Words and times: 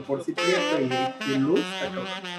de 0.00 0.06
por 0.06 0.22
sí 0.22 0.34
tiene 0.34 1.14
sin 1.20 1.42
luz. 1.44 1.64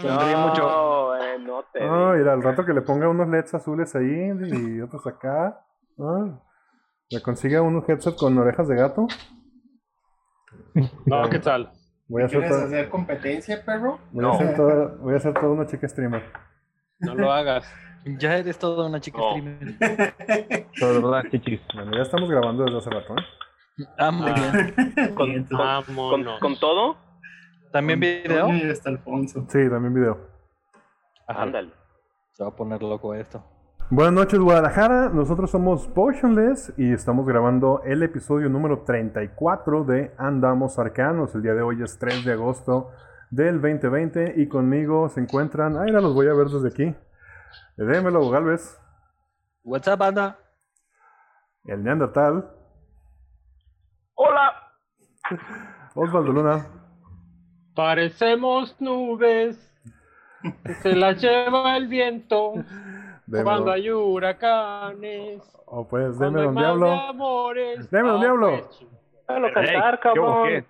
Tendría 0.02 0.38
mucho. 0.38 1.15
eh, 1.15 1.38
no 1.39 1.63
te 1.71 1.79
Ah, 1.83 2.13
mira, 2.17 2.33
al 2.33 2.43
rato 2.43 2.65
que 2.65 2.73
le 2.73 2.81
ponga 2.81 3.07
unos 3.09 3.27
LEDs 3.29 3.53
azules 3.53 3.95
ahí 3.95 4.31
y 4.52 4.81
otros 4.81 5.05
acá. 5.07 5.63
Ah, 5.99 6.39
le 7.09 7.21
consiga 7.21 7.61
unos 7.61 7.88
headset 7.88 8.16
con 8.16 8.38
orejas 8.38 8.67
de 8.67 8.75
gato. 8.75 9.07
No, 11.05 11.29
¿qué 11.29 11.39
tal? 11.39 11.71
Voy 12.07 12.23
a 12.23 12.25
hacer, 12.25 12.39
¿Quieres 12.39 12.57
todo- 12.57 12.67
hacer 12.67 12.89
competencia, 12.89 13.63
perro? 13.66 13.99
voy 14.11 14.25
a 14.25 14.31
hacer 14.31 14.55
todo- 14.55 14.97
voy 14.99 15.13
a 15.13 15.17
hacer 15.17 15.33
toda 15.33 15.49
una 15.49 15.66
chica 15.66 15.88
streamer. 15.88 16.23
No 16.99 17.16
lo 17.16 17.31
hagas. 17.31 17.71
Ya 18.05 18.35
eres 18.38 18.57
toda 18.57 18.88
una 18.88 18.99
chica 18.99 19.17
No. 19.19 19.30
streamer. 19.31 19.77
Todo 20.80 21.02
verdad, 21.11 21.30
chichis. 21.31 21.61
Bueno, 21.73 21.91
ya 21.95 22.02
estamos 22.02 22.30
grabando 22.30 22.63
desde 22.66 22.77
hace 22.80 22.89
rato, 22.89 23.13
¿eh? 23.13 23.85
Ah, 23.97 24.11
muy 24.11 24.31
bien. 24.33 24.75
Con, 25.16 25.43
con, 25.45 25.57
Vámonos. 25.57 26.39
con 26.39 26.59
todo, 26.59 26.97
¿También 27.71 27.99
video? 27.99 28.49
Hasta 28.71 28.89
Alfonso. 28.89 29.45
Sí, 29.48 29.70
también 29.70 29.94
video. 29.94 30.17
Ándale. 31.27 31.72
Se 32.31 32.44
va 32.44 32.50
a 32.50 32.55
poner 32.55 32.81
loco 32.83 33.14
esto. 33.14 33.44
Buenas 33.89 34.14
noches, 34.14 34.39
Guadalajara. 34.39 35.09
Nosotros 35.09 35.52
somos 35.52 35.88
Potionless 35.89 36.73
y 36.77 36.92
estamos 36.94 37.25
grabando 37.25 37.81
el 37.83 38.03
episodio 38.03 38.49
número 38.49 38.83
34 38.83 39.83
de 39.83 40.14
Andamos 40.17 40.80
Arcanos. 40.80 41.36
El 41.36 41.44
día 41.44 41.53
de 41.53 41.61
hoy 41.61 41.81
es 41.83 41.97
3 41.99 42.23
de 42.25 42.33
agosto 42.33 42.92
del 43.30 43.61
2020 43.61 44.36
y 44.38 44.47
conmigo 44.47 45.09
se 45.09 45.22
encuentran. 45.22 45.77
Ay, 45.77 45.89
ahora 45.89 46.02
los 46.02 46.14
voy 46.14 46.27
a 46.27 46.33
ver 46.33 46.47
desde 46.47 46.67
aquí. 46.69 46.95
Démelo, 47.77 48.30
Galvez, 48.30 48.77
What's 49.64 49.88
up, 49.88 49.97
banda? 49.97 50.38
el 51.66 51.83
Neandertal, 51.83 52.49
Hola. 54.16 54.53
Osvaldo 55.95 56.31
Luna, 56.31 56.66
Parecemos 57.75 58.75
nubes 58.81 59.58
que 60.64 60.73
se 60.75 60.95
las 60.95 61.22
lleva 61.22 61.77
el 61.77 61.88
viento 61.88 62.53
cuando 63.44 63.72
hay 63.72 63.89
huracanes. 63.89 65.41
O 65.66 65.88
pues, 65.88 66.16
cuando 66.17 66.39
deme 66.39 66.44
don 66.47 66.55
Diablo. 66.55 66.86
de 66.88 66.99
amores. 67.08 67.92
Deme, 67.92 68.09
don 68.09 68.17
Ah, 68.17 68.22
Diablo. 68.22 68.47
pues, 68.67 68.88
Déjalo 69.27 69.53
cantar, 69.53 69.99
cabrón. 70.02 70.47
¿qué? 70.49 70.66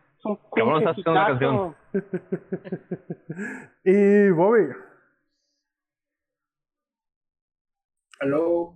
Cabrón, 0.56 0.78
estás 0.88 1.08
una 1.08 1.32
hitazo. 1.32 1.76
Y 3.84 4.30
Bobby. 4.30 4.68
Hello. 8.20 8.76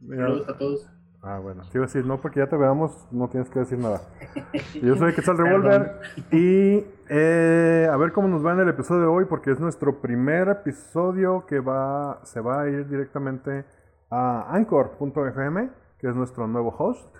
Mira, 0.00 0.24
Saludos 0.26 0.48
a 0.48 0.58
todos. 0.58 0.90
Ah, 1.22 1.38
bueno, 1.38 1.62
te 1.70 1.78
iba 1.78 1.84
a 1.84 1.86
decir, 1.86 2.04
no, 2.04 2.20
porque 2.20 2.40
ya 2.40 2.48
te 2.48 2.56
veamos, 2.56 3.06
no 3.10 3.28
tienes 3.28 3.48
que 3.48 3.60
decir 3.60 3.78
nada. 3.78 4.00
Yo 4.82 4.94
soy 4.96 5.14
Quetzal 5.14 5.38
Revolver 5.38 6.00
y 6.32 6.84
eh, 7.08 7.88
a 7.90 7.96
ver 7.96 8.12
cómo 8.12 8.28
nos 8.28 8.44
va 8.44 8.52
en 8.52 8.60
el 8.60 8.68
episodio 8.68 9.02
de 9.02 9.06
hoy, 9.08 9.24
porque 9.26 9.50
es 9.50 9.60
nuestro 9.60 10.00
primer 10.00 10.48
episodio 10.48 11.46
que 11.46 11.60
va, 11.60 12.20
se 12.24 12.40
va 12.40 12.62
a 12.62 12.68
ir 12.68 12.88
directamente 12.88 13.64
a 14.10 14.54
Anchor.fm, 14.54 15.70
que 15.98 16.08
es 16.08 16.14
nuestro 16.14 16.46
nuevo 16.46 16.74
host. 16.76 17.16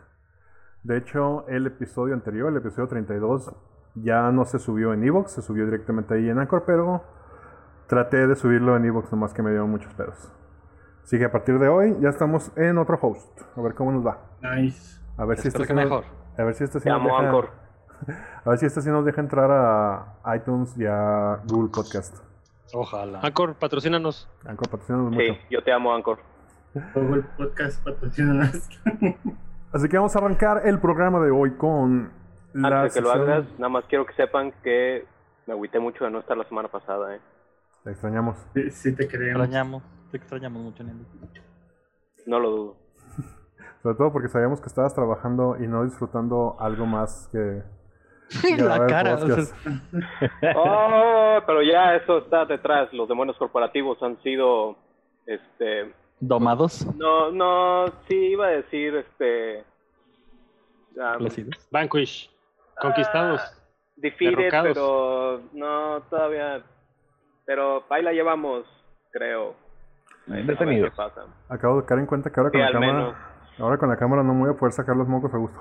De 0.83 0.97
hecho, 0.99 1.47
el 1.49 1.67
episodio 1.67 2.15
anterior, 2.15 2.51
el 2.51 2.57
episodio 2.59 2.89
32, 2.89 3.55
ya 3.97 4.31
no 4.33 4.45
se 4.45 4.59
subió 4.59 4.93
en 4.93 5.05
Evox, 5.05 5.33
se 5.33 5.43
subió 5.43 5.65
directamente 5.65 6.15
ahí 6.15 6.29
en 6.29 6.39
Anchor, 6.39 6.65
pero 6.67 7.03
traté 7.87 8.27
de 8.27 8.35
subirlo 8.37 8.77
en 8.77 8.85
Evox, 8.85 9.11
nomás 9.13 9.33
que 9.33 9.43
me 9.43 9.51
dieron 9.51 9.71
muchos 9.71 9.93
pedos. 9.95 10.33
Así 11.03 11.19
que 11.19 11.27
a 11.27 11.33
partir 11.33 11.59
de 11.59 11.69
hoy 11.69 11.97
ya 12.01 12.09
estamos 12.09 12.51
en 12.57 12.79
otro 12.79 12.99
host. 13.01 13.41
A 13.57 13.61
ver 13.61 13.75
cómo 13.75 13.93
nos 13.93 14.07
va. 14.07 14.19
Nice. 14.43 15.01
A 15.17 15.25
ver 15.27 15.39
si 15.39 15.49
Espero 15.49 15.65
este 15.65 15.75
que 15.75 15.81
sí 15.81 15.89
nos- 15.89 16.01
mejor. 16.03 16.05
A 16.39 16.45
ver 16.45 16.55
si 16.55 16.65
este 16.65 16.79
sí 16.81 16.85
Te 16.85 16.91
nos 16.91 17.01
amo, 17.01 17.09
deja- 17.11 17.27
Anchor. 17.29 17.49
A 18.45 18.51
ver 18.51 18.59
si 18.59 18.67
este 18.67 18.81
sí 18.83 18.91
nos 18.91 19.05
deja 19.05 19.21
entrar 19.21 19.51
a 19.51 20.37
iTunes 20.37 20.77
y 20.79 20.85
a 20.87 21.41
Google 21.47 21.71
Podcast. 21.73 22.17
Ojalá. 22.73 23.21
Anchor, 23.23 23.55
patrocínanos. 23.55 24.29
Anchor 24.45 24.69
patrocínanos 24.69 25.15
Sí, 25.15 25.29
mucho. 25.31 25.41
yo 25.51 25.63
te 25.63 25.73
amo, 25.73 25.95
Anchor. 25.95 26.19
El 26.95 27.25
podcast 27.39 27.85
patrocina 27.85 28.51
Así 29.73 29.89
que 29.89 29.97
vamos 29.97 30.15
a 30.17 30.19
arrancar 30.19 30.63
el 30.67 30.81
programa 30.81 31.21
de 31.21 31.31
hoy 31.31 31.53
con 31.57 32.11
la 32.53 32.81
Antes 32.83 32.95
de 32.95 33.01
que 33.01 33.05
lo 33.07 33.13
hagas, 33.13 33.45
nada 33.59 33.69
más 33.69 33.85
quiero 33.89 34.05
que 34.07 34.15
sepan 34.15 34.53
que 34.63 35.07
me 35.47 35.53
agüité 35.53 35.79
mucho 35.79 36.05
de 36.05 36.11
no 36.11 36.19
estar 36.21 36.37
la 36.37 36.45
semana 36.45 36.69
pasada, 36.69 37.15
¿eh? 37.15 37.21
Te 37.85 37.91
extrañamos. 37.91 38.37
Sí, 38.55 38.71
sí 38.71 38.95
te 38.97 39.07
creemos. 39.09 39.43
extrañamos. 39.43 39.83
Te 40.11 40.17
extrañamos 40.17 40.63
mucho, 40.63 40.83
Nendo. 40.85 41.05
No 42.27 42.39
lo 42.41 42.51
dudo. 42.51 42.77
Sobre 43.83 43.97
todo 43.97 44.13
porque 44.13 44.29
sabíamos 44.29 44.61
que 44.61 44.67
estabas 44.69 44.95
trabajando 44.95 45.57
y 45.61 45.67
no 45.69 45.85
disfrutando 45.85 46.57
algo 46.59 46.87
más 46.87 47.29
que 47.31 47.63
la 48.59 48.79
grabar 48.79 48.81
el 48.83 48.87
cara. 48.89 49.15
o 49.15 49.19
sea, 49.19 49.29
podcast. 49.29 49.67
Oh, 50.57 51.39
pero 51.47 51.63
ya 51.63 51.95
eso 51.97 52.19
está 52.19 52.45
detrás. 52.45 52.93
Los 52.93 53.09
demonios 53.09 53.37
corporativos 53.37 54.03
han 54.03 54.21
sido, 54.23 54.77
este, 55.27 55.93
domados. 56.21 56.87
no, 56.97 57.31
no, 57.31 57.87
sí 58.09 58.15
iba 58.33 58.47
a 58.47 58.51
decir, 58.51 58.95
este, 58.97 59.65
um. 60.97 61.29
Vanquish. 61.71 62.31
Conquistados. 62.81 63.41
ah, 63.43 63.59
defeated, 63.97 64.37
Derrocados. 64.37 64.69
pero 64.75 65.41
no, 65.53 66.01
todavía, 66.11 66.63
pero 67.47 67.85
ahí 67.91 68.03
la 68.03 68.13
llevamos, 68.13 68.65
creo. 69.13 69.55
Detenidos. 70.27 70.93
Acabo 71.49 71.81
de 71.81 71.87
caer 71.87 72.01
en 72.01 72.07
cuenta 72.07 72.31
que 72.33 72.41
ahora 72.41 72.51
Sí, 72.51 72.57
con 72.59 72.65
la 72.67 72.73
cámara. 72.73 72.93
menos. 72.93 73.15
Ahora 73.59 73.79
con 73.79 73.89
la 73.91 73.97
cámara 73.97 74.23
no 74.23 74.35
me 74.35 74.41
voy 74.47 74.51
a 74.55 74.59
poder 74.59 74.73
sacar 74.73 74.97
los 74.97 75.07
mocos 75.07 75.33
a 75.35 75.37
gusto. 75.37 75.61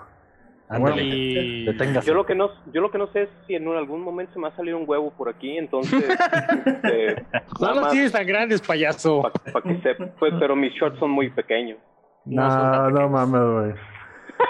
Ándale. 0.69 1.03
Y... 1.03 1.65
Deténgase. 1.65 2.07
Yo 2.07 2.13
lo 2.13 2.25
que 2.25 2.35
no, 2.35 2.49
yo 2.71 2.81
lo 2.81 2.89
que 2.89 2.97
no 2.97 3.07
sé 3.07 3.23
es 3.23 3.29
si 3.45 3.55
en 3.55 3.67
algún 3.67 4.01
momento 4.01 4.33
se 4.33 4.39
me 4.39 4.47
va 4.47 4.53
a 4.53 4.55
salir 4.57 4.73
un 4.75 4.85
huevo 4.87 5.11
por 5.11 5.29
aquí, 5.29 5.57
entonces, 5.57 6.03
este, 6.65 7.25
No 7.59 7.73
los 7.73 7.89
tienes 7.91 8.11
tan 8.11 8.25
grandes, 8.25 8.61
payaso. 8.61 9.21
para 9.51 9.61
que 9.61 9.81
sepa, 9.81 10.07
pues, 10.19 10.33
pero 10.39 10.55
mis 10.55 10.73
shorts 10.73 10.97
son 10.99 11.11
muy 11.11 11.29
pequeños. 11.29 11.77
No 12.25 12.89
No, 12.89 13.09
mames, 13.09 13.41
güey. 13.41 13.73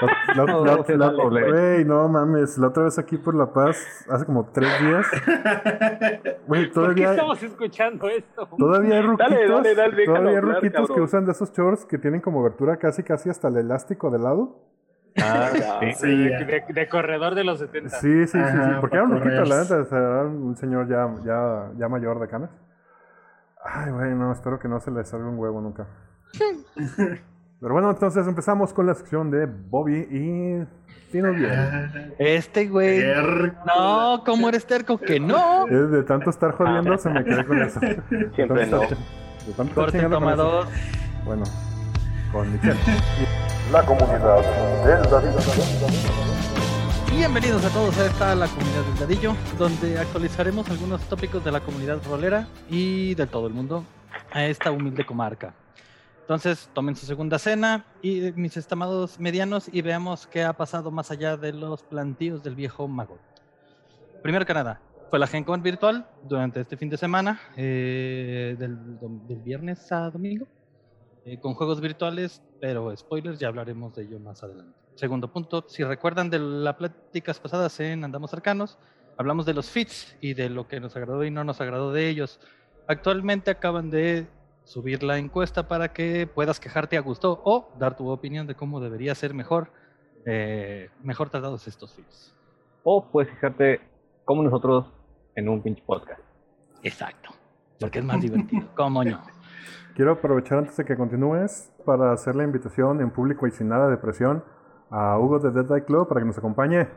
La- 0.02 0.34
la- 0.36 0.46
No, 0.46 0.66
la- 0.66 0.76
no 0.78 0.84
te 0.84 0.98
la- 0.98 1.10
doble. 1.12 1.50
Güey, 1.52 1.86
no 1.86 2.08
mames. 2.08 2.58
La 2.58 2.68
otra 2.68 2.84
vez 2.84 2.98
aquí 3.00 3.18
por 3.18 3.36
La 3.36 3.52
Paz, 3.52 4.06
hace 4.10 4.26
como 4.26 4.46
tres 4.52 4.70
días. 4.82 5.06
Güey, 6.48 6.66
¿Por 6.72 6.94
qué 6.96 7.04
todavía, 7.04 7.12
estamos 7.12 7.44
escuchando 7.44 8.08
esto? 8.10 8.48
todavía 8.58 8.96
hay 8.96 9.02
ruquitos, 9.02 9.30
Dale, 9.32 9.48
dale, 9.48 9.76
dale, 9.76 9.96
déjalo 9.96 10.06
todavía 10.06 10.30
hay 10.32 10.36
hablar, 10.38 10.56
ruquitos 10.56 10.92
que 10.92 11.02
usan 11.02 11.26
de 11.26 11.32
esos 11.32 11.52
shorts 11.54 11.86
que 11.86 11.98
tienen 11.98 12.22
como 12.22 12.42
abertura 12.42 12.78
casi 12.78 13.04
casi 13.04 13.30
hasta 13.30 13.48
el 13.48 13.58
elástico 13.58 14.10
de 14.12 14.20
lado. 14.20 14.60
Ah, 15.22 15.50
sí. 15.96 16.08
De, 16.08 16.64
de 16.68 16.90
corredor 16.90 17.36
de 17.36 17.44
los 17.44 17.60
70. 17.60 17.90
Sí, 18.00 18.28
sí, 18.28 18.28
sí, 18.28 18.38
sí. 18.40 18.70
Porque 18.82 18.96
era 18.98 19.06
un 19.06 19.12
pa' 19.12 19.18
ruquito, 19.20 19.44
la 19.46 19.62
neta. 19.62 19.78
o 19.82 19.86
sea, 19.86 19.98
era 19.98 20.24
un 20.24 20.56
señor 20.58 20.88
ya, 20.88 21.08
ya, 21.26 21.72
ya 21.78 21.88
mayor 21.88 22.20
de 22.20 22.28
canas. 22.28 22.50
Ay, 23.64 23.92
güey, 23.92 24.14
no, 24.16 24.32
espero 24.32 24.60
que 24.60 24.68
no 24.68 24.80
se 24.80 24.92
le 24.92 25.04
salga 25.06 25.28
un 25.28 25.38
huevo 25.38 25.62
nunca. 25.62 25.88
Pero 27.62 27.74
bueno, 27.74 27.92
entonces 27.92 28.28
empezamos 28.28 28.74
con 28.74 28.86
la 28.88 28.94
sección 28.94 29.32
de 29.32 29.46
Bobby 29.46 30.06
y 30.12 30.66
Dinos 31.14 31.36
bien. 31.38 32.14
Este 32.18 32.68
güey. 32.68 33.02
No, 33.66 34.22
¿cómo 34.26 34.50
eres 34.50 34.66
terco? 34.66 34.98
Que 34.98 35.20
no. 35.20 35.66
De 35.68 36.04
tanto 36.04 36.30
estar 36.32 36.52
jodiendo, 36.52 36.98
se 36.98 37.10
me 37.10 37.24
quedé 37.24 37.46
con 37.46 37.62
eso. 37.62 37.80
Siempre 38.36 38.68
no. 38.68 38.80
De 38.82 38.88
tanto 39.56 39.64
estar 39.64 39.76
Corte 39.76 39.98
eso. 40.00 40.10
tomador. 40.10 40.66
Bueno, 41.24 41.44
con 42.34 42.52
Michelle. 42.52 42.76
La 43.74 43.84
comunidad 43.84 44.86
del 44.86 45.02
Dadillo. 45.10 45.40
Bienvenidos 47.12 47.66
a 47.66 47.70
todos 47.70 47.98
a 47.98 48.06
esta 48.06 48.36
la 48.36 48.46
comunidad 48.46 48.84
del 48.84 49.00
Dadillo, 49.00 49.36
donde 49.58 49.98
actualizaremos 49.98 50.70
algunos 50.70 51.02
tópicos 51.10 51.44
de 51.44 51.52
la 51.52 51.60
comunidad 51.60 52.00
rolera 52.08 52.48
y 52.70 53.16
de 53.16 53.26
todo 53.26 53.48
el 53.48 53.54
mundo 53.56 53.84
a 54.32 54.46
esta 54.46 54.70
humilde 54.70 55.04
comarca. 55.04 55.56
Entonces, 56.22 56.70
tomen 56.76 56.96
su 56.96 57.08
segunda 57.08 57.40
cena 57.40 57.84
y 58.04 58.32
mis 58.36 58.56
estimados 58.58 59.20
medianos 59.20 59.68
y 59.74 59.82
veamos 59.82 60.28
qué 60.28 60.44
ha 60.44 60.54
pasado 60.54 60.92
más 60.92 61.10
allá 61.10 61.36
de 61.36 61.52
los 61.52 61.82
plantíos 61.82 62.44
del 62.44 62.54
viejo 62.54 62.88
mago. 62.88 63.18
Primero 64.22 64.46
que 64.46 64.54
nada, 64.54 64.82
fue 65.10 65.18
la 65.18 65.26
Gen 65.26 65.46
Con 65.46 65.64
virtual 65.64 66.06
durante 66.30 66.62
este 66.62 66.78
fin 66.78 66.92
de 66.92 66.98
semana, 66.98 67.42
eh, 67.58 68.56
del 68.56 69.42
viernes 69.44 69.92
a 69.92 70.12
domingo, 70.12 70.46
eh, 71.26 71.40
con 71.40 71.54
juegos 71.54 71.80
virtuales, 71.80 72.44
pero 72.64 72.96
spoilers, 72.96 73.40
ya 73.40 73.50
hablaremos 73.50 73.94
de 73.94 74.04
ello 74.04 74.22
más 74.22 74.42
adelante. 74.42 74.72
Segundo 74.96 75.28
punto, 75.28 75.66
si 75.68 75.84
recuerdan 75.84 76.30
de 76.30 76.40
las 76.40 76.78
pláticas 76.78 77.38
pasadas 77.38 77.78
en 77.82 78.06
Andamos 78.06 78.34
Arcanos, 78.34 78.78
hablamos 79.18 79.46
de 79.46 79.54
los 79.54 79.70
fits 79.70 80.16
y 80.22 80.34
de 80.34 80.48
lo 80.48 80.66
que 80.66 80.80
nos 80.80 80.96
agradó 80.96 81.26
y 81.26 81.30
no 81.30 81.44
nos 81.44 81.60
agradó 81.60 81.92
de 81.92 82.08
ellos. 82.08 82.40
Actualmente 82.88 83.52
acaban 83.52 83.90
de 83.90 84.28
subir 84.64 85.04
la 85.04 85.18
encuesta 85.18 85.68
para 85.68 85.92
que 85.92 86.26
puedas 86.26 86.62
quejarte 86.62 86.96
a 86.96 87.02
gusto 87.02 87.42
o 87.44 87.70
dar 87.78 87.98
tu 87.98 88.08
opinión 88.08 88.48
de 88.48 88.56
cómo 88.56 88.80
debería 88.80 89.14
ser 89.14 89.34
mejor, 89.34 89.70
eh, 90.26 90.90
mejor 91.04 91.30
tratados 91.30 91.68
estos 91.68 91.94
fits. 91.94 92.34
O 92.86 93.04
puedes 93.04 93.30
fijarte 93.34 93.82
como 94.24 94.42
nosotros 94.42 94.86
en 95.36 95.50
un 95.50 95.62
pinche 95.62 95.84
podcast. 95.86 96.22
Exacto. 96.82 97.32
Porque 97.78 98.00
es 98.00 98.06
más 98.06 98.22
divertido. 98.22 98.70
¿Cómo 98.74 99.04
no? 99.04 99.22
Quiero 99.96 100.14
aprovechar 100.14 100.60
antes 100.60 100.76
de 100.78 100.86
que 100.86 100.96
continúes 100.96 101.72
para 101.86 102.12
hacer 102.12 102.36
la 102.36 102.44
invitación 102.44 103.02
en 103.02 103.12
público 103.12 103.48
y 103.48 103.52
sin 103.52 103.70
nada 103.70 103.90
de 103.90 103.98
presión 103.98 104.44
a 104.90 105.18
Hugo 105.20 105.40
de 105.40 105.52
Dead 105.52 105.72
Eye 105.72 105.86
Club 105.86 106.08
para 106.08 106.22
que 106.22 106.28
nos 106.28 106.38
acompañe 106.38 106.88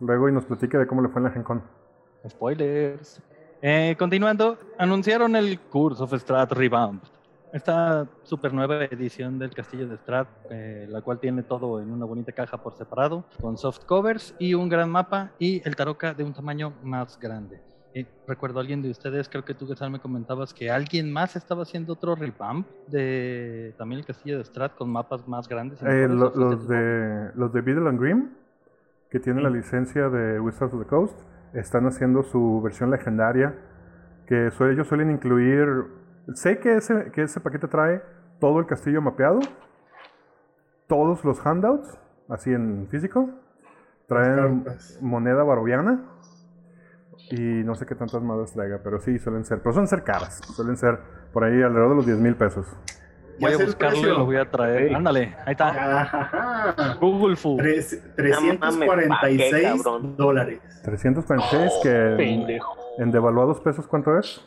luego 0.00 0.28
y 0.28 0.32
nos 0.32 0.44
platique 0.44 0.78
de 0.78 0.86
cómo 0.86 1.02
le 1.02 1.08
fue 1.08 1.20
en 1.20 1.24
la 1.24 1.30
Gen 1.30 1.42
Con. 1.42 1.62
Spoilers. 2.28 3.22
Eh, 3.62 3.94
continuando, 3.98 4.58
anunciaron 4.78 5.36
el 5.36 5.60
Curse 5.60 6.02
of 6.02 6.14
Strat 6.14 6.52
Revamp. 6.52 7.04
Esta 7.52 8.06
super 8.22 8.54
nueva 8.54 8.84
edición 8.84 9.38
del 9.38 9.50
Castillo 9.52 9.88
de 9.88 9.96
Strat, 9.96 10.28
eh, 10.50 10.86
la 10.88 11.02
cual 11.02 11.18
tiene 11.18 11.42
todo 11.42 11.80
en 11.80 11.90
una 11.90 12.04
bonita 12.04 12.32
caja 12.32 12.56
por 12.56 12.74
separado, 12.74 13.24
con 13.40 13.58
soft 13.58 13.84
covers 13.84 14.34
y 14.38 14.54
un 14.54 14.68
gran 14.68 14.88
mapa 14.88 15.32
y 15.38 15.60
el 15.66 15.74
Taroka 15.74 16.14
de 16.14 16.22
un 16.22 16.32
tamaño 16.32 16.72
más 16.82 17.18
grande. 17.18 17.60
Eh, 17.92 18.06
recuerdo 18.26 18.58
a 18.58 18.62
alguien 18.62 18.82
de 18.82 18.90
ustedes, 18.90 19.28
creo 19.28 19.44
que 19.44 19.52
tú, 19.54 19.66
Gesal, 19.66 19.90
me 19.90 19.98
comentabas 19.98 20.54
que 20.54 20.70
alguien 20.70 21.12
más 21.12 21.34
estaba 21.34 21.62
haciendo 21.64 21.94
otro 21.94 22.14
revamp 22.14 22.68
de 22.86 23.74
también 23.76 23.98
el 24.00 24.06
Castillo 24.06 24.38
de 24.38 24.44
Strat 24.44 24.76
con 24.76 24.90
mapas 24.90 25.26
más 25.26 25.48
grandes. 25.48 25.82
Eh, 25.82 25.86
mejores, 25.86 26.10
lo- 26.10 26.26
¿o 26.26 26.30
fuiste 26.30 26.44
los, 26.56 26.68
de, 26.68 27.30
los 27.34 27.52
de 27.52 27.60
Beadle 27.62 27.88
and 27.88 28.00
Grimm, 28.00 28.28
que 29.10 29.18
tienen 29.18 29.42
la 29.42 29.50
licencia 29.50 30.08
de 30.08 30.38
Wizards 30.38 30.72
of 30.72 30.80
the 30.82 30.86
Coast, 30.86 31.18
están 31.52 31.84
haciendo 31.86 32.22
su 32.22 32.60
versión 32.62 32.90
legendaria, 32.92 33.56
que 34.26 34.50
su- 34.52 34.66
ellos 34.66 34.86
suelen 34.86 35.10
incluir... 35.10 35.66
Sé 36.34 36.60
que 36.60 36.76
ese, 36.76 37.10
que 37.10 37.22
ese 37.22 37.40
paquete 37.40 37.66
trae 37.66 38.02
todo 38.38 38.60
el 38.60 38.66
castillo 38.66 39.02
mapeado, 39.02 39.40
todos 40.86 41.24
los 41.24 41.44
handouts, 41.44 41.98
así 42.28 42.52
en 42.52 42.86
físico, 42.88 43.30
traen 44.06 44.64
moneda 45.00 45.42
baroviana 45.42 46.04
y 47.30 47.64
no 47.64 47.74
sé 47.74 47.86
qué 47.86 47.94
tantas 47.94 48.22
más 48.22 48.52
traiga, 48.52 48.80
pero 48.82 49.00
sí 49.00 49.18
suelen 49.18 49.44
ser, 49.44 49.58
pero 49.60 49.72
suelen 49.72 49.88
ser 49.88 50.02
caras, 50.02 50.40
suelen 50.54 50.76
ser 50.76 50.98
por 51.32 51.44
ahí 51.44 51.62
alrededor 51.62 51.90
de 51.90 51.96
los 51.96 52.06
10 52.06 52.18
mil 52.18 52.34
pesos. 52.36 52.66
Voy 53.38 53.52
Ya 53.52 53.56
a 53.56 53.64
buscarlo 53.64 53.98
y 53.98 54.02
lo 54.02 54.24
voy 54.26 54.36
a 54.36 54.50
traer. 54.50 54.88
Sí. 54.88 54.94
Ándale, 54.94 55.34
ahí 55.46 55.52
está. 55.52 55.68
Ajá. 56.02 56.96
Google 57.00 57.36
Fu. 57.36 57.56
Tres- 57.56 58.02
mames, 58.18 58.58
¿pa' 58.58 58.68
qué, 58.68 59.36
346 59.48 59.82
cabrón? 59.82 60.16
dólares. 60.16 60.60
346 60.84 61.72
que 61.82 62.14
Pendejo. 62.18 62.76
en 62.98 63.10
devaluados 63.10 63.60
pesos, 63.60 63.86
¿cuánto 63.86 64.18
es? 64.18 64.44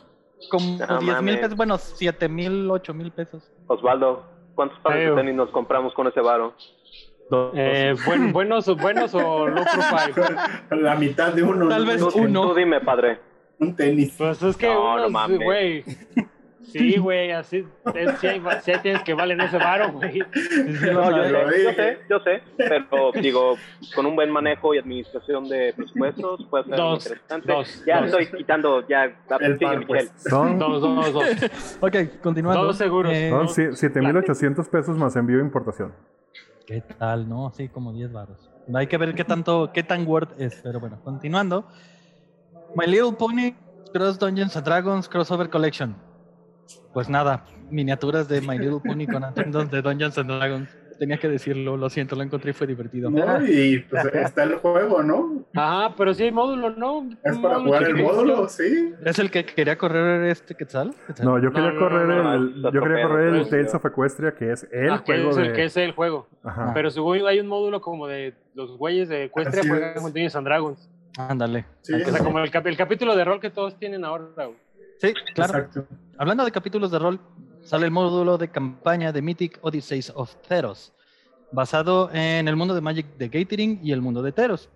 Como 0.50 0.78
No 0.78 0.98
10 1.00 1.22
mil 1.22 1.40
pesos, 1.40 1.56
bueno, 1.56 1.78
7 1.78 2.28
mil, 2.28 2.70
8 2.70 2.94
mil 2.94 3.10
pesos. 3.10 3.50
Osvaldo, 3.66 4.26
¿cuántos 4.54 4.78
pares 4.80 5.10
de 5.10 5.16
tenis 5.16 5.34
nos 5.34 5.50
compramos 5.50 5.92
con 5.94 6.06
ese 6.06 6.20
varo? 6.20 6.52
Eh, 7.54 7.94
buen- 8.06 8.32
buenos, 8.34 8.66
buenos 8.76 9.14
o 9.14 9.46
low 9.48 9.64
profile. 9.64 10.36
La 10.82 10.94
mitad 10.94 11.32
de 11.32 11.42
uno. 11.42 11.68
Tal 11.68 11.86
vez 11.86 12.02
uno. 12.02 12.48
tú 12.48 12.54
dime, 12.54 12.80
padre. 12.80 13.18
Un 13.58 13.74
tenis. 13.74 14.14
Pues 14.18 14.42
es 14.42 14.56
que 14.56 14.66
No, 14.66 14.74
no 14.74 14.94
unos, 15.06 15.10
mames. 15.12 15.38
güey. 15.40 15.84
Sí, 16.62 16.96
güey, 16.98 17.30
así, 17.30 17.64
es, 17.94 18.18
sí, 18.20 18.26
hay, 18.26 18.42
sí 18.62 18.72
hay 18.72 18.78
tenis 18.80 19.02
que 19.02 19.14
valen 19.14 19.40
ese 19.40 19.58
varo, 19.58 19.92
güey. 19.92 20.18
No, 20.92 21.10
yo 21.16 21.24
sé, 21.24 21.62
yo 21.62 21.72
sé, 21.72 21.98
yo 22.10 22.20
sé, 22.20 22.42
pero 22.56 23.12
digo, 23.20 23.56
con 23.94 24.06
un 24.06 24.16
buen 24.16 24.30
manejo 24.30 24.74
y 24.74 24.78
administración 24.78 25.46
de 25.48 25.72
presupuestos 25.76 26.44
puede 26.50 26.64
ser 26.64 26.76
Dos, 26.76 27.04
interesante. 27.06 27.52
dos, 27.52 27.84
ya 27.86 28.00
dos. 28.00 28.06
estoy 28.10 28.38
quitando, 28.38 28.88
ya, 28.88 29.04
El 29.40 29.58
sigue, 29.58 29.70
Michelle. 29.76 29.86
pues. 29.86 30.12
Son, 30.28 30.58
Dos, 30.58 30.80
dos, 30.80 31.12
dos. 31.12 31.78
Ok, 31.80 31.96
continuando. 32.22 32.62
Todos 32.62 32.78
seguros. 32.78 33.12
Eh, 33.14 33.28
son 33.30 33.46
sie- 33.48 33.70
7.800 33.70 34.68
pesos 34.68 34.96
más 34.96 35.14
envío 35.16 35.38
e 35.38 35.42
importación. 35.42 35.92
¿Qué 36.66 36.80
tal, 36.80 37.28
no? 37.28 37.52
Sí, 37.54 37.68
como 37.68 37.92
10 37.92 38.12
baros. 38.12 38.50
Hay 38.72 38.86
que 38.86 38.96
ver 38.96 39.14
qué 39.14 39.24
tanto, 39.24 39.70
qué 39.72 39.82
tan 39.82 40.06
worth 40.06 40.40
es, 40.40 40.58
pero 40.62 40.80
bueno, 40.80 40.98
continuando. 41.02 41.66
My 42.74 42.86
Little 42.86 43.12
Pony 43.12 43.52
Cross 43.92 44.18
Dungeons 44.18 44.56
and 44.56 44.64
Dragons 44.64 45.08
Crossover 45.08 45.50
Collection. 45.50 45.94
Pues 46.94 47.08
nada, 47.08 47.44
miniaturas 47.70 48.28
de 48.28 48.40
My 48.40 48.58
Little 48.58 48.80
Pony 48.80 49.06
con 49.06 49.22
atendos 49.24 49.70
de 49.70 49.82
Dungeons 49.82 50.16
and 50.16 50.30
Dragons. 50.30 50.68
Tenía 50.98 51.16
que 51.18 51.28
decirlo, 51.28 51.76
lo 51.76 51.90
siento, 51.90 52.16
lo 52.16 52.22
encontré 52.22 52.50
y 52.50 52.54
fue 52.54 52.66
divertido. 52.66 53.10
¿no? 53.10 53.44
Y 53.46 53.78
pues 53.90 54.04
está 54.14 54.42
el 54.44 54.56
juego, 54.56 55.02
¿no? 55.02 55.44
Ajá, 55.54 55.94
pero 55.96 56.14
sí 56.14 56.24
hay 56.24 56.32
módulo, 56.32 56.70
¿no? 56.70 57.08
Es 57.24 57.36
para 57.38 57.58
módulo 57.58 57.64
jugar 57.64 57.82
el 57.84 57.96
módulo, 58.02 58.48
sí. 58.48 58.92
¿Es 59.04 59.18
el 59.18 59.30
que 59.30 59.44
quería 59.44 59.76
correr 59.78 60.24
este 60.26 60.54
Quetzal? 60.54 60.94
¿Quetzal? 61.06 61.26
No, 61.26 61.38
yo 61.42 61.52
quería 61.52 61.72
no, 61.72 61.78
correr 61.78 62.06
no, 62.08 62.22
no, 62.22 62.34
el, 62.34 62.62
yo 62.72 62.82
quería 62.82 63.06
correr 63.08 63.34
el 63.34 63.48
Tales 63.48 63.74
of 63.74 63.84
Equestria, 63.84 64.34
que 64.34 64.52
es 64.52 64.66
el 64.72 64.90
Ah, 64.90 65.02
juego 65.04 65.30
es 65.30 65.36
el 65.36 65.48
de... 65.48 65.52
que 65.52 65.64
es 65.64 65.76
el 65.76 65.92
juego. 65.92 66.28
Ajá. 66.42 66.72
Pero 66.74 66.90
según 66.90 67.26
hay 67.26 67.40
un 67.40 67.46
módulo 67.46 67.80
como 67.80 68.06
de 68.06 68.34
los 68.54 68.76
güeyes 68.76 69.08
de 69.08 69.24
Ecuestria 69.24 69.60
Así 69.60 69.68
juegan 69.68 69.94
con 69.94 70.04
Dungeons 70.04 70.36
and 70.36 70.46
Dragons. 70.46 70.90
Ándale. 71.16 71.64
Sí, 71.82 71.94
O 71.94 71.98
sea, 72.10 72.18
como 72.24 72.40
el, 72.40 72.50
cap- 72.50 72.66
el 72.66 72.76
capítulo 72.76 73.14
de 73.16 73.24
rol 73.24 73.40
que 73.40 73.50
todos 73.50 73.76
tienen 73.78 74.04
ahora, 74.04 74.26
güey. 74.46 74.56
Sí, 74.98 75.12
claro. 75.34 75.58
Exacto. 75.58 75.86
Hablando 76.18 76.44
de 76.44 76.50
capítulos 76.52 76.90
de 76.90 76.98
rol, 76.98 77.20
sale 77.64 77.86
el 77.86 77.90
módulo 77.90 78.36
de 78.36 78.48
campaña 78.48 79.10
de 79.10 79.22
Mythic 79.22 79.58
Odysseys 79.62 80.12
of 80.14 80.36
Theros, 80.46 80.92
basado 81.50 82.10
en 82.12 82.46
el 82.46 82.56
mundo 82.56 82.74
de 82.74 82.82
Magic 82.82 83.16
de 83.16 83.28
Gathering 83.28 83.80
y 83.82 83.92
el 83.92 84.02
mundo 84.02 84.22
de 84.22 84.32
Theros, 84.32 84.68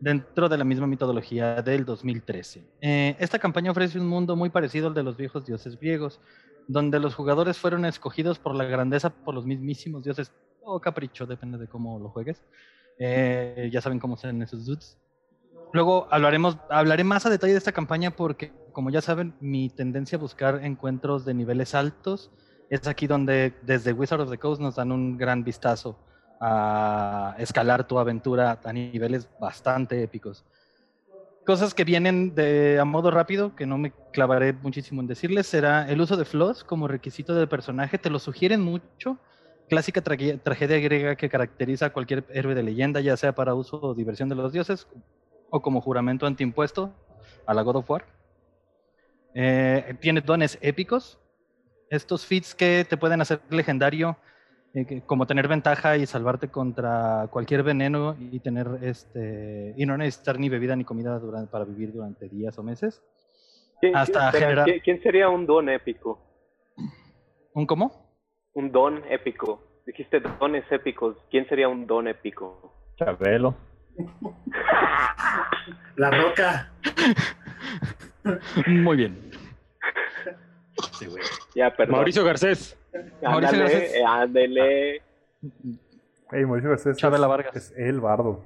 dentro 0.00 0.48
de 0.48 0.58
la 0.58 0.64
misma 0.64 0.88
mitología 0.88 1.62
del 1.62 1.84
2013. 1.84 2.64
Eh, 2.80 3.16
esta 3.20 3.38
campaña 3.38 3.70
ofrece 3.70 3.98
un 4.00 4.08
mundo 4.08 4.34
muy 4.34 4.50
parecido 4.50 4.88
al 4.88 4.94
de 4.94 5.04
los 5.04 5.16
viejos 5.16 5.46
dioses 5.46 5.78
griegos, 5.78 6.20
donde 6.66 6.98
los 6.98 7.14
jugadores 7.14 7.58
fueron 7.58 7.84
escogidos 7.84 8.40
por 8.40 8.56
la 8.56 8.64
grandeza 8.64 9.10
por 9.10 9.34
los 9.34 9.46
mismísimos 9.46 10.02
dioses, 10.02 10.32
o 10.64 10.80
capricho, 10.80 11.26
depende 11.26 11.58
de 11.58 11.68
cómo 11.68 11.98
lo 12.00 12.08
juegues. 12.08 12.42
Eh, 12.98 13.70
ya 13.72 13.80
saben 13.80 14.00
cómo 14.00 14.16
son 14.16 14.42
esos 14.42 14.66
dudes. 14.66 14.98
Luego 15.72 16.06
hablaremos, 16.10 16.58
hablaré 16.68 17.02
más 17.02 17.24
a 17.24 17.30
detalle 17.30 17.52
de 17.52 17.58
esta 17.58 17.72
campaña 17.72 18.10
porque, 18.10 18.52
como 18.72 18.90
ya 18.90 19.00
saben, 19.00 19.34
mi 19.40 19.70
tendencia 19.70 20.18
a 20.18 20.20
buscar 20.20 20.64
encuentros 20.64 21.24
de 21.24 21.34
niveles 21.34 21.74
altos 21.74 22.30
es 22.68 22.86
aquí 22.86 23.06
donde 23.06 23.54
desde 23.62 23.92
Wizard 23.92 24.20
of 24.20 24.30
the 24.30 24.38
Coast 24.38 24.60
nos 24.60 24.76
dan 24.76 24.92
un 24.92 25.18
gran 25.18 25.44
vistazo 25.44 25.98
a 26.40 27.34
escalar 27.38 27.86
tu 27.86 27.98
aventura 27.98 28.58
a 28.64 28.72
niveles 28.72 29.28
bastante 29.38 30.02
épicos. 30.02 30.44
Cosas 31.44 31.74
que 31.74 31.84
vienen 31.84 32.34
de, 32.34 32.78
a 32.80 32.84
modo 32.84 33.10
rápido, 33.10 33.54
que 33.56 33.66
no 33.66 33.76
me 33.76 33.92
clavaré 34.12 34.52
muchísimo 34.52 35.00
en 35.00 35.06
decirles, 35.06 35.46
será 35.46 35.90
el 35.90 36.00
uso 36.00 36.16
de 36.16 36.24
floss 36.24 36.64
como 36.64 36.88
requisito 36.88 37.34
del 37.34 37.48
personaje. 37.48 37.98
Te 37.98 38.10
lo 38.10 38.18
sugieren 38.18 38.60
mucho. 38.60 39.18
Clásica 39.68 40.00
tragedia 40.00 40.78
griega 40.78 41.16
que 41.16 41.28
caracteriza 41.28 41.86
a 41.86 41.92
cualquier 41.92 42.24
héroe 42.30 42.54
de 42.54 42.62
leyenda, 42.62 43.00
ya 43.00 43.16
sea 43.16 43.34
para 43.34 43.54
uso 43.54 43.80
o 43.80 43.94
diversión 43.94 44.28
de 44.28 44.34
los 44.34 44.52
dioses, 44.52 44.86
o 45.54 45.60
como 45.60 45.82
juramento 45.82 46.26
antiimpuesto 46.26 46.90
a 47.46 47.52
la 47.52 47.60
God 47.62 47.76
of 47.76 47.90
War. 47.90 48.04
Eh, 49.34 49.94
tiene 50.00 50.22
dones 50.22 50.58
épicos. 50.62 51.18
Estos 51.90 52.24
feats 52.26 52.54
que 52.54 52.86
te 52.88 52.96
pueden 52.96 53.20
hacer 53.20 53.40
legendario, 53.50 54.16
eh, 54.74 54.86
que- 54.86 55.02
como 55.02 55.26
tener 55.26 55.48
ventaja 55.48 55.98
y 55.98 56.06
salvarte 56.06 56.48
contra 56.48 57.28
cualquier 57.30 57.62
veneno 57.62 58.16
y 58.18 58.40
tener 58.40 58.66
este 58.80 59.74
y 59.76 59.84
no 59.84 59.98
necesitar 59.98 60.38
ni 60.38 60.48
bebida 60.48 60.74
ni 60.74 60.84
comida 60.84 61.18
durante, 61.18 61.50
para 61.52 61.66
vivir 61.66 61.92
durante 61.92 62.28
días 62.30 62.58
o 62.58 62.62
meses. 62.62 63.02
¿Quién, 63.78 63.94
Hasta 63.94 64.30
quién- 64.30 64.42
generar- 64.42 64.64
quién- 64.64 64.80
quién 64.80 65.02
sería 65.02 65.28
un 65.28 65.44
don 65.44 65.68
épico? 65.68 66.18
¿Un 67.52 67.66
cómo? 67.66 67.92
Un 68.54 68.72
don 68.72 69.02
épico. 69.10 69.60
Dijiste 69.86 70.20
dones 70.40 70.64
épicos. 70.70 71.16
¿Quién 71.30 71.46
sería 71.46 71.68
un 71.68 71.86
don 71.86 72.08
épico? 72.08 72.72
Chabelo. 72.96 73.54
La 75.96 76.10
roca. 76.10 76.70
Muy 78.66 78.96
bien. 78.96 79.30
Ya, 81.54 81.70
perdón. 81.74 81.96
Mauricio 81.96 82.24
Garcés. 82.24 82.78
Mauricio 83.22 83.58
Garcés. 83.58 83.94
eh, 83.94 84.04
ándele. 84.06 85.02
Hey, 86.30 86.44
Mauricio 86.46 86.70
Garcés 86.70 86.96
Chabela 86.96 87.26
es- 87.26 87.28
Vargas. 87.28 87.56
es 87.56 87.72
el 87.76 88.00
bardo. 88.00 88.44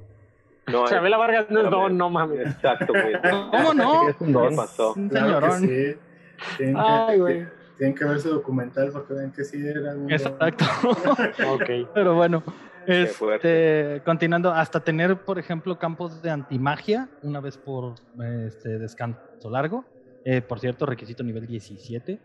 No, 0.66 0.84
es- 0.84 0.90
Chabela 0.90 1.16
Vargas 1.16 1.46
no 1.50 1.60
es 1.62 1.70
don, 1.70 1.96
no 1.96 2.10
mames. 2.10 2.40
Exacto, 2.48 2.92
güey. 2.92 3.14
¿Cómo 3.50 3.74
no? 3.74 4.08
Es 4.08 4.16
un 4.20 4.32
don. 4.32 4.50
¿Qué 4.50 4.56
pasó? 4.56 4.94
Un 4.94 5.08
Claro 5.08 5.40
que 5.40 5.52
señorón. 5.52 5.60
sí. 5.60 5.98
Tienen 6.58 6.74
que, 6.74 6.80
Ay, 6.84 7.18
güey. 7.18 7.46
tienen 7.78 7.94
que 7.96 8.04
ver 8.04 8.20
su 8.20 8.28
documental 8.30 8.90
para 8.92 9.04
que 9.06 9.14
vean 9.14 9.32
que 9.32 9.44
sí 9.44 9.66
era 9.66 9.94
un. 9.94 10.10
Exacto. 10.10 10.64
Ok. 11.48 11.88
Pero 11.94 12.14
bueno, 12.14 12.42
este, 12.87 14.02
continuando, 14.05 14.50
hasta 14.50 14.81
tener, 14.81 15.25
por 15.25 15.38
ejemplo, 15.38 15.78
campos 15.78 16.23
de 16.23 16.31
antimagia 16.31 17.09
una 17.23 17.40
vez 17.40 17.57
por 17.57 17.95
este 18.47 18.78
descanso 18.78 19.50
largo. 19.50 19.85
Eh, 20.25 20.40
por 20.43 20.59
cierto, 20.59 20.87
requisito 20.87 21.23
nivel 21.23 21.47
17. 21.47 22.19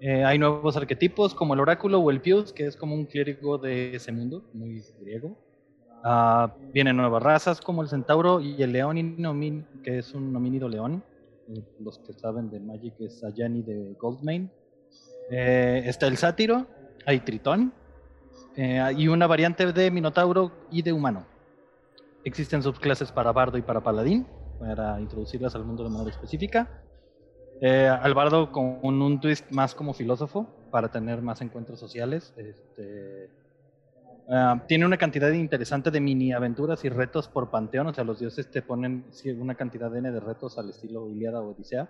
Eh, 0.00 0.24
hay 0.24 0.38
nuevos 0.38 0.76
arquetipos 0.76 1.34
como 1.34 1.54
el 1.54 1.60
oráculo 1.60 1.98
o 2.00 2.10
el 2.10 2.20
pius, 2.20 2.52
que 2.52 2.66
es 2.66 2.76
como 2.76 2.94
un 2.94 3.06
clérigo 3.06 3.56
de 3.58 3.94
ese 3.96 4.12
mundo, 4.12 4.42
muy 4.52 4.82
griego. 5.00 5.36
Ah, 6.04 6.52
vienen 6.72 6.96
nuevas 6.96 7.22
razas 7.22 7.60
como 7.60 7.82
el 7.82 7.88
centauro 7.88 8.40
y 8.40 8.60
el 8.62 8.72
león, 8.72 8.96
inomin- 8.96 9.64
que 9.82 9.98
es 9.98 10.12
un 10.14 10.34
homínido 10.34 10.68
león. 10.68 11.04
Eh, 11.48 11.62
Los 11.80 11.98
que 12.00 12.12
saben 12.12 12.50
de 12.50 12.58
Magic 12.60 12.94
es 13.00 13.22
Ayani 13.22 13.62
de 13.62 13.94
Goldmane. 14.00 14.48
Eh, 15.30 15.82
está 15.86 16.08
el 16.08 16.16
sátiro, 16.16 16.66
hay 17.06 17.20
tritón 17.20 17.72
eh, 18.56 18.94
y 18.96 19.08
una 19.08 19.26
variante 19.26 19.72
de 19.72 19.90
minotauro 19.90 20.52
y 20.70 20.82
de 20.82 20.92
humano. 20.92 21.26
Existen 22.24 22.62
subclases 22.62 23.10
para 23.10 23.32
bardo 23.32 23.58
y 23.58 23.62
para 23.62 23.82
paladín, 23.82 24.26
para 24.58 25.00
introducirlas 25.00 25.54
al 25.54 25.64
mundo 25.64 25.82
de 25.84 25.90
manera 25.90 26.10
específica. 26.10 26.82
Eh, 27.60 27.88
al 27.88 28.12
bardo 28.14 28.50
con 28.50 28.80
un, 28.82 29.20
twist 29.20 29.50
más 29.50 29.74
como 29.74 29.94
filósofo, 29.94 30.46
para 30.70 30.90
tener 30.90 31.22
más 31.22 31.40
encuentros 31.40 31.78
sociales. 31.78 32.34
Este, 32.36 33.30
ah, 34.28 34.62
tiene 34.66 34.84
una 34.84 34.96
cantidad 34.96 35.30
interesante 35.30 35.90
de 35.90 36.00
mini 36.00 36.32
aventuras 36.32 36.84
y 36.84 36.88
retos 36.88 37.28
por 37.28 37.50
panteón, 37.50 37.86
o 37.86 37.94
sea, 37.94 38.04
los 38.04 38.18
dioses 38.18 38.50
te 38.50 38.62
ponen 38.62 39.04
una 39.38 39.54
cantidad 39.54 39.96
N 39.96 40.10
de 40.10 40.20
retos 40.20 40.58
al 40.58 40.70
estilo 40.70 41.08
Iliada 41.08 41.40
o 41.40 41.50
Odisea, 41.50 41.88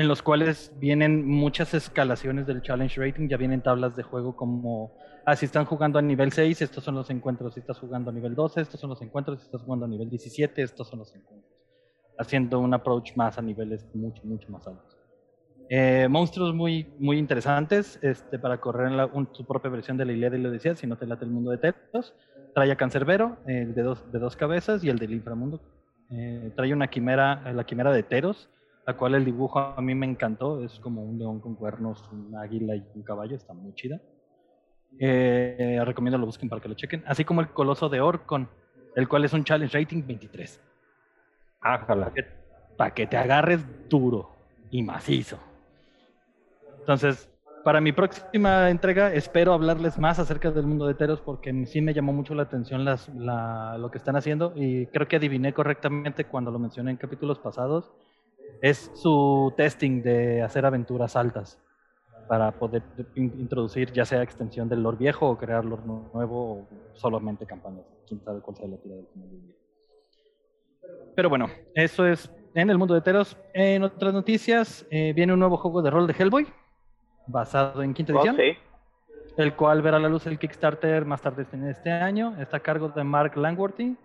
en 0.00 0.08
los 0.08 0.22
cuales 0.22 0.72
vienen 0.78 1.26
muchas 1.26 1.74
escalaciones 1.74 2.46
del 2.46 2.62
challenge 2.62 2.98
rating, 2.98 3.28
ya 3.28 3.36
vienen 3.36 3.60
tablas 3.60 3.94
de 3.96 4.02
juego 4.02 4.34
como, 4.34 4.96
ah, 5.26 5.36
si 5.36 5.44
están 5.44 5.66
jugando 5.66 5.98
a 5.98 6.02
nivel 6.02 6.32
6, 6.32 6.62
estos 6.62 6.82
son 6.82 6.94
los 6.94 7.10
encuentros, 7.10 7.52
si 7.52 7.60
estás 7.60 7.78
jugando 7.78 8.10
a 8.10 8.14
nivel 8.14 8.34
12, 8.34 8.62
estos 8.62 8.80
son 8.80 8.88
los 8.88 9.02
encuentros, 9.02 9.40
si 9.40 9.44
estás 9.44 9.60
jugando 9.60 9.84
a 9.84 9.88
nivel 9.88 10.08
17, 10.08 10.62
estos 10.62 10.88
son 10.88 11.00
los 11.00 11.14
encuentros, 11.14 11.52
haciendo 12.18 12.60
un 12.60 12.72
approach 12.72 13.14
más 13.14 13.36
a 13.36 13.42
niveles 13.42 13.86
mucho, 13.94 14.22
mucho 14.24 14.50
más 14.50 14.66
altos. 14.66 14.96
Eh, 15.68 16.08
monstruos 16.08 16.54
muy, 16.54 16.94
muy 16.98 17.18
interesantes 17.18 17.98
este, 18.00 18.38
para 18.38 18.58
correr 18.58 18.86
en 18.86 18.96
la, 18.96 19.10
su 19.32 19.46
propia 19.46 19.70
versión 19.70 19.98
de 19.98 20.06
la 20.06 20.12
Ilíada 20.12 20.38
y 20.38 20.40
la 20.40 20.48
Odisea, 20.48 20.76
si 20.76 20.86
no 20.86 20.96
te 20.96 21.06
late 21.06 21.26
el 21.26 21.30
mundo 21.30 21.50
de 21.50 21.58
Tetos. 21.58 22.14
Trae 22.54 22.72
a 22.72 22.76
Cancerbero, 22.76 23.36
el 23.46 23.74
de 23.74 23.82
dos, 23.82 24.10
de 24.10 24.18
dos 24.18 24.34
cabezas, 24.34 24.82
y 24.82 24.88
el 24.88 24.98
del 24.98 25.12
inframundo. 25.12 25.60
Eh, 26.10 26.52
trae 26.56 26.72
una 26.72 26.88
quimera, 26.88 27.52
la 27.52 27.64
quimera 27.64 27.92
de 27.92 28.02
Teros, 28.02 28.48
la 28.90 28.96
cual 28.96 29.14
el 29.14 29.24
dibujo 29.24 29.60
a 29.60 29.80
mí 29.80 29.94
me 29.94 30.06
encantó. 30.06 30.64
Es 30.64 30.78
como 30.80 31.02
un 31.04 31.18
león 31.18 31.40
con 31.40 31.54
cuernos, 31.54 32.08
un 32.12 32.36
águila 32.36 32.74
y 32.76 32.84
un 32.94 33.02
caballo, 33.02 33.36
está 33.36 33.52
muy 33.54 33.72
chida. 33.74 34.00
Eh, 34.98 35.80
recomiendo 35.84 36.18
lo 36.18 36.26
busquen 36.26 36.48
para 36.48 36.60
que 36.60 36.68
lo 36.68 36.74
chequen. 36.74 37.04
Así 37.06 37.24
como 37.24 37.40
el 37.40 37.50
coloso 37.50 37.88
de 37.88 38.00
Orcon, 38.00 38.48
el 38.96 39.08
cual 39.08 39.24
es 39.24 39.32
un 39.32 39.44
challenge 39.44 39.78
rating 39.78 40.04
23. 40.06 40.60
Ájala. 41.60 42.12
Para 42.76 42.94
que 42.94 43.06
te 43.06 43.16
agarres 43.16 43.64
duro 43.88 44.30
y 44.70 44.82
macizo. 44.82 45.38
Entonces, 46.80 47.28
para 47.64 47.80
mi 47.80 47.92
próxima 47.92 48.70
entrega 48.70 49.12
espero 49.12 49.52
hablarles 49.52 49.98
más 49.98 50.18
acerca 50.18 50.50
del 50.50 50.66
mundo 50.66 50.86
de 50.86 50.94
Teros 50.94 51.20
porque 51.20 51.66
sí 51.66 51.80
me 51.80 51.92
llamó 51.94 52.12
mucho 52.12 52.34
la 52.34 52.42
atención 52.44 52.84
las, 52.84 53.08
la- 53.14 53.76
lo 53.78 53.90
que 53.90 53.98
están 53.98 54.16
haciendo 54.16 54.52
y 54.56 54.86
creo 54.86 55.06
que 55.08 55.16
adiviné 55.16 55.52
correctamente 55.52 56.24
cuando 56.26 56.50
lo 56.50 56.58
mencioné 56.58 56.90
en 56.92 56.96
capítulos 56.96 57.38
pasados. 57.38 57.92
Es 58.62 58.90
su 58.94 59.52
testing 59.56 60.02
de 60.02 60.42
hacer 60.42 60.64
aventuras 60.66 61.16
altas 61.16 61.58
para 62.28 62.52
poder 62.52 62.82
in- 63.16 63.34
introducir 63.40 63.90
ya 63.92 64.04
sea 64.04 64.22
extensión 64.22 64.68
del 64.68 64.82
lore 64.82 64.98
viejo 64.98 65.28
o 65.28 65.36
crear 65.38 65.64
lore 65.64 65.82
nu- 65.84 66.08
nuevo 66.14 66.52
o 66.60 66.68
solamente 66.92 67.46
campañas. 67.46 67.84
Quién 68.06 68.20
sabe 68.22 68.40
cuál 68.40 68.56
sea 68.56 68.68
la 68.68 68.76
tira 68.76 68.94
del 68.96 69.06
final 69.08 69.30
del 69.30 69.42
día. 69.42 69.54
Pero 71.16 71.28
bueno, 71.28 71.48
eso 71.74 72.06
es 72.06 72.30
en 72.54 72.70
el 72.70 72.78
mundo 72.78 72.94
de 72.94 73.00
Teros. 73.00 73.36
En 73.52 73.82
otras 73.82 74.12
noticias, 74.12 74.86
eh, 74.90 75.12
viene 75.14 75.32
un 75.32 75.38
nuevo 75.38 75.56
juego 75.56 75.82
de 75.82 75.90
rol 75.90 76.06
de 76.06 76.14
Hellboy, 76.18 76.46
basado 77.26 77.82
en 77.82 77.94
quinta 77.94 78.12
Oh, 78.12 78.16
edición, 78.16 78.36
sí. 78.36 78.52
el 79.36 79.54
cual 79.54 79.82
verá 79.82 79.98
la 79.98 80.08
luz 80.08 80.26
el 80.26 80.38
Kickstarter 80.38 81.04
más 81.04 81.20
tarde 81.22 81.42
este- 81.42 81.70
este 81.70 81.90
año. 81.90 82.36
Está 82.40 82.58
a 82.58 82.60
cargo 82.60 82.88
de 82.88 83.02
Mark 83.04 83.36
Langworthy, 83.36 83.96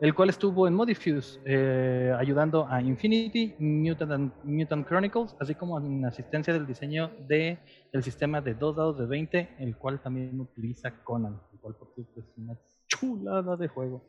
el 0.00 0.14
cual 0.14 0.30
estuvo 0.30 0.66
en 0.66 0.74
Modifuse 0.74 1.40
eh, 1.44 2.14
ayudando 2.18 2.66
a 2.68 2.80
Infinity, 2.80 3.54
Mutant, 3.58 4.12
and- 4.12 4.32
Mutant 4.44 4.86
Chronicles, 4.88 5.36
así 5.40 5.54
como 5.54 5.78
en 5.78 6.04
asistencia 6.06 6.52
del 6.54 6.66
diseño 6.66 7.10
de 7.28 7.58
el 7.92 8.02
sistema 8.02 8.40
de 8.40 8.54
dos 8.54 8.76
dados 8.76 8.98
de 8.98 9.06
20, 9.06 9.56
el 9.58 9.76
cual 9.76 10.00
también 10.00 10.40
utiliza 10.40 11.02
Conan, 11.04 11.38
el 11.52 11.58
cual 11.60 11.74
por 11.74 11.88
cierto 11.94 12.20
es 12.20 12.26
una 12.38 12.56
chulada 12.86 13.56
de 13.56 13.68
juego. 13.68 14.02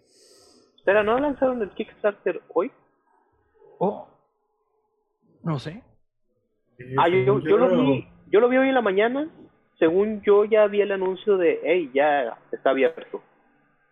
Espera, 0.78 1.04
¿no 1.04 1.20
lanzaron 1.20 1.62
el 1.62 1.70
Kickstarter 1.72 2.42
hoy? 2.54 2.72
Oh, 3.80 4.08
no 5.44 5.60
sé. 5.60 5.84
Ah, 6.98 7.08
yo, 7.10 7.18
yo, 7.18 7.40
yo 7.42 7.58
lo 7.58 7.82
vi, 7.82 8.08
yo 8.32 8.40
lo 8.40 8.50
vi 8.50 8.58
hoy 8.58 8.70
en 8.70 8.76
la 8.76 8.82
mañana. 8.82 9.30
Según 9.78 10.22
yo 10.22 10.46
ya 10.46 10.68
vi 10.68 10.82
el 10.82 10.92
anuncio 10.92 11.38
de, 11.38 11.60
hey, 11.64 11.92
ya 11.94 12.38
está 12.52 12.70
abierto. 12.70 13.22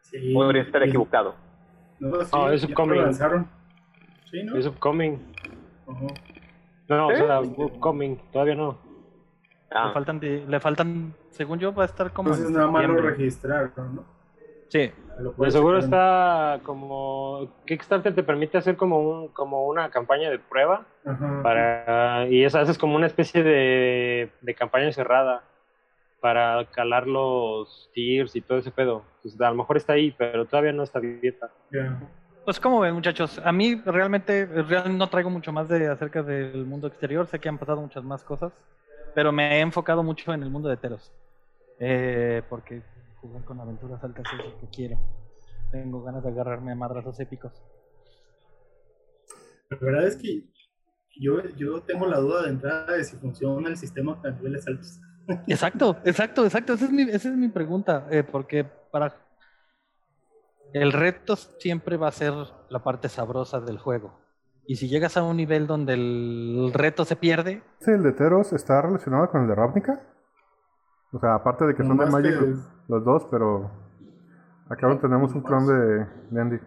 Sí, 0.01 0.34
Podría 0.34 0.62
estar 0.63 0.82
es- 0.84 0.89
equivocado. 0.89 1.36
No, 2.00 2.24
sí, 2.24 2.32
Ah, 2.34 2.53
es 2.53 2.63
upcoming. 2.63 3.01
lanzaron. 3.01 3.48
Sí, 4.29 4.44
¿no? 4.44 4.58
Es 4.58 4.65
upcoming. 4.65 5.20
Ajá. 5.88 6.06
No, 6.88 7.08
o 7.08 7.12
¿Sí? 7.12 7.18
sea, 7.18 7.39
upcoming. 7.41 8.18
Todavía 8.32 8.56
no. 8.56 8.77
Le 9.72 9.77
Ah, 9.77 9.91
faltan, 9.94 10.20
le 10.22 10.60
faltan, 10.60 11.13
según 11.29 11.60
yo, 11.60 11.74
va 11.74 11.84
a 11.84 11.86
estar 11.86 12.12
como. 12.12 12.29
Entonces 12.29 12.50
en 12.50 12.56
nada 12.58 12.72
más 12.72 12.88
lo 12.88 12.98
registraron, 13.01 13.72
¿no? 13.96 14.20
Sí, 14.70 14.91
Lo 15.20 15.32
De 15.34 15.51
seguro 15.51 15.79
está 15.79 16.60
como 16.63 17.50
Kickstarter 17.65 18.13
te 18.13 18.22
permite 18.24 18.58
hacer 18.60 18.77
como 18.77 19.00
un 19.00 19.27
como 19.29 19.65
una 19.68 19.89
campaña 19.89 20.29
de 20.29 20.38
prueba 20.38 20.86
Ajá. 21.06 21.41
para 21.44 22.27
y 22.29 22.44
eso 22.44 22.60
haces 22.60 22.77
como 22.77 22.96
una 22.96 23.08
especie 23.08 23.41
de, 23.44 24.32
de 24.41 24.56
campaña 24.56 24.91
cerrada 24.91 25.44
para 26.19 26.65
calar 26.71 27.07
los 27.07 27.89
tiers 27.93 28.35
y 28.35 28.41
todo 28.41 28.57
ese 28.57 28.71
pedo. 28.71 29.03
Pues 29.21 29.39
a 29.39 29.49
lo 29.49 29.55
mejor 29.55 29.77
está 29.77 29.93
ahí, 29.93 30.11
pero 30.11 30.45
todavía 30.45 30.73
no 30.73 30.83
está 30.83 30.99
abierta. 30.99 31.51
Pues 32.45 32.59
como 32.59 32.79
ven 32.79 32.93
muchachos, 32.95 33.39
a 33.43 33.51
mí 33.51 33.75
realmente 33.85 34.45
real- 34.45 34.97
no 34.97 35.07
traigo 35.07 35.29
mucho 35.29 35.51
más 35.51 35.67
de 35.69 35.88
acerca 35.88 36.23
del 36.23 36.65
mundo 36.65 36.88
exterior, 36.88 37.27
sé 37.27 37.39
que 37.39 37.47
han 37.49 37.57
pasado 37.57 37.81
muchas 37.81 38.03
más 38.03 38.23
cosas, 38.23 38.51
pero 39.13 39.31
me 39.31 39.57
he 39.57 39.59
enfocado 39.59 40.01
mucho 40.03 40.33
en 40.33 40.41
el 40.43 40.49
mundo 40.49 40.67
de 40.69 40.77
Teros, 40.77 41.11
eh, 41.79 42.41
porque 42.49 42.81
jugar 43.21 43.43
con 43.45 43.59
aventuras 43.59 44.03
altas 44.03 44.25
es 44.33 44.45
lo 44.45 44.59
que 44.59 44.67
quiero. 44.75 44.97
Tengo 45.71 46.01
ganas 46.01 46.23
de 46.23 46.29
agarrarme 46.29 46.71
a 46.71 46.75
madrazos 46.75 47.19
épicos. 47.19 47.53
La 49.69 49.77
verdad 49.79 50.07
es 50.07 50.15
que 50.15 50.43
yo, 51.19 51.43
yo 51.55 51.81
tengo 51.83 52.07
la 52.07 52.17
duda 52.17 52.43
de 52.43 52.49
entrada 52.49 52.93
de 52.93 53.03
si 53.03 53.15
funciona 53.17 53.69
el 53.69 53.77
sistema 53.77 54.19
a 54.23 54.29
niveles 54.31 54.67
altos. 54.67 54.99
Exacto, 55.48 55.98
exacto, 56.05 56.43
exacto, 56.45 56.74
esa 56.74 56.86
es 56.86 56.91
mi, 56.91 57.03
esa 57.03 57.29
es 57.29 57.36
mi 57.36 57.48
pregunta, 57.50 58.07
eh, 58.09 58.24
porque 58.24 58.63
para... 58.63 59.15
El 60.74 60.91
reto 60.93 61.36
siempre 61.36 61.98
va 61.98 62.09
a 62.09 62.12
ser 62.12 62.33
la 62.69 62.79
parte 62.83 63.09
sabrosa 63.09 63.59
del 63.59 63.79
juego. 63.79 64.19
Y 64.67 64.75
si 64.75 64.88
llegas 64.88 65.17
a 65.17 65.24
un 65.24 65.38
nivel 65.38 65.65
donde 65.65 65.93
el 65.93 66.71
reto 66.74 67.05
se 67.05 67.15
pierde, 67.15 67.63
Sí, 67.79 67.89
el 67.91 68.03
de 68.03 68.12
Teros 68.12 68.53
está 68.53 68.79
relacionado 68.81 69.29
con 69.31 69.41
el 69.41 69.48
de 69.48 69.55
Ravnica. 69.55 70.00
O 71.12 71.19
sea, 71.19 71.33
aparte 71.36 71.65
de 71.65 71.74
que 71.75 71.83
son 71.83 71.98
de 71.98 72.05
Magic 72.05 72.38
que- 72.39 72.45
los, 72.45 72.69
los 72.88 73.03
dos, 73.03 73.27
pero 73.31 73.71
acá 74.69 74.88
no 74.88 75.00
tenemos 75.00 75.33
un 75.33 75.41
clon 75.41 75.65
de, 75.65 76.05
de 76.29 76.41
Andy. 76.41 76.57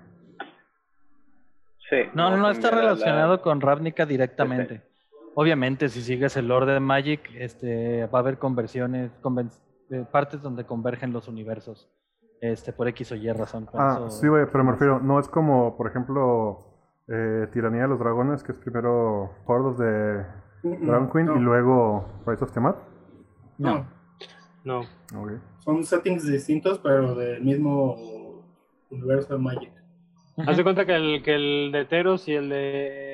sí. 1.88 1.96
No, 2.14 2.30
no, 2.30 2.38
no 2.38 2.50
está 2.50 2.70
la- 2.72 2.78
relacionado 2.78 3.40
con 3.40 3.60
Ravnica 3.60 4.04
directamente. 4.04 4.82
Obviamente, 5.34 5.88
si 5.88 6.02
sigues 6.02 6.36
el 6.36 6.48
lore 6.48 6.72
de 6.72 6.80
Magic, 6.80 7.20
este, 7.38 8.06
va 8.06 8.18
a 8.18 8.22
haber 8.22 8.38
conversiones, 8.38 9.10
conven- 9.22 9.50
eh, 9.90 10.04
partes 10.10 10.42
donde 10.42 10.64
convergen 10.64 11.12
los 11.12 11.26
universos, 11.28 11.88
este, 12.40 12.72
por 12.72 12.88
X 12.88 13.12
o 13.12 13.14
Y 13.16 13.30
razón. 13.32 13.66
Ah, 13.74 13.94
eso- 14.06 14.10
sí, 14.10 14.28
güey, 14.28 14.44
pero 14.50 14.64
me 14.64 14.72
refiero, 14.72 15.00
no 15.00 15.18
es 15.18 15.28
como, 15.28 15.76
por 15.76 15.86
ejemplo, 15.88 16.58
eh, 17.08 17.46
Tiranía 17.52 17.82
de 17.82 17.88
los 17.88 17.98
Dragones, 17.98 18.42
que 18.42 18.52
es 18.52 18.58
primero 18.58 19.30
Hordos 19.46 19.78
de 19.78 20.24
Dragon 20.62 21.10
Queen 21.10 21.26
no, 21.26 21.36
y 21.36 21.40
luego 21.40 22.06
Rise 22.26 22.44
of 22.44 22.52
Tiamat. 22.52 22.76
no. 23.58 23.86
No. 24.64 24.82
Son 25.58 25.82
settings 25.82 26.24
distintos, 26.24 26.78
pero 26.78 27.16
del 27.16 27.42
mismo 27.42 27.96
universo 28.90 29.32
de 29.34 29.40
Magic. 29.40 29.72
Haz 30.46 30.56
de 30.56 30.62
cuenta 30.62 30.86
que 30.86 30.94
el, 30.94 31.22
que 31.24 31.34
el 31.34 31.72
de 31.72 31.84
Teros 31.84 32.28
y 32.28 32.34
el 32.34 32.48
de 32.48 33.11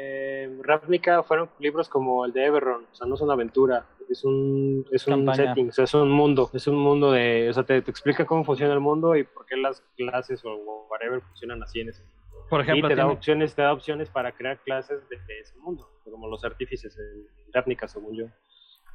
Ravnica 0.69 1.23
fueron 1.23 1.49
libros 1.59 1.89
como 1.89 2.25
el 2.27 2.33
de 2.33 2.45
Everron, 2.45 2.85
o 2.91 2.95
sea, 2.95 3.07
no 3.07 3.15
es 3.15 3.21
una 3.23 3.33
aventura, 3.33 3.87
es 4.09 4.23
un, 4.25 4.85
es 4.93 5.07
un 5.09 5.25
setting, 5.35 5.69
o 5.71 5.73
sea, 5.73 5.85
es 5.85 5.95
un 5.95 6.11
mundo, 6.11 6.51
es 6.53 6.67
un 6.67 6.77
mundo 6.77 7.11
de, 7.13 7.49
o 7.49 7.53
sea, 7.55 7.63
te, 7.65 7.81
te 7.83 7.91
explica 7.91 8.27
cómo 8.27 8.45
funciona 8.45 8.73
el 8.75 8.81
mundo 8.81 9.17
y 9.17 9.25
por 9.25 9.47
qué 9.47 9.57
las 9.57 9.81
clases 9.97 10.45
o 10.45 10.55
whatever 10.91 11.21
funcionan 11.23 11.63
así 11.63 11.81
en 11.81 11.89
ese 11.89 12.03
Por 12.51 12.61
ejemplo, 12.61 12.87
y 12.87 12.89
te 12.91 12.95
da 12.97 13.03
tiene- 13.05 13.13
opciones, 13.17 13.55
te 13.55 13.63
da 13.63 13.73
opciones 13.73 14.11
para 14.11 14.33
crear 14.33 14.63
clases 14.63 15.09
de, 15.09 15.17
de 15.17 15.41
ese 15.41 15.57
mundo, 15.59 15.89
como 16.05 16.29
los 16.29 16.45
artífices 16.45 16.97
en 16.99 17.27
Ravnica, 17.53 17.89
según 17.89 18.15
yo. 18.17 18.27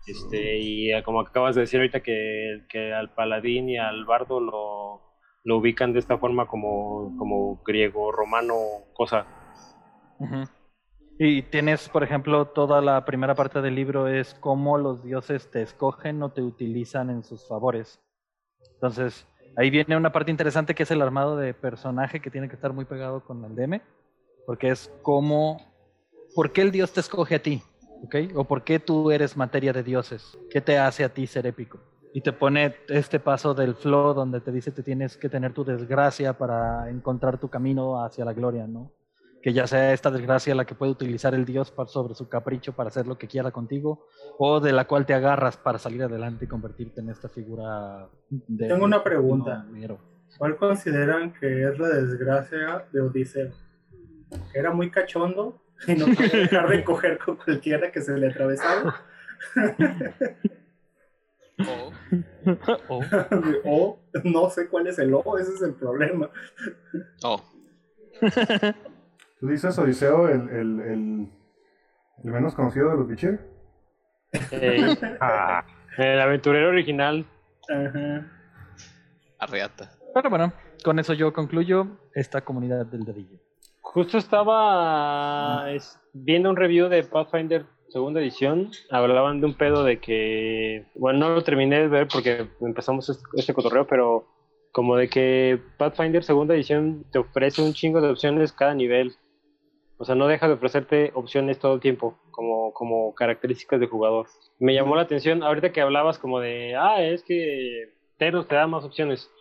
Este, 0.05 0.57
y 0.59 0.91
eh, 0.91 1.01
como 1.01 1.21
acabas 1.21 1.55
de 1.55 1.61
decir 1.61 1.79
ahorita 1.79 2.01
que, 2.01 2.65
que 2.69 2.93
al 2.93 3.13
paladín 3.13 3.69
y 3.69 3.77
al 3.77 4.03
bardo 4.05 4.39
lo, 4.41 5.01
lo 5.45 5.57
ubican 5.57 5.93
de 5.93 5.99
esta 5.99 6.17
forma 6.17 6.45
como, 6.45 7.15
como 7.17 7.61
griego, 7.65 8.11
romano, 8.11 8.55
cosa. 8.93 9.25
Ujú. 10.19 10.43
Y 11.19 11.43
tienes, 11.43 11.89
por 11.89 12.03
ejemplo, 12.03 12.47
toda 12.47 12.81
la 12.81 13.05
primera 13.05 13.35
parte 13.35 13.61
del 13.61 13.75
libro 13.75 14.07
es 14.07 14.33
cómo 14.35 14.77
los 14.77 15.03
dioses 15.03 15.49
te 15.51 15.61
escogen 15.61 16.21
o 16.23 16.29
te 16.29 16.41
utilizan 16.41 17.09
en 17.09 17.23
sus 17.23 17.47
favores. 17.47 18.01
Entonces, 18.73 19.27
Ahí 19.55 19.69
viene 19.69 19.95
una 19.95 20.11
parte 20.11 20.31
interesante 20.31 20.73
que 20.73 20.83
es 20.83 20.91
el 20.91 21.01
armado 21.01 21.37
de 21.37 21.53
personaje 21.53 22.19
que 22.19 22.31
tiene 22.31 22.49
que 22.49 22.55
estar 22.55 22.73
muy 22.73 22.85
pegado 22.85 23.23
con 23.23 23.45
el 23.45 23.55
DM, 23.55 23.81
porque 24.47 24.69
es 24.69 24.91
como, 25.03 25.61
¿por 26.33 26.51
qué 26.51 26.61
el 26.61 26.71
dios 26.71 26.91
te 26.91 27.01
escoge 27.01 27.35
a 27.35 27.43
ti? 27.43 27.61
¿Ok? 28.03 28.15
O 28.35 28.45
¿por 28.45 28.63
qué 28.63 28.79
tú 28.79 29.11
eres 29.11 29.37
materia 29.37 29.71
de 29.71 29.83
dioses? 29.83 30.37
¿Qué 30.49 30.59
te 30.59 30.79
hace 30.79 31.03
a 31.03 31.09
ti 31.09 31.27
ser 31.27 31.45
épico? 31.45 31.79
Y 32.15 32.21
te 32.21 32.33
pone 32.33 32.75
este 32.89 33.19
paso 33.19 33.53
del 33.53 33.75
flow 33.75 34.13
donde 34.13 34.41
te 34.41 34.51
dice 34.51 34.73
que 34.73 34.81
tienes 34.81 35.17
que 35.17 35.29
tener 35.29 35.53
tu 35.53 35.63
desgracia 35.63 36.33
para 36.33 36.89
encontrar 36.89 37.39
tu 37.39 37.47
camino 37.47 38.03
hacia 38.03 38.25
la 38.25 38.33
gloria, 38.33 38.65
¿no? 38.65 38.91
Que 39.43 39.51
ya 39.51 39.67
sea 39.67 39.91
esta 39.91 40.09
desgracia 40.09 40.55
la 40.55 40.63
que 40.63 40.73
puede 40.73 40.93
utilizar 40.93 41.35
el 41.35 41.43
dios 41.43 41.69
para, 41.69 41.89
sobre 41.89 42.15
su 42.15 42.29
capricho 42.29 42.71
para 42.71 42.87
hacer 42.87 43.05
lo 43.05 43.17
que 43.17 43.27
quiera 43.27 43.51
contigo, 43.51 44.07
o 44.39 44.61
de 44.61 44.71
la 44.71 44.87
cual 44.87 45.05
te 45.05 45.13
agarras 45.13 45.57
para 45.57 45.77
salir 45.77 46.01
adelante 46.01 46.45
y 46.45 46.47
convertirte 46.47 47.01
en 47.01 47.09
esta 47.09 47.27
figura 47.27 48.07
de... 48.29 48.69
Tengo 48.69 48.85
una 48.85 49.03
pregunta. 49.03 49.65
no. 49.69 49.99
¿Cuál 50.37 50.55
consideran 50.55 51.33
que 51.33 51.67
es 51.67 51.77
la 51.77 51.89
desgracia 51.89 52.85
de 52.93 53.01
Odiseo? 53.01 53.51
Que 54.51 54.59
era 54.59 54.71
muy 54.71 54.89
cachondo 54.89 55.61
y 55.87 55.95
no 55.95 56.05
podía 56.05 56.39
dejar 56.39 56.69
de 56.69 56.83
coger 56.85 57.19
con 57.19 57.35
cualquiera 57.35 57.91
que 57.91 58.01
se 58.01 58.17
le 58.17 58.29
atravesaba. 58.29 58.95
O, 62.87 63.01
o 63.65 63.99
no 64.23 64.49
sé 64.49 64.69
cuál 64.69 64.87
es 64.87 64.97
el 64.99 65.13
O, 65.13 65.37
ese 65.37 65.53
es 65.53 65.61
el 65.61 65.73
problema. 65.73 66.29
oh, 67.23 67.41
¿Tú 69.43 69.49
dices 69.49 69.77
Odiseo, 69.77 70.29
el, 70.29 70.47
el, 70.47 70.79
el, 70.79 71.27
el 72.23 72.31
menos 72.31 72.55
conocido 72.55 72.91
de 72.91 72.95
los 72.95 73.07
bichir? 73.09 73.41
Eh, 74.51 74.95
Ah, 75.19 75.65
el 75.97 76.21
aventurero 76.21 76.69
original. 76.69 77.25
Ajá. 77.69 78.25
arreata. 79.39 79.91
Pero 80.13 80.29
bueno, 80.29 80.53
con 80.85 80.97
eso 80.97 81.11
yo 81.11 81.33
concluyo 81.33 81.87
esta 82.15 82.39
comunidad 82.39 82.85
del 82.85 83.03
dedillo. 83.03 83.37
Justo 83.81 84.17
estaba 84.17 85.69
es- 85.71 85.99
viendo 86.13 86.49
un 86.49 86.55
review 86.55 86.87
de 86.87 87.03
Pathfinder 87.03 87.65
segunda 87.89 88.21
edición. 88.21 88.71
Hablaban 88.91 89.41
de 89.41 89.47
un 89.47 89.55
pedo 89.55 89.83
de 89.83 89.99
que, 89.99 90.85
bueno, 90.95 91.19
no 91.19 91.35
lo 91.35 91.43
terminé 91.43 91.81
de 91.81 91.87
ver 91.89 92.07
porque 92.07 92.47
empezamos 92.61 93.09
este, 93.09 93.23
este 93.35 93.53
cotorreo, 93.53 93.87
pero 93.87 94.25
como 94.71 94.95
de 94.95 95.09
que 95.09 95.59
Pathfinder 95.77 96.23
segunda 96.23 96.55
edición 96.55 97.03
te 97.11 97.19
ofrece 97.19 97.61
un 97.61 97.73
chingo 97.73 97.99
de 97.99 98.09
opciones 98.09 98.53
cada 98.53 98.73
nivel. 98.73 99.13
O 100.03 100.05
sea, 100.05 100.15
no 100.15 100.27
deja 100.27 100.49
de 100.49 100.55
ofrecerte 100.55 101.11
opciones 101.15 101.59
todo 101.59 101.75
el 101.75 101.79
tiempo, 101.79 102.17
como, 102.31 102.73
como 102.73 103.15
características 103.15 103.79
de 103.79 103.87
jugador. 103.87 104.27
Me 104.59 104.73
llamó 104.73 104.97
la 104.97 105.03
atención, 105.03 105.43
ahorita 105.43 105.71
que 105.71 105.79
hablabas 105.79 106.19
como 106.19 106.41
de, 106.41 106.75
ah, 106.75 107.01
es 107.01 107.23
que 107.23 107.89
Teros 108.17 108.45
te 108.49 108.55
da 108.55 108.67
más 108.67 108.83
opciones. 108.83 109.31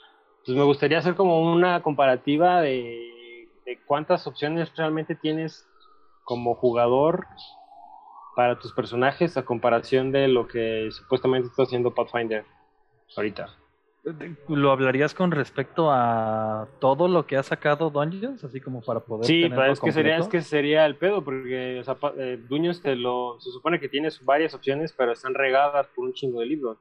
Pues 0.46 0.56
me 0.56 0.62
gustaría 0.62 0.98
hacer 0.98 1.16
como 1.16 1.52
una 1.52 1.82
comparativa 1.82 2.60
de, 2.60 3.48
de 3.66 3.80
cuántas 3.86 4.24
opciones 4.28 4.72
realmente 4.76 5.16
tienes 5.16 5.66
como 6.22 6.54
jugador 6.54 7.26
para 8.36 8.56
tus 8.60 8.72
personajes 8.72 9.36
a 9.36 9.44
comparación 9.44 10.12
de 10.12 10.28
lo 10.28 10.46
que 10.46 10.90
supuestamente 10.92 11.48
está 11.48 11.64
haciendo 11.64 11.92
Pathfinder 11.92 12.44
ahorita. 13.16 13.48
¿Lo 14.48 14.72
hablarías 14.72 15.14
con 15.14 15.30
respecto 15.30 15.90
a 15.92 16.68
todo 16.80 17.06
lo 17.06 17.24
que 17.24 17.36
ha 17.36 17.42
sacado 17.44 17.90
Dungeons? 17.90 18.42
Así 18.42 18.60
como 18.60 18.82
para 18.82 19.00
poder 19.00 19.26
Sí, 19.26 19.46
pero 19.48 19.72
es 19.72 19.80
que 19.80 19.92
sería, 19.92 20.16
es 20.18 20.26
que 20.26 20.42
sería 20.42 20.86
el 20.86 20.96
pedo, 20.96 21.22
porque 21.22 21.78
o 21.78 21.84
sea, 21.84 21.96
eh, 22.18 22.40
Dungeons 22.48 22.82
te 22.82 22.96
lo, 22.96 23.38
se 23.38 23.50
supone 23.52 23.78
que 23.78 23.88
tienes 23.88 24.24
varias 24.24 24.54
opciones, 24.54 24.92
pero 24.92 25.12
están 25.12 25.34
regadas 25.34 25.86
por 25.94 26.04
un 26.04 26.14
chingo 26.14 26.40
de 26.40 26.46
libros. 26.46 26.78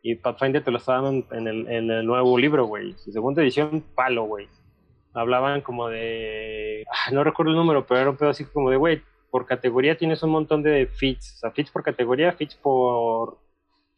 Y 0.00 0.16
Pathfinder 0.16 0.64
te 0.64 0.70
lo 0.70 0.78
está 0.78 0.94
dando 1.00 1.26
en, 1.32 1.46
el, 1.46 1.68
en 1.68 1.90
el 1.90 2.06
nuevo 2.06 2.38
libro, 2.38 2.64
güey. 2.64 2.94
Segunda 2.94 3.42
edición, 3.42 3.84
palo, 3.94 4.24
güey. 4.24 4.48
Hablaban 5.12 5.60
como 5.60 5.88
de... 5.88 6.84
ah, 6.90 7.10
no 7.12 7.22
recuerdo 7.22 7.52
el 7.52 7.58
número, 7.58 7.86
pero 7.86 8.00
era 8.00 8.10
un 8.10 8.16
pedo 8.16 8.30
así 8.30 8.46
como 8.46 8.70
de, 8.70 8.78
güey, 8.78 9.02
por 9.30 9.46
categoría 9.46 9.96
tienes 9.96 10.22
un 10.22 10.30
montón 10.30 10.62
de 10.62 10.86
feats. 10.86 11.34
O 11.34 11.38
sea, 11.40 11.50
feats 11.52 11.70
por 11.70 11.82
categoría, 11.82 12.32
feats 12.32 12.56
por 12.56 13.38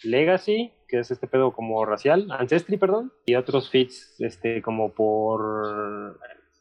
Legacy, 0.02 0.72
que 0.88 0.98
es 0.98 1.10
este 1.10 1.26
pedo 1.26 1.52
como 1.52 1.84
racial, 1.84 2.26
Ancestry, 2.30 2.76
perdón, 2.76 3.12
y 3.26 3.34
otros 3.34 3.70
feats 3.70 4.16
este, 4.20 4.62
como 4.62 4.92
por... 4.92 6.18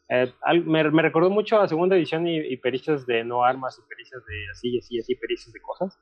eh, 0.10 0.34
al- 0.42 0.66
me, 0.66 0.90
me 0.92 1.02
recordó 1.02 1.30
mucho 1.30 1.60
a 1.60 1.68
segunda 1.68 1.96
edición 1.96 2.28
y, 2.28 2.38
y 2.40 2.58
pericias 2.58 3.06
de 3.06 3.24
no 3.24 3.44
armas 3.44 3.80
y 3.84 3.88
pericias 3.88 4.22
de 4.26 4.46
así, 4.52 4.78
así, 4.78 5.00
así, 5.00 5.16
pericias 5.16 5.54
de 5.54 5.62
cosas, 5.62 6.00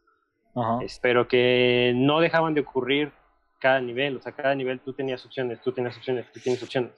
Ajá. 0.55 0.79
pero 1.01 1.27
que 1.27 1.93
no 1.95 2.19
dejaban 2.19 2.53
de 2.53 2.62
ocurrir 2.62 3.12
cada 3.60 3.79
nivel, 3.79 4.17
o 4.17 4.21
sea, 4.21 4.31
cada 4.31 4.55
nivel 4.55 4.79
tú 4.79 4.93
tenías 4.93 5.23
opciones, 5.25 5.62
tú 5.62 5.71
tenías 5.71 5.95
opciones, 5.97 6.25
tú 6.34 6.39
tienes 6.39 6.62
opciones. 6.63 6.91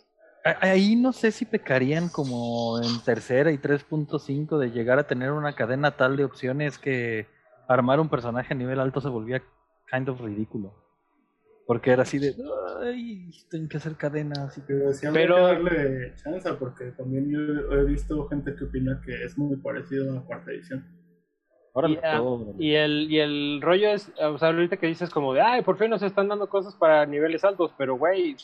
Ahí 0.59 0.97
no 0.97 1.13
sé 1.13 1.31
si 1.31 1.45
pecarían 1.45 2.09
como 2.09 2.77
en 2.81 3.01
tercera 3.05 3.51
y 3.51 3.57
3.5 3.57 4.57
de 4.57 4.71
llegar 4.71 4.99
a 4.99 5.07
tener 5.07 5.31
una 5.31 5.55
cadena 5.55 5.95
tal 5.95 6.17
de 6.17 6.25
opciones 6.25 6.77
que 6.77 7.27
armar 7.67 8.01
un 8.01 8.09
personaje 8.09 8.53
a 8.53 8.57
nivel 8.57 8.81
alto 8.81 8.99
se 8.99 9.07
volvía 9.07 9.41
kind 9.89 10.09
of 10.09 10.19
ridículo. 10.19 10.73
Porque 11.65 11.91
era 11.91 12.03
así 12.03 12.19
de, 12.19 12.35
ay, 12.81 13.29
tengo 13.49 13.69
que 13.69 13.77
hacer 13.77 13.95
cadenas. 13.95 14.57
Y... 14.57 14.61
Pero 14.61 14.93
sí 14.93 15.07
Pero- 15.13 15.35
que 15.35 15.41
darle 15.41 16.15
chance 16.15 16.53
porque 16.53 16.91
también 16.91 17.29
yo 17.29 17.39
he 17.71 17.85
visto 17.85 18.27
gente 18.27 18.53
que 18.55 18.65
opina 18.65 19.01
que 19.05 19.23
es 19.23 19.37
muy 19.37 19.55
parecido 19.57 20.17
a 20.17 20.25
cuarta 20.25 20.51
edición. 20.51 20.85
Órale, 21.75 21.95
Y, 21.95 22.01
todo, 22.17 22.55
Y 22.59 22.73
el, 22.75 23.11
y 23.11 23.19
el 23.19 23.59
rollo 23.61 23.89
es, 23.89 24.11
o 24.21 24.37
sea, 24.37 24.49
ahorita 24.49 24.77
que 24.77 24.87
dices 24.87 25.09
como 25.09 25.33
de, 25.33 25.41
ay, 25.41 25.61
por 25.63 25.77
fin 25.77 25.89
nos 25.89 26.03
están 26.03 26.27
dando 26.27 26.47
cosas 26.47 26.75
para 26.75 27.05
niveles 27.07 27.43
altos, 27.43 27.73
pero 27.77 27.95
güey, 27.95 28.35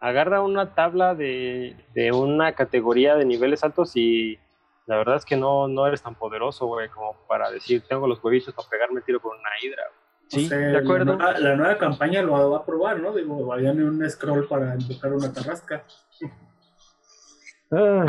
agarra 0.00 0.42
una 0.42 0.74
tabla 0.74 1.14
de, 1.14 1.76
de 1.94 2.12
una 2.12 2.52
categoría 2.52 3.14
de 3.16 3.24
niveles 3.24 3.64
altos 3.64 3.96
y 3.96 4.38
la 4.86 4.96
verdad 4.96 5.16
es 5.16 5.24
que 5.24 5.36
no, 5.36 5.66
no 5.68 5.86
eres 5.86 6.02
tan 6.02 6.14
poderoso, 6.14 6.66
güey, 6.66 6.88
como 6.90 7.16
para 7.26 7.50
decir, 7.50 7.82
tengo 7.88 8.06
los 8.06 8.22
huevitos 8.22 8.52
para 8.52 8.68
pegarme 8.68 9.00
tiro 9.02 9.20
con 9.20 9.38
una 9.38 9.50
hidra. 9.62 9.82
Sí, 10.28 10.44
O 10.44 10.48
sea, 10.48 10.58
de 10.58 10.76
acuerdo. 10.78 11.12
La, 11.12 11.16
nueva- 11.16 11.38
la 11.38 11.56
nueva 11.56 11.78
campaña 11.78 12.22
lo 12.22 12.50
va 12.50 12.58
a 12.58 12.64
probar, 12.66 13.00
¿no? 13.00 13.14
Digo, 13.14 13.46
vayan 13.46 13.78
en 13.78 13.88
un 13.88 14.10
scroll 14.10 14.46
para 14.46 14.74
invocar 14.76 15.12
una 15.12 15.32
tarrasca. 15.32 15.82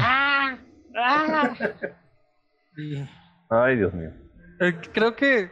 ah, 0.02 0.58
Y- 2.78 3.06
ay, 3.50 3.76
Dios 3.78 3.94
mío. 3.94 4.12
Eh, 4.60 4.76
creo 4.94 5.16
que 5.16 5.52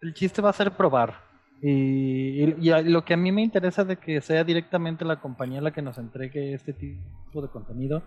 el 0.00 0.14
chiste 0.14 0.42
va 0.42 0.50
a 0.50 0.54
ser 0.54 0.70
probar. 0.72 1.14
Y, 1.60 2.42
y- 2.44 2.56
y 2.60 2.70
a- 2.70 2.82
lo 2.82 3.04
que 3.04 3.14
a 3.14 3.16
mí 3.16 3.30
me 3.30 3.42
interesa 3.42 3.84
de 3.84 3.96
que 3.96 4.20
sea 4.20 4.42
directamente 4.44 5.04
la 5.04 5.20
compañía 5.20 5.60
la 5.60 5.70
que 5.70 5.82
nos 5.82 5.96
entregue 5.98 6.54
este 6.54 6.72
tipo 6.72 7.40
de 7.40 7.48
contenido 7.48 8.02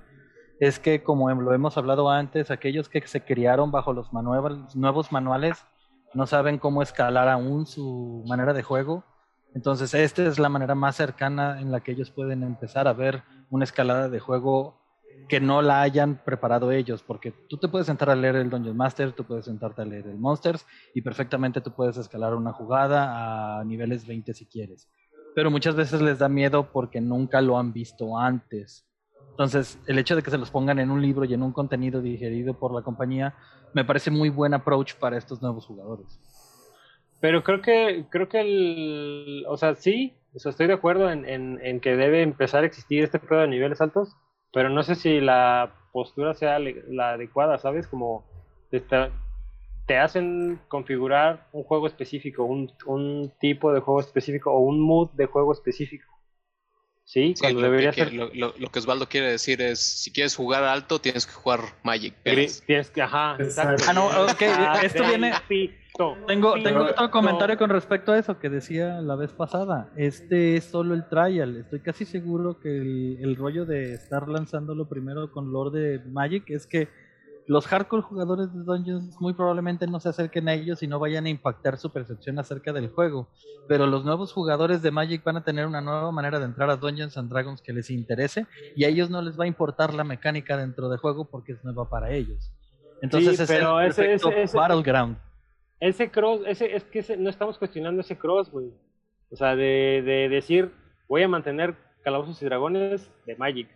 es 0.59 0.79
que, 0.79 1.03
como 1.03 1.29
lo 1.33 1.53
hemos 1.53 1.77
hablado 1.77 2.09
antes, 2.09 2.51
aquellos 2.51 2.89
que 2.89 3.01
se 3.07 3.21
criaron 3.21 3.71
bajo 3.71 3.93
los 3.93 4.11
nuevos 4.13 5.11
manuales 5.11 5.65
no 6.15 6.25
saben 6.25 6.58
cómo 6.58 6.82
escalar 6.82 7.28
aún 7.28 7.65
su 7.65 8.23
manera 8.28 8.54
de 8.54 8.63
juego. 8.63 9.04
Entonces, 9.54 9.93
esta 9.93 10.25
es 10.25 10.39
la 10.39 10.49
manera 10.49 10.73
más 10.73 10.95
cercana 10.95 11.62
en 11.62 11.71
la 11.71 11.82
que 11.82 11.91
ellos 11.91 12.10
pueden 12.10 12.43
empezar 12.43 12.88
a 12.88 12.93
ver 12.93 13.23
una 13.49 13.65
escalada 13.65 14.10
de 14.10 14.19
juego 14.19 14.82
que 15.28 15.39
no 15.39 15.62
la 15.62 15.82
hayan 15.82 16.23
preparado 16.23 16.71
ellos, 16.71 17.04
porque 17.04 17.32
tú 17.49 17.58
te 17.58 17.67
puedes 17.67 17.88
sentar 17.88 18.10
a 18.10 18.15
leer 18.15 18.36
el 18.36 18.49
Dungeon 18.49 18.78
Master, 18.78 19.12
tú 19.12 19.23
puedes 19.23 19.45
sentarte 19.45 19.82
a 19.82 19.86
leer 19.86 20.08
el 20.08 20.17
Monsters 20.17 20.65
y 20.93 21.01
perfectamente 21.01 21.62
tú 21.62 21.71
puedes 21.71 21.97
escalar 21.97 22.36
una 22.36 22.54
jugada 22.54 23.60
a 23.60 23.63
niveles 23.63 24.06
20 24.06 24.34
si 24.34 24.45
quieres. 24.45 24.89
Pero 25.34 25.51
muchas 25.51 25.75
veces 25.75 26.01
les 26.01 26.19
da 26.19 26.30
miedo 26.30 26.71
porque 26.71 27.01
nunca 27.01 27.41
lo 27.41 27.58
han 27.58 27.73
visto 27.73 28.17
antes. 28.17 28.86
Entonces, 29.36 29.78
el 29.86 30.00
hecho 30.00 30.15
de 30.15 30.24
que 30.24 30.32
se 30.32 30.38
los 30.38 30.50
pongan 30.50 30.80
en 30.80 30.89
un 30.89 31.02
libro 31.02 31.26
y 31.26 31.34
en 31.34 31.43
un 31.43 31.52
contenido 31.52 32.02
digerido 32.02 32.54
por 32.54 32.74
la 32.74 32.84
compañía 32.84 33.36
me 33.74 33.84
parece 33.84 34.10
muy 34.10 34.30
buen 34.30 34.54
approach 34.54 34.95
para 34.95 35.17
estos 35.17 35.41
nuevos 35.41 35.65
jugadores. 35.65 36.21
Pero 37.19 37.43
creo 37.43 37.62
que, 37.62 38.06
creo 38.10 38.30
que 38.30 38.39
el, 38.39 39.45
o 39.50 39.58
sea, 39.58 39.76
sí, 39.76 40.15
o 40.34 40.39
sea, 40.39 40.52
estoy 40.52 40.67
de 40.67 40.74
acuerdo 40.74 41.12
en, 41.12 41.28
en, 41.28 41.60
en 41.62 41.82
que 41.82 41.98
debe 41.98 42.21
empezar 42.21 42.63
a 42.63 42.65
existir 42.65 43.04
este 43.04 43.19
pedo 43.19 43.41
de 43.41 43.50
niveles 43.50 43.82
altos, 43.82 44.15
pero 44.54 44.69
no 44.69 44.84
sé 44.84 44.95
si 44.95 45.19
la 45.19 45.74
postura 45.91 46.34
sea 46.34 46.58
la 46.60 47.12
adecuada, 47.12 47.58
¿sabes? 47.58 47.88
Como 47.88 48.24
te, 48.69 49.98
hacen 49.98 50.62
configurar 50.69 51.50
un 51.52 51.63
juego 51.63 51.88
específico, 51.88 52.45
un 52.45 53.34
tipo 53.41 53.74
de 53.74 53.82
juego 53.82 54.00
específico 54.00 54.54
o 54.54 54.60
un 54.60 54.80
mood 54.80 55.12
de 55.12 55.26
juego 55.26 55.52
específico. 55.52 56.14
Sí, 57.05 57.33
Sí, 57.35 57.41
cuando 57.41 57.61
lo, 57.61 57.67
debería 57.67 57.91
que, 57.91 58.03
ser... 58.03 58.13
lo, 58.13 58.29
lo- 58.33 58.53
lo 58.57 58.69
que 58.69 58.79
Osvaldo 58.79 59.07
quiere 59.07 59.27
decir 59.31 59.61
es, 59.61 59.79
si 59.79 60.11
quieres 60.11 60.35
jugar 60.35 60.63
alto, 60.63 60.99
tienes 60.99 61.25
que 61.27 61.33
jugar 61.33 61.61
Magic. 61.83 62.15
Tienes 62.23 62.89
que, 62.89 63.01
ajá, 63.01 63.37
Exacto. 63.39 63.83
Ah, 63.87 63.93
no, 63.93 64.07
ok, 64.07 64.41
esto 64.83 65.03
viene- 65.07 65.31
Tengo, 66.27 66.61
tengo 66.61 66.83
otro 66.83 67.09
comentario 67.11 67.57
con 67.57 67.69
respecto 67.69 68.11
a 68.11 68.17
eso 68.19 68.37
que 68.39 68.49
decía 68.49 68.99
la 69.01 69.15
vez 69.15 69.31
pasada. 69.31 69.89
Este 69.95 70.57
es 70.57 70.65
solo 70.65 70.93
el 70.93 71.07
trial. 71.07 71.55
Estoy 71.57 71.79
casi 71.79 72.03
seguro 72.05 72.59
que 72.59 72.75
el, 72.75 73.17
el 73.21 73.35
rollo 73.37 73.65
de 73.65 73.93
estar 73.93 74.27
lanzándolo 74.27 74.89
primero 74.89 75.31
con 75.31 75.53
Lord 75.53 75.71
de 75.71 75.99
Magic 76.09 76.49
es 76.49 76.67
que 76.67 76.89
los 77.47 77.67
hardcore 77.67 78.01
jugadores 78.01 78.51
de 78.53 78.63
Dungeons 78.63 79.15
muy 79.21 79.34
probablemente 79.34 79.86
no 79.88 79.99
se 79.99 80.10
acerquen 80.10 80.47
a 80.49 80.53
ellos 80.53 80.81
y 80.81 80.88
no 80.88 80.97
vayan 80.99 81.25
a 81.25 81.29
impactar 81.29 81.77
su 81.77 81.91
percepción 81.91 82.39
acerca 82.39 82.73
del 82.73 82.89
juego. 82.89 83.27
Pero 83.67 83.86
los 83.86 84.03
nuevos 84.03 84.34
jugadores 84.34 84.81
de 84.81 84.89
Magic 84.91 85.23
van 85.23 85.38
a 85.38 85.43
tener 85.43 85.67
una 85.67 85.81
nueva 85.81 86.12
manera 86.12 86.39
de 86.39 86.45
entrar 86.45 86.69
a 86.71 86.75
Dungeons 86.77 87.17
and 87.17 87.29
Dragons 87.29 87.62
que 87.62 87.71
les 87.73 87.89
interese 87.91 88.47
y 88.75 88.84
a 88.86 88.88
ellos 88.89 89.10
no 89.10 89.21
les 89.21 89.39
va 89.39 89.43
a 89.43 89.47
importar 89.47 89.93
la 89.93 90.03
mecánica 90.03 90.58
dentro 90.58 90.89
del 90.89 90.97
juego 90.99 91.25
porque 91.25 91.51
es 91.53 91.63
nueva 91.63 91.88
para 91.89 92.12
ellos. 92.12 92.51
Entonces 93.01 93.38
Sí, 93.38 93.43
es 93.43 93.49
pero 93.49 93.79
el 93.79 93.88
ese- 93.89 94.01
perfecto 94.03 94.29
ese- 94.29 94.41
ese- 94.43 94.58
Battleground. 94.58 95.17
Ese 95.79 96.10
cross, 96.10 96.41
ese, 96.47 96.75
es 96.75 96.84
que 96.86 96.99
ese- 96.99 97.17
no 97.17 97.29
estamos 97.29 97.58
cuestionando 97.60 98.01
ese 98.01 98.17
cross, 98.17 98.49
güey. 98.49 98.71
O 99.29 99.36
sea, 99.36 99.55
de, 99.55 100.01
de 100.05 100.29
decir, 100.29 100.71
voy 101.08 101.21
a 101.23 101.27
mantener 101.27 101.75
Calabozos 102.03 102.41
y 102.41 102.45
Dragones 102.45 103.10
de 103.25 103.36
Magic. 103.36 103.67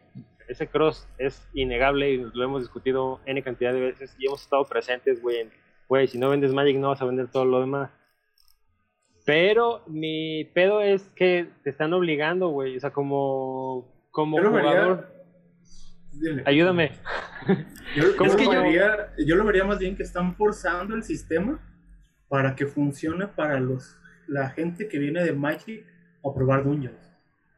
Ese 0.50 0.68
cross 0.68 1.08
es 1.18 1.48
innegable 1.54 2.10
y 2.12 2.18
lo 2.18 2.44
hemos 2.44 2.62
discutido 2.64 3.22
N 3.26 3.42
cantidad 3.44 3.72
de 3.72 3.80
veces 3.82 4.16
y 4.20 4.26
hemos 4.28 4.42
estado 4.42 4.66
presentes, 4.66 5.22
güey. 5.22 5.50
Güey, 5.88 6.08
si 6.08 6.18
no 6.18 6.30
vendes 6.30 6.54
Magic 6.54 6.78
no 6.78 6.90
vas 6.90 7.02
a 7.02 7.06
vender 7.06 7.30
todo 7.32 7.46
lo 7.46 7.60
demás. 7.62 7.92
Pero 9.26 9.84
mi 9.88 10.46
pedo 10.56 10.82
es 10.82 11.04
que 11.16 11.50
te 11.64 11.70
están 11.70 11.94
obligando, 11.94 12.50
güey. 12.50 12.78
O 12.78 12.80
sea, 12.80 12.92
como, 12.92 14.08
como 14.12 14.38
vería- 14.38 14.60
jugador. 14.72 15.14
Dile. 16.12 16.44
Ayúdame. 16.46 16.92
Yo, 17.96 18.04
yo 18.04 18.18
¿Cómo 18.18 18.32
lo 18.32 18.38
que 18.38 18.46
yo- 18.46 18.52
vería, 18.52 19.14
yo 19.26 19.36
lo 19.36 19.46
vería 19.46 19.64
más 19.64 19.80
bien 19.80 19.96
que 19.96 20.04
están 20.04 20.36
forzando 20.36 20.96
el 20.96 21.04
sistema 21.04 21.60
para 22.28 22.56
que 22.56 22.66
funcione 22.66 23.28
para 23.28 23.60
los 23.60 23.96
la 24.28 24.50
gente 24.50 24.88
que 24.88 25.00
viene 25.00 25.24
de 25.24 25.34
Magic 25.34 25.86
a 26.24 26.34
probar 26.34 26.64
Dungeons. 26.64 27.09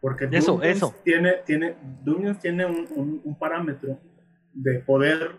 Porque 0.02 0.28
Eso, 0.32 0.62
eso. 0.64 0.96
tiene, 1.06 1.36
tiene, 1.46 1.76
Dungeons 2.04 2.40
tiene 2.40 2.66
un, 2.66 2.88
un- 2.96 3.22
un 3.24 3.38
parámetro 3.38 4.00
de 4.54 4.80
poder 4.80 5.32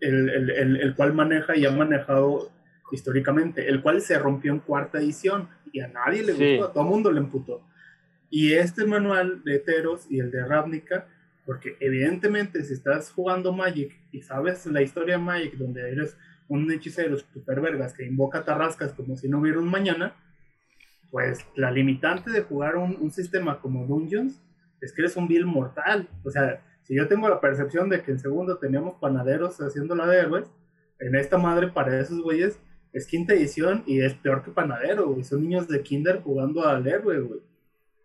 el, 0.00 0.28
el- 0.30 0.50
el- 0.50 0.76
el 0.80 0.94
cual 0.94 1.12
maneja 1.14 1.56
y 1.56 1.66
ha 1.66 1.70
manejado 1.72 2.50
históricamente, 2.92 3.68
el 3.68 3.82
cual 3.82 4.00
se 4.00 4.18
rompió 4.18 4.52
en 4.52 4.60
cuarta 4.60 4.98
edición 4.98 5.48
y 5.72 5.80
a 5.80 5.88
nadie 5.88 6.22
le 6.22 6.34
Sí. 6.34 6.56
gustó, 6.56 6.70
a 6.70 6.72
todo 6.72 6.84
mundo 6.84 7.10
le 7.10 7.18
emputó. 7.20 7.66
Y 8.30 8.52
este 8.52 8.84
manual 8.84 9.42
de 9.44 9.58
Teros 9.58 10.06
y 10.10 10.20
el 10.20 10.30
de 10.30 10.44
Ravnica, 10.44 11.06
porque 11.44 11.76
evidentemente 11.80 12.62
si 12.64 12.74
estás 12.74 13.10
jugando 13.10 13.52
Magic 13.52 13.92
y 14.12 14.22
sabes 14.22 14.64
la 14.66 14.82
historia 14.82 15.16
de 15.16 15.22
Magic, 15.22 15.54
donde 15.54 15.90
eres 15.90 16.16
un 16.48 16.70
hechicero 16.70 17.18
super 17.18 17.60
vergas 17.60 17.94
que 17.94 18.04
invoca 18.04 18.44
tarrascas 18.44 18.92
como 18.92 19.16
si 19.16 19.28
no 19.28 19.38
hubiera 19.40 19.58
un 19.58 19.68
mañana, 19.70 20.14
pues 21.12 21.46
la 21.56 21.70
limitante 21.70 22.30
de 22.30 22.40
jugar 22.40 22.76
un, 22.76 23.10
sistema 23.10 23.60
como 23.60 23.86
Dungeons 23.86 24.42
es 24.80 24.94
que 24.94 25.02
eres 25.02 25.14
un 25.14 25.28
vil 25.28 25.44
mortal. 25.44 26.08
O 26.24 26.30
sea, 26.30 26.64
si 26.84 26.96
yo 26.96 27.06
tengo 27.06 27.28
la 27.28 27.38
percepción 27.38 27.90
de 27.90 28.02
que 28.02 28.12
en 28.12 28.18
segundo 28.18 28.56
teníamos 28.56 28.94
panaderos 28.94 29.60
haciendo 29.60 29.94
la 29.94 30.06
de 30.06 30.20
héroes, 30.20 30.50
en 30.98 31.14
esta 31.14 31.36
madre 31.36 31.68
para 31.68 32.00
esos 32.00 32.22
güeyes 32.22 32.58
es 32.94 33.06
quinta 33.06 33.34
edición 33.34 33.84
y 33.86 34.00
es 34.00 34.14
peor 34.14 34.42
que 34.42 34.52
panadero, 34.52 35.10
güey. 35.10 35.22
Son 35.22 35.42
niños 35.42 35.68
de 35.68 35.82
kinder 35.82 36.22
jugando 36.22 36.66
al 36.66 36.86
héroe, 36.86 37.20
güey. 37.20 37.40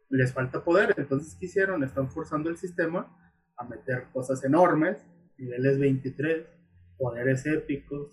Les 0.10 0.34
falta 0.34 0.66
poder. 0.66 0.94
Entonces, 0.98 1.34
¿qué 1.40 1.46
hicieron? 1.46 1.86
Están 1.86 2.12
forzando 2.12 2.50
el 2.50 2.58
sistema 2.58 3.08
a 3.56 3.64
meter 3.64 4.08
cosas 4.12 4.44
enormes, 4.44 4.98
niveles 5.38 5.80
23, 5.80 6.46
poderes 6.98 7.46
épicos, 7.46 8.12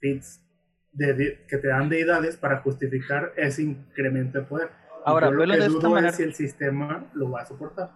feats 0.00 0.44
de- 0.92 1.14
de- 1.14 1.46
que 1.48 1.58
te 1.58 1.68
dan 1.68 1.88
deidades 1.88 2.36
para 2.36 2.58
justificar 2.60 3.32
ese 3.36 3.62
incremento 3.62 4.38
de 4.40 4.44
poder. 4.44 4.70
Ahora, 5.04 5.28
yo 5.28 5.32
lo 5.34 5.44
que 5.44 5.50
de 5.52 5.66
esta 5.66 5.68
dudo 5.88 5.98
es 5.98 6.14
si 6.16 6.22
el 6.22 6.34
sistema 6.34 7.06
lo 7.14 7.30
va 7.30 7.40
a 7.42 7.46
soportar. 7.46 7.90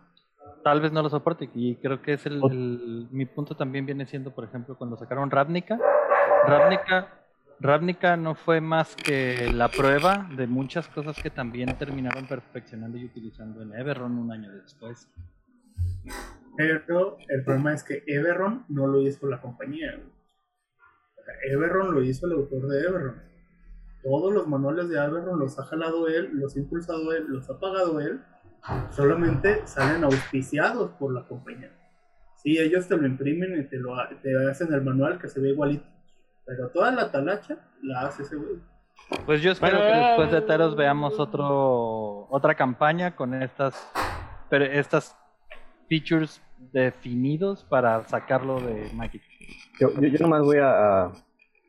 Tal 0.64 0.80
vez 0.80 0.90
no 0.92 1.02
lo 1.02 1.08
soporte 1.08 1.48
y 1.54 1.76
creo 1.76 2.02
que 2.02 2.14
es 2.14 2.26
el, 2.26 2.40
el- 2.50 3.08
mi 3.12 3.24
punto 3.26 3.56
también 3.56 3.86
viene 3.86 4.06
siendo, 4.06 4.34
por 4.34 4.44
ejemplo, 4.44 4.76
cuando 4.76 4.96
sacaron 4.96 5.30
Ravnica. 5.30 5.78
Ravnica, 6.46 7.08
Ravnica 7.60 8.16
no 8.16 8.34
fue 8.34 8.60
más 8.60 8.96
que 8.96 9.50
la 9.52 9.68
prueba 9.68 10.28
de 10.36 10.46
muchas 10.48 10.88
cosas 10.88 11.16
que 11.22 11.30
también 11.30 11.76
terminaron 11.78 12.26
perfeccionando 12.26 12.98
y 12.98 13.04
utilizando 13.04 13.62
en 13.62 13.74
Everron 13.74 14.18
un 14.18 14.32
año 14.32 14.50
después. 14.52 15.08
Pero 16.56 17.18
el 17.28 17.44
problema 17.44 17.74
es 17.74 17.84
que 17.84 18.02
Everron 18.06 18.64
no 18.68 18.86
lo 18.86 19.00
hizo 19.02 19.26
la 19.28 19.40
compañía. 19.40 20.00
Everron 21.42 21.94
lo 21.94 22.02
hizo 22.02 22.26
el 22.26 22.32
autor 22.32 22.68
de 22.68 22.80
Everron. 22.80 23.22
Todos 24.02 24.32
los 24.32 24.46
manuales 24.46 24.88
de 24.88 24.96
Everron 24.96 25.38
los 25.38 25.58
ha 25.58 25.64
jalado 25.64 26.08
él, 26.08 26.30
los 26.34 26.56
ha 26.56 26.58
impulsado 26.58 27.12
él, 27.12 27.24
los 27.28 27.48
ha 27.50 27.58
pagado 27.58 28.00
él. 28.00 28.20
Solamente 28.90 29.66
salen 29.66 30.04
auspiciados 30.04 30.90
por 30.92 31.12
la 31.12 31.26
compañía. 31.26 31.70
Sí, 32.36 32.58
ellos 32.58 32.86
te 32.88 32.96
lo 32.96 33.06
imprimen 33.06 33.60
y 33.60 33.64
te, 33.64 33.76
lo, 33.76 33.94
te 34.22 34.48
hacen 34.48 34.72
el 34.72 34.82
manual 34.82 35.18
que 35.18 35.28
se 35.28 35.40
ve 35.40 35.50
igualito. 35.50 35.86
Pero 36.44 36.68
toda 36.68 36.92
la 36.92 37.10
talacha 37.10 37.58
la 37.82 38.02
hace 38.02 38.22
ese 38.22 38.36
güey. 38.36 38.60
Pues 39.24 39.42
yo 39.42 39.50
espero 39.52 39.78
Bueno, 39.78 39.92
que 39.92 40.06
después 40.06 40.32
de 40.32 40.42
Teros 40.42 40.76
veamos 40.76 41.18
otro 41.18 42.26
otra 42.30 42.54
campaña 42.54 43.14
con 43.14 43.34
estas 43.34 43.90
pero 44.48 44.64
estas 44.64 45.16
features 45.88 46.42
definidos 46.72 47.64
para 47.64 48.06
sacarlo 48.08 48.60
de 48.60 48.90
Magic. 48.94 49.22
Yo, 49.80 49.90
yo, 50.00 50.08
yo 50.08 50.18
nomás 50.20 50.42
voy 50.42 50.58
a, 50.58 51.04
a, 51.06 51.12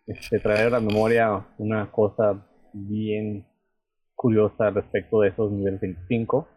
este, 0.05 0.39
traer 0.39 0.67
a 0.67 0.69
la 0.71 0.79
memoria 0.79 1.45
una 1.57 1.91
cosa 1.91 2.45
bien 2.73 3.45
curiosa 4.15 4.69
respecto 4.71 5.21
de 5.21 5.29
esos 5.29 5.51
niveles 5.51 5.79
25. 5.81 6.47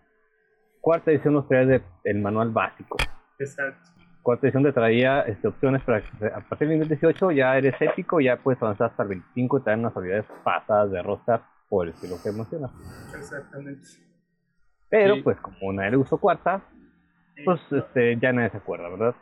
Cuarta 0.81 1.11
edición 1.11 1.35
nos 1.35 1.47
trae 1.49 1.67
de- 1.67 1.83
el 2.05 2.21
manual 2.21 2.51
básico. 2.51 2.97
Exacto. 3.39 3.89
Cuarta 4.23 4.47
edición 4.47 4.63
te 4.63 4.73
traía 4.73 5.23
este, 5.23 5.49
opciones 5.49 5.83
para 5.83 6.03
que 6.03 6.27
a 6.27 6.41
partir 6.49 6.69
del 6.69 6.79
nivel 6.79 6.89
18 6.89 7.31
ya 7.33 7.57
eres 7.57 7.75
épico, 7.81 8.21
ya 8.21 8.37
puedes 8.37 8.63
avanzar 8.63 8.91
hasta 8.91 9.03
el 9.03 9.09
25 9.11 9.59
y 9.59 9.63
traer 9.63 9.79
unas 9.79 9.97
habilidades 9.97 10.27
pasadas 10.45 10.91
de 10.91 11.03
roster 11.03 11.41
por 11.69 11.87
el 11.87 11.95
estilo 11.95 12.17
que 12.23 12.33
mencionas. 12.33 12.71
Exactamente. 13.15 13.83
Pero 14.89 15.15
Sí. 15.17 15.23
pues 15.23 15.39
como 15.41 15.73
nadie 15.73 15.93
le 15.93 15.97
usó 15.99 16.19
cuarta, 16.19 16.63
pues 17.45 17.61
este, 17.73 18.17
ya 18.21 18.33
nadie 18.33 18.51
se 18.51 18.57
acuerda, 18.59 18.89
¿verdad? 18.89 19.15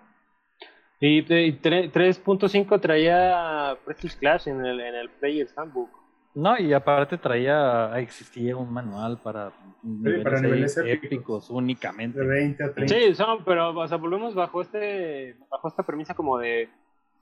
Y, 1.01 1.19
y 1.19 1.53
tre- 1.61 1.91
3.5 1.93 2.81
traía 2.81 3.77
Prestige 3.85 4.19
Clash 4.19 4.49
en 4.49 4.65
el, 4.65 4.81
en 4.81 4.95
el 4.97 5.09
Player's 5.11 5.57
Handbook. 5.57 5.91
No, 6.35 6.59
y 6.59 6.73
aparte 6.73 7.19
traía 7.19 7.99
existía 7.99 8.57
un 8.57 8.73
manual 8.73 9.19
para 9.23 9.53
niveles, 9.83 10.23
para 10.25 10.41
niveles 10.41 10.77
épicos. 10.79 11.05
épicos 11.05 11.51
únicamente. 11.51 12.19
De 12.21 12.27
20 12.27 12.65
a 12.65 12.75
30. 12.75 12.95
Sí, 12.95 13.15
son, 13.15 13.45
pero 13.45 13.71
o 13.77 13.89
sea, 13.89 13.97
volvemos 13.97 14.35
bajo 14.35 14.61
este 14.63 15.37
bajo 15.51 15.69
esta 15.69 15.83
premisa 15.85 16.15
como 16.15 16.39
de, 16.39 16.69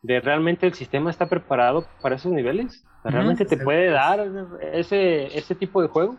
de 0.02 0.20
realmente 0.20 0.66
el 0.66 0.74
sistema 0.74 1.08
está 1.10 1.26
preparado 1.28 1.86
para 2.02 2.16
esos 2.16 2.32
niveles. 2.32 2.84
O 2.98 3.02
sea, 3.02 3.10
¿Realmente 3.12 3.44
te 3.44 3.56
Sí. 3.56 3.64
puede 3.64 3.90
dar 3.90 4.26
ese, 4.72 5.26
ese 5.38 5.54
tipo 5.54 5.80
de 5.80 5.88
juego? 5.88 6.16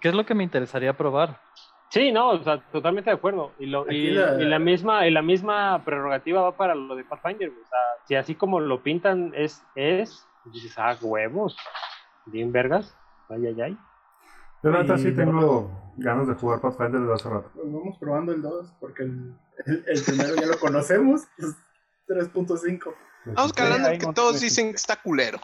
¿Qué 0.00 0.08
es 0.08 0.14
lo 0.14 0.24
que 0.26 0.34
me 0.34 0.44
interesaría 0.44 0.92
probar? 0.96 1.40
Sí, 1.90 2.12
no, 2.12 2.30
o 2.30 2.42
sea, 2.44 2.60
totalmente 2.70 3.08
de 3.10 3.16
acuerdo. 3.16 3.52
Y, 3.58 3.66
lo, 3.66 3.90
y, 3.90 4.10
la- 4.10 4.40
y 4.40 4.44
la 4.44 4.58
misma 4.58 5.06
y 5.06 5.10
la 5.10 5.22
misma 5.22 5.82
prerrogativa 5.84 6.42
va 6.42 6.56
para 6.56 6.74
lo 6.74 6.94
de 6.94 7.04
Pathfinder. 7.04 7.48
O 7.48 7.66
sea, 7.66 7.78
si 8.06 8.14
así 8.14 8.34
como 8.34 8.60
lo 8.60 8.82
pintan 8.82 9.32
es, 9.34 9.64
es 9.74 10.26
dices, 10.44 10.74
ah, 10.78 10.96
huevos, 11.00 11.56
bien 12.26 12.52
vergas, 12.52 12.94
ay, 13.30 13.46
ay, 13.46 13.60
ay. 13.62 13.78
Yo 14.62 14.70
la 14.70 14.82
neta 14.82 14.94
Y 14.96 14.98
sí 14.98 15.08
no- 15.12 15.16
tengo 15.16 15.92
ganas 15.96 16.28
de 16.28 16.34
jugar 16.34 16.60
Pathfinder 16.60 17.00
desde 17.00 17.14
hace 17.14 17.28
rato. 17.30 17.50
Pues 17.54 17.72
vamos 17.72 17.96
probando 17.98 18.32
el 18.32 18.42
2, 18.42 18.74
porque 18.80 19.04
el, 19.04 19.34
el- 19.66 19.84
el 19.86 20.02
primero 20.04 20.34
ya 20.36 20.46
lo 20.46 20.58
conocemos, 20.58 21.26
pues 21.38 21.56
3.5. 22.06 22.94
Vamos 23.26 23.52
calando 23.52 23.90
que 23.98 24.12
todos 24.14 24.40
dicen 24.40 24.70
que 24.70 24.76
está 24.76 24.96
culero. 24.96 25.38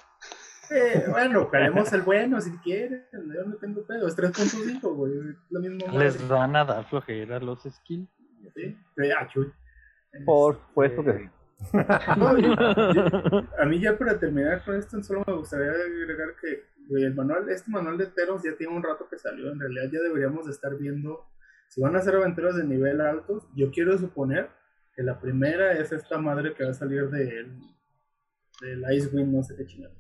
Eh, 0.70 1.04
bueno, 1.10 1.50
calemos 1.50 1.92
el 1.92 2.02
bueno 2.02 2.40
si 2.40 2.50
quieren, 2.58 3.04
yo 3.12 3.44
no 3.44 3.56
tengo 3.56 3.84
pedo, 3.86 4.06
es 4.08 4.16
3.5, 4.16 4.80
güey, 4.94 5.12
lo 5.50 5.60
mismo. 5.60 5.86
madre. 5.86 6.04
Les 6.04 6.28
van 6.28 6.56
a 6.56 6.64
dar 6.64 6.84
flojera 6.86 7.38
los 7.40 7.62
skills. 7.62 8.08
Sí, 8.54 8.76
ah, 9.18 9.26
chuy. 9.28 9.52
Por 10.24 10.54
Este, 10.54 10.66
supuesto 10.68 11.04
que 11.04 11.12
sí. 11.18 11.30
no, 12.18 12.38
yo- 12.38 12.92
yo- 12.92 13.48
a 13.58 13.64
mí 13.64 13.80
ya 13.80 13.96
para 13.96 14.18
terminar 14.18 14.64
con 14.64 14.76
esto, 14.76 15.02
solo 15.02 15.22
me 15.26 15.34
gustaría 15.34 15.70
agregar 15.70 16.28
que 16.40 16.64
güey, 16.88 17.04
el 17.04 17.14
manual, 17.14 17.48
este 17.48 17.70
manual 17.70 17.96
de 17.96 18.06
Teros 18.06 18.42
ya 18.42 18.54
tiene 18.56 18.74
un 18.76 18.82
rato 18.82 19.08
que 19.08 19.18
salió, 19.18 19.50
en 19.50 19.58
realidad 19.58 19.84
ya 19.90 20.00
deberíamos 20.00 20.44
de 20.44 20.50
estar 20.52 20.76
viendo, 20.76 21.26
si 21.68 21.80
van 21.80 21.96
a 21.96 22.00
hacer 22.00 22.14
aventuras 22.14 22.56
de 22.56 22.64
nivel 22.64 23.00
altos, 23.00 23.48
yo 23.56 23.70
quiero 23.70 23.96
suponer 23.96 24.50
que 24.94 25.02
la 25.02 25.18
primera 25.18 25.72
es 25.72 25.90
esta 25.92 26.18
madre 26.18 26.52
que 26.54 26.64
va 26.64 26.70
a 26.70 26.74
salir 26.74 27.08
del, 27.08 27.58
del 28.60 28.84
Icewind, 28.96 29.32
no 29.34 29.42
sé 29.42 29.56
qué 29.56 29.64
chingada. 29.64 29.94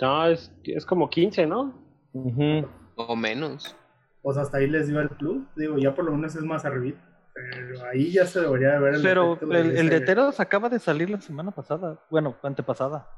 No, 0.00 0.26
es, 0.26 0.52
es 0.64 0.86
como 0.86 1.08
15, 1.10 1.46
¿no? 1.46 1.74
Ujú. 2.12 2.68
O 2.96 3.16
menos. 3.16 3.76
Pues 4.22 4.36
hasta 4.36 4.58
ahí 4.58 4.66
les 4.66 4.88
dio 4.88 5.00
el 5.00 5.08
plus, 5.10 5.42
digo, 5.56 5.78
ya 5.78 5.94
por 5.94 6.04
lo 6.04 6.12
menos 6.12 6.34
es 6.36 6.42
más 6.42 6.64
arriba, 6.64 6.98
pero 7.32 7.86
ahí 7.86 8.12
ya 8.12 8.26
se 8.26 8.40
debería 8.40 8.72
de 8.72 8.78
ver 8.80 8.94
el 8.96 9.02
Pero 9.02 9.38
el, 9.40 9.76
el 9.76 9.88
de 9.88 10.00
Teros 10.00 10.40
acaba 10.40 10.68
de 10.68 10.78
salir 10.78 11.08
la 11.08 11.20
semana 11.20 11.50
pasada. 11.52 11.98
Bueno, 12.10 12.36
antepasada. 12.42 13.08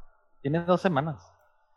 Tiene 0.42 0.60
dos 0.64 0.80
semanas. 0.80 1.32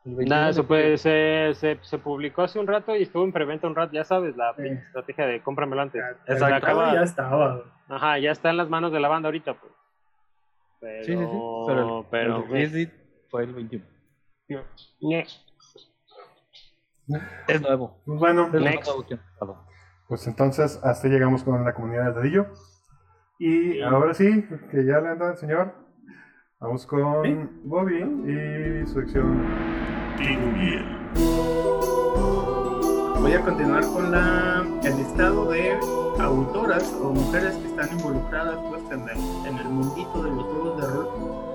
El 0.05 0.15
21 0.17 0.35
Nada, 0.35 0.49
eso 0.51 0.67
pues, 0.67 1.01
se, 1.01 1.51
se, 1.55 1.79
se 1.81 1.97
publicó 1.97 2.43
hace 2.43 2.59
un 2.59 2.67
rato 2.67 2.95
y 2.95 3.01
estuvo 3.03 3.23
en 3.23 3.31
preventa 3.31 3.65
un 3.65 3.73
rato, 3.75 3.93
ya 3.93 4.03
sabes, 4.03 4.35
la 4.37 4.53
Sí. 4.55 4.67
estrategia 4.67 5.25
de 5.25 5.41
cómpramelo 5.41 5.81
antes. 5.81 6.03
El 6.27 6.33
Exacto. 6.33 6.53
mercado 6.53 6.93
ya 6.93 7.01
estaba. 7.01 7.63
Ajá, 7.87 8.19
ya 8.19 8.31
está 8.31 8.51
en 8.51 8.57
las 8.57 8.69
manos 8.69 8.91
de 8.91 8.99
la 8.99 9.07
banda 9.07 9.27
ahorita, 9.29 9.55
pues. 9.59 9.73
Pero, 10.79 11.03
Sí, 11.05 11.13
sí, 11.13 11.17
sí. 11.25 11.39
Pero 11.65 11.99
el, 12.01 12.05
pero, 12.11 12.37
el 12.43 12.49
Reddit 12.49 12.91
fue 13.29 13.45
el 13.45 13.53
21. 13.55 13.85
Es 17.47 17.61
nuevo. 17.61 18.01
Pues 18.05 18.19
bueno, 18.19 18.47
Es 18.47 18.61
nuevo 18.61 19.65
pues 20.07 20.27
entonces 20.27 20.79
hasta 20.83 21.07
llegamos 21.07 21.43
con 21.43 21.63
la 21.65 21.73
comunidad 21.73 22.05
del 22.05 22.13
dadillo. 22.15 22.47
Y 23.39 23.81
ahora 23.81 24.13
sí, 24.13 24.45
que 24.71 24.85
ya 24.85 24.99
le 24.99 25.09
anda 25.09 25.31
el 25.31 25.37
señor. 25.37 25.73
Vamos 26.59 26.85
con 26.85 27.61
Bobby 27.63 27.97
y 27.97 28.87
su 28.87 29.01
sección. 29.01 29.43
Voy 33.19 33.33
a 33.33 33.41
continuar 33.41 33.83
con 33.87 34.11
la, 34.11 34.63
el 34.83 34.97
listado 34.97 35.49
de 35.49 35.73
autoras 36.19 36.93
o 36.93 37.11
mujeres 37.11 37.55
que 37.55 37.67
están 37.67 37.91
involucradas 37.97 38.57
pues, 38.69 38.83
en, 38.91 39.09
el, 39.09 39.47
en 39.47 39.57
el 39.57 39.67
mundito 39.67 40.23
de 40.23 40.29
los 40.29 40.43
juegos 40.43 40.81
de 40.81 40.87
rol. 40.87 41.54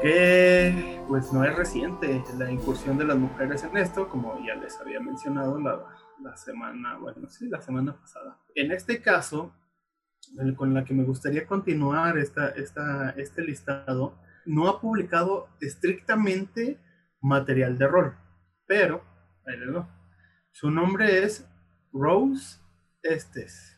Que 0.00 1.02
pues 1.08 1.32
no 1.32 1.44
es 1.44 1.56
reciente 1.56 2.22
la 2.36 2.50
incursión 2.50 2.98
de 2.98 3.04
las 3.04 3.16
mujeres 3.16 3.64
en 3.64 3.76
esto, 3.76 4.08
como 4.08 4.38
ya 4.46 4.54
les 4.54 4.78
había 4.80 5.00
mencionado 5.00 5.58
la, 5.58 5.84
la 6.22 6.36
semana, 6.36 6.98
bueno, 6.98 7.28
sí, 7.28 7.48
la 7.48 7.60
semana 7.60 7.98
pasada. 7.98 8.38
En 8.54 8.70
este 8.70 9.02
caso, 9.02 9.52
con 10.56 10.74
la 10.74 10.84
que 10.84 10.94
me 10.94 11.04
gustaría 11.04 11.46
continuar 11.46 12.18
esta, 12.18 12.50
esta, 12.50 13.10
este 13.10 13.42
listado, 13.42 14.18
no 14.46 14.68
ha 14.68 14.80
publicado 14.80 15.48
estrictamente 15.60 16.78
material 17.20 17.78
de 17.78 17.88
rol, 17.88 18.16
pero, 18.66 19.02
ahí 19.46 19.56
les. 19.56 19.88
Su 20.52 20.70
nombre 20.70 21.24
es 21.24 21.48
Rose 21.92 22.60
Estes. 23.02 23.77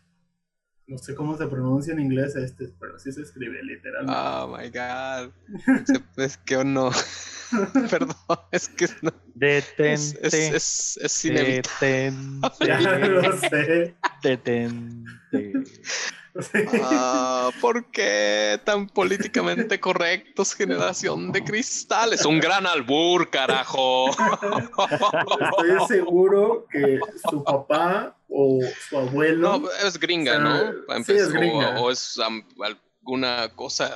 No 0.90 0.98
sé 0.98 1.14
cómo 1.14 1.36
se 1.38 1.46
pronuncia 1.46 1.92
en 1.92 2.00
inglés 2.00 2.34
Estes, 2.34 2.72
pero 2.80 2.96
así 2.96 3.12
se 3.12 3.22
escribe 3.22 3.62
literalmente. 3.62 4.20
Oh 4.20 4.48
my 4.48 4.68
god. 4.70 5.30
Es 6.16 6.36
que 6.38 6.64
no. 6.64 6.90
Perdón, 7.90 8.16
es 8.50 8.68
que 8.68 8.88
no. 9.00 9.12
Detente. 9.34 9.92
Es, 9.92 10.18
es, 10.20 10.34
es, 10.34 10.98
es 11.00 11.24
inevitable. 11.24 12.12
ya 12.66 12.78
Detente. 12.78 13.08
lo 13.08 13.36
sé. 13.38 13.94
Detente. 14.20 15.52
Ah, 16.82 17.50
¿Por 17.60 17.90
qué 17.92 18.60
tan 18.64 18.88
políticamente 18.88 19.78
correctos, 19.78 20.54
generación 20.54 21.30
de 21.30 21.44
cristal? 21.44 22.12
Es 22.12 22.24
un 22.24 22.40
gran 22.40 22.66
albur, 22.66 23.30
carajo. 23.30 24.10
Estoy 24.10 25.86
seguro 25.88 26.66
que 26.70 26.98
su 27.30 27.44
papá 27.44 28.16
o 28.30 28.60
su 28.88 28.98
abuelo. 28.98 29.58
No, 29.58 29.68
es 29.86 29.98
gringa, 29.98 30.36
Ah, 30.36 30.38
¿no? 30.88 31.04
Sí, 31.04 31.12
es 31.12 31.32
gringa. 31.32 31.80
O, 31.80 31.86
o 31.86 31.90
es 31.90 32.16
alguna 32.18 33.48
cosa 33.54 33.92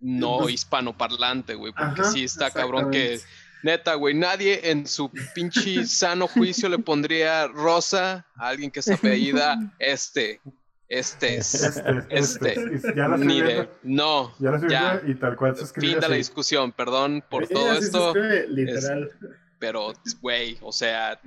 no 0.00 0.38
Pues- 0.38 0.54
hispanoparlante, 0.54 1.54
güey. 1.54 1.72
Porque 1.72 2.02
Ajá, 2.02 2.10
sí 2.12 2.24
está 2.24 2.50
cabrón 2.50 2.90
que. 2.90 3.20
Neta, 3.62 3.94
güey, 3.94 4.14
nadie 4.14 4.70
en 4.70 4.86
su 4.86 5.10
pinche 5.34 5.84
sano 5.86 6.28
juicio 6.28 6.68
le 6.68 6.78
pondría 6.78 7.48
rosa 7.48 8.24
a 8.36 8.48
alguien 8.48 8.70
que 8.70 8.82
se 8.82 8.94
apellida 8.94 9.58
este. 9.78 10.40
Este 10.88 11.38
es. 11.38 11.54
Este, 11.54 11.80
Este. 12.10 12.52
este. 12.52 12.90
Y 12.92 12.96
Ya 12.96 13.08
la 13.08 13.16
Ni 13.16 13.40
de. 13.40 13.68
No. 13.82 14.32
ya 14.38 14.50
la 14.52 14.68
Ya. 14.68 15.02
y 15.04 15.14
tal 15.16 15.34
cual 15.34 15.56
se 15.56 15.64
escribe 15.64 15.94
Fin 15.94 16.00
de 16.00 16.08
la 16.08 16.14
discusión, 16.14 16.70
perdón 16.70 17.24
por 17.28 17.46
Sí, 17.48 17.54
todo 17.54 17.72
esto. 17.72 18.08
escribe, 18.08 18.46
literal. 18.50 19.10
Pero, 19.58 19.94
güey, 20.20 20.58
o 20.60 20.70
sea, 20.70 21.18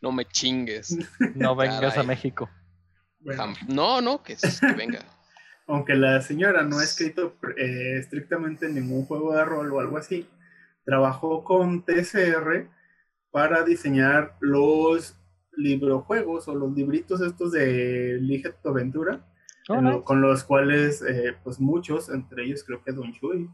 no 0.00 0.12
me 0.12 0.24
chingues. 0.24 0.96
No 1.34 1.54
vengas 1.56 1.96
a. 1.98 2.02
México. 2.02 2.48
Bueno, 3.20 3.52
No, 3.68 4.00
no, 4.00 4.22
que, 4.22 4.32
es- 4.34 4.60
que 4.60 4.72
venga. 4.72 5.00
aunque 5.66 5.94
la 5.94 6.20
señora 6.22 6.62
no 6.62 6.78
ha 6.78 6.84
escrito 6.84 7.36
eh, 7.56 7.98
estrictamente 7.98 8.68
ningún 8.68 9.04
juego 9.04 9.34
de 9.36 9.44
rol 9.44 9.72
o 9.72 9.80
algo 9.80 9.98
así, 9.98 10.26
trabajó 10.84 11.44
con 11.44 11.84
TCR 11.84 12.68
para 13.30 13.62
diseñar 13.62 14.36
los 14.40 15.16
librojuegos 15.56 16.48
o 16.48 16.54
los 16.54 16.72
libritos 16.74 17.20
estos 17.20 17.52
de 17.52 18.18
Lige 18.20 18.50
tu 18.62 18.70
aventura, 18.70 19.26
lo- 19.68 20.04
con 20.04 20.20
los 20.22 20.42
cuales 20.42 21.02
eh, 21.02 21.36
pues 21.44 21.60
muchos, 21.60 22.08
entre 22.08 22.44
ellos 22.44 22.64
creo 22.64 22.82
que 22.82 22.92
Don 22.92 23.12
Chuy, 23.12 23.48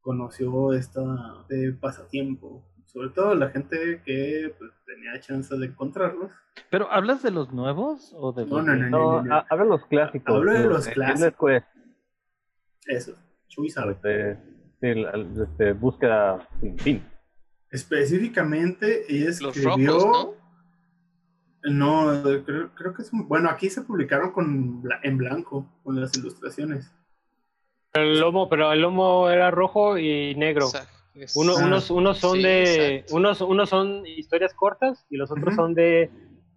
conoció 0.00 0.72
esta 0.72 1.02
de 1.48 1.72
pasatiempo. 1.72 2.66
Sobre 2.92 3.10
todo 3.10 3.34
la 3.36 3.50
gente 3.50 4.02
que 4.04 4.52
pues, 4.58 4.70
tenía 4.84 5.20
chance 5.20 5.56
de 5.56 5.66
encontrarlos. 5.66 6.30
¿Pero 6.70 6.90
hablas 6.90 7.22
de 7.22 7.30
los 7.30 7.52
nuevos 7.52 8.12
o 8.16 8.32
de 8.32 8.44
No, 8.46 8.56
los 8.56 8.66
no, 8.66 8.74
no? 8.76 9.22
No, 9.22 9.22
no, 9.22 9.56
de 9.58 9.64
los 9.64 9.86
clásicos. 9.86 10.34
Hablo 10.36 10.52
de 10.52 10.64
los 10.66 10.86
el 10.88 10.94
clásicos. 10.94 11.62
Eso, 12.86 13.14
Chuy 13.48 13.70
sabe. 13.70 13.92
este, 13.92 14.38
este, 15.42 15.72
búsqueda 15.74 16.48
sin 16.60 16.78
fin. 16.78 17.06
Específicamente, 17.70 19.04
ella 19.08 19.26
Los 19.40 19.56
escribió. 19.56 19.92
rojos, 19.92 20.36
¿no? 21.64 22.10
No, 22.12 22.22
creo, 22.44 22.70
creo 22.74 22.94
que 22.94 23.02
es 23.02 23.12
un- 23.12 23.28
Bueno, 23.28 23.50
aquí 23.50 23.68
se 23.70 23.82
publicaron 23.82 24.32
con 24.32 24.82
en 25.02 25.18
blanco, 25.18 25.68
con 25.84 26.00
las 26.00 26.16
ilustraciones. 26.16 26.90
El 27.92 28.18
lomo, 28.18 28.48
pero 28.48 28.72
el 28.72 28.80
lomo 28.80 29.28
era 29.28 29.50
rojo 29.50 29.98
y 29.98 30.34
negro. 30.36 30.66
O 30.66 30.70
sea, 30.70 30.86
es- 31.14 31.36
Uno- 31.36 31.54
Ah, 31.58 31.64
unos, 31.66 31.90
unos 31.90 32.18
son 32.18 32.36
sí, 32.36 32.42
de. 32.42 33.04
Unos, 33.10 33.40
unos 33.40 33.68
son 33.68 34.06
historias 34.06 34.54
cortas 34.54 35.06
y 35.10 35.16
los 35.16 35.30
otros 35.30 35.48
Ujú. 35.48 35.56
son 35.56 35.74
de 35.74 36.10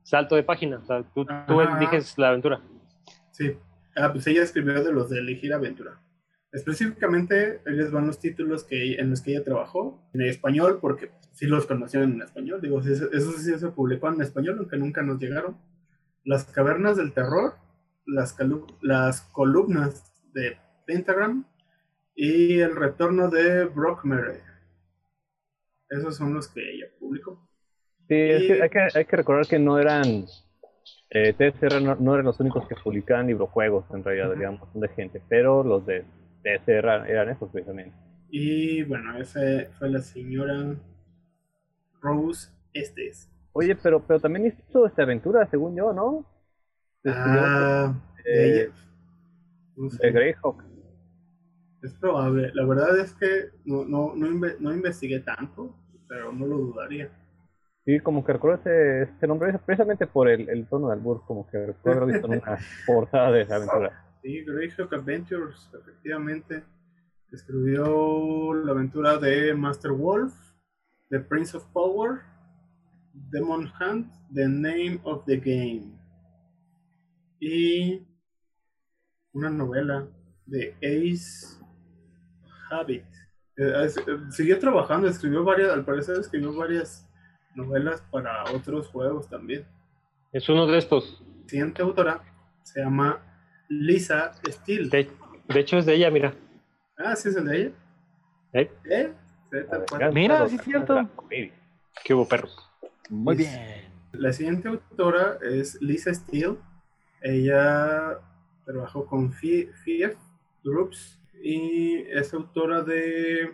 salto 0.04 0.36
de 0.36 0.44
página. 0.44 0.78
O 0.80 0.86
sea, 0.86 1.04
tú, 1.14 1.26
tú 1.48 1.62
eliges 1.62 2.18
la 2.18 2.30
aventura. 2.30 2.62
Sí. 3.32 3.58
Ah, 3.96 4.12
pues 4.12 4.26
ella 4.28 4.42
escribió 4.44 4.84
de 4.84 4.92
los 4.92 5.10
de 5.10 5.20
Elegir 5.20 5.54
Aventura. 5.54 6.00
Específicamente, 6.52 7.62
les 7.66 7.92
van 7.92 8.08
los 8.08 8.20
títulos 8.20 8.64
que, 8.64 8.96
en 8.96 9.10
los 9.10 9.22
que 9.22 9.32
ella 9.32 9.44
trabajó 9.44 10.02
en 10.14 10.22
español, 10.22 10.78
porque 10.80 11.12
sí 11.32 11.46
los 11.48 11.66
conocieron 11.66 12.14
en 12.14 12.22
español. 12.22 12.62
Digo, 12.62 12.80
eso, 12.80 13.12
eso 13.12 13.32
sí 13.34 13.58
se 13.58 13.68
publicó 13.70 14.08
en 14.10 14.22
español, 14.22 14.58
aunque 14.60 14.78
nunca 14.78 15.02
nos 15.02 15.20
llegaron. 15.20 15.58
Las 16.24 16.46
Cavernas 16.46 16.96
del 16.96 17.12
Terror, 17.12 17.56
las, 18.06 18.38
calu- 18.38 18.78
las 18.82 19.22
columnas 19.22 20.12
de 20.34 20.58
Pentagram 20.86 21.46
y 22.16 22.60
El 22.60 22.76
Retorno 22.76 23.30
de 23.30 23.66
Brockmere. 23.66 24.42
Esos 25.90 26.16
son 26.16 26.34
los 26.34 26.48
que 26.48 26.62
ella 26.62 26.86
publicó. 27.00 27.48
Sí, 28.08 28.16
es 28.16 28.44
que 28.48 28.62
hay, 28.64 28.70
que 28.70 28.88
hay 28.96 29.06
que 29.06 29.16
recordar 29.16 29.48
que 29.48 29.60
no 29.60 29.80
eran. 29.80 30.26
Eh, 31.10 31.34
TSR 31.34 31.82
no, 31.82 31.96
no 31.96 32.14
eran 32.14 32.26
los 32.26 32.40
únicos 32.40 32.68
que 32.68 32.76
publicaban 32.76 33.28
librojuegos, 33.28 33.86
en 33.92 34.04
realidad, 34.04 34.32
había 34.32 34.50
un 34.50 34.60
montón 34.60 34.82
de 34.82 34.90
gente, 34.90 35.22
pero 35.30 35.64
los 35.64 35.86
de 35.86 36.04
TSR 36.44 37.08
eran 37.08 37.30
esos 37.30 37.52
precisamente. 37.52 37.96
Y 38.30 38.84
bueno, 38.84 39.16
esa 39.20 39.40
fue 39.78 39.90
la 39.90 40.00
señora 40.00 40.76
Rose 42.02 42.50
Estes. 42.74 43.30
Oye, 43.54 43.76
pero, 43.76 44.02
pero 44.06 44.20
también 44.20 44.48
hizo 44.48 44.88
esta 44.88 45.04
aventura, 45.04 45.48
según 45.52 45.76
yo, 45.76 45.94
¿no? 45.94 46.26
Escribió 47.04 47.42
Ah, 47.46 47.94
eh, 48.26 48.64
ella. 48.66 48.74
No 49.76 49.90
sé, 49.92 50.08
de 50.08 50.12
Greyhawk. 50.12 50.64
Es 51.84 51.94
probable. 51.96 52.52
La 52.54 52.66
verdad 52.66 52.98
es 53.00 53.14
que 53.14 53.50
no, 53.66 53.84
no, 53.86 54.14
no, 54.16 54.28
inve- 54.28 54.58
no 54.60 54.74
investigué 54.74 55.20
tanto, 55.20 55.76
pero 56.08 56.32
no 56.32 56.46
lo 56.48 56.58
dudaría. 56.58 57.10
Sí, 57.86 58.00
como 58.00 58.24
que 58.24 58.34
recuerdo 58.34 58.62
ese, 58.62 59.12
ese 59.18 59.28
nombre 59.28 59.58
precisamente 59.60 60.08
por 60.08 60.30
el, 60.30 60.48
el 60.50 60.66
tono 60.68 60.88
de 60.88 60.94
albur, 60.94 61.26
como 61.26 61.46
que 61.50 61.66
recuerdo 61.66 62.06
visto 62.06 62.28
en 62.28 62.42
una 62.42 62.58
portada 62.88 63.32
de 63.32 63.42
esa 63.42 63.58
aventura. 63.58 64.06
Sí, 64.22 64.44
Greyhawk 64.46 64.94
Adventures, 64.94 65.70
efectivamente. 65.78 66.64
Escribió 67.32 68.54
la 68.54 68.72
aventura 68.72 69.18
de 69.18 69.54
Master 69.54 69.92
Wolf, 69.92 70.34
The 71.10 71.20
Prince 71.20 71.58
of 71.58 71.66
Power, 71.74 72.22
Demon 73.14 73.70
Hunt, 73.82 74.08
The 74.34 74.48
Name 74.48 75.00
of 75.04 75.26
the 75.26 75.38
Game. 75.38 76.00
Y 77.40 78.08
una 79.34 79.50
novela 79.50 80.08
de 80.46 80.76
Ace 80.82 81.60
Habit. 82.80 83.04
Eh, 83.58 83.86
eh, 83.86 83.90
Siguió 84.32 84.58
trabajando, 84.60 85.08
escribió 85.08 85.44
varias, 85.44 85.72
al 85.72 85.86
parecer 85.86 86.18
escribió 86.20 86.54
varias 86.56 87.08
novelas 87.56 88.02
para 88.12 88.44
otros 88.52 88.88
juegos 88.88 89.30
también. 89.30 89.66
Es 90.32 90.50
uno 90.50 90.66
de 90.66 90.78
estos. 90.80 91.24
La 91.44 91.50
siguiente 91.50 91.82
autora 91.82 92.24
se 92.64 92.82
llama 92.82 93.20
Lisa 93.70 94.32
Steele. 94.48 94.90
De, 94.90 95.10
de 95.48 95.60
hecho, 95.60 95.78
es 95.78 95.86
de 95.86 95.96
ella, 95.96 96.10
mira. 96.10 96.34
Ah, 96.98 97.16
sí 97.16 97.30
es 97.30 97.36
el 97.36 97.46
de 97.46 97.58
ella. 97.62 97.72
¿Eh? 98.54 98.72
¿Eh? 98.90 99.14
Mira, 100.14 100.48
sí 100.48 100.56
es 100.56 100.62
cierto. 100.64 101.08
¿Qué 102.04 102.14
hubo, 102.14 102.28
perros? 102.28 102.58
Muy 103.10 103.36
bien. 103.36 103.92
La 104.14 104.32
siguiente 104.34 104.68
autora 104.68 105.38
es 105.44 105.80
Lisa 105.82 106.14
Steele. 106.14 106.58
Ella 107.22 108.20
trabajó 108.66 109.06
con 109.06 109.32
Fie- 109.32 109.72
Fief 109.84 110.16
Groups 110.64 111.20
y 111.44 111.98
es 112.10 112.34
autora 112.34 112.82
de, 112.84 113.54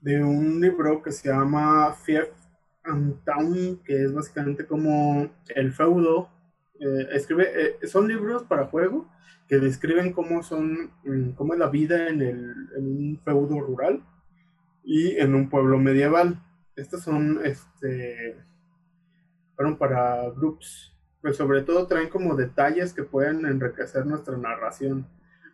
de 0.00 0.22
un 0.24 0.60
libro 0.60 1.02
que 1.02 1.12
se 1.12 1.28
llama 1.28 1.92
Fief 1.92 2.30
and 2.84 3.24
Town, 3.24 3.82
que 3.84 4.04
es 4.04 4.12
básicamente 4.14 4.64
como 4.66 5.28
el 5.54 5.72
feudo 5.72 6.30
Eh, 6.78 7.08
escribe, 7.12 7.78
eh, 7.82 7.86
son 7.86 8.06
libros 8.06 8.44
para 8.44 8.66
juego 8.66 9.08
que 9.48 9.56
describen 9.58 10.12
cómo 10.12 10.42
son, 10.42 10.90
mm, 11.04 11.30
cómo 11.34 11.54
es 11.54 11.58
la 11.58 11.68
vida 11.70 12.08
en, 12.08 12.20
el, 12.20 12.68
en 12.76 12.84
un 12.86 13.20
feudo 13.24 13.60
rural 13.60 14.04
y 14.84 15.16
en 15.16 15.34
un 15.34 15.48
pueblo 15.48 15.78
medieval. 15.78 16.42
Estos 16.76 17.02
son, 17.02 17.40
este, 17.44 18.36
fueron 19.54 19.78
para 19.78 20.28
groups, 20.30 20.92
pues 21.22 21.36
sobre 21.36 21.62
todo 21.62 21.86
traen 21.86 22.10
como 22.10 22.36
detalles 22.36 22.92
que 22.92 23.04
pueden 23.04 23.46
enriquecer 23.46 24.04
nuestra 24.06 24.36
narración. 24.36 25.06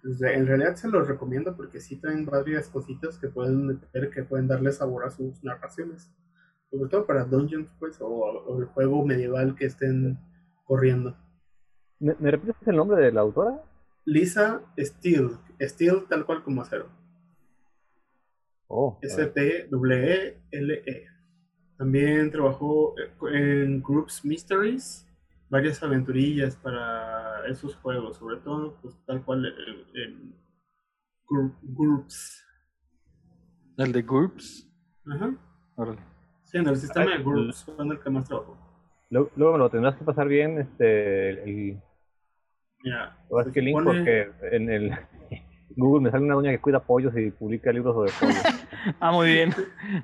Pues, 0.02 0.20
En 0.22 0.46
realidad 0.46 0.74
se 0.76 0.88
los 0.88 1.06
recomiendo 1.06 1.56
porque 1.56 1.80
sí 1.80 1.96
traen 1.96 2.26
varias 2.26 2.68
cositas 2.68 3.18
que 3.18 3.28
pueden 3.28 3.66
meter, 3.66 4.10
que 4.10 4.24
pueden 4.24 4.48
darle 4.48 4.72
sabor 4.72 5.04
a 5.04 5.10
sus 5.10 5.42
narraciones. 5.44 6.12
Sobre 6.70 6.88
todo 6.90 7.06
para 7.06 7.24
Dungeons, 7.24 7.68
pues, 7.78 8.00
o, 8.00 8.08
o 8.08 8.60
el 8.60 8.66
juego 8.66 9.04
medieval 9.04 9.54
que 9.54 9.66
estén 9.66 10.18
corriendo. 10.64 11.16
¿Me, 12.00 12.16
me 12.18 12.30
repites 12.30 12.66
el 12.66 12.76
nombre 12.76 13.00
de 13.00 13.12
la 13.12 13.20
autora? 13.20 13.62
Lisa 14.04 14.62
Steele, 14.76 15.36
Steele 15.60 16.04
tal 16.08 16.26
cual 16.26 16.42
como 16.42 16.62
acero. 16.62 16.88
Oh, 18.66 18.98
ver. 19.00 19.10
S-T-E-L-E. 19.10 21.06
También 21.76 22.30
trabajó 22.30 22.94
eh, 22.98 23.62
en 23.64 23.82
Groups 23.82 24.24
Mysteries, 24.24 25.06
varias 25.50 25.82
aventurillas 25.82 26.56
para 26.56 26.91
esos 27.46 27.76
juegos, 27.76 28.16
sobre 28.16 28.36
todo, 28.38 28.76
pues 28.82 28.96
tal 29.06 29.22
cual 29.24 29.46
en, 29.46 30.02
en 30.02 30.34
Group- 31.28 31.56
Groups. 31.62 32.44
El 33.78 33.92
de 33.92 34.02
Groups. 34.02 34.68
Ajá. 35.10 35.34
Órale. 35.76 35.98
Sí, 36.44 36.58
en 36.58 36.66
el 36.68 36.76
sistema 36.76 37.10
Ay, 37.10 37.18
de 37.18 37.24
Groups 37.24 37.64
fue 37.64 37.74
en 37.84 37.92
el 37.92 38.00
que 38.00 38.10
más 38.10 38.28
trabajó. 38.28 38.56
Luego, 39.10 39.30
luego 39.36 39.52
me 39.54 39.58
lo 39.58 39.70
tendrás 39.70 39.96
que 39.96 40.04
pasar 40.04 40.28
bien, 40.28 40.58
este, 40.58 41.30
el, 41.30 41.38
el- 41.38 41.82
Mira, 42.84 43.16
sí 43.44 43.52
que 43.52 43.60
el 43.60 43.66
link, 43.66 43.84
porque 43.84 44.30
en 44.50 44.70
el 44.70 44.90
Google 45.76 46.02
me 46.04 46.10
sale 46.10 46.24
una 46.24 46.34
doña 46.34 46.50
que 46.50 46.60
cuida 46.60 46.80
pollos 46.80 47.16
y 47.16 47.30
publica 47.30 47.72
libros 47.72 47.94
sobre 47.94 48.12
pollos. 48.18 48.42
Ah, 48.98 49.12
muy 49.12 49.28
bien. 49.28 49.54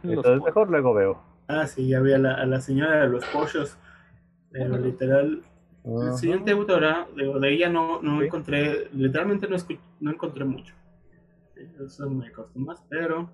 Entonces 0.05 0.41
mejor 0.41 0.71
luego 0.71 0.95
veo. 0.95 1.21
Ah, 1.49 1.67
sí, 1.67 1.89
ya 1.89 1.99
vi 2.01 2.13
a 2.13 2.19
la, 2.19 2.35
a 2.35 2.47
la 2.47 2.61
señora 2.61 3.01
de 3.03 3.09
los 3.09 3.25
pollos. 3.27 3.77
Pero 4.53 4.79
literal, 4.79 5.43
Ajá. 5.97 6.13
siguiente 6.19 6.51
autora, 6.53 7.07
de 7.15 7.53
ella 7.55 7.69
no, 7.69 8.03
no 8.03 8.19
Sí. 8.21 8.27
encontré, 8.27 8.89
literalmente 8.93 9.49
no, 9.49 9.57
no 10.01 10.11
encontré 10.11 10.45
mucho. 10.45 10.75
Sí, 11.55 11.63
Eso 11.85 12.11
me 12.11 12.31
costó 12.33 12.59
más, 12.59 12.83
pero 12.89 13.31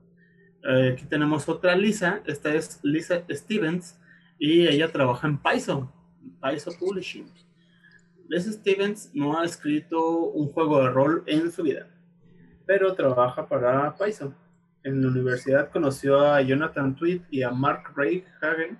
eh, 0.68 0.92
aquí 0.94 1.04
tenemos 1.06 1.48
otra 1.48 1.74
Lisa, 1.76 2.22
esta 2.26 2.54
es 2.54 2.80
Lisa 2.82 3.22
Stevens, 3.30 3.98
y 4.38 4.66
ella 4.66 4.90
trabaja 4.90 5.26
en 5.28 5.38
Paizo, 5.38 5.92
Paizo 6.40 6.70
Publishing. 6.78 7.26
Lisa 8.28 8.52
Stevens 8.52 9.10
no 9.14 9.38
ha 9.38 9.44
escrito 9.44 10.00
un 10.30 10.48
juego 10.52 10.80
de 10.82 10.90
rol 10.90 11.22
en 11.26 11.50
su 11.50 11.62
vida, 11.62 11.86
pero 12.66 12.94
trabaja 12.94 13.46
para 13.48 13.94
Paizo. 13.96 14.34
En 14.82 15.00
la 15.02 15.08
universidad 15.08 15.70
conoció 15.70 16.20
a 16.20 16.40
Jonathan 16.42 16.94
Tweed 16.94 17.22
y 17.30 17.42
a 17.42 17.50
Mark 17.50 17.92
Ray 17.96 18.24
Hagen. 18.40 18.78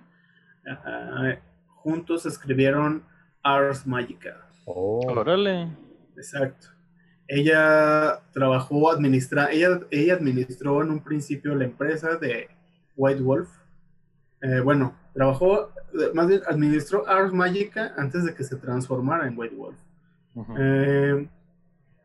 Juntos 1.67 2.25
escribieron 2.25 3.03
Ars 3.45 3.85
Magica. 3.85 4.41
Oh, 4.65 5.01
Órale. 5.07 5.69
Exacto. 6.17 6.67
Ella 7.27 8.19
trabajó, 8.33 8.91
administra, 8.91 9.51
ella, 9.51 9.81
ella 9.91 10.15
administró 10.15 10.81
en 10.81 10.89
un 10.89 11.03
principio 11.03 11.53
la 11.53 11.65
empresa 11.65 12.15
de 12.17 12.49
White 12.95 13.21
Wolf. 13.21 13.49
Eh, 14.41 14.61
bueno, 14.61 14.95
trabajó, 15.13 15.71
más 16.13 16.27
bien 16.27 16.41
administró 16.47 17.07
Ars 17.07 17.31
Magica 17.31 17.93
antes 17.97 18.25
de 18.25 18.33
que 18.33 18.43
se 18.43 18.55
transformara 18.55 19.27
en 19.27 19.37
White 19.37 19.55
Wolf. 19.55 19.77
Eh, 20.57 21.29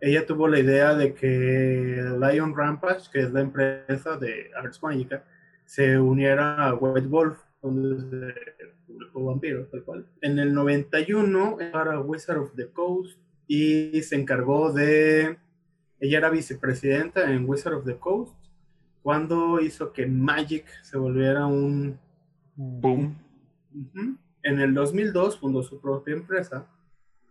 ella 0.00 0.26
tuvo 0.26 0.46
la 0.46 0.58
idea 0.58 0.94
de 0.94 1.14
que 1.14 2.02
Lion 2.20 2.54
Rampage, 2.54 3.10
que 3.10 3.20
es 3.20 3.32
la 3.32 3.40
empresa 3.40 4.16
de 4.18 4.50
Ars 4.56 4.82
Magica, 4.82 5.24
se 5.64 5.98
uniera 5.98 6.66
a 6.66 6.74
White 6.74 7.08
Wolf, 7.08 7.38
donde 7.62 8.34
se 8.90 8.92
publicó 8.92 9.24
Vampiro, 9.24 9.66
tal 9.66 9.84
cual. 9.84 10.06
En 10.20 10.38
el 10.38 10.52
91 10.54 11.60
era 11.60 12.00
Wizard 12.00 12.38
of 12.38 12.54
the 12.56 12.68
Coast 12.68 13.18
y 13.46 14.02
se 14.02 14.16
encargó 14.16 14.72
de. 14.72 15.38
Ella 15.98 16.18
era 16.18 16.30
vicepresidenta 16.30 17.30
en 17.30 17.48
Wizard 17.48 17.74
of 17.74 17.84
the 17.84 17.96
Coast 17.96 18.34
cuando 19.02 19.60
hizo 19.60 19.92
que 19.92 20.06
Magic 20.06 20.66
se 20.82 20.96
volviera 20.98 21.46
un 21.46 21.98
Boom. 22.56 23.16
En 24.42 24.60
el 24.60 24.74
2002 24.74 25.38
fundó 25.38 25.62
su 25.62 25.80
propia 25.80 26.14
empresa, 26.14 26.66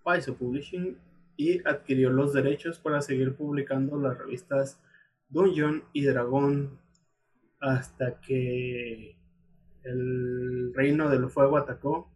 Paizo 0.03 0.35
Publishing, 0.35 0.97
y 1.37 1.65
adquirió 1.67 2.09
los 2.09 2.33
derechos 2.33 2.79
para 2.79 3.01
seguir 3.01 3.35
publicando 3.35 3.97
las 3.97 4.17
revistas 4.17 4.79
Dungeon 5.29 5.83
y 5.93 6.03
Dragón 6.03 6.79
hasta 7.59 8.19
que 8.19 9.18
el 9.83 10.73
Reino 10.75 11.09
del 11.09 11.29
Fuego 11.29 11.57
atacó 11.57 12.09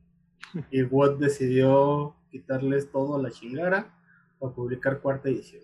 y 0.69 0.83
Watt 0.83 1.17
decidió 1.17 2.15
quitarles 2.31 2.91
todo 2.91 3.15
a 3.15 3.21
la 3.21 3.31
chingara 3.31 3.93
para 4.39 4.53
publicar 4.53 4.99
cuarta 4.99 5.29
edición. 5.29 5.63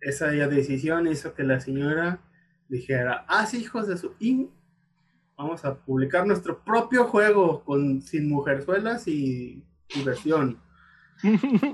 Esa 0.00 0.26
decisión 0.28 1.06
hizo 1.06 1.34
que 1.34 1.42
la 1.42 1.60
señora 1.60 2.20
dijera, 2.68 3.24
ah, 3.28 3.46
sí, 3.46 3.58
hijos 3.58 3.86
de 3.88 3.96
su 3.96 4.14
in, 4.18 4.50
vamos 5.36 5.64
a 5.64 5.76
publicar 5.76 6.26
nuestro 6.26 6.62
propio 6.64 7.04
juego 7.04 7.62
con 7.64 8.02
sin 8.02 8.28
mujerzuelas 8.28 9.06
y 9.08 9.62
diversión. 9.94 10.58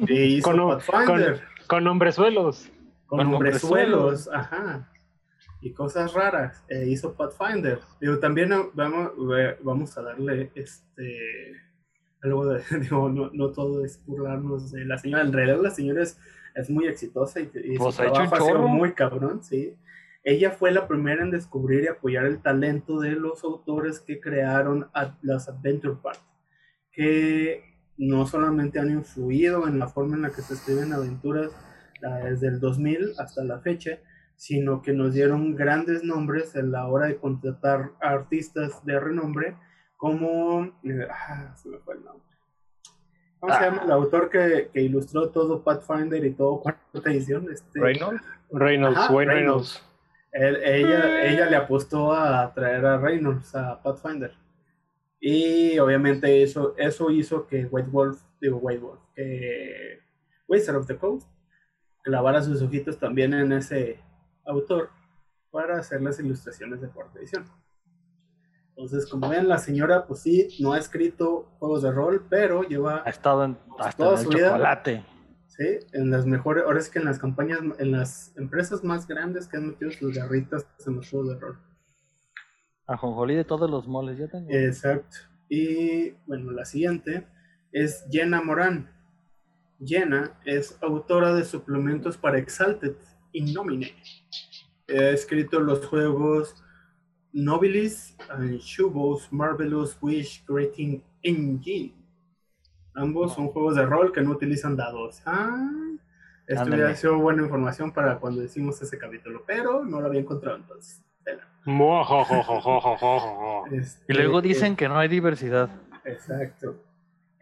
Y 0.08 0.22
hizo 0.36 0.50
Con- 0.52 0.78
Pathfinder 0.86 1.40
Con 1.66 1.86
hombrezuelos. 1.86 2.70
con, 3.06 3.18
con 3.18 3.34
hombrezuelos, 3.34 4.28
ajá, 4.32 4.88
y 5.62 5.72
cosas 5.72 6.12
raras. 6.12 6.62
E 6.68 6.86
hizo 6.88 7.14
Pathfinder. 7.14 7.78
Digo, 8.00 8.18
también 8.18 8.52
eh, 8.52 8.68
vamos, 8.74 9.12
eh, 9.38 9.56
vamos 9.62 9.96
a 9.96 10.02
darle 10.02 10.50
este 10.54 11.56
algo 12.20 12.46
de, 12.46 12.62
digo, 12.80 13.08
no, 13.08 13.30
no 13.32 13.50
todo 13.52 13.84
es 13.84 14.04
burlarnos 14.04 14.72
de 14.72 14.84
la 14.84 14.98
señora. 14.98 15.22
En 15.22 15.32
realidad 15.32 15.60
la 15.62 15.70
señora 15.70 16.02
es, 16.02 16.18
es 16.54 16.68
muy 16.68 16.86
exitosa 16.86 17.40
y, 17.40 17.50
y 17.54 17.76
Pues 17.78 17.94
su 17.94 18.02
ha 18.02 18.04
hecho 18.06 18.12
trabajo 18.14 18.34
ha 18.34 18.40
sido 18.40 18.68
muy 18.68 18.92
cabrón, 18.92 19.42
sí. 19.42 19.74
Ella 20.24 20.52
fue 20.52 20.70
la 20.70 20.86
primera 20.86 21.22
en 21.24 21.32
descubrir 21.32 21.82
y 21.84 21.88
apoyar 21.88 22.26
el 22.26 22.40
talento 22.42 23.00
de 23.00 23.12
los 23.12 23.42
autores 23.42 23.98
que 23.98 24.20
crearon 24.20 24.88
a- 24.94 25.18
las 25.22 25.48
Adventure 25.48 25.96
Party, 26.00 26.20
que 26.92 27.64
no 27.96 28.26
solamente 28.26 28.78
han 28.78 28.90
influido 28.90 29.66
en 29.66 29.78
la 29.80 29.88
forma 29.88 30.14
en 30.16 30.22
la 30.22 30.30
que 30.30 30.42
se 30.42 30.54
escriben 30.54 30.92
aventuras 30.92 31.50
ah, 32.04 32.18
desde 32.24 32.46
el 32.48 32.60
2000 32.60 33.14
hasta 33.18 33.42
la 33.42 33.58
fecha, 33.60 33.98
sino 34.44 34.82
que 34.82 34.92
nos 34.92 35.14
dieron 35.14 35.54
grandes 35.54 36.02
nombres 36.02 36.56
a 36.56 36.62
la 36.62 36.88
hora 36.88 37.06
de 37.06 37.16
contratar 37.16 37.92
a 38.00 38.08
artistas 38.10 38.84
de 38.84 38.98
renombre, 38.98 39.56
como. 39.96 40.64
eh, 40.82 41.06
ah, 41.08 41.54
se 41.54 41.68
me 41.68 41.78
fue 41.78 41.94
el 41.94 42.02
nombre. 42.04 42.26
¿Cómo 43.38 43.52
se 43.52 43.58
Ah. 43.60 43.70
llama 43.70 43.82
el 43.84 43.92
autor 43.92 44.28
que, 44.30 44.68
que 44.72 44.80
ilustró 44.82 45.30
todo 45.30 45.62
Pathfinder 45.62 46.24
y 46.24 46.32
todo 46.34 46.60
cuarta 46.60 47.10
edición? 47.12 47.46
Este, 47.52 47.78
Reynolds. 47.80 48.20
Reynolds, 48.50 48.98
Ajá, 48.98 49.12
Wayne 49.14 49.32
Reynolds. 49.32 49.82
Reynolds. 50.32 50.58
él- 50.64 50.86
ella, 50.86 51.24
ella 51.30 51.46
le 51.50 51.56
apostó 51.56 52.12
a 52.12 52.52
traer 52.52 52.84
a 52.84 52.98
Reynolds 52.98 53.54
a 53.54 53.80
Pathfinder. 53.80 54.32
Y 55.20 55.78
obviamente 55.78 56.42
eso, 56.42 56.74
eso 56.78 57.10
hizo 57.12 57.46
que 57.46 57.66
White 57.66 57.90
Wolf, 57.92 58.20
digo 58.40 58.56
White 58.58 58.80
Wolf, 58.80 59.00
que 59.14 60.00
Wizard 60.48 60.74
of 60.76 60.86
the 60.88 60.96
Coast 60.96 61.28
clavara 62.02 62.42
sus 62.42 62.60
ojitos 62.60 62.98
también 62.98 63.34
en 63.34 63.52
ese 63.52 64.00
autor 64.44 64.90
para 65.50 65.78
hacer 65.78 66.02
las 66.02 66.18
ilustraciones 66.18 66.80
de 66.80 66.88
cuarta 66.88 67.18
edición. 67.18 67.44
Entonces, 68.70 69.08
como 69.08 69.28
ven, 69.28 69.48
la 69.48 69.58
señora, 69.58 70.06
pues 70.06 70.20
sí, 70.20 70.48
no 70.60 70.72
ha 70.72 70.78
escrito 70.78 71.50
juegos 71.58 71.82
de 71.82 71.92
rol, 71.92 72.26
pero 72.28 72.62
lleva 72.62 73.02
Ha 73.04 73.10
estado 73.10 73.44
en, 73.44 73.58
hasta 73.78 73.96
Toda 73.96 74.14
en 74.14 74.18
el 74.18 74.24
su 74.24 74.30
vida. 74.30 74.82
Sí, 75.46 75.78
en 75.92 76.10
las 76.10 76.24
mejores, 76.24 76.64
ahora 76.64 76.78
es 76.78 76.88
que 76.88 76.98
en 76.98 77.04
las 77.04 77.18
campañas, 77.18 77.60
en 77.78 77.92
las 77.92 78.34
empresas 78.38 78.82
más 78.82 79.06
grandes 79.06 79.46
que 79.46 79.58
han 79.58 79.68
metido 79.68 79.90
sus 79.90 80.16
garritas 80.16 80.66
en 80.86 80.96
los 80.96 81.10
juegos 81.10 81.28
de 81.28 81.40
rol. 81.40 81.58
Ajonjolí 82.86 83.36
de 83.36 83.44
todos 83.44 83.70
los 83.70 83.86
moles. 83.86 84.18
Ya 84.18 84.28
tengo. 84.28 84.48
Exacto. 84.50 85.18
Y 85.50 86.12
bueno, 86.26 86.50
la 86.52 86.64
siguiente 86.64 87.26
es 87.70 88.06
Jenna 88.10 88.40
Morán. 88.40 88.90
Jenna 89.84 90.38
es 90.46 90.78
autora 90.82 91.34
de 91.34 91.44
suplementos 91.44 92.16
para 92.16 92.38
Exalted 92.38 92.96
y 93.32 93.52
Nomine. 93.52 93.94
Ha 94.88 95.10
escrito 95.10 95.60
los 95.60 95.86
juegos 95.86 96.62
Nobilis 97.32 98.16
and 98.28 98.58
Shubos 98.58 99.32
Marvelous 99.32 99.96
Wish 100.00 100.44
Creating 100.44 101.02
Engine. 101.22 101.94
Ambos 102.94 103.34
son 103.34 103.48
juegos 103.48 103.76
de 103.76 103.86
rol 103.86 104.12
que 104.12 104.20
no 104.20 104.32
utilizan 104.32 104.76
dados. 104.76 105.22
Ah, 105.24 105.56
esto 106.46 106.68
hubiera 106.68 106.94
sido 106.94 107.16
buena 107.18 107.42
información 107.42 107.90
para 107.92 108.18
cuando 108.18 108.44
hicimos 108.44 108.82
ese 108.82 108.98
capítulo, 108.98 109.42
pero 109.46 109.82
no 109.84 110.00
lo 110.00 110.08
había 110.08 110.20
encontrado 110.20 110.58
entonces. 110.58 111.02
Mojojojojojojojo. 111.64 113.64
Y 113.70 113.76
Este, 113.76 114.12
luego 114.12 114.40
eh, 114.40 114.42
dicen 114.42 114.76
que 114.76 114.88
no 114.88 114.98
hay 114.98 115.08
diversidad. 115.08 115.70
Exacto. 116.04 116.76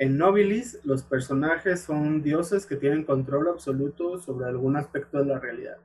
En 0.00 0.16
Nobilis, 0.16 0.80
los 0.82 1.02
personajes 1.02 1.80
son 1.80 2.22
dioses 2.22 2.64
que 2.64 2.76
tienen 2.76 3.04
control 3.04 3.48
absoluto 3.48 4.18
sobre 4.18 4.46
algún 4.46 4.76
aspecto 4.76 5.18
de 5.18 5.26
la 5.26 5.38
realidad. 5.38 5.76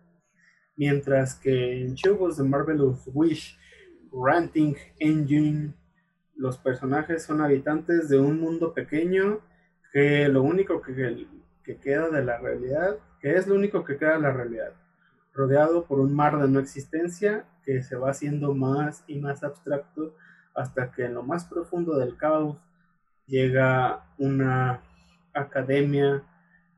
Mientras 0.78 1.36
que 1.36 1.82
en 1.82 1.96
Chubos 1.96 2.38
de 2.38 2.46
Marvelous 2.46 3.10
Wish, 3.14 3.60
Ranting 4.14 4.78
Engine, 5.00 5.74
los 6.34 6.58
personajes 6.58 7.24
son 7.24 7.42
habitantes 7.42 8.08
de 8.08 8.18
un 8.18 8.40
mundo 8.40 8.74
pequeño 8.74 9.42
que 9.92 10.30
lo 10.30 10.44
único 10.44 10.82
que, 10.82 11.28
que 11.62 11.78
queda 11.82 12.10
de 12.10 12.24
la 12.24 12.38
realidad, 12.38 12.96
que 13.20 13.36
es 13.36 13.48
lo 13.48 13.56
único 13.56 13.84
que 13.84 13.98
queda 13.98 14.14
de 14.16 14.22
la 14.22 14.32
realidad, 14.32 14.72
rodeado 15.34 15.88
por 15.88 16.00
un 16.00 16.16
mar 16.16 16.42
de 16.42 16.48
no 16.48 16.62
existencia 16.62 17.48
que 17.66 17.84
se 17.84 17.98
va 17.98 18.12
haciendo 18.12 18.56
más 18.56 19.04
y 19.08 19.20
más 19.20 19.44
abstracto 19.44 20.16
hasta 20.54 20.94
que 20.94 21.04
en 21.04 21.16
lo 21.16 21.24
más 21.24 21.44
profundo 21.44 21.98
del 21.98 22.16
caos 22.16 22.65
llega 23.28 24.06
una 24.18 24.82
academia 25.34 26.24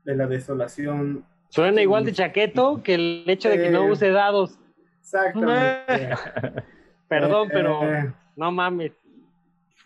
de 0.04 0.16
la 0.16 0.26
desolación. 0.26 1.24
Suena 1.50 1.80
igual 1.82 2.04
de 2.04 2.12
chaqueto 2.12 2.82
que 2.82 2.94
el 2.94 3.24
hecho 3.26 3.48
de 3.48 3.58
que 3.58 3.70
no 3.70 3.84
Eh, 3.84 3.90
use 3.92 4.10
dados. 4.10 4.58
Exactamente. 5.00 6.10
Perdón, 7.08 7.48
Eh, 7.48 7.50
pero 7.52 7.82
eh, 7.84 8.12
no 8.36 8.52
mames. 8.52 8.92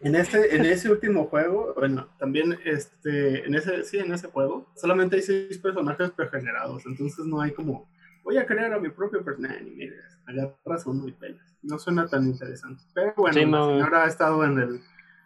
En 0.00 0.16
este, 0.16 0.56
en 0.56 0.64
ese 0.64 0.90
último 0.90 1.26
juego, 1.26 1.74
bueno, 1.76 2.08
también 2.18 2.58
este, 2.64 3.46
en 3.46 3.54
ese, 3.54 3.84
sí, 3.84 3.98
en 3.98 4.12
ese 4.12 4.26
juego, 4.26 4.66
solamente 4.74 5.14
hay 5.14 5.22
seis 5.22 5.58
personajes 5.58 6.10
pregenerados, 6.10 6.84
entonces 6.86 7.24
no 7.24 7.40
hay 7.40 7.52
como, 7.52 7.88
voy 8.24 8.36
a 8.36 8.44
crear 8.44 8.72
a 8.72 8.80
mi 8.80 8.88
propio 8.88 9.22
personaje, 9.24 9.62
mira, 9.62 9.94
agarras 10.26 10.86
uno 10.86 11.06
y 11.06 11.12
pelas. 11.12 11.56
No 11.62 11.78
suena 11.78 12.08
tan 12.08 12.26
interesante. 12.26 12.82
Pero 12.92 13.14
bueno, 13.16 13.34
Sí, 13.34 13.46
la 13.46 13.64
señora 13.64 14.04
ha 14.04 14.08
estado 14.08 14.44
en 14.44 14.58
el, 14.58 14.80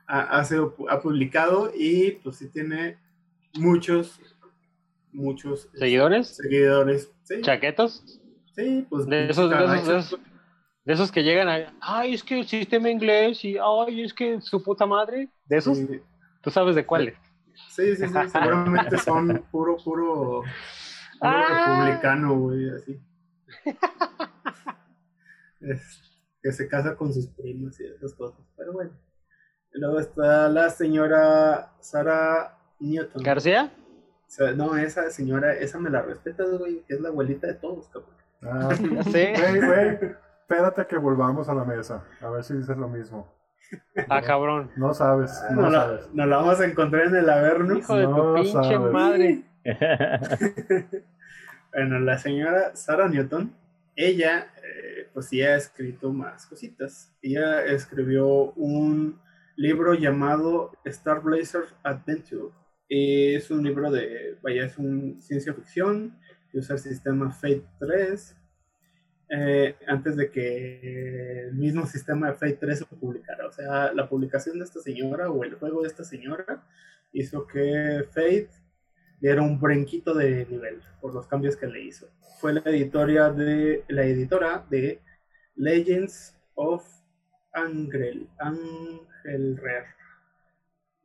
ha, 0.07 0.39
hace- 0.39 0.61
ha 0.89 1.01
publicado 1.01 1.71
y 1.75 2.13
pues 2.23 2.37
sí 2.37 2.49
tiene 2.49 2.99
muchos, 3.55 4.21
muchos 5.13 5.69
¿Seguidores? 5.75 6.37
seguidores. 6.37 7.11
Sí, 7.25 7.41
¿Chaquetos? 7.43 8.05
sí, 8.55 8.87
pues 8.89 9.07
De 9.07 9.29
esos, 9.31 9.51
de 9.51 9.57
esos, 9.57 9.71
de 9.87 9.99
esos, 9.99 10.21
de 10.85 10.93
esos 10.93 11.13
que 11.13 11.23
llegan 11.23 11.49
a, 11.49 11.75
ay, 11.81 12.15
es 12.15 12.23
que 12.23 12.39
el 12.41 12.47
sistema 12.47 12.89
inglés 12.91 13.45
y, 13.45 13.57
ay, 13.59 14.03
es 14.03 14.15
que 14.15 14.41
su 14.41 14.63
puta 14.63 14.87
madre. 14.87 15.29
¿De 15.47 15.57
esos? 15.59 15.79
Sí. 15.79 16.01
¿Tú 16.43 16.51
sabes 16.51 16.75
de 16.77 16.87
cuáles? 16.87 17.15
Sí, 17.69 17.97
sí, 17.97 18.07
sí, 18.07 18.15
seguramente 18.31 18.99
son 18.99 19.43
puro, 19.51 19.77
puro, 19.79 20.43
Ah. 21.21 21.83
republicano, 21.87 22.39
güey, 22.39 22.69
así. 22.71 23.01
Es- 25.61 26.03
que 26.43 26.53
se 26.53 26.69
casa 26.69 26.95
con 26.97 27.13
sus 27.13 27.27
primos 27.29 27.81
y 27.81 27.87
esas 27.87 28.15
cosas, 28.15 28.39
pero 28.57 28.73
bueno. 28.73 28.93
Luego 29.77 30.01
está 30.01 30.49
la 30.49 30.71
señora 30.71 31.73
Sara 31.81 32.57
Newton. 32.81 33.23
¿García? 33.23 33.71
O 34.27 34.31
sea, 34.31 34.53
no, 34.53 34.77
esa 34.77 35.11
señora, 35.11 35.53
esa 35.55 35.79
me 35.79 35.91
la 35.91 36.03
respetas, 36.03 36.51
güey, 36.59 36.83
que 36.87 36.95
es 36.95 37.01
la 37.01 37.09
abuelita 37.11 37.47
de 37.47 37.55
todos, 37.55 37.89
cabrón. 37.89 38.11
Ah, 38.43 38.75
sé. 39.11 39.35
güey, 39.37 39.61
güey, 39.61 39.99
espérate 40.41 40.87
que 40.87 40.97
volvamos 40.99 41.49
a 41.49 41.55
la 41.55 41.65
mesa. 41.65 42.05
A 42.21 42.31
ver 42.31 42.43
si 42.45 42.55
dices 42.55 42.77
lo 42.77 42.89
mismo. 42.89 43.33
Ah, 44.09 44.23
cabrón. 44.23 44.71
No 44.77 44.95
sabes, 44.95 45.43
no 45.51 45.63
Nos 45.63 45.73
la, 45.73 45.81
sabes. 45.81 46.09
nos 46.15 46.27
la 46.29 46.37
vamos 46.37 46.61
a 46.61 46.65
encontrar 46.67 47.07
en 47.07 47.17
el 47.17 47.29
Averno. 47.31 47.77
Hijo 47.79 47.97
de 47.97 48.05
tu 48.05 48.11
No 48.11 48.35
pinche 48.35 48.53
sabes. 48.53 48.93
madre. 48.93 49.45
Bueno, 51.73 51.99
la 52.01 52.17
señora 52.17 52.75
Sarah 52.75 53.07
Newton, 53.09 53.53
ella, 53.97 54.47
eh, 54.63 55.11
pues 55.13 55.27
sí 55.27 55.43
ha 55.43 55.57
escrito 55.57 56.11
más 56.11 56.47
cositas. 56.47 57.13
Ella 57.21 57.65
escribió 57.67 58.53
un 58.53 59.21
libro 59.57 59.95
llamado 59.95 60.73
Star 60.85 61.23
Blazer 61.23 61.65
Adventure. 61.83 62.55
Es 62.89 63.51
un 63.51 63.65
libro 63.65 63.91
de, 63.91 64.39
vaya, 64.43 64.67
es 64.67 64.79
un 64.79 65.21
ciencia 65.21 65.55
ficción 65.55 66.19
que 66.51 66.59
usa 66.59 66.77
el 66.77 66.81
sistema 66.81 67.33
Fate 67.33 67.65
3. 67.79 68.37
eh, 69.29 69.75
antes 69.89 70.17
de 70.17 70.31
que 70.31 71.49
el 71.49 71.55
mismo 71.55 71.85
sistema 71.87 72.29
de 72.29 72.35
Fate 72.35 72.59
3 72.61 72.79
se 72.79 72.85
publicara. 72.87 73.47
O 73.49 73.53
sea, 73.53 73.93
la 73.93 74.09
publicación 74.09 74.59
de 74.59 74.65
esta 74.65 74.81
señora 74.81 75.31
o 75.31 75.43
el 75.43 75.55
juego 75.57 75.83
de 75.83 75.89
esta 75.89 76.05
señora 76.05 76.65
hizo 77.13 77.47
que 77.47 78.05
Fate 78.11 78.51
era 79.21 79.43
un 79.43 79.59
brinquito 79.59 80.15
de 80.15 80.47
nivel 80.47 80.81
por 81.01 81.15
los 81.15 81.27
cambios 81.27 81.57
que 81.57 81.67
le 81.67 81.83
hizo. 81.83 82.09
Fue 82.39 82.53
la 82.53 82.61
editora 82.61 83.33
de 83.33 83.85
la 83.89 84.05
editora 84.05 84.65
de 84.71 85.01
Legends 85.57 86.37
of 86.55 86.85
Angel, 87.57 88.29
Angel 88.39 89.57
Rare. 89.57 89.87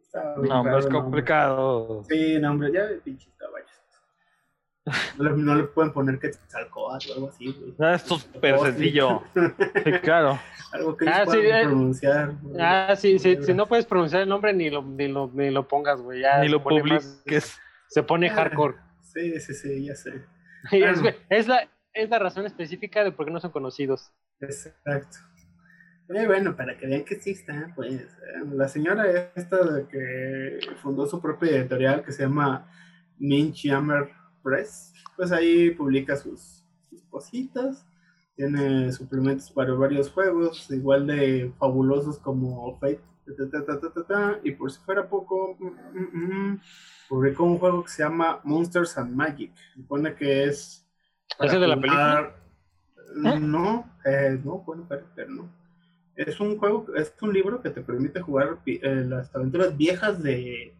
Está 0.02 0.36
bien 0.36 0.49
No, 0.49 0.64
raro 0.64 0.78
es 0.80 0.86
nombre. 0.86 1.02
complicado. 1.02 2.04
Sí, 2.10 2.39
nombre, 2.39 2.72
ya 2.74 2.86
de 2.86 2.97
pinches 2.97 3.34
caballos. 3.38 3.68
No 5.18 5.24
le, 5.24 5.32
no 5.38 5.56
le 5.56 5.64
pueden 5.66 5.93
poner 5.93 6.20
que 6.20 6.32
Quetzalcóatl 6.32 7.12
o 7.12 7.14
algo 7.14 7.30
así, 7.30 7.54
güey. 7.54 7.74
Ah, 7.80 7.93
esto 7.95 8.16
es 8.16 8.22
súper 8.24 8.56
Oh, 8.56 8.66
sencillo. 8.66 9.24
Sí, 9.34 9.91
claro. 10.02 10.39
Algo 10.74 10.95
que 10.97 11.08
Ah, 11.08 11.24
ellos 11.24 11.34
sí, 11.34 11.39
puedan 11.41 11.60
eh. 11.62 11.64
pronunciar. 11.66 12.32
güey. 12.41 12.56
Ah, 12.62 12.95
sí, 12.95 13.20
sí, 13.20 13.38
si 13.43 13.54
no 13.54 13.68
puedes 13.68 13.86
pronunciar 13.86 14.22
el 14.24 14.30
nombre, 14.30 14.54
ni 14.54 14.70
lo, 14.70 14.82
ni 14.82 15.08
lo, 15.10 15.30
ni 15.34 15.49
lo 15.52 15.68
pongas, 15.68 16.02
güey. 16.02 16.22
Ya 16.22 16.39
Ni 16.39 16.47
lo 16.49 16.64
pone 16.64 16.82
más- 16.84 17.06
publiques. 17.06 17.60
se 17.89 18.04
pone 18.04 18.30
hardcore. 18.30 18.76
Sí, 19.02 19.39
sí, 19.39 19.54
sí, 19.54 19.86
ya 19.86 19.95
sé. 19.95 20.24
Es 21.30 21.47
la, 21.47 21.68
es 21.93 22.10
la 22.10 22.20
razón 22.20 22.45
específica 22.45 23.04
de 23.04 23.12
por 23.12 23.26
qué 23.26 23.32
no 23.32 23.39
son 23.39 23.52
conocidos. 23.52 24.12
Exacto. 24.39 25.18
Bueno, 26.28 26.55
para 26.55 26.78
que 26.78 26.88
vean 26.88 27.03
que 27.05 27.16
sí 27.20 27.32
está, 27.32 27.72
pues. 27.76 27.93
eh, 27.93 28.07
La 28.53 28.68
señora 28.68 29.32
esta 29.36 29.64
de 29.64 29.88
que 29.88 30.59
fundó 30.82 31.05
su 31.05 31.22
propia 31.22 31.51
editorial 31.57 32.03
que 32.03 32.12
se 32.12 32.24
llama 32.24 32.68
Minch 33.18 33.70
Hammer 33.72 34.09
Press, 34.43 34.93
pues 35.16 35.32
ahí 35.32 35.72
publica 35.72 36.16
sus, 36.16 36.66
sus 36.89 37.03
cositas. 37.03 37.86
Tiene 38.36 38.91
suplementos 38.91 39.51
para 39.51 39.74
varios 39.74 40.09
juegos, 40.09 40.70
igual 40.72 41.05
de 41.07 41.53
fabulosos 41.59 42.18
como 42.20 42.78
Fate. 42.80 43.01
ta, 43.38 43.49
ta, 43.49 43.66
ta, 43.66 43.80
ta, 43.80 43.93
ta, 43.93 44.03
ta, 44.07 44.39
y 44.43 44.51
por 44.51 44.72
si 44.72 44.80
fuera 44.82 45.07
poco, 45.07 45.55
mm, 45.59 45.68
mm, 45.99 46.49
mm, 46.53 46.62
publicó 47.07 47.43
un 47.43 47.57
juego 47.59 47.84
que 47.84 47.89
se 47.89 48.03
llama 48.03 48.39
Monsters 48.43 48.97
and 48.97 49.14
Magic. 49.16 49.51
Supone 49.76 50.16
que 50.16 50.45
es. 50.45 50.86
¿Ese 51.39 51.59
de 51.59 51.68
la 51.68 51.76
jugar- 51.76 52.36
No, 53.16 53.86
eh, 54.05 54.39
no, 54.43 54.59
bueno, 54.66 54.86
pero, 54.89 55.05
pero 55.16 55.30
no. 55.30 55.61
Es 56.16 56.39
un 56.39 56.57
juego, 56.57 56.88
es 56.95 57.14
un 57.22 57.34
libro 57.34 57.62
que 57.62 57.70
te 57.70 57.82
permite 57.82 58.22
jugar 58.22 58.59
eh, 58.66 59.05
las 59.07 59.34
aventuras 59.36 59.76
viejas 59.78 60.22
de, 60.22 60.74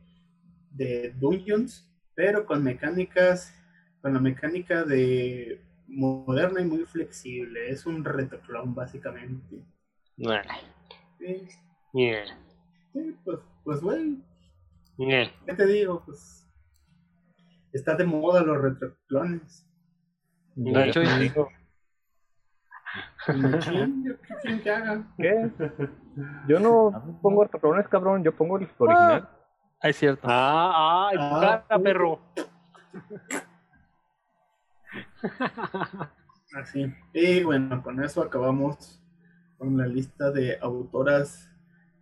de 0.72 1.14
Dungeons, 1.20 1.90
pero 2.16 2.46
con 2.46 2.64
mecánicas, 2.64 3.54
con 4.02 4.14
la 4.14 4.20
mecánica 4.20 4.84
de 4.84 5.62
moderna 5.88 6.62
y 6.62 6.66
muy 6.66 6.86
flexible. 6.86 7.70
Es 7.70 7.86
un 7.86 8.04
retoclón, 8.04 8.76
básicamente. 8.76 9.64
Nah, 10.18 10.44
Sí, 11.20 11.48
nah, 11.94 12.26
sí, 12.94 13.16
pues, 13.24 13.40
pues, 13.64 13.82
güey, 13.82 14.18
nah. 14.98 15.28
¿qué 15.46 15.54
te 15.56 15.66
digo? 15.68 16.04
Pues 16.06 16.48
está 17.72 17.96
de 17.96 18.06
moda 18.06 18.44
los 18.44 18.62
retroclones. 18.62 19.66
De 20.56 20.84
hecho, 20.84 21.02
Machín, 21.02 21.34
¿yo 21.34 21.48
¿Qué 23.28 24.18
quieren 24.42 24.62
que 24.62 24.72
haga? 24.72 25.04
¿Qué? 25.18 25.52
Yo 26.48 26.60
no 26.60 27.18
pongo 27.22 27.44
retroclones, 27.44 27.88
cabrón. 27.88 28.24
Yo 28.24 28.36
pongo 28.36 28.58
el 28.58 28.68
original. 28.78 29.30
Ah, 29.82 29.90
es 29.90 29.96
cierto. 29.96 30.28
Ah, 30.30 31.10
ay, 31.10 31.18
Ah, 31.20 31.64
cara, 31.68 31.84
perro. 31.84 32.20
Así. 36.56 36.94
Y 37.14 37.44
bueno, 37.44 37.82
con 37.82 38.04
eso 38.04 38.22
acabamos 38.22 39.02
con 39.58 39.78
la 39.78 39.88
lista 39.88 40.32
de 40.32 40.58
autoras 40.62 41.50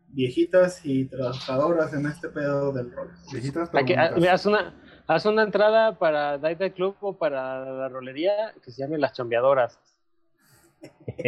viejitas 0.07 0.83
y 0.85 1.05
trabajadoras 1.05 1.93
en 1.93 2.07
este 2.07 2.29
pedo 2.29 2.71
del 2.71 2.91
rol. 2.91 3.11
Viejitas, 3.31 3.69
pero 3.69 3.83
Aquí, 3.83 3.93
ah, 3.93 4.11
haz, 4.31 4.45
una, 4.45 4.73
haz 5.07 5.25
una 5.25 5.43
entrada 5.43 5.99
para 5.99 6.37
Daita 6.37 6.69
Club 6.71 6.95
o 7.01 7.17
para 7.17 7.63
la 7.65 7.89
rolería 7.89 8.53
que 8.63 8.71
se 8.71 8.81
llame 8.81 8.97
Las 8.97 9.13
Chambeadoras. 9.13 9.79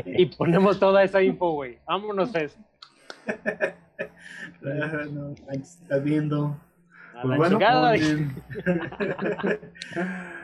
Y 0.05 0.25
ponemos 0.27 0.79
toda 0.79 1.03
esa 1.03 1.21
info, 1.21 1.51
güey. 1.53 1.77
Vámonos, 1.85 2.31
Fes. 2.31 2.57
Ah, 4.63 5.05
no, 5.11 5.33
ahí 5.49 5.57
estás 5.59 6.03
viendo. 6.03 6.55
A 7.15 7.21
Pues 7.23 7.29
la 7.31 7.37
bueno, 7.37 7.49
chingada. 7.57 7.91
pues, 7.91 9.59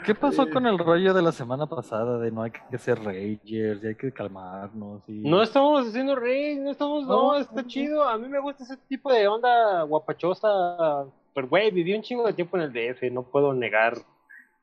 ¿Qué 0.05 0.16
pasó 0.16 0.43
Eh. 0.43 0.49
con 0.49 0.66
el 0.66 0.78
rollo 0.80 1.14
de 1.14 1.22
la 1.22 1.32
semana 1.32 1.68
pasada 1.68 2.18
de 2.20 2.32
no 2.32 2.41
hay 2.43 2.51
que 2.51 2.78
ser 2.78 2.97
ragers 3.03 3.84
y 3.84 3.88
hay 3.88 3.95
que 3.95 4.12
calmarnos? 4.12 5.01
Y... 5.08 5.20
No 5.28 5.41
estamos 5.43 5.88
haciendo 5.88 6.16
rey, 6.16 6.55
no 6.58 6.72
estamos, 6.72 7.05
no, 7.05 7.36
está 7.36 7.66
chido. 7.66 8.03
A 8.08 8.18
mí 8.18 8.28
me 8.28 8.39
gusta 8.39 8.64
ese 8.64 8.78
tipo 8.78 9.12
de 9.12 9.28
onda 9.28 9.84
guapachosa. 9.84 11.05
Pero, 11.34 11.47
güey, 11.47 11.70
viví 11.72 11.93
un 11.93 12.01
chingo 12.01 12.26
de 12.26 12.34
tiempo 12.34 12.58
en 12.58 12.64
el 12.64 12.74
DF. 12.74 13.03
No 13.12 13.24
puedo 13.24 13.53
negar 13.53 13.97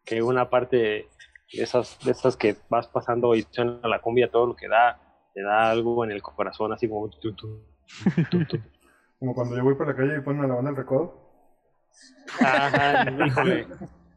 que 0.05 0.23
una 0.23 0.51
parte 0.51 1.09
esas, 1.51 1.99
de 2.05 2.13
esas 2.13 2.37
que 2.37 2.57
vas 2.69 2.89
pasando 2.89 3.35
y 3.35 3.47
suena 3.51 3.81
la 3.85 4.01
cumbia, 4.01 4.31
todo 4.31 4.47
lo 4.47 4.57
que 4.57 4.69
da, 4.69 5.01
te 5.33 5.43
da 5.43 5.71
algo 5.71 6.05
en 6.05 6.11
el 6.11 6.23
corazón, 6.23 6.73
así 6.73 6.89
como. 6.89 7.09
tu, 7.09 7.35
tu, 7.35 7.65
tu, 8.31 8.45
tu. 8.47 8.59
Como 9.19 9.35
cuando 9.35 9.57
yo 9.57 9.63
voy 9.63 9.75
por 9.75 9.87
la 9.87 9.95
calle 9.95 10.19
y 10.19 10.21
ponen 10.21 10.45
a 10.45 10.49
la 10.49 10.55
banda 10.57 10.71
el 10.71 10.77
recodo. 10.77 11.25
Ajá, 12.41 13.11
híjole, 13.27 13.67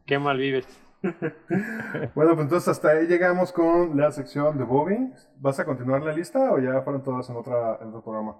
qué 0.04 0.18
mal 0.18 0.36
vives. 0.36 0.66
Bueno, 2.14 2.34
pues 2.34 2.40
entonces 2.40 2.68
hasta 2.68 2.90
ahí 2.90 3.06
llegamos 3.06 3.52
con 3.52 3.96
la 3.96 4.10
sección 4.10 4.58
de 4.58 4.64
Bobby. 4.64 5.12
¿Vas 5.36 5.60
a 5.60 5.64
continuar 5.64 6.02
la 6.02 6.12
lista 6.12 6.52
o 6.52 6.58
ya 6.58 6.82
fueron 6.82 7.02
todas 7.02 7.30
en, 7.30 7.36
otra, 7.36 7.78
en 7.80 7.88
otro 7.88 8.02
programa? 8.02 8.36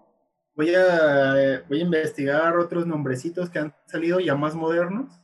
Voy 0.56 0.74
a, 0.74 1.40
eh, 1.40 1.62
voy 1.68 1.78
a 1.80 1.84
investigar 1.84 2.56
otros 2.58 2.86
nombrecitos 2.86 3.48
que 3.48 3.60
han 3.60 3.74
salido 3.86 4.18
ya 4.18 4.34
más 4.34 4.56
modernos, 4.56 5.20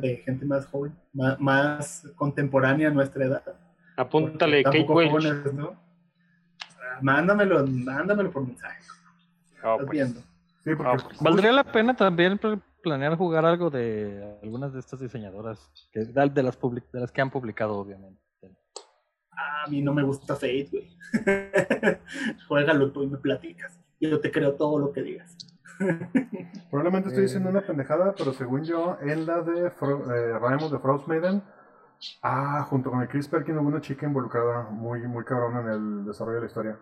de 0.00 0.16
gente 0.18 0.44
más 0.46 0.66
joven, 0.66 0.96
más, 1.12 1.40
más 1.40 2.08
contemporánea 2.16 2.88
a 2.88 2.92
nuestra 2.92 3.24
edad. 3.24 3.42
Apúntale, 3.96 4.62
Kate 4.62 4.86
jóvenes, 4.86 5.52
¿no? 5.52 5.74
Mándamelo, 7.02 7.66
mándamelo 7.66 8.30
por 8.30 8.46
mensaje. 8.46 8.82
Ah, 9.62 9.72
Estás 9.72 9.76
pues. 9.78 9.90
viendo. 9.90 10.20
Sí, 10.62 10.74
porque 10.76 11.02
pues. 11.08 11.20
Valdría 11.20 11.52
la 11.52 11.64
pena 11.64 11.94
también 11.96 12.38
pl- 12.38 12.60
planear 12.82 13.16
jugar 13.16 13.44
algo 13.44 13.70
de 13.70 14.38
algunas 14.42 14.72
de 14.72 14.80
estas 14.80 15.00
diseñadoras, 15.00 15.70
que, 15.92 16.00
de, 16.04 16.28
de 16.30 16.42
las 16.42 16.58
public- 16.58 16.90
de 16.92 17.00
las 17.00 17.10
que 17.12 17.20
han 17.20 17.30
publicado, 17.30 17.74
obviamente. 17.76 18.20
Ah, 19.32 19.64
a 19.66 19.70
mí 19.70 19.82
no 19.82 19.92
me 19.92 20.02
gusta 20.04 20.34
Fate, 20.34 20.68
güey. 20.70 20.88
Juégalo 22.48 22.92
tú 22.92 23.02
y 23.02 23.06
me 23.08 23.18
platicas. 23.18 23.80
Yo 24.00 24.20
te 24.20 24.30
creo 24.30 24.54
todo 24.54 24.78
lo 24.78 24.92
que 24.92 25.02
digas. 25.02 25.36
Probablemente 26.70 27.08
estoy 27.08 27.24
diciendo 27.24 27.50
una 27.50 27.60
pendejada, 27.60 28.14
pero 28.16 28.32
según 28.32 28.64
yo, 28.64 28.98
en 29.00 29.26
la 29.26 29.40
de 29.42 29.70
Fro 29.70 30.12
eh, 30.12 30.38
Raimund 30.38 30.72
de 30.72 30.78
Frost 30.78 31.08
Maiden, 31.08 31.42
ah, 32.22 32.64
junto 32.68 32.90
con 32.90 33.02
el 33.02 33.08
Chris 33.08 33.28
Perkins 33.28 33.58
hubo 33.58 33.68
una 33.68 33.80
chica 33.80 34.06
involucrada 34.06 34.68
muy, 34.70 35.00
muy 35.02 35.24
cabrona 35.24 35.60
en 35.60 35.68
el 35.68 36.04
desarrollo 36.06 36.36
de 36.36 36.40
la 36.42 36.46
historia. 36.46 36.78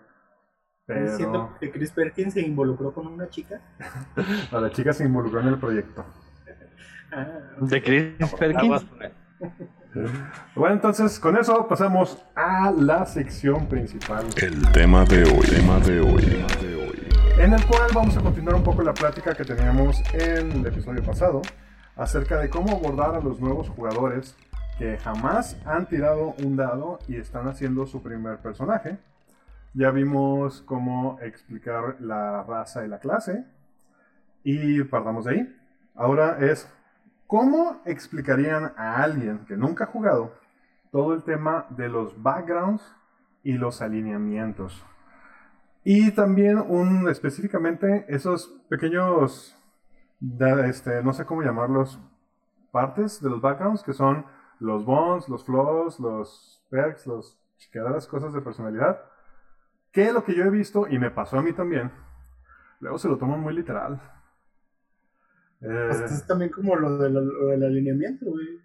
¿Estás 0.87 1.13
diciendo 1.13 1.51
Pero 1.61 1.73
que 1.73 1.79
Chris 1.79 1.93
Perkins 1.93 2.35
se 2.35 2.41
involucró 2.41 2.93
con 2.93 3.07
una 3.07 3.29
chica? 3.29 3.61
no, 4.53 4.61
la 4.61 4.71
chica 4.71 4.93
se 4.93 5.05
involucró 5.05 5.41
en 5.41 5.49
el 5.49 5.59
proyecto. 5.59 6.05
Ah, 7.13 7.27
De 7.61 7.83
Chris 7.83 8.35
Perkins. 8.39 8.87
Bueno, 10.55 10.75
entonces 10.75 11.21
con 11.21 11.37
eso 11.37 11.67
pasamos 11.69 12.25
a 12.35 12.71
la 12.71 13.05
sección 13.05 13.69
principal. 13.69 14.25
El 14.41 14.63
tema 14.73 15.05
de 15.05 15.25
hoy, 15.25 15.47
tema 15.47 15.79
de 15.81 16.01
hoy, 16.01 16.45
en 17.43 17.53
el 17.53 17.67
cual 17.67 17.91
vamos 17.93 18.17
a 18.17 18.23
continuar 18.23 18.55
un 18.55 18.63
poco 18.63 18.83
la 18.83 18.95
plática 18.95 19.35
que 19.35 19.45
teníamos 19.45 20.01
en 20.15 20.53
el 20.53 20.67
episodio 20.67 21.03
pasado 21.03 21.43
acerca 21.97 22.39
de 22.39 22.49
cómo 22.49 22.77
abordar 22.77 23.17
a 23.17 23.21
los 23.21 23.41
nuevos 23.41 23.69
jugadores 23.69 24.37
que 24.79 24.97
jamás 24.99 25.57
han 25.65 25.87
tirado 25.87 26.37
un 26.39 26.55
dado 26.55 27.01
y 27.09 27.17
están 27.17 27.49
haciendo 27.49 27.85
su 27.87 28.01
primer 28.01 28.39
personaje. 28.39 28.97
Ya 29.75 29.91
vimos 29.91 30.63
cómo 30.63 31.19
explicar 31.21 31.97
la 31.99 32.45
raza 32.45 32.85
y 32.85 32.89
la 32.89 33.01
clase 33.01 33.45
y 34.45 34.85
partamos 34.85 35.25
de 35.25 35.33
ahí. 35.33 35.57
Ahora 35.97 36.39
es 36.39 36.69
cómo 37.27 37.83
explicarían 37.85 38.73
a 38.77 39.03
alguien 39.03 39.41
que 39.47 39.57
nunca 39.57 39.85
ha 39.85 39.89
jugado 39.89 40.33
todo 40.93 41.13
el 41.13 41.25
tema 41.25 41.67
de 41.71 41.89
los 41.89 42.23
backgrounds 42.23 42.85
y 43.43 43.55
los 43.55 43.83
alineamientos. 43.83 44.85
Y 45.85 46.13
también 46.13 46.59
un 46.59 47.09
específicamente 47.09 48.05
esos 48.09 48.47
pequeños, 48.69 49.57
este, 50.65 51.03
no 51.03 51.13
sé 51.13 51.25
cómo 51.25 51.43
llamarlos, 51.43 51.99
partes 52.71 53.21
de 53.21 53.31
los 53.31 53.41
backgrounds 53.41 53.83
que 53.83 53.93
son 53.93 54.25
los 54.61 54.85
bonds, 54.85 55.29
los 55.29 55.45
flaws, 55.45 55.99
los 55.99 56.65
perks, 56.71 57.07
los 57.07 57.37
chiqueadas 57.59 58.07
cosas 58.07 58.33
de 58.33 58.41
personalidad. 58.41 59.01
Que 59.91 60.13
lo 60.13 60.25
que 60.25 60.35
yo 60.35 60.45
he 60.45 60.51
visto, 60.51 60.87
y 60.89 60.99
me 60.99 61.11
pasó 61.11 61.39
a 61.39 61.43
mí 61.43 61.53
también, 61.53 61.91
luego 62.81 62.99
se 62.99 63.09
lo 63.09 63.19
toman 63.19 63.41
muy 63.41 63.53
literal. 63.53 64.01
Eh, 65.61 65.91
es 66.05 66.27
también 66.27 66.51
como 66.51 66.75
lo, 66.77 66.99
de 66.99 67.11
lo- 67.11 67.21
lo 67.21 67.47
del 67.49 67.65
alineamiento, 67.65 68.27
güey. 68.27 68.61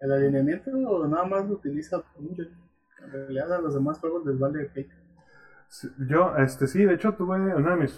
El 0.00 0.12
alineamiento 0.12 0.70
nada 1.06 1.24
más 1.24 1.48
lo 1.48 1.54
utiliza. 1.54 2.02
En 2.18 3.10
realidad 3.10 3.52
a 3.54 3.60
los 3.60 3.74
demás 3.74 3.98
juegos 3.98 4.26
les 4.26 4.38
vale 4.38 4.66
cake. 4.68 4.90
Sí, 5.72 5.88
Yo, 6.06 6.36
este, 6.36 6.66
sí, 6.66 6.84
de 6.84 6.94
hecho 6.94 7.14
tuve 7.14 7.38
una 7.54 7.70
de 7.70 7.76
mis 7.76 7.92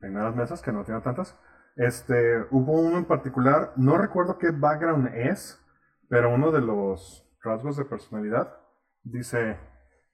primeras 0.00 0.34
mesas, 0.34 0.62
que 0.62 0.72
no 0.72 0.82
tengo 0.82 1.02
tantas. 1.02 1.38
Este, 1.76 2.42
hubo 2.50 2.72
uno 2.72 2.96
en 2.96 3.04
particular, 3.04 3.72
no 3.76 3.98
recuerdo 3.98 4.38
qué 4.38 4.50
background 4.50 5.08
es, 5.14 5.62
pero 6.08 6.34
uno 6.34 6.50
de 6.50 6.62
los 6.62 7.30
rasgos 7.42 7.76
de 7.76 7.84
personalidad 7.84 8.56
dice, 9.04 9.58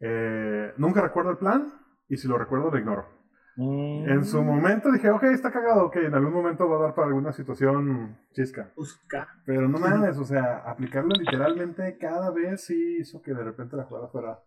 eh, 0.01 0.75
nunca 0.77 1.01
recuerdo 1.01 1.31
el 1.31 1.39
plan 1.39 1.73
y 2.09 2.17
si 2.17 2.27
lo 2.27 2.37
recuerdo 2.37 2.73
lo 2.73 2.79
ignoro. 2.79 3.07
En 3.61 4.25
su 4.25 4.43
momento 4.43 4.91
dije, 4.91 5.11
ok, 5.11 5.23
está 5.25 5.53
cagado, 5.53 5.87
ok, 5.87 5.97
en 5.97 6.15
algún 6.15 6.33
momento 6.33 6.69
va 6.69 6.79
a 6.79 6.83
dar 6.83 6.95
para 6.95 7.09
alguna 7.09 7.33
situación 7.33 8.19
chisca. 8.33 8.73
Busca. 8.77 9.29
Pero 9.45 9.69
no 9.69 9.79
mames, 9.79 10.17
o 10.19 10.25
sea, 10.25 10.59
aplicarlo 10.59 11.11
literalmente 11.11 11.97
cada 11.99 12.31
vez 12.31 12.65
sí 12.65 12.99
hizo 13.01 13.23
que 13.23 13.35
de 13.35 13.43
repente 13.43 13.77
la 13.77 13.85
jugada 13.85 14.09
fuera 14.09 14.39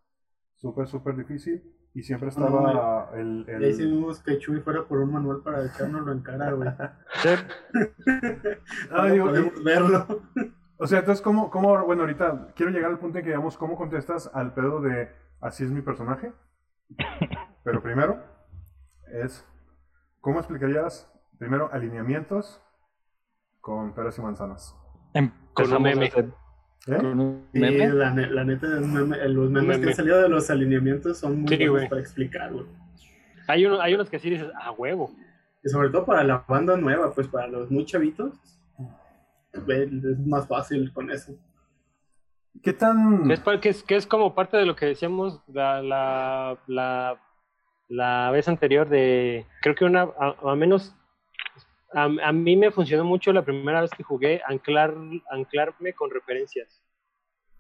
súper, 0.62 0.88
súper 0.88 1.16
difícil. 1.18 1.62
Y 1.94 2.04
siempre 2.04 2.30
estaba 2.30 3.10
el... 3.16 3.44
el- 3.50 3.62
Ya 3.62 3.68
hicimos 3.68 4.22
que 4.24 4.38
Chuy 4.40 4.62
fuera 4.62 4.84
por 4.88 5.00
un 5.00 5.12
manual 5.12 5.42
para 5.44 5.66
echárnoslo 5.66 6.14
en 6.14 6.22
cara, 6.22 6.52
güey. 6.54 6.70
Ah, 8.92 9.08
digo, 9.08 9.26
podemos 9.26 9.64
verlo. 9.64 10.06
O 10.78 10.88
sea, 10.88 11.00
entonces, 11.00 11.22
¿cómo, 11.22 11.50
¿cómo, 11.52 11.84
bueno, 11.86 12.04
ahorita 12.04 12.54
quiero 12.56 12.72
llegar 12.72 12.92
al 12.92 13.00
punto 13.00 13.18
en 13.18 13.24
que 13.26 13.30
digamos, 13.32 13.58
¿cómo 13.58 13.76
contestas 13.76 14.32
al 14.34 14.54
pedo 14.54 14.82
de 14.82 15.10
así 15.42 15.64
es 15.64 15.72
mi 15.72 15.82
personaje? 15.82 16.32
Pero 17.64 17.82
primero 17.84 18.24
es, 19.12 19.46
¿cómo 20.22 20.40
explicarías 20.40 21.12
primero 21.38 21.70
alineamientos 21.74 22.62
con 23.60 23.94
peras 23.94 24.18
y 24.18 24.22
manzanas? 24.22 24.76
Empezamos 25.14 25.78
un 25.78 25.84
meme. 25.84 26.08
hacer- 26.08 26.34
¿Eh? 26.88 26.98
Sí, 27.54 27.60
la, 27.60 28.14
la 28.16 28.44
neta, 28.44 28.66
es 28.68 28.82
meme- 28.82 29.24
los 29.28 29.52
memes 29.52 29.80
que 29.80 29.88
han 29.90 29.94
salido 29.96 30.22
de 30.22 30.30
los 30.30 30.50
alineamientos 30.50 31.20
son 31.20 31.42
muy 31.42 31.56
Sí, 31.56 31.68
buenos 31.68 31.90
para 31.90 32.02
explicar, 32.02 32.52
güey. 32.52 32.66
Hay, 33.48 33.66
uno, 33.66 33.80
hay 33.82 33.94
unos 33.94 34.10
que 34.10 34.18
sí 34.20 34.30
dices, 34.30 34.50
a 34.60 34.72
huevo. 34.72 35.12
Y 35.64 35.70
sobre 35.70 35.90
todo 35.90 36.06
para 36.06 36.24
la 36.24 36.44
banda 36.48 36.76
nueva, 36.78 37.14
pues 37.14 37.28
para 37.28 37.48
los 37.48 37.70
muy 37.70 37.86
chavitos, 37.86 38.34
es 39.54 40.20
más 40.26 40.48
fácil 40.48 40.92
con 40.92 41.12
eso. 41.12 41.34
¿Qué 42.64 42.74
tan...? 42.74 43.28
Que 43.28 43.34
es, 43.34 43.42
que 43.62 43.70
es, 43.70 43.84
que 43.84 43.96
es 43.96 44.08
como 44.08 44.34
parte 44.34 44.58
de 44.58 44.66
lo 44.66 44.76
que 44.76 44.88
decíamos 44.88 45.42
la, 45.48 45.82
la, 45.84 46.58
la, 46.68 47.22
la 47.90 48.32
vez 48.32 48.48
anterior 48.48 48.90
de, 48.90 49.46
creo 49.62 49.76
que 49.76 49.86
una, 49.86 50.04
a, 50.20 50.36
a 50.52 50.56
menos, 50.56 50.96
a, 51.94 52.04
a 52.04 52.32
mí 52.32 52.56
me 52.56 52.72
funcionó 52.72 53.04
mucho 53.04 53.34
la 53.34 53.44
primera 53.44 53.82
vez 53.82 53.92
que 53.92 54.04
jugué 54.04 54.42
anclar, 54.46 54.96
anclarme 55.30 55.94
con 55.94 56.10
referencias. 56.10 56.82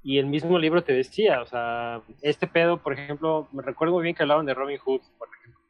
Y 0.03 0.17
el 0.17 0.25
mismo 0.25 0.57
libro 0.57 0.83
te 0.83 0.93
decía, 0.93 1.41
o 1.41 1.45
sea, 1.45 2.01
este 2.21 2.47
pedo, 2.47 2.77
por 2.77 2.93
ejemplo, 2.93 3.47
me 3.51 3.61
recuerdo 3.61 3.93
muy 3.93 4.03
bien 4.03 4.15
que 4.15 4.23
hablaban 4.23 4.45
de 4.45 4.53
Robin 4.53 4.79
Hood, 4.79 5.01
por 5.17 5.27
ejemplo, 5.27 5.61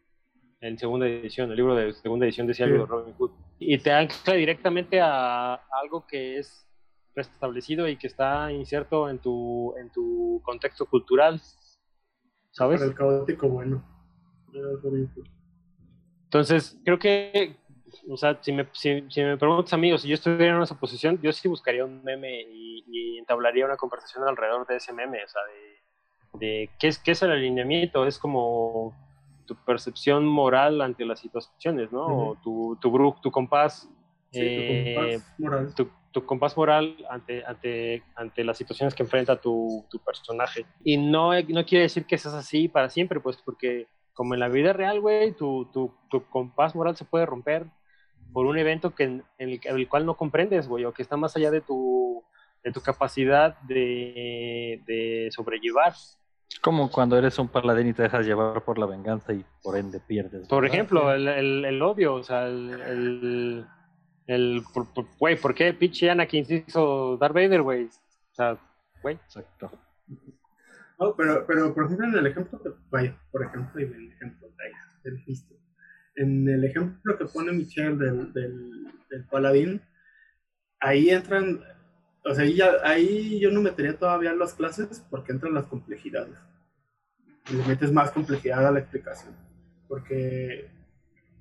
en 0.61 0.77
segunda 0.77 1.07
edición, 1.07 1.49
el 1.49 1.57
libro 1.57 1.75
de 1.75 1.91
segunda 1.93 2.25
edición 2.25 2.45
decía 2.45 2.67
algo 2.67 2.79
de 2.79 2.85
Robin 2.85 3.15
Hood. 3.15 3.31
Y 3.57 3.79
te 3.79 3.91
ancla 3.91 4.35
directamente 4.35 5.01
a, 5.01 5.55
a 5.55 5.61
algo 5.81 6.05
que 6.05 6.37
es 6.37 6.67
restablecido 7.15 7.87
y 7.87 7.97
que 7.97 8.07
está 8.07 8.51
inserto 8.51 9.09
en 9.09 9.19
tu, 9.19 9.75
en 9.77 9.91
tu 9.91 10.39
contexto 10.43 10.85
cultural, 10.85 11.41
¿sabes? 12.51 12.79
Para 12.79 12.91
el 12.91 12.95
caótico, 12.95 13.49
bueno. 13.49 13.83
Entonces, 16.25 16.79
creo 16.85 16.99
que, 16.99 17.57
o 18.09 18.17
sea, 18.17 18.37
si 18.41 18.51
me, 18.51 18.67
si, 18.73 19.03
si 19.09 19.21
me 19.21 19.37
preguntas, 19.37 19.73
amigos, 19.73 20.01
si 20.01 20.07
yo 20.09 20.15
estuviera 20.15 20.55
en 20.55 20.61
esa 20.61 20.79
posición, 20.79 21.19
yo 21.21 21.31
sí 21.31 21.47
buscaría 21.47 21.85
un 21.85 22.03
meme 22.03 22.41
y, 22.41 22.83
y 22.87 23.17
entablaría 23.17 23.65
una 23.65 23.77
conversación 23.77 24.27
alrededor 24.27 24.65
de 24.67 24.77
ese 24.77 24.93
meme, 24.93 25.23
o 25.23 25.27
sea, 25.27 25.41
de, 25.45 26.45
de 26.47 26.69
qué, 26.79 26.87
es, 26.87 26.99
qué 26.99 27.11
es 27.11 27.21
el 27.21 27.31
alineamiento, 27.31 28.05
es 28.05 28.17
como 28.19 28.93
tu 29.45 29.55
percepción 29.65 30.25
moral 30.25 30.81
ante 30.81 31.05
las 31.05 31.19
situaciones, 31.19 31.91
¿no? 31.91 32.05
O 32.05 32.35
tu, 32.41 32.77
tu, 32.81 33.15
tu 33.21 33.31
compás, 33.31 33.89
Sí, 34.33 34.39
tu 34.55 34.61
eh, 34.61 35.13
compás 35.13 35.33
moral. 35.39 35.75
tu, 35.75 35.89
tu 36.11 36.25
compás 36.25 36.55
moral 36.55 36.95
ante, 37.09 37.43
ante, 37.45 38.03
ante 38.15 38.43
las 38.45 38.57
situaciones 38.57 38.95
que 38.95 39.03
enfrenta 39.03 39.41
tu, 39.41 39.85
tu 39.89 39.99
personaje. 39.99 40.65
Y 40.83 40.97
no, 40.97 41.31
no 41.33 41.65
quiere 41.65 41.83
decir 41.83 42.05
que 42.05 42.17
seas 42.17 42.33
así 42.35 42.69
para 42.69 42.89
siempre, 42.89 43.19
pues 43.19 43.37
porque 43.43 43.87
como 44.13 44.33
en 44.33 44.39
la 44.39 44.47
vida 44.49 44.71
real, 44.73 45.01
güey, 45.01 45.33
tu, 45.33 45.65
tu, 45.73 45.93
tu 46.09 46.23
compás 46.29 46.75
moral 46.75 46.95
se 46.95 47.05
puede 47.05 47.25
romper 47.25 47.65
por 48.33 48.45
un 48.45 48.57
evento 48.57 48.95
que, 48.95 49.03
en, 49.03 49.23
el, 49.37 49.59
el 49.63 49.87
cual 49.89 50.05
no 50.05 50.15
comprendes, 50.15 50.67
güey, 50.67 50.85
o 50.85 50.93
que 50.93 51.01
está 51.01 51.17
más 51.17 51.35
allá 51.35 51.51
de 51.51 51.61
tu, 51.61 52.23
de 52.63 52.71
tu 52.71 52.81
capacidad 52.81 53.59
de, 53.61 54.81
de 54.85 55.29
sobrellevar. 55.31 55.93
Como 56.61 56.91
cuando 56.91 57.17
eres 57.17 57.39
un 57.39 57.47
paladín 57.47 57.87
y 57.87 57.93
te 57.93 58.03
dejas 58.03 58.25
llevar 58.25 58.63
por 58.63 58.77
la 58.77 58.85
venganza 58.85 59.33
y 59.33 59.45
por 59.63 59.77
ende 59.77 59.99
pierdes. 59.99 60.47
Por 60.47 60.63
¿verdad? 60.63 60.75
ejemplo, 60.75 61.13
el, 61.13 61.27
el, 61.27 61.65
el 61.65 61.81
odio, 61.81 62.15
o 62.15 62.23
sea, 62.23 62.47
el... 62.47 62.69
el 62.81 63.65
el, 64.27 64.61
por- 64.73 64.93
por- 64.93 65.07
güey, 65.19 65.35
¿por 65.35 65.53
qué 65.53 65.73
pinche 65.73 66.09
Anakin 66.09 66.45
se 66.45 66.63
hizo 66.65 67.17
Darth 67.17 67.33
Vader, 67.33 67.63
güey? 67.63 67.85
O 67.85 68.33
sea, 68.33 68.57
güey. 69.01 69.15
Exacto. 69.15 69.69
No, 70.99 71.15
pero, 71.17 71.43
pero 71.45 71.73
por 71.73 71.85
ejemplo, 71.85 72.07
en 72.07 72.13
el 72.19 72.27
ejemplo 72.27 72.59
vaya, 72.89 73.19
por 73.31 73.43
ejemplo, 73.43 73.81
en 73.81 73.93
el 73.93 74.13
ejemplo, 74.13 74.47
vaya. 74.57 74.77
En 76.15 76.47
el 76.47 76.63
ejemplo 76.65 77.17
que 77.17 77.25
pone 77.25 77.51
Michelle 77.51 77.95
del, 77.95 78.33
del, 78.33 78.85
del 79.09 79.25
paladín, 79.25 79.81
ahí 80.79 81.09
entran, 81.09 81.61
o 82.25 82.33
sea, 82.35 82.43
ahí, 82.43 82.55
ya- 82.55 82.75
ahí 82.83 83.39
yo 83.39 83.49
no 83.51 83.61
metería 83.61 83.97
todavía 83.97 84.33
las 84.33 84.53
clases 84.53 85.05
porque 85.09 85.31
entran 85.31 85.53
las 85.53 85.65
complejidades. 85.67 86.35
Y 87.49 87.55
le 87.55 87.63
metes 87.65 87.91
más 87.91 88.11
complejidad 88.11 88.67
a 88.67 88.71
la 88.71 88.79
explicación. 88.79 89.35
Porque 89.87 90.69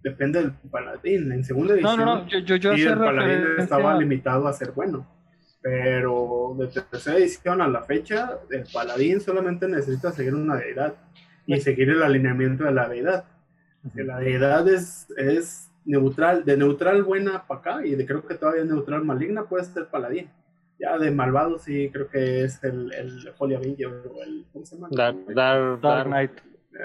depende 0.02 0.40
del 0.40 0.52
paladín. 0.70 1.30
En 1.32 1.44
segunda 1.44 1.74
edición, 1.74 1.98
no, 1.98 2.04
no, 2.22 2.28
yo, 2.28 2.38
yo, 2.38 2.56
yo 2.56 2.74
sí, 2.74 2.80
hacía 2.82 2.92
el 2.94 2.98
paladín 2.98 3.38
estaba 3.58 3.98
limitado 3.98 4.46
a 4.48 4.52
ser 4.52 4.70
bueno. 4.72 5.06
Pero 5.62 6.56
de 6.58 6.68
tercera 6.68 7.18
edición 7.18 7.60
a 7.60 7.68
la 7.68 7.82
fecha, 7.82 8.38
el 8.50 8.64
paladín 8.72 9.20
solamente 9.20 9.68
necesita 9.68 10.10
seguir 10.10 10.34
una 10.34 10.56
deidad 10.56 10.94
y 11.46 11.60
seguir 11.60 11.90
el 11.90 12.02
alineamiento 12.02 12.64
de 12.64 12.72
la 12.72 12.88
deidad. 12.88 13.24
Que 13.94 14.04
la 14.04 14.18
deidad 14.18 14.68
es, 14.68 15.08
es 15.16 15.70
neutral, 15.84 16.44
de 16.44 16.56
neutral 16.56 17.02
buena 17.02 17.46
para 17.46 17.60
acá 17.60 17.86
y 17.86 17.94
de 17.94 18.04
creo 18.06 18.26
que 18.26 18.34
todavía 18.34 18.64
neutral 18.64 19.04
maligna 19.04 19.44
puede 19.48 19.64
ser 19.64 19.86
paladín. 19.88 20.30
Ya 20.78 20.96
de 20.98 21.10
malvado 21.10 21.58
sí 21.58 21.90
creo 21.92 22.08
que 22.08 22.44
es 22.44 22.62
el, 22.64 22.92
el 22.94 23.32
Holy 23.38 23.54
Avenger 23.54 23.88
o 23.88 24.22
el 24.22 24.46
¿cómo 24.52 24.64
se 24.64 24.76
llama? 24.76 24.88
Dark, 24.90 25.16
Dark, 25.34 25.80
Dark 25.80 26.06
Knight. 26.06 26.32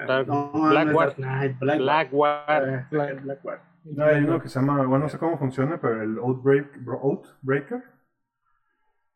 Dark- 0.07 0.27
No, 0.27 0.51
no 0.53 0.65
es 0.67 0.71
Blackward. 0.71 1.07
Dark 1.07 1.15
Knight, 1.17 1.59
Blackguard. 1.59 2.09
Blackward. 2.09 2.69
Eh, 2.69 2.87
Black- 2.91 3.21
Blackward. 3.23 3.59
No, 3.85 4.03
hay 4.05 4.23
uno 4.23 4.41
que 4.41 4.49
se 4.49 4.59
llama, 4.59 4.77
bueno, 4.85 5.05
no 5.05 5.09
sé 5.09 5.17
cómo 5.19 5.37
funciona, 5.37 5.79
pero 5.79 6.01
el 6.01 6.17
Outbreak, 6.17 6.79
Outbreaker. 6.87 7.83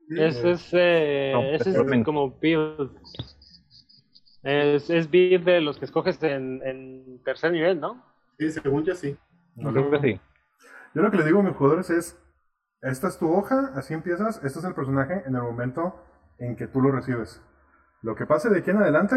Ese 0.09 0.51
es, 0.51 0.69
eh, 0.73 1.31
No, 1.33 1.41
ese 1.43 1.71
es 1.71 2.03
como 2.03 2.31
build. 2.39 2.91
Es, 4.43 4.89
es 4.89 5.11
de 5.11 5.61
los 5.61 5.77
que 5.77 5.85
escoges 5.85 6.21
en, 6.23 6.61
en 6.63 7.21
tercer 7.23 7.51
nivel, 7.51 7.79
¿no? 7.79 8.03
Sí, 8.37 8.51
según 8.51 8.83
yo 8.83 8.95
sí. 8.95 9.17
Creo 9.57 9.91
que 9.91 9.99
sí. 9.99 10.21
Yo 10.95 11.01
lo 11.01 11.11
que 11.11 11.17
le 11.17 11.25
digo 11.25 11.39
a 11.39 11.43
mis 11.43 11.55
jugadores 11.55 11.89
es, 11.89 12.17
esta 12.81 13.09
es 13.09 13.19
tu 13.19 13.31
hoja, 13.31 13.71
así 13.75 13.93
empiezas, 13.93 14.41
este 14.43 14.59
es 14.59 14.65
el 14.65 14.73
personaje 14.73 15.23
en 15.25 15.35
el 15.35 15.41
momento 15.41 16.01
en 16.37 16.55
que 16.55 16.67
tú 16.67 16.81
lo 16.81 16.91
recibes. 16.91 17.43
Lo 18.01 18.15
que 18.15 18.25
pase 18.25 18.49
de 18.49 18.59
aquí 18.59 18.71
en 18.71 18.77
adelante 18.77 19.15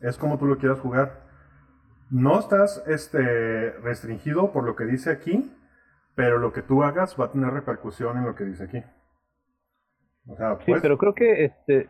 es 0.00 0.18
como 0.18 0.38
tú 0.38 0.46
lo 0.46 0.58
quieras 0.58 0.80
jugar. 0.80 1.26
No 2.10 2.38
estás 2.38 2.84
este, 2.86 3.70
restringido 3.80 4.52
por 4.52 4.64
lo 4.64 4.76
que 4.76 4.84
dice 4.84 5.10
aquí, 5.10 5.50
pero 6.14 6.38
lo 6.38 6.52
que 6.52 6.60
tú 6.60 6.82
hagas 6.82 7.18
va 7.18 7.26
a 7.26 7.30
tener 7.30 7.50
repercusión 7.50 8.18
en 8.18 8.26
lo 8.26 8.34
que 8.34 8.44
dice 8.44 8.64
aquí. 8.64 8.84
O 10.26 10.36
sea, 10.36 10.58
Sí, 10.58 10.64
pues, 10.66 10.82
pero 10.82 10.98
creo 10.98 11.14
que 11.14 11.46
este 11.46 11.88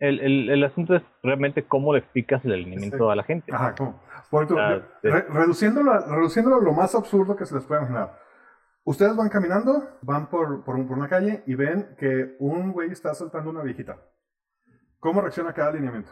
el, 0.00 0.20
el, 0.20 0.50
el 0.50 0.64
asunto 0.64 0.94
es 0.96 1.02
realmente 1.22 1.62
cómo 1.64 1.92
le 1.92 2.00
explicas 2.00 2.44
el 2.44 2.52
alineamiento 2.52 2.96
Exacto. 2.96 3.10
a 3.10 3.16
la 3.16 3.22
gente. 3.22 3.52
Ajá, 3.54 3.74
¿cómo? 3.76 4.00
Ah, 4.58 4.78
re- 5.02 5.26
reduciéndolo, 5.28 5.92
a, 5.92 6.00
reduciéndolo 6.06 6.56
a 6.56 6.60
lo 6.62 6.72
más 6.72 6.94
absurdo 6.94 7.36
que 7.36 7.46
se 7.46 7.54
les 7.54 7.64
pueda 7.64 7.80
imaginar. 7.82 8.18
Ustedes 8.84 9.14
van 9.16 9.28
caminando, 9.28 9.88
van 10.02 10.28
por, 10.30 10.64
por, 10.64 10.76
un- 10.76 10.88
por 10.88 10.96
una 10.98 11.08
calle 11.08 11.42
y 11.46 11.54
ven 11.54 11.94
que 11.98 12.36
un 12.38 12.72
güey 12.72 12.90
está 12.90 13.10
asaltando 13.10 13.50
a 13.50 13.52
una 13.52 13.62
viejita. 13.62 13.98
¿Cómo 15.00 15.20
reacciona 15.20 15.52
cada 15.52 15.70
alineamiento? 15.70 16.10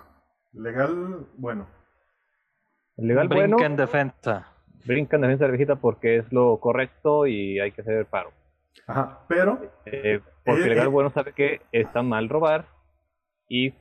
Legal, 0.52 1.26
bueno. 1.36 1.66
Legal 2.96 3.28
Brinca 3.28 3.46
bueno, 3.48 3.64
en 3.64 3.76
defensa. 3.76 4.48
brinca 4.84 5.16
en 5.16 5.22
defensa 5.22 5.44
de 5.44 5.48
la 5.48 5.56
viejita 5.56 5.76
porque 5.76 6.16
es 6.18 6.32
lo 6.32 6.58
correcto 6.60 7.26
y 7.26 7.60
hay 7.60 7.70
que 7.72 7.82
hacer 7.82 7.94
el 7.94 8.06
paro. 8.06 8.32
Ajá, 8.86 9.20
pero 9.28 9.60
Eh, 9.86 10.20
porque 10.44 10.64
Eh, 10.64 10.68
legal 10.68 10.86
eh. 10.86 10.90
bueno 10.90 11.10
sabe 11.10 11.32
que 11.32 11.60
está 11.72 12.02
mal 12.02 12.28
robar 12.28 12.66
y 13.48 13.74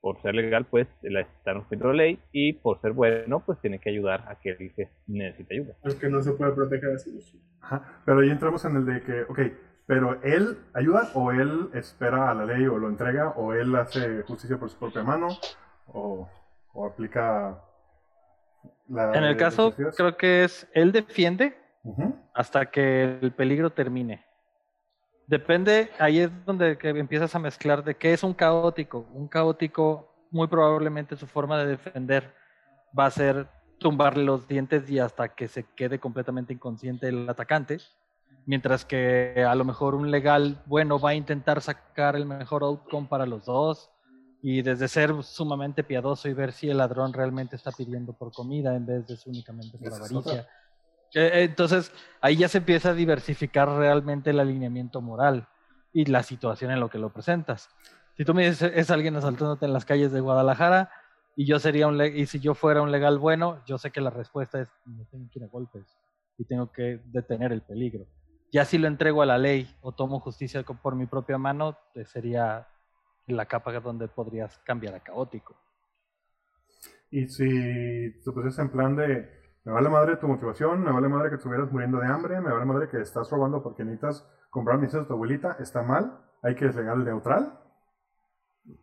por 0.00 0.20
ser 0.22 0.34
legal 0.34 0.64
pues 0.66 0.86
la 1.02 1.20
está 1.20 1.54
cumpliendo 1.54 1.88
la 1.88 1.94
ley 1.94 2.18
y 2.32 2.52
por 2.52 2.80
ser 2.80 2.92
bueno 2.92 3.40
pues 3.40 3.58
tiene 3.60 3.78
que 3.78 3.90
ayudar 3.90 4.24
a 4.28 4.36
que 4.36 4.50
el 4.50 4.74
que 4.74 4.88
necesita 5.06 5.54
ayuda. 5.54 5.74
Es 5.84 5.94
que 5.96 6.08
no 6.08 6.22
se 6.22 6.32
puede 6.32 6.52
proteger 6.52 6.92
así. 6.92 7.18
Ajá, 7.60 8.00
pero 8.04 8.20
ahí 8.20 8.30
entramos 8.30 8.64
en 8.64 8.76
el 8.76 8.86
de 8.86 9.00
que, 9.02 9.22
ok, 9.22 9.40
pero 9.86 10.22
él 10.22 10.58
ayuda 10.74 11.10
o 11.14 11.32
él 11.32 11.70
espera 11.74 12.30
a 12.30 12.34
la 12.34 12.44
ley 12.44 12.66
o 12.66 12.78
lo 12.78 12.88
entrega 12.88 13.30
o 13.30 13.54
él 13.54 13.74
hace 13.74 14.22
justicia 14.22 14.58
por 14.58 14.70
su 14.70 14.78
propia 14.78 15.02
mano 15.02 15.28
o, 15.86 16.28
o 16.72 16.86
aplica 16.86 17.58
la... 18.88 19.14
En 19.14 19.24
el 19.24 19.36
caso, 19.36 19.74
creo 19.74 20.16
que 20.16 20.44
es 20.44 20.68
él 20.74 20.92
defiende 20.92 21.56
hasta 22.34 22.66
que 22.66 23.18
el 23.20 23.32
peligro 23.32 23.70
termine. 23.70 24.27
Depende, 25.28 25.90
ahí 25.98 26.20
es 26.20 26.30
donde 26.46 26.78
que 26.78 26.88
empiezas 26.88 27.34
a 27.34 27.38
mezclar 27.38 27.84
de 27.84 27.94
qué 27.94 28.14
es 28.14 28.22
un 28.22 28.32
caótico. 28.32 29.06
Un 29.12 29.28
caótico, 29.28 30.08
muy 30.30 30.46
probablemente 30.48 31.16
su 31.16 31.26
forma 31.26 31.58
de 31.58 31.66
defender 31.66 32.34
va 32.98 33.04
a 33.04 33.10
ser 33.10 33.46
tumbarle 33.78 34.24
los 34.24 34.48
dientes 34.48 34.88
y 34.88 34.98
hasta 34.98 35.28
que 35.28 35.46
se 35.46 35.64
quede 35.76 35.98
completamente 35.98 36.54
inconsciente 36.54 37.08
el 37.08 37.28
atacante. 37.28 37.76
Mientras 38.46 38.86
que 38.86 39.44
a 39.46 39.54
lo 39.54 39.66
mejor 39.66 39.94
un 39.94 40.10
legal 40.10 40.62
bueno 40.64 40.98
va 40.98 41.10
a 41.10 41.14
intentar 41.14 41.60
sacar 41.60 42.16
el 42.16 42.24
mejor 42.24 42.62
outcome 42.62 43.06
para 43.06 43.26
los 43.26 43.44
dos 43.44 43.90
y 44.40 44.62
desde 44.62 44.88
ser 44.88 45.22
sumamente 45.22 45.84
piadoso 45.84 46.30
y 46.30 46.32
ver 46.32 46.52
si 46.52 46.70
el 46.70 46.78
ladrón 46.78 47.12
realmente 47.12 47.54
está 47.54 47.70
pidiendo 47.70 48.14
por 48.14 48.32
comida 48.32 48.74
en 48.74 48.86
vez 48.86 49.06
de 49.06 49.18
únicamente 49.26 49.76
por 49.76 49.92
avaricia. 49.92 50.48
Eh, 51.14 51.30
eh, 51.32 51.42
Entonces, 51.44 51.92
ahí 52.20 52.36
ya 52.36 52.48
se 52.48 52.58
empieza 52.58 52.90
a 52.90 52.94
diversificar 52.94 53.68
realmente 53.68 54.30
el 54.30 54.40
alineamiento 54.40 55.00
moral 55.00 55.48
y 55.92 56.04
la 56.06 56.22
situación 56.22 56.70
en 56.70 56.80
lo 56.80 56.90
que 56.90 56.98
lo 56.98 57.12
presentas. 57.12 57.68
Si 58.16 58.24
tú 58.24 58.34
me 58.34 58.48
dices, 58.48 58.72
es 58.74 58.90
alguien 58.90 59.16
asaltándote 59.16 59.66
en 59.66 59.72
las 59.72 59.84
calles 59.84 60.12
de 60.12 60.20
Guadalajara 60.20 60.90
y 61.36 61.46
yo 61.46 61.58
sería 61.58 61.86
un 61.86 62.00
y 62.02 62.26
si 62.26 62.40
yo 62.40 62.54
fuera 62.54 62.82
un 62.82 62.90
legal 62.90 63.18
bueno, 63.18 63.62
yo 63.64 63.78
sé 63.78 63.90
que 63.90 64.00
la 64.00 64.10
respuesta 64.10 64.60
es 64.60 64.68
me 64.84 65.04
tengo 65.04 65.28
que 65.30 65.38
ir 65.38 65.44
a 65.44 65.48
golpes 65.48 65.86
y 66.36 66.44
tengo 66.44 66.72
que 66.72 67.00
detener 67.06 67.52
el 67.52 67.62
peligro. 67.62 68.06
Ya 68.50 68.64
si 68.64 68.78
lo 68.78 68.88
entrego 68.88 69.22
a 69.22 69.26
la 69.26 69.38
ley 69.38 69.68
o 69.82 69.92
tomo 69.92 70.20
justicia 70.20 70.62
por 70.62 70.96
mi 70.96 71.06
propia 71.06 71.38
mano, 71.38 71.78
sería 72.06 72.66
la 73.26 73.46
capa 73.46 73.78
donde 73.78 74.08
podrías 74.08 74.58
cambiar 74.58 74.94
a 74.94 75.00
caótico. 75.00 75.56
Y 77.10 77.26
si 77.28 77.48
te 78.24 78.32
pusieras 78.32 78.58
en 78.58 78.70
plan 78.70 78.96
de, 78.96 79.28
me 79.68 79.74
vale 79.74 79.90
madre 79.90 80.16
tu 80.16 80.26
motivación, 80.26 80.82
me 80.82 80.90
vale 80.90 81.08
madre 81.08 81.28
que 81.28 81.36
estuvieras 81.36 81.70
muriendo 81.70 81.98
de 81.98 82.06
hambre, 82.06 82.40
me 82.40 82.50
vale 82.50 82.64
madre 82.64 82.88
que 82.88 83.02
estás 83.02 83.30
robando 83.30 83.62
porque 83.62 83.84
necesitas 83.84 84.26
comprar 84.48 84.78
mis 84.78 84.92
de 84.92 85.04
tu 85.04 85.12
abuelita, 85.12 85.56
está 85.60 85.82
mal, 85.82 86.18
hay 86.42 86.54
que 86.54 86.64
es 86.66 86.74
legal 86.74 87.04
neutral. 87.04 87.52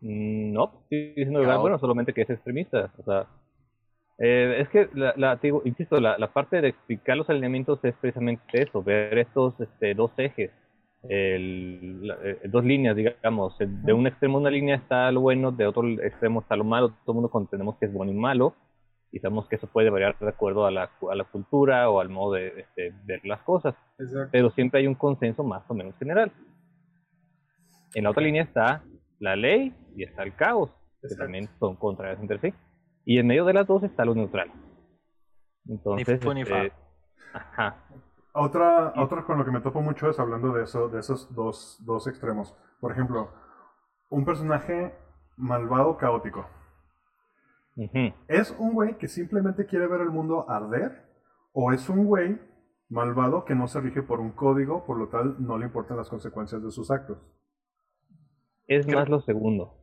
Mm, 0.00 0.52
No, 0.52 0.64
estoy 0.82 1.08
diciendo 1.16 1.40
legal 1.40 1.58
bueno, 1.58 1.78
solamente 1.78 2.12
que 2.12 2.22
es 2.22 2.30
extremista. 2.30 2.92
O 2.98 3.02
sea, 3.04 3.26
eh, 4.18 4.58
es 4.60 4.68
que, 4.70 4.88
la, 4.94 5.14
la, 5.16 5.36
te 5.38 5.48
digo, 5.48 5.62
insisto, 5.64 6.00
la, 6.00 6.18
la 6.18 6.32
parte 6.32 6.60
de 6.60 6.68
explicar 6.68 7.16
los 7.16 7.28
alineamientos 7.30 7.80
es 7.84 7.94
precisamente 7.96 8.62
eso, 8.62 8.82
ver 8.82 9.18
estos 9.18 9.58
este, 9.60 9.94
dos 9.94 10.12
ejes, 10.18 10.50
el- 11.08 12.06
la- 12.06 12.18
eh, 12.22 12.40
dos 12.48 12.64
líneas, 12.64 12.96
digamos. 12.96 13.56
De 13.58 13.92
un 13.92 14.06
extremo 14.06 14.38
de 14.38 14.42
una 14.42 14.50
línea 14.50 14.76
está 14.76 15.10
lo 15.12 15.20
bueno, 15.22 15.52
de 15.52 15.66
otro 15.66 15.86
extremo 16.02 16.40
está 16.40 16.56
lo 16.56 16.64
malo. 16.64 16.90
Todo 17.04 17.12
el 17.12 17.14
mundo 17.16 17.30
comprendemos 17.30 17.76
que 17.78 17.86
es 17.86 17.92
bueno 17.92 18.12
y 18.12 18.14
malo, 18.14 18.54
y 19.12 19.18
sabemos 19.20 19.48
que 19.48 19.56
eso 19.56 19.66
puede 19.66 19.90
variar 19.90 20.18
de 20.18 20.28
acuerdo 20.28 20.66
a 20.66 20.70
la, 20.70 20.90
a 21.10 21.14
la 21.14 21.24
cultura 21.24 21.88
o 21.90 22.00
al 22.00 22.08
modo 22.08 22.34
de 22.34 22.60
este, 22.60 22.92
ver 23.04 23.24
las 23.24 23.40
cosas 23.42 23.74
Exacto. 23.98 24.28
pero 24.32 24.50
siempre 24.50 24.80
hay 24.80 24.86
un 24.86 24.94
consenso 24.94 25.42
más 25.44 25.62
o 25.68 25.74
menos 25.74 25.96
general. 25.98 26.32
En 27.94 28.04
la 28.04 28.10
otra 28.10 28.22
línea 28.22 28.42
está 28.42 28.82
la 29.20 29.36
ley 29.36 29.74
y 29.96 30.02
está 30.04 30.22
el 30.22 30.34
caos, 30.34 30.70
que 31.00 31.06
Exacto. 31.06 31.24
también 31.24 31.48
son 31.58 31.76
contrarias 31.76 32.20
entre 32.20 32.38
sí. 32.40 32.54
Y 33.04 33.18
en 33.18 33.26
medio 33.26 33.44
de 33.44 33.54
las 33.54 33.66
dos 33.66 33.82
está 33.84 34.04
lo 34.04 34.14
neutral. 34.14 34.50
Entonces, 35.66 36.20
fu 36.22 36.34
ni 36.34 36.44
fa. 36.44 36.64
este, 36.64 36.76
ajá, 37.32 37.76
Otra, 38.34 38.92
otra 38.96 39.24
con 39.24 39.38
lo 39.38 39.44
que 39.44 39.50
me 39.50 39.60
topo 39.60 39.80
mucho 39.80 40.10
es 40.10 40.18
hablando 40.18 40.52
de 40.52 40.64
eso, 40.64 40.88
de 40.88 40.98
esos 41.00 41.34
dos, 41.34 41.80
dos 41.86 42.06
extremos. 42.06 42.54
Por 42.80 42.92
ejemplo, 42.92 43.30
un 44.10 44.24
personaje 44.24 44.94
malvado 45.36 45.96
caótico. 45.96 46.46
¿Es 48.28 48.56
un 48.58 48.72
güey 48.72 48.96
que 48.96 49.08
simplemente 49.08 49.66
quiere 49.66 49.86
ver 49.86 50.00
el 50.00 50.10
mundo 50.10 50.48
arder? 50.48 51.04
¿O 51.52 51.72
es 51.72 51.88
un 51.88 52.06
güey 52.06 52.38
malvado 52.88 53.44
que 53.44 53.54
no 53.54 53.68
se 53.68 53.80
rige 53.80 54.02
por 54.02 54.20
un 54.20 54.32
código, 54.32 54.84
por 54.86 54.98
lo 54.98 55.08
tal 55.08 55.36
no 55.38 55.58
le 55.58 55.66
importan 55.66 55.96
las 55.96 56.08
consecuencias 56.08 56.62
de 56.62 56.70
sus 56.70 56.90
actos? 56.90 57.18
es 58.66 58.86
más 58.88 59.08
lo 59.08 59.20
segundo. 59.20 59.74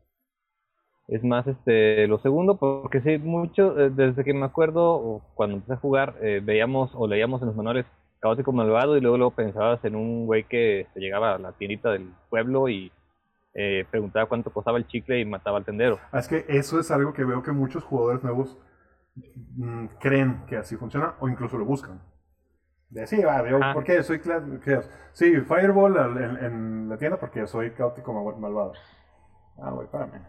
Es 1.07 1.23
más 1.23 1.45
este 1.47 2.07
lo 2.07 2.19
segundo, 2.19 2.57
porque 2.57 3.01
sí, 3.01 3.17
mucho, 3.17 3.77
eh, 3.79 3.89
desde 3.89 4.23
que 4.23 4.33
me 4.33 4.45
acuerdo, 4.45 4.93
o 4.93 5.21
cuando 5.35 5.55
empecé 5.55 5.73
a 5.73 5.77
jugar, 5.77 6.15
eh, 6.21 6.41
veíamos 6.43 6.91
o 6.95 7.07
leíamos 7.07 7.41
en 7.41 7.47
los 7.47 7.55
manuales 7.55 7.85
caótico 8.19 8.53
malvado 8.53 8.95
y 8.95 9.01
luego, 9.01 9.17
luego 9.17 9.35
pensabas 9.35 9.83
en 9.83 9.95
un 9.95 10.25
güey 10.25 10.45
que 10.45 10.87
se 10.93 11.01
llegaba 11.01 11.35
a 11.35 11.39
la 11.39 11.51
tiendita 11.51 11.91
del 11.91 12.09
pueblo 12.29 12.69
y 12.69 12.91
eh, 13.53 13.85
preguntaba 13.89 14.25
cuánto 14.27 14.51
costaba 14.51 14.77
el 14.77 14.87
chicle 14.87 15.19
y 15.19 15.25
mataba 15.25 15.57
al 15.57 15.65
tendero. 15.65 15.99
Ah, 16.11 16.19
Es 16.19 16.27
que 16.27 16.45
eso 16.47 16.79
es 16.79 16.89
algo 16.91 17.13
que 17.13 17.23
veo 17.23 17.43
que 17.43 17.51
muchos 17.51 17.83
jugadores 17.83 18.23
nuevos 18.23 18.57
mm, 19.15 19.85
creen 19.99 20.45
que 20.47 20.57
así 20.57 20.75
funciona 20.75 21.15
o 21.19 21.27
incluso 21.29 21.57
lo 21.57 21.65
buscan. 21.65 22.01
De 22.89 23.07
sí, 23.07 23.23
va, 23.23 23.47
yo, 23.49 23.57
Ajá. 23.57 23.73
¿por 23.73 23.83
qué? 23.83 24.03
Soy. 24.03 24.21
Sí, 25.13 25.35
Fireball 25.41 25.97
al- 25.97 26.17
en, 26.17 26.37
en 26.45 26.89
la 26.89 26.97
tienda 26.97 27.17
porque 27.19 27.47
soy 27.47 27.71
caótico 27.71 28.13
mal- 28.13 28.39
malvado. 28.39 28.73
Ah, 29.57 29.71
güey, 29.71 29.85
espérame. 29.85 30.21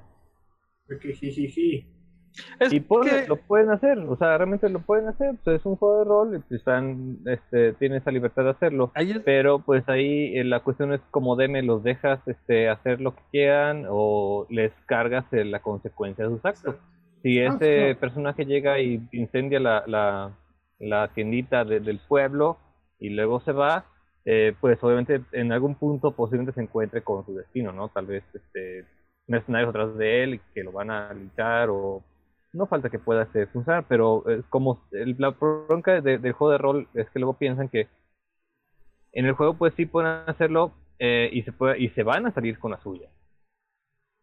Porque 0.86 1.12
jijiji. 1.12 1.93
Es 2.58 2.72
y 2.72 2.80
que- 2.80 3.26
lo 3.28 3.36
pueden 3.36 3.70
hacer, 3.70 3.98
o 3.98 4.16
sea, 4.16 4.36
realmente 4.38 4.68
lo 4.68 4.80
pueden 4.80 5.06
hacer, 5.08 5.36
pues 5.44 5.60
es 5.60 5.66
un 5.66 5.76
juego 5.76 5.98
de 5.98 6.04
rol, 6.04 6.36
y 6.36 6.38
pues, 6.40 6.60
están, 6.60 7.18
este, 7.26 7.74
tienen 7.74 7.98
esa 7.98 8.10
libertad 8.10 8.44
de 8.44 8.50
hacerlo, 8.50 8.90
es- 8.96 9.18
pero 9.24 9.60
pues 9.60 9.88
ahí 9.88 10.36
eh, 10.36 10.44
la 10.44 10.60
cuestión 10.60 10.92
es 10.92 11.00
como 11.10 11.36
deme, 11.36 11.62
los 11.62 11.82
dejas 11.84 12.20
este, 12.26 12.68
hacer 12.68 13.00
lo 13.00 13.14
que 13.14 13.22
quieran 13.30 13.86
o 13.88 14.46
les 14.50 14.72
cargas 14.86 15.24
eh, 15.32 15.44
la 15.44 15.60
consecuencia 15.60 16.24
de 16.26 16.34
sus 16.34 16.44
actos. 16.44 16.76
Si 17.22 17.40
Ah, 17.40 17.54
ese 17.54 17.94
sí. 17.94 18.00
personaje 18.00 18.44
llega 18.44 18.80
y 18.80 19.00
incendia 19.12 19.60
la, 19.60 19.84
la, 19.86 20.32
la 20.78 21.08
tiendita 21.14 21.64
de- 21.64 21.80
del 21.80 22.00
pueblo 22.00 22.58
y 22.98 23.10
luego 23.10 23.40
se 23.40 23.52
va, 23.52 23.84
eh, 24.24 24.54
pues 24.60 24.82
obviamente 24.82 25.20
en 25.32 25.52
algún 25.52 25.74
punto 25.76 26.10
posiblemente 26.12 26.52
se 26.54 26.62
encuentre 26.62 27.02
con 27.02 27.24
su 27.24 27.34
destino, 27.34 27.72
¿no? 27.72 27.88
Tal 27.90 28.06
vez 28.06 28.24
este, 28.34 28.84
mercenarios 29.26 29.70
atrás 29.70 29.96
de 29.96 30.22
él 30.24 30.34
y 30.34 30.40
que 30.52 30.64
lo 30.64 30.72
van 30.72 30.90
a 30.90 31.12
linchar 31.14 31.68
o 31.70 32.02
no 32.54 32.66
falta 32.66 32.88
que 32.90 32.98
pueda 32.98 33.24
este, 33.24 33.46
funcionar, 33.48 33.84
pero 33.88 34.24
eh, 34.28 34.42
como 34.48 34.86
el- 34.92 35.16
la 35.18 35.30
bronca 35.30 36.00
de- 36.00 36.18
del 36.18 36.32
juego 36.32 36.52
de 36.52 36.58
rol 36.58 36.88
es 36.94 37.10
que 37.10 37.18
luego 37.18 37.34
piensan 37.36 37.68
que 37.68 37.88
en 39.12 39.26
el 39.26 39.32
juego 39.34 39.54
pues 39.54 39.74
sí 39.74 39.86
pueden 39.86 40.10
hacerlo 40.28 40.72
eh, 40.98 41.28
y 41.32 41.42
se 41.42 41.52
puede, 41.52 41.78
y 41.80 41.88
se 41.90 42.02
van 42.02 42.26
a 42.26 42.32
salir 42.32 42.58
con 42.58 42.70
la 42.70 42.80
suya. 42.80 43.08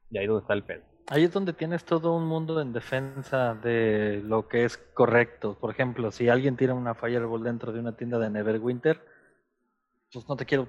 Y 0.09 0.17
ahí 0.17 0.23
es 0.25 0.29
donde 0.29 0.41
está 0.41 0.53
el 0.53 0.63
pedo. 0.63 0.83
Ahí 1.07 1.23
es 1.23 1.33
donde 1.33 1.53
tienes 1.53 1.83
todo 1.83 2.15
un 2.15 2.25
mundo 2.25 2.61
en 2.61 2.71
defensa 2.73 3.53
de 3.55 4.21
lo 4.25 4.47
que 4.47 4.63
es 4.65 4.77
correcto. 4.77 5.57
Por 5.59 5.71
ejemplo, 5.71 6.11
si 6.11 6.29
alguien 6.29 6.55
tira 6.55 6.73
una 6.73 6.95
Fireball 6.95 7.43
dentro 7.43 7.71
de 7.71 7.79
una 7.79 7.95
tienda 7.97 8.17
de 8.19 8.29
Neverwinter, 8.29 9.01
pues 10.13 10.27
no 10.27 10.35
te 10.35 10.45
quiero 10.45 10.67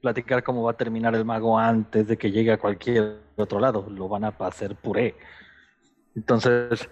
platicar 0.00 0.42
cómo 0.42 0.62
va 0.62 0.72
a 0.72 0.76
terminar 0.76 1.14
el 1.14 1.24
mago 1.24 1.58
antes 1.58 2.06
de 2.06 2.16
que 2.18 2.30
llegue 2.30 2.52
a 2.52 2.58
cualquier 2.58 3.18
otro 3.36 3.60
lado. 3.60 3.86
Lo 3.88 4.08
van 4.08 4.24
a 4.24 4.28
hacer 4.28 4.74
puré. 4.76 5.14
Entonces, 6.14 6.88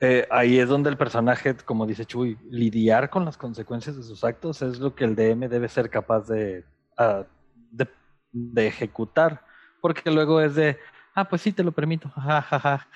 eh, 0.00 0.26
ahí 0.30 0.58
es 0.58 0.68
donde 0.68 0.90
el 0.90 0.96
personaje, 0.96 1.56
como 1.64 1.86
dice 1.86 2.04
Chuy, 2.04 2.38
lidiar 2.50 3.10
con 3.10 3.24
las 3.24 3.36
consecuencias 3.36 3.96
de 3.96 4.02
sus 4.02 4.24
actos 4.24 4.62
es 4.62 4.78
lo 4.78 4.94
que 4.94 5.04
el 5.04 5.14
DM 5.14 5.48
debe 5.48 5.68
ser 5.68 5.88
capaz 5.90 6.26
de, 6.28 6.64
ah, 6.98 7.24
de, 7.70 7.88
de 8.32 8.66
ejecutar. 8.66 9.44
Porque 9.80 10.10
luego 10.10 10.40
es 10.40 10.54
de, 10.54 10.78
ah, 11.14 11.28
pues 11.28 11.42
sí, 11.42 11.52
te 11.52 11.62
lo 11.64 11.72
permito. 11.72 12.08
Ja, 12.16 12.42
ja. 12.42 12.88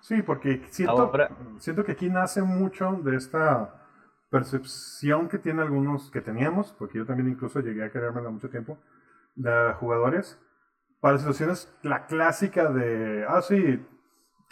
Sí, 0.00 0.20
porque 0.22 0.62
siento, 0.70 0.92
Ahora- 1.00 1.30
siento 1.58 1.84
que 1.84 1.92
aquí 1.92 2.10
nace 2.10 2.42
mucho 2.42 2.92
de 3.04 3.16
esta 3.16 3.82
percepción 4.30 5.28
que 5.28 5.38
tiene 5.38 5.62
algunos 5.62 6.10
que 6.10 6.20
teníamos, 6.20 6.72
porque 6.72 6.98
yo 6.98 7.06
también 7.06 7.28
incluso 7.28 7.60
llegué 7.60 7.84
a 7.84 7.90
creérmela 7.90 8.30
mucho 8.30 8.50
tiempo, 8.50 8.78
de 9.36 9.72
jugadores, 9.78 10.38
para 11.00 11.18
situaciones, 11.18 11.72
la 11.82 12.06
clásica 12.06 12.70
de, 12.72 13.24
ah, 13.28 13.42
sí, 13.42 13.84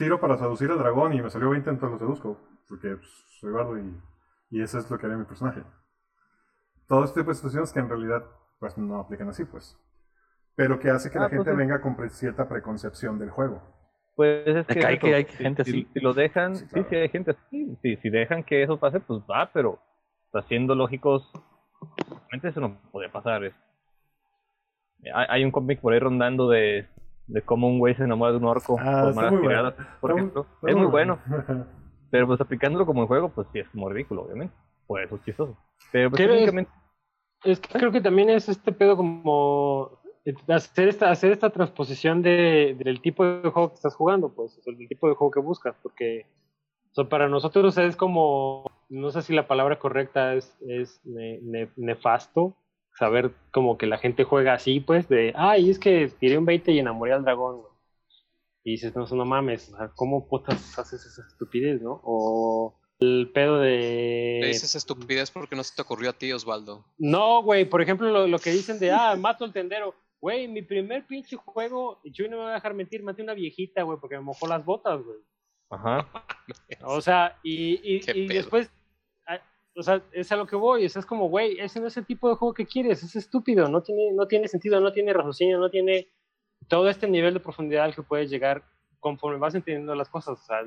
tiro 0.01 0.19
para 0.19 0.39
seducir 0.39 0.71
al 0.71 0.79
dragón 0.79 1.13
y 1.13 1.21
me 1.21 1.29
salió 1.29 1.51
20, 1.51 1.69
entonces 1.69 1.93
lo 2.01 2.07
seduzco, 2.07 2.41
porque 2.67 2.97
pues, 2.97 3.11
soy 3.39 3.53
bardo 3.53 3.79
y, 3.79 4.01
y 4.51 4.63
eso 4.63 4.79
es 4.79 4.91
lo 4.91 4.97
que 4.99 5.05
haría 5.05 5.19
mi 5.19 5.27
personaje. 5.27 5.63
Todo 6.89 7.05
este 7.05 7.21
tipo 7.21 7.31
de 7.31 7.35
situaciones 7.37 7.71
que 7.73 7.81
en 7.81 7.89
realidad 7.91 8.25
pues 8.59 8.77
no 8.79 8.99
aplican 8.99 9.29
así, 9.29 9.45
pues. 9.45 9.79
Pero 10.57 10.79
que 10.81 10.89
hace 10.91 11.11
que 11.11 11.19
Ah, 11.19 11.23
la 11.23 11.29
pues, 11.29 11.37
gente 11.39 11.51
es- 11.51 11.57
venga 11.57 11.81
con 11.83 11.97
pre- 11.97 12.09
cierta 12.09 12.49
preconcepción 12.49 13.19
del 13.19 13.31
juego. 13.31 13.63
Pues 14.17 14.47
es 14.49 14.67
que, 14.67 14.79
eso, 14.81 14.99
que 15.01 15.15
hay 15.15 15.25
gente 15.27 15.65
si, 15.65 15.71
así. 15.71 15.89
si 15.93 16.01
lo 16.01 16.13
dejan, 16.15 16.57
Sí, 16.57 16.65
sí, 16.65 16.71
claro. 16.73 16.89
sí, 16.91 16.97
hay 16.97 17.09
gente 17.11 17.31
así. 17.33 17.79
Sí, 17.83 17.97
si 17.97 18.11
dejan 18.11 18.43
que 18.43 18.63
eso 18.63 18.79
pase, 18.79 19.01
pues 19.01 19.21
va, 19.31 19.51
pero 19.53 19.79
está 20.27 20.43
siendo 20.49 20.75
lógicos, 20.75 21.31
realmente 22.09 22.49
eso 22.49 22.61
no 22.61 22.77
podía 22.91 23.13
pasar. 23.13 23.45
es- 23.45 23.55
Hay, 25.15 25.27
hay 25.29 25.45
un 25.45 25.51
cómic 25.51 25.81
por 25.81 25.93
ahí 25.93 25.99
rondando 26.01 26.49
de, 26.49 26.87
de 27.33 27.43
cómo 27.43 27.69
un 27.69 27.79
güey 27.79 27.95
se 27.95 28.05
enamora 28.05 28.33
de 28.33 28.39
un 28.39 28.45
orco 28.45 28.77
Ah, 28.81 29.03
por 29.05 29.15
malas 29.15 29.31
bueno. 29.33 29.41
tiradas, 29.49 29.75
por 29.75 29.85
Está 29.85 30.07
muy- 30.13 30.17
ejemplo. 30.21 30.47
está 30.57 30.71
Es 30.71 30.77
muy 30.77 30.87
bueno, 30.87 31.19
pero 32.11 32.27
pues 32.27 32.41
aplicándolo 32.41 32.87
como 32.87 33.03
en 33.03 33.07
juego, 33.09 33.29
pues 33.31 33.47
sí 33.53 33.59
es 33.61 33.69
como 33.71 33.89
ridículo, 33.89 34.23
obviamente. 34.23 34.55
Por 34.87 35.01
eso 35.03 35.17
es 35.17 35.25
chistoso. 35.25 35.57
Pero 35.93 36.11
pues, 36.11 36.21
técnicamente, 36.27 36.71
Es 37.45 37.61
que 37.61 37.79
creo 37.79 37.91
que 37.93 38.01
también 38.01 38.29
es 38.31 38.49
este 38.49 38.73
pedo 38.73 38.97
como 38.97 39.99
hacer 40.49 40.89
esta, 40.89 41.11
hacer 41.11 41.33
esta 41.33 41.51
transposición 41.51 42.21
de, 42.23 42.77
del 42.79 43.01
tipo 43.01 43.25
de 43.25 43.49
juego 43.51 43.69
que 43.71 43.75
estás 43.77 43.95
jugando, 43.95 44.35
pues, 44.35 44.59
o 44.59 44.63
sea, 44.63 44.75
del 44.75 44.89
tipo 44.89 45.09
de 45.09 45.15
juego 45.15 45.31
que 45.31 45.41
buscas, 45.41 45.75
porque 45.83 46.27
o 46.91 46.95
sea, 46.95 47.09
para 47.09 47.29
nosotros 47.29 47.79
es 47.79 47.97
como, 47.97 48.65
no 48.89 49.11
sé 49.11 49.23
si 49.23 49.33
la 49.33 49.47
palabra 49.47 49.79
correcta 49.79 50.35
es, 50.35 50.55
es 50.69 51.01
ne- 51.05 51.39
ne- 51.43 51.71
nefasto, 51.77 52.57
saber 53.01 53.33
como 53.51 53.79
que 53.79 53.87
la 53.87 53.97
gente 53.97 54.25
juega 54.25 54.53
así, 54.53 54.79
pues, 54.79 55.09
de, 55.09 55.33
ay, 55.35 55.71
es 55.71 55.79
que 55.79 56.13
tiré 56.21 56.37
un 56.37 56.45
20 56.45 56.71
y 56.71 56.79
enamoré 56.79 57.15
al 57.15 57.25
dragón, 57.25 57.63
güey". 57.63 57.73
Y 58.63 58.73
dices, 58.73 58.95
no, 58.95 59.07
no 59.07 59.25
mames, 59.25 59.73
o 59.73 59.77
sea, 59.79 59.91
¿cómo 59.97 60.29
putas 60.29 60.79
haces 60.79 61.07
esa 61.07 61.23
estupidez, 61.27 61.81
no? 61.81 61.99
O 62.05 62.79
el 62.99 63.31
pedo 63.33 63.59
de... 63.59 64.39
Le 64.43 64.49
dices 64.49 64.75
estupidez 64.75 65.31
porque 65.31 65.57
no 65.57 65.65
se 65.65 65.75
te 65.75 65.81
ocurrió 65.81 66.11
a 66.11 66.13
ti, 66.13 66.31
Osvaldo. 66.31 66.85
No, 66.99 67.43
güey, 67.43 67.65
por 67.65 67.81
ejemplo, 67.81 68.11
lo, 68.11 68.27
lo 68.29 68.39
que 68.39 68.51
dicen 68.51 68.79
de, 68.79 68.91
ah, 68.91 69.17
mato 69.17 69.47
al 69.47 69.55
tendero. 69.55 69.95
Güey, 70.21 70.47
mi 70.47 70.61
primer 70.61 71.07
pinche 71.07 71.37
juego, 71.37 72.03
Chuy 72.13 72.29
no 72.29 72.37
me 72.37 72.43
va 72.43 72.51
a 72.51 72.55
dejar 72.55 72.75
mentir, 72.75 73.03
maté 73.03 73.23
una 73.23 73.33
viejita, 73.33 73.83
güey, 73.83 73.99
porque 73.99 74.17
me 74.17 74.23
mojó 74.25 74.47
las 74.47 74.63
botas, 74.63 75.03
güey. 75.03 75.19
ajá. 75.71 76.07
O 76.85 77.01
sea, 77.01 77.39
y, 77.43 77.81
y, 77.83 78.29
después, 78.29 78.71
o 79.77 79.83
sea, 79.83 80.03
es 80.13 80.31
a 80.33 80.37
lo 80.37 80.47
que 80.47 80.57
voy, 80.57 80.85
o 80.85 80.89
sea, 80.89 81.01
es 81.01 81.07
como, 81.07 81.29
güey, 81.29 81.59
ese 81.61 81.81
no 81.81 81.87
es 81.87 81.97
el 81.97 82.07
tipo 82.07 82.29
de 82.29 82.35
juego 82.35 82.55
que 82.55 82.67
quieres, 82.67 83.03
es 83.03 83.17
estúpido, 83.17 83.69
no 83.69 83.83
tiene, 83.83 84.13
no 84.13 84.27
tiene 84.27 84.49
sentido, 84.49 84.81
no 84.81 84.93
tiene 84.93 85.13
raciocinio, 85.13 85.59
no 85.59 85.71
tiene 85.71 86.09
todo 86.69 86.89
este 86.89 87.09
nivel 87.09 87.35
de 87.35 87.41
profundidad 87.41 87.85
al 87.85 87.95
que 87.95 88.03
puedes 88.03 88.31
llegar 88.31 88.65
conforme 88.99 89.39
vas 89.39 89.55
entendiendo 89.55 89.95
las 89.95 90.09
cosas. 90.09 90.41
O 90.41 90.45
sea, 90.45 90.63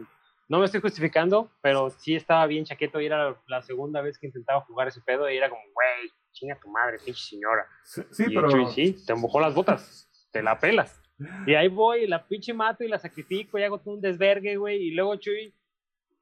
no 0.50 0.60
me 0.60 0.66
estoy 0.66 0.82
justificando, 0.82 1.52
pero 1.62 1.90
sí 1.90 2.16
estaba 2.16 2.46
bien 2.48 2.66
chaqueto 2.66 3.00
y 3.00 3.06
era 3.06 3.30
la, 3.30 3.42
la 3.48 3.62
segunda 3.62 4.02
vez 4.02 4.18
que 4.18 4.28
intentaba 4.28 4.62
jugar 4.62 4.88
ese 4.88 5.02
pedo 5.02 5.30
y 5.30 5.38
era 5.38 5.50
como, 5.50 5.62
güey, 5.74 6.12
chinga 6.32 6.60
tu 6.60 6.70
madre, 6.70 6.98
pinche 7.04 7.22
señora. 7.22 7.66
Sí, 7.84 8.02
sí, 8.12 8.24
y 8.28 8.36
pero... 8.36 8.50
Chuy, 8.50 8.68
sí, 8.68 9.06
te 9.06 9.14
mojó 9.14 9.40
las 9.40 9.54
botas, 9.54 10.10
te 10.32 10.42
la 10.42 10.60
pelas. 10.60 11.00
Y 11.46 11.54
ahí 11.54 11.68
voy, 11.68 12.08
la 12.08 12.28
pinche 12.28 12.54
mato 12.54 12.84
y 12.84 12.88
la 12.88 13.00
sacrifico 13.00 13.58
y 13.58 13.64
hago 13.64 13.80
un 13.86 14.02
desvergue, 14.02 14.58
güey. 14.58 14.82
Y 14.82 14.92
luego 14.92 15.16
Chuy 15.18 15.54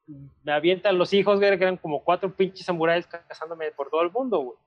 me 0.07 0.51
avientan 0.51 0.97
los 0.97 1.13
hijos, 1.13 1.39
güey, 1.39 1.57
que 1.57 1.63
eran 1.63 1.77
como 1.77 2.03
cuatro 2.03 2.35
pinches 2.35 2.65
samuráis 2.65 3.07
cazándome 3.07 3.71
por 3.71 3.89
todo 3.89 4.01
el 4.01 4.11
mundo, 4.11 4.39
güey. 4.39 4.57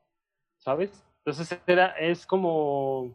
¿Sabes? 0.58 1.04
Entonces 1.24 1.58
era, 1.66 1.88
es 1.98 2.26
como... 2.26 3.14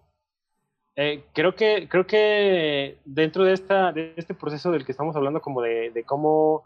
eh, 0.96 1.24
creo 1.34 1.56
que 1.56 1.88
creo 1.90 2.06
que 2.06 3.00
dentro 3.06 3.44
de 3.44 3.54
esta 3.54 3.92
de 3.94 4.14
este 4.18 4.34
proceso 4.34 4.72
del 4.72 4.86
que 4.86 4.92
estamos 4.92 5.16
hablando 5.16 5.42
como 5.42 5.62
de, 5.62 5.92
de 5.92 6.04
cómo 6.04 6.64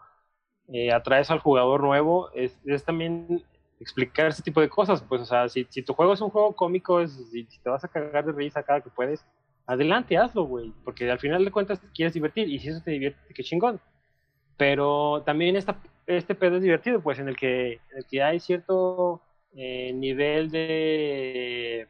eh, 0.69 0.91
atraes 0.91 1.29
al 1.31 1.39
jugador 1.39 1.81
nuevo 1.83 2.31
es, 2.33 2.59
es 2.65 2.83
también 2.85 3.43
explicar 3.79 4.27
ese 4.27 4.43
tipo 4.43 4.61
de 4.61 4.69
cosas 4.69 5.03
pues 5.03 5.21
o 5.21 5.25
sea 5.25 5.49
si, 5.49 5.65
si 5.69 5.83
tu 5.83 5.93
juego 5.93 6.13
es 6.13 6.21
un 6.21 6.29
juego 6.29 6.55
cómico 6.55 7.01
es, 7.01 7.13
si, 7.31 7.45
si 7.45 7.59
te 7.61 7.69
vas 7.69 7.83
a 7.83 7.87
cagar 7.89 8.25
de 8.25 8.31
risa 8.33 8.63
cada 8.63 8.81
que 8.81 8.89
puedes 8.89 9.25
adelante 9.67 10.17
hazlo 10.17 10.45
güey 10.45 10.73
porque 10.83 11.09
al 11.11 11.19
final 11.19 11.43
de 11.45 11.51
cuentas 11.51 11.81
te 11.81 11.87
quieres 11.91 12.13
divertir 12.13 12.49
y 12.49 12.59
si 12.59 12.69
eso 12.69 12.81
te 12.83 12.91
divierte 12.91 13.33
qué 13.33 13.43
chingón 13.43 13.81
pero 14.57 15.23
también 15.25 15.55
esta, 15.55 15.79
este 16.07 16.35
pedo 16.35 16.57
es 16.57 16.63
divertido 16.63 17.01
pues 17.01 17.19
en 17.19 17.27
el 17.27 17.35
que 17.35 17.73
en 17.73 17.97
el 17.97 18.05
que 18.05 18.23
hay 18.23 18.39
cierto 18.39 19.21
eh, 19.55 19.93
nivel 19.93 20.51
de 20.51 21.87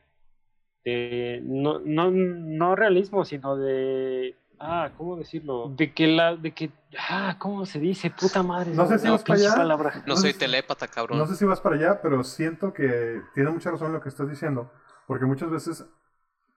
de 0.83 1.41
no, 1.43 1.79
no, 1.79 2.11
no 2.11 2.75
realismo, 2.75 3.23
sino 3.25 3.55
de 3.55 4.35
ah, 4.59 4.91
¿cómo 4.97 5.15
decirlo? 5.17 5.69
De 5.69 5.93
que 5.93 6.07
la, 6.07 6.35
de 6.35 6.51
que 6.51 6.71
ah, 7.09 7.35
¿cómo 7.39 7.65
se 7.65 7.79
dice? 7.79 8.09
Puta 8.09 8.43
madre. 8.43 8.71
No 8.73 8.85
sé 8.87 8.99
si 8.99 9.09
vas 9.09 9.23
para 9.23 9.39
allá. 9.39 9.55
palabra. 9.55 10.03
No 10.05 10.15
soy 10.15 10.33
telépata, 10.33 10.87
cabrón. 10.87 11.17
No 11.17 11.25
sé 11.25 11.35
si 11.35 11.45
vas 11.45 11.61
para 11.61 11.75
allá, 11.75 12.01
pero 12.01 12.23
siento 12.23 12.73
que 12.73 13.21
tiene 13.33 13.49
mucha 13.51 13.71
razón 13.71 13.93
lo 13.93 14.01
que 14.01 14.09
estás 14.09 14.29
diciendo, 14.29 14.71
porque 15.07 15.25
muchas 15.25 15.49
veces 15.49 15.85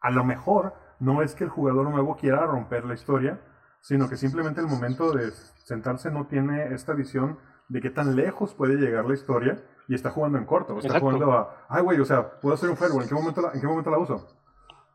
a 0.00 0.10
lo 0.10 0.24
mejor 0.24 0.74
no 0.98 1.22
es 1.22 1.34
que 1.34 1.44
el 1.44 1.50
jugador 1.50 1.88
nuevo 1.90 2.16
quiera 2.16 2.46
romper 2.46 2.84
la 2.84 2.94
historia, 2.94 3.40
sino 3.80 4.08
que 4.08 4.16
simplemente 4.16 4.60
el 4.60 4.66
momento 4.66 5.12
de 5.12 5.30
sentarse 5.64 6.10
no 6.10 6.26
tiene 6.26 6.74
esta 6.74 6.94
visión 6.94 7.38
de 7.68 7.80
qué 7.80 7.90
tan 7.90 8.16
lejos 8.16 8.54
puede 8.54 8.76
llegar 8.76 9.04
la 9.06 9.14
historia 9.14 9.62
y 9.88 9.94
está 9.94 10.10
jugando 10.10 10.38
en 10.38 10.44
corto, 10.44 10.74
o 10.74 10.78
está 10.78 10.88
Exacto. 10.88 11.06
jugando 11.06 11.32
a, 11.32 11.66
ay 11.68 11.82
güey, 11.82 12.00
o 12.00 12.04
sea, 12.04 12.40
puedo 12.40 12.54
hacer 12.54 12.70
un 12.70 12.76
fireball, 12.76 13.02
¿en 13.02 13.08
qué 13.08 13.14
momento 13.14 13.40
la, 13.40 13.52
en 13.52 13.60
qué 13.60 13.66
momento 13.66 13.90
la 13.90 13.98
uso? 13.98 14.26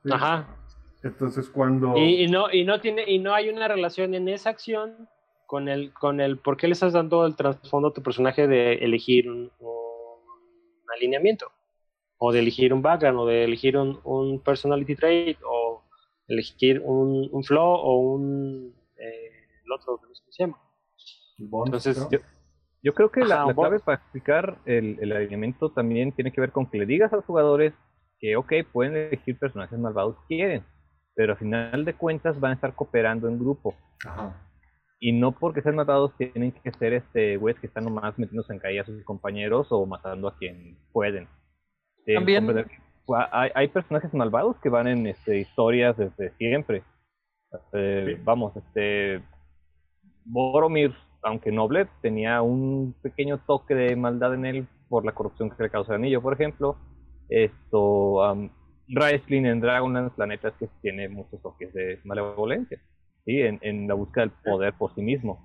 Sí. 0.04 0.10
Ajá. 0.12 0.48
Entonces 1.04 1.50
cuando... 1.50 1.98
Y, 1.98 2.24
y 2.24 2.28
no 2.28 2.52
y 2.52 2.64
no 2.64 2.80
tiene 2.80 3.10
y 3.10 3.20
no 3.20 3.34
hay 3.34 3.50
una 3.50 3.68
relación 3.68 4.14
en 4.14 4.28
esa 4.28 4.50
acción 4.50 5.10
con 5.48 5.68
el 5.68 5.94
con 5.94 6.22
el 6.22 6.38
por 6.38 6.58
qué 6.58 6.68
le 6.68 6.74
estás 6.74 6.94
dando 6.94 7.26
el 7.26 7.36
trasfondo 7.36 7.90
a 7.90 7.94
tu 7.94 8.02
personaje 8.02 8.48
de 8.48 8.76
elegir 8.76 9.30
un, 9.30 9.52
un 9.60 10.92
alineamiento 10.96 11.52
o 12.18 12.32
de 12.32 12.40
elegir 12.40 12.74
un 12.74 12.82
background 12.82 13.20
o 13.20 13.26
de 13.26 13.44
elegir 13.44 13.78
un, 13.78 14.00
un 14.04 14.40
personality 14.42 14.96
trait 14.96 15.38
o 15.44 15.61
elegir 16.32 16.82
un, 16.84 17.30
un 17.32 17.44
flow 17.44 17.74
o 17.76 17.98
un 18.00 18.74
eh, 18.98 19.32
el 19.66 19.72
otro 19.72 20.00
no 20.02 20.16
sé 20.16 20.22
cómo 20.24 20.32
se 20.32 20.44
llama 20.44 20.58
bond, 21.38 21.68
entonces 21.68 21.98
¿no? 21.98 22.10
Yo, 22.10 22.20
yo 22.84 22.94
creo 22.94 23.12
que 23.12 23.22
la, 23.22 23.44
Ajá, 23.44 23.54
clave 23.54 23.80
para 23.80 23.98
explicar 23.98 24.58
el, 24.66 24.98
el 25.02 25.12
alineamiento 25.12 25.72
también 25.72 26.12
tiene 26.14 26.32
que 26.32 26.42
ver 26.42 26.52
con 26.52 26.70
que 26.70 26.78
le 26.80 26.86
digas 26.86 27.12
a 27.14 27.18
los 27.18 27.26
jugadores 27.26 27.74
que, 28.20 28.36
ok, 28.36 28.54
pueden 28.72 28.96
elegir 28.96 29.38
personajes 29.38 29.78
malvados 29.80 30.16
si 30.22 30.36
quieren, 30.36 30.64
pero 31.16 31.34
al 31.34 31.40
final 31.40 31.86
de 31.86 31.94
cuentas 31.96 32.40
van 32.40 32.52
a 32.52 32.56
estar 32.56 32.74
cooperando 32.76 33.28
en 33.28 33.40
grupo. 33.40 33.76
Ajá. 34.06 34.48
Y 35.00 35.14
no 35.14 35.32
porque 35.32 35.64
sean 35.64 35.76
malvados 35.76 36.16
tienen 36.18 36.52
que 36.52 36.72
ser 36.74 36.94
este 36.94 37.38
güeyes 37.38 37.60
que 37.60 37.68
están 37.68 37.86
nomás 37.86 38.18
metiéndose 38.20 38.54
en 38.54 38.60
caída 38.60 38.84
a 38.84 38.86
sus 38.86 39.04
compañeros 39.04 39.68
o 39.72 39.86
matando 39.88 40.28
a 40.28 40.38
quien 40.38 40.78
pueden. 40.92 41.28
Eh, 42.06 42.14
También- 42.16 42.46
que, 42.48 42.78
hay, 43.16 43.51
hay 43.53 43.68
personajes 43.68 44.14
malvados 44.14 44.57
que 44.59 44.70
van 44.70 44.88
en 44.88 45.07
este, 45.07 45.39
historias 45.39 45.97
desde 45.97 46.32
siempre. 46.38 46.84
Eh, 47.74 48.20
Vamos, 48.24 48.55
este 48.55 49.22
Boromir, 50.24 50.93
aunque 51.22 51.51
noble, 51.51 51.88
tenía 52.01 52.41
un 52.41 52.95
pequeño 53.01 53.39
toque 53.45 53.76
de 53.76 53.95
maldad 53.95 54.34
en 54.34 54.45
él 54.45 54.68
por 54.88 55.05
la 55.05 55.14
corrupción 55.14 55.49
que 55.49 55.64
le 55.64 55.70
causa 55.70 55.93
el 55.93 56.01
anillo, 56.01 56.22
por 56.22 56.34
ejemplo. 56.34 56.78
Esto, 57.30 58.32
um, 58.32 58.49
Raistlin 58.89 59.45
en 59.45 59.62
Dragonlance, 59.62 60.16
la 60.18 60.28
neta 60.28 60.49
es 60.49 60.53
que 60.55 60.70
tiene 60.82 61.09
muchos 61.09 61.41
toques 61.41 61.74
de 61.74 61.99
malevolencia, 62.03 62.80
¿sí? 63.26 63.41
En, 63.41 63.59
en 63.62 63.88
la 63.88 63.93
búsqueda 63.93 64.26
del 64.26 64.34
poder 64.43 64.74
por 64.74 64.93
sí 64.93 65.01
mismo. 65.01 65.39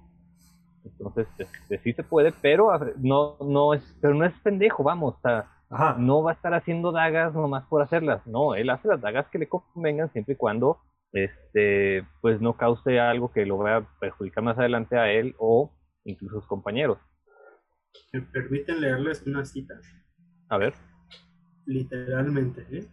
Entonces, 0.84 1.26
este, 1.38 1.78
sí 1.78 1.92
se 1.92 2.04
puede, 2.04 2.32
pero 2.40 2.70
no, 2.98 3.36
no 3.40 3.74
es, 3.74 3.98
pero 4.00 4.14
no 4.14 4.24
es 4.24 4.32
pendejo, 4.40 4.82
vamos, 4.84 5.14
o 5.16 5.20
sea, 5.20 5.48
Ajá. 5.68 5.96
no 5.98 6.22
va 6.22 6.30
a 6.30 6.34
estar 6.34 6.54
haciendo 6.54 6.92
dagas 6.92 7.34
nomás 7.34 7.66
por 7.66 7.82
hacerlas. 7.82 8.26
No, 8.26 8.54
él 8.54 8.70
hace 8.70 8.88
las 8.88 9.00
dagas 9.00 9.26
que 9.28 9.38
le 9.38 9.48
convengan 9.48 10.12
siempre 10.12 10.34
y 10.34 10.36
cuando 10.36 10.78
este 11.12 12.06
pues 12.20 12.40
no 12.40 12.56
cause 12.56 13.00
algo 13.00 13.32
que 13.32 13.46
lo 13.46 13.58
vaya 13.58 13.76
a 13.78 13.98
perjudicar 13.98 14.44
más 14.44 14.58
adelante 14.58 14.96
a 14.98 15.10
él 15.10 15.34
o 15.38 15.72
incluso 16.04 16.38
a 16.38 16.40
sus 16.40 16.48
compañeros. 16.48 16.98
Me 18.12 18.22
permiten 18.22 18.80
leerles 18.80 19.26
una 19.26 19.44
cita. 19.44 19.74
A 20.48 20.58
ver. 20.58 20.74
literalmente, 21.64 22.66
¿eh? 22.70 22.86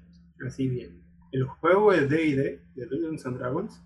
así 0.46 0.68
bien. 0.68 1.04
El 1.32 1.46
juego 1.46 1.92
de 1.92 2.08
D&D, 2.08 2.62
de 2.76 2.86
Dungeons 2.86 3.26
and 3.26 3.38
Dragons, 3.38 3.84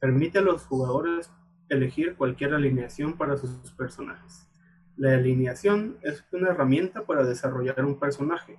permite 0.00 0.38
a 0.38 0.42
los 0.42 0.64
jugadores 0.66 1.32
elegir 1.68 2.16
cualquier 2.16 2.54
alineación 2.54 3.16
para 3.16 3.36
sus 3.36 3.72
personajes. 3.72 4.48
La 4.96 5.14
alineación 5.14 5.96
es 6.02 6.24
una 6.32 6.50
herramienta 6.50 7.04
para 7.04 7.24
desarrollar 7.24 7.84
un 7.84 7.98
personaje, 7.98 8.58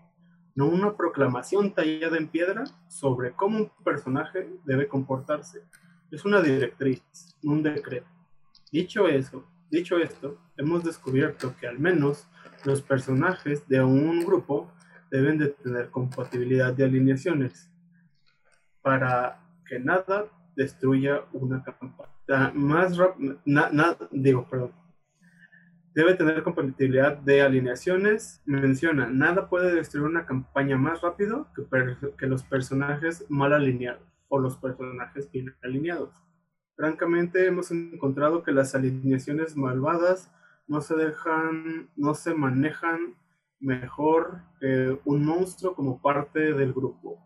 no 0.56 0.68
una 0.68 0.96
proclamación 0.96 1.74
tallada 1.74 2.18
en 2.18 2.28
piedra 2.28 2.64
sobre 2.88 3.32
cómo 3.34 3.58
un 3.60 3.72
personaje 3.84 4.50
debe 4.66 4.88
comportarse. 4.88 5.64
Es 6.12 6.26
una 6.26 6.42
directriz, 6.42 7.04
un 7.44 7.64
decreto. 7.64 8.08
Dicho 8.72 9.08
eso, 9.08 9.46
dicho 9.70 9.98
esto, 9.98 10.38
hemos 10.58 10.84
descubierto 10.84 11.56
que 11.60 11.68
al 11.68 11.80
menos 11.80 12.28
los 12.66 12.82
personajes 12.82 13.68
de 13.68 13.84
un 13.84 14.24
grupo 14.26 14.72
deben 15.12 15.38
de 15.38 15.50
tener 15.50 15.90
compatibilidad 15.92 16.74
de 16.74 16.86
alineaciones 16.86 17.70
para 18.82 19.40
que 19.66 19.80
nada 19.80 20.26
destruya 20.56 21.22
una 21.32 21.64
campaña. 21.64 22.10
Da- 22.28 22.52
Más 22.54 22.98
digo, 24.12 24.48
perdón. 24.50 24.72
Debe 25.96 26.16
tener 26.16 26.42
compatibilidad 26.44 27.18
de 27.18 27.42
alineaciones. 27.42 28.42
Menciona, 28.46 29.08
nada 29.08 29.48
puede 29.50 29.76
destruir 29.76 30.08
una 30.08 30.26
campaña 30.26 30.78
más 30.78 31.02
rápido 31.02 31.48
que, 31.56 31.64
que 32.18 32.28
los 32.28 32.44
personajes 32.44 33.26
mal 33.30 33.54
alineados 33.54 34.02
o 34.28 34.40
los 34.40 34.58
personajes 34.58 35.30
bien 35.32 35.54
alineados. 35.62 36.10
Francamente, 36.76 37.46
hemos 37.46 37.70
encontrado 37.70 38.42
que 38.42 38.52
las 38.52 38.74
alineaciones 38.74 39.56
malvadas 39.56 40.32
no 40.68 40.82
se 40.82 40.96
dejan, 40.96 41.90
no 41.96 42.16
se 42.16 42.34
manejan 42.34 43.16
mejor 43.60 44.42
que 44.60 45.00
un 45.06 45.26
monstruo 45.26 45.76
como 45.76 46.02
parte 46.02 46.54
del 46.54 46.74
grupo. 46.74 47.20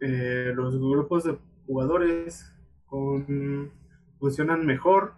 Eh, 0.00 0.52
los 0.54 0.78
grupos 0.78 1.24
de 1.24 1.36
jugadores 1.66 2.54
funcionan 4.20 4.64
mejor 4.64 5.14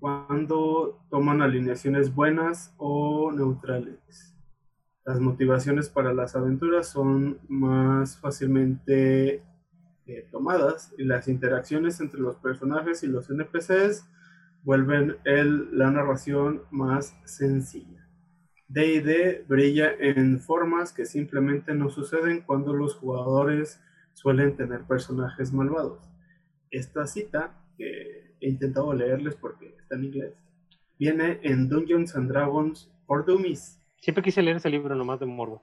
cuando 0.00 0.98
toman 1.10 1.42
alineaciones 1.42 2.14
buenas 2.14 2.74
o 2.78 3.30
neutrales. 3.32 4.34
Las 5.04 5.20
motivaciones 5.20 5.88
para 5.88 6.12
las 6.12 6.36
aventuras 6.36 6.88
son 6.88 7.38
más 7.48 8.18
fácilmente 8.18 9.42
eh, 10.06 10.26
tomadas 10.32 10.92
y 10.98 11.04
las 11.04 11.28
interacciones 11.28 12.00
entre 12.00 12.20
los 12.20 12.36
personajes 12.36 13.02
y 13.02 13.06
los 13.06 13.30
NPCs 13.30 14.08
vuelven 14.62 15.16
el- 15.24 15.76
la 15.76 15.90
narración 15.90 16.62
más 16.70 17.16
sencilla. 17.24 18.08
D&D 18.68 19.44
brilla 19.48 19.92
en 19.98 20.38
formas 20.40 20.92
que 20.92 21.04
simplemente 21.04 21.74
no 21.74 21.90
suceden 21.90 22.42
cuando 22.42 22.72
los 22.72 22.94
jugadores 22.94 23.80
suelen 24.12 24.56
tener 24.56 24.82
personajes 24.82 25.52
malvados. 25.52 26.08
Esta 26.70 27.06
cita, 27.06 27.54
que 27.76 28.29
he 28.40 28.48
intentado 28.48 28.92
leerles 28.92 29.34
porque 29.36 29.74
está 29.80 29.94
en 29.96 30.04
inglés, 30.04 30.34
viene 30.98 31.40
en 31.42 31.68
Dungeons 31.68 32.14
and 32.16 32.30
Dragons 32.30 32.90
for 33.06 33.24
Dummies. 33.24 33.78
Siempre 34.00 34.22
quise 34.22 34.42
leer 34.42 34.56
ese 34.56 34.70
libro 34.70 34.94
nomás 34.94 35.20
de 35.20 35.26
morbo. 35.26 35.62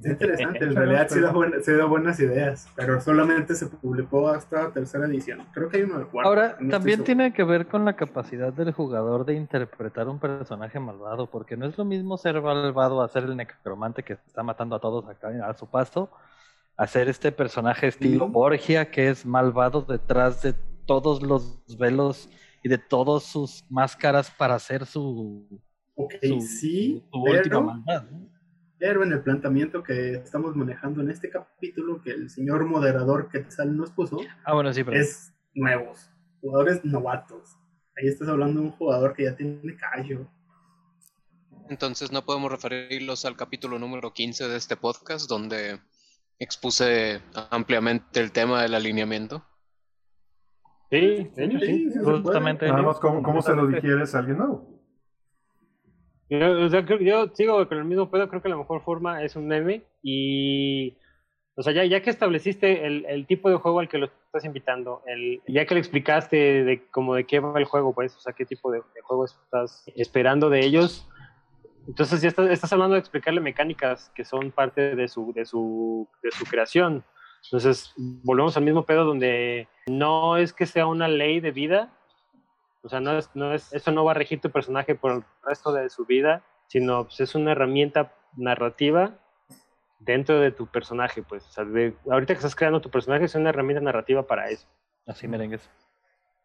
Es 0.00 0.06
interesante, 0.10 0.64
en 0.64 0.74
realidad 0.74 1.06
sí 1.08 1.20
da, 1.20 1.30
buena- 1.30 1.60
sí 1.60 1.70
da 1.72 1.84
buenas 1.84 2.18
ideas, 2.18 2.68
pero 2.74 3.00
solamente 3.00 3.54
se 3.54 3.66
publicó 3.68 4.28
hasta 4.28 4.72
tercera 4.72 5.06
edición. 5.06 5.46
Creo 5.54 5.68
que 5.68 5.76
hay 5.76 5.82
uno 5.84 6.00
de 6.00 6.06
cuarta. 6.06 6.28
Ahora, 6.28 6.56
no 6.58 6.70
también 6.70 7.04
tiene 7.04 7.32
que 7.32 7.44
ver 7.44 7.68
con 7.68 7.84
la 7.84 7.94
capacidad 7.94 8.52
del 8.52 8.72
jugador 8.72 9.24
de 9.24 9.34
interpretar 9.34 10.08
un 10.08 10.18
personaje 10.18 10.80
malvado, 10.80 11.30
porque 11.30 11.56
no 11.56 11.66
es 11.66 11.78
lo 11.78 11.84
mismo 11.84 12.16
ser 12.18 12.42
malvado 12.42 13.00
a 13.00 13.08
ser 13.08 13.22
el 13.24 13.36
necromante 13.36 14.02
que 14.02 14.14
está 14.14 14.42
matando 14.42 14.74
a 14.74 14.80
todos 14.80 15.08
acá 15.08 15.28
a 15.48 15.54
su 15.54 15.68
paso, 15.70 16.10
a 16.76 16.86
ser 16.88 17.08
este 17.08 17.30
personaje 17.30 17.86
estilo 17.86 18.26
Sí. 18.26 18.32
Borgia 18.32 18.90
que 18.90 19.08
es 19.10 19.24
malvado 19.24 19.82
detrás 19.82 20.42
de 20.42 20.54
todos 20.86 21.22
los 21.22 21.60
velos 21.78 22.28
y 22.62 22.68
de 22.68 22.78
todas 22.78 23.24
sus 23.24 23.64
máscaras 23.68 24.30
para 24.30 24.54
hacer 24.54 24.86
su, 24.86 25.60
Ok, 25.94 26.14
su, 26.22 26.40
sí, 26.40 27.04
su 27.12 27.22
pero- 27.24 27.38
última 27.38 27.60
maldad. 27.60 28.04
¿no? 28.10 28.28
Pero 28.78 29.02
en 29.02 29.12
el 29.12 29.22
planteamiento 29.22 29.82
que 29.82 30.12
estamos 30.16 30.54
manejando 30.54 31.00
en 31.00 31.10
este 31.10 31.30
capítulo, 31.30 32.02
que 32.02 32.10
el 32.10 32.28
señor 32.28 32.64
moderador 32.66 33.30
Quetzal 33.30 33.74
nos 33.76 33.90
puso, 33.90 34.18
Ah, 34.44 34.52
bueno, 34.52 34.70
sí, 34.74 34.84
pero 34.84 34.98
es 35.00 35.32
nuevos, 35.54 36.10
jugadores 36.42 36.84
novatos. 36.84 37.56
Ahí 37.96 38.08
estás 38.08 38.28
hablando 38.28 38.60
de 38.60 38.66
un 38.66 38.72
jugador 38.72 39.14
que 39.14 39.24
ya 39.24 39.34
tiene 39.34 39.74
callo. 39.76 40.28
Entonces 41.70 42.12
no 42.12 42.24
podemos 42.26 42.50
referirlos 42.52 43.24
al 43.24 43.36
capítulo 43.36 43.78
número 43.78 44.12
15 44.12 44.46
de 44.48 44.56
este 44.58 44.76
podcast, 44.76 45.28
donde 45.28 45.80
expuse 46.38 47.22
ampliamente 47.50 48.20
el 48.20 48.30
tema 48.30 48.60
del 48.62 48.74
alineamiento. 48.74 49.42
Sí, 50.90 51.30
sí. 51.34 51.50
Sí, 51.50 51.58
sí 51.60 51.90
se 51.90 52.00
puede. 52.00 52.16
justamente 52.18 52.66
Nada 52.68 52.82
más, 52.82 53.00
¿cómo, 53.00 53.22
cómo 53.22 53.42
se 53.42 53.54
lo 53.54 53.66
digieres 53.66 54.14
a 54.14 54.18
alguien 54.20 54.38
nuevo? 54.38 54.68
Yo, 56.28 56.64
o 56.64 56.68
sea, 56.68 56.84
creo- 56.84 56.98
yo 57.00 57.28
sigo 57.34 57.66
con 57.68 57.78
el 57.78 57.84
mismo 57.84 58.10
pedo, 58.10 58.28
creo 58.28 58.42
que 58.42 58.48
la 58.48 58.56
mejor 58.56 58.82
forma 58.82 59.22
es 59.22 59.36
un 59.36 59.46
meme 59.46 59.82
y, 60.02 60.96
o 61.54 61.62
sea, 61.62 61.72
ya, 61.72 61.84
ya 61.84 62.02
que 62.02 62.10
estableciste 62.10 62.84
el, 62.86 63.04
el 63.06 63.26
tipo 63.26 63.48
de 63.48 63.56
juego 63.56 63.78
al 63.80 63.88
que 63.88 63.98
lo 63.98 64.06
estás 64.06 64.44
invitando, 64.44 65.02
el, 65.06 65.40
ya 65.46 65.66
que 65.66 65.74
le 65.74 65.80
explicaste 65.80 66.64
de 66.64 66.86
como 66.90 67.14
de 67.14 67.24
qué 67.24 67.38
va 67.38 67.58
el 67.58 67.64
juego, 67.64 67.94
pues, 67.94 68.16
o 68.16 68.20
sea, 68.20 68.32
qué 68.32 68.44
tipo 68.44 68.72
de, 68.72 68.78
de 68.94 69.00
juego 69.02 69.24
estás 69.24 69.84
esperando 69.94 70.50
de 70.50 70.60
ellos, 70.66 71.08
entonces 71.86 72.20
ya 72.20 72.28
estás, 72.28 72.50
estás 72.50 72.72
hablando 72.72 72.94
de 72.94 73.00
explicarle 73.00 73.40
mecánicas 73.40 74.10
que 74.14 74.24
son 74.24 74.50
parte 74.50 74.96
de 74.96 75.06
su, 75.06 75.32
de 75.32 75.44
su, 75.46 76.08
de 76.24 76.32
su 76.32 76.44
creación. 76.44 77.04
Entonces, 77.46 77.92
volvemos 77.96 78.56
al 78.56 78.64
mismo 78.64 78.84
pedo 78.84 79.04
donde 79.04 79.68
no 79.86 80.36
es 80.36 80.52
que 80.52 80.66
sea 80.66 80.86
una 80.86 81.08
ley 81.08 81.40
de 81.40 81.52
vida, 81.52 81.92
o 82.82 82.88
sea, 82.88 83.00
no 83.00 83.16
es, 83.18 83.30
no 83.34 83.52
es, 83.52 83.72
eso 83.72 83.90
no 83.92 84.04
va 84.04 84.12
a 84.12 84.14
regir 84.14 84.40
tu 84.40 84.50
personaje 84.50 84.94
por 84.94 85.12
el 85.12 85.24
resto 85.44 85.72
de 85.72 85.88
su 85.90 86.04
vida, 86.06 86.42
sino 86.68 87.04
pues, 87.04 87.20
es 87.20 87.34
una 87.34 87.52
herramienta 87.52 88.12
narrativa 88.36 89.18
dentro 89.98 90.40
de 90.40 90.50
tu 90.52 90.66
personaje, 90.66 91.22
pues. 91.22 91.46
O 91.46 91.50
sea, 91.50 91.64
de- 91.64 91.96
ahorita 92.10 92.34
que 92.34 92.38
estás 92.38 92.54
creando 92.56 92.80
tu 92.80 92.90
personaje 92.90 93.24
es 93.24 93.34
una 93.34 93.50
herramienta 93.50 93.82
narrativa 93.82 94.24
para 94.26 94.48
eso. 94.50 94.66
así 95.06 95.28
merengues. 95.28 95.68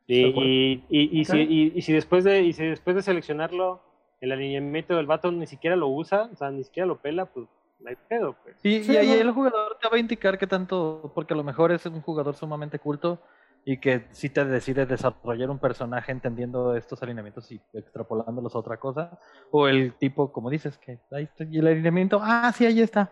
Y, 0.07 0.83
y, 0.89 1.19
y, 1.19 1.25
si, 1.25 1.31
y- 1.41 1.71
y 1.75 1.81
si 1.81 1.93
después 1.93 2.23
de, 2.23 2.41
y 2.41 2.53
si 2.53 2.65
después 2.65 2.95
de 2.95 3.01
seleccionarlo, 3.01 3.81
el 4.19 4.31
alineamiento 4.31 4.95
del 4.95 5.05
vato 5.07 5.31
ni 5.31 5.47
siquiera 5.47 5.75
lo 5.75 5.87
usa, 5.87 6.29
o 6.31 6.35
sea, 6.35 6.51
ni 6.51 6.63
siquiera 6.63 6.85
lo 6.85 6.97
pela, 7.01 7.25
pues 7.25 7.47
no 7.81 7.89
hay 7.89 7.95
pedo, 8.07 8.35
pues. 8.43 8.57
Y, 8.63 8.83
Sí, 8.83 8.93
y 8.93 8.97
ahí 8.97 9.07
no. 9.07 9.13
el 9.15 9.31
jugador 9.31 9.77
te 9.81 9.89
va 9.89 9.97
a 9.97 9.99
indicar 9.99 10.37
que 10.37 10.47
tanto, 10.47 11.11
porque 11.15 11.33
a 11.33 11.37
lo 11.37 11.43
mejor 11.43 11.71
es 11.71 11.85
un 11.85 12.01
jugador 12.01 12.35
sumamente 12.35 12.79
culto 12.79 13.19
y 13.63 13.77
que 13.77 14.07
si 14.11 14.29
te 14.29 14.43
decide 14.45 14.85
desarrollar 14.85 15.49
un 15.49 15.59
personaje 15.59 16.11
entendiendo 16.11 16.75
estos 16.75 17.01
alineamientos 17.03 17.51
y 17.51 17.61
extrapolándolos 17.73 18.55
a 18.55 18.59
otra 18.59 18.77
cosa, 18.77 19.19
o 19.51 19.67
el 19.67 19.93
tipo, 19.93 20.31
como 20.31 20.49
dices, 20.49 20.77
que 20.77 20.99
ahí 21.11 21.23
está, 21.23 21.43
y 21.43 21.59
el 21.59 21.67
alineamiento, 21.67 22.19
ah, 22.21 22.51
sí, 22.55 22.65
ahí 22.65 22.81
está. 22.81 23.11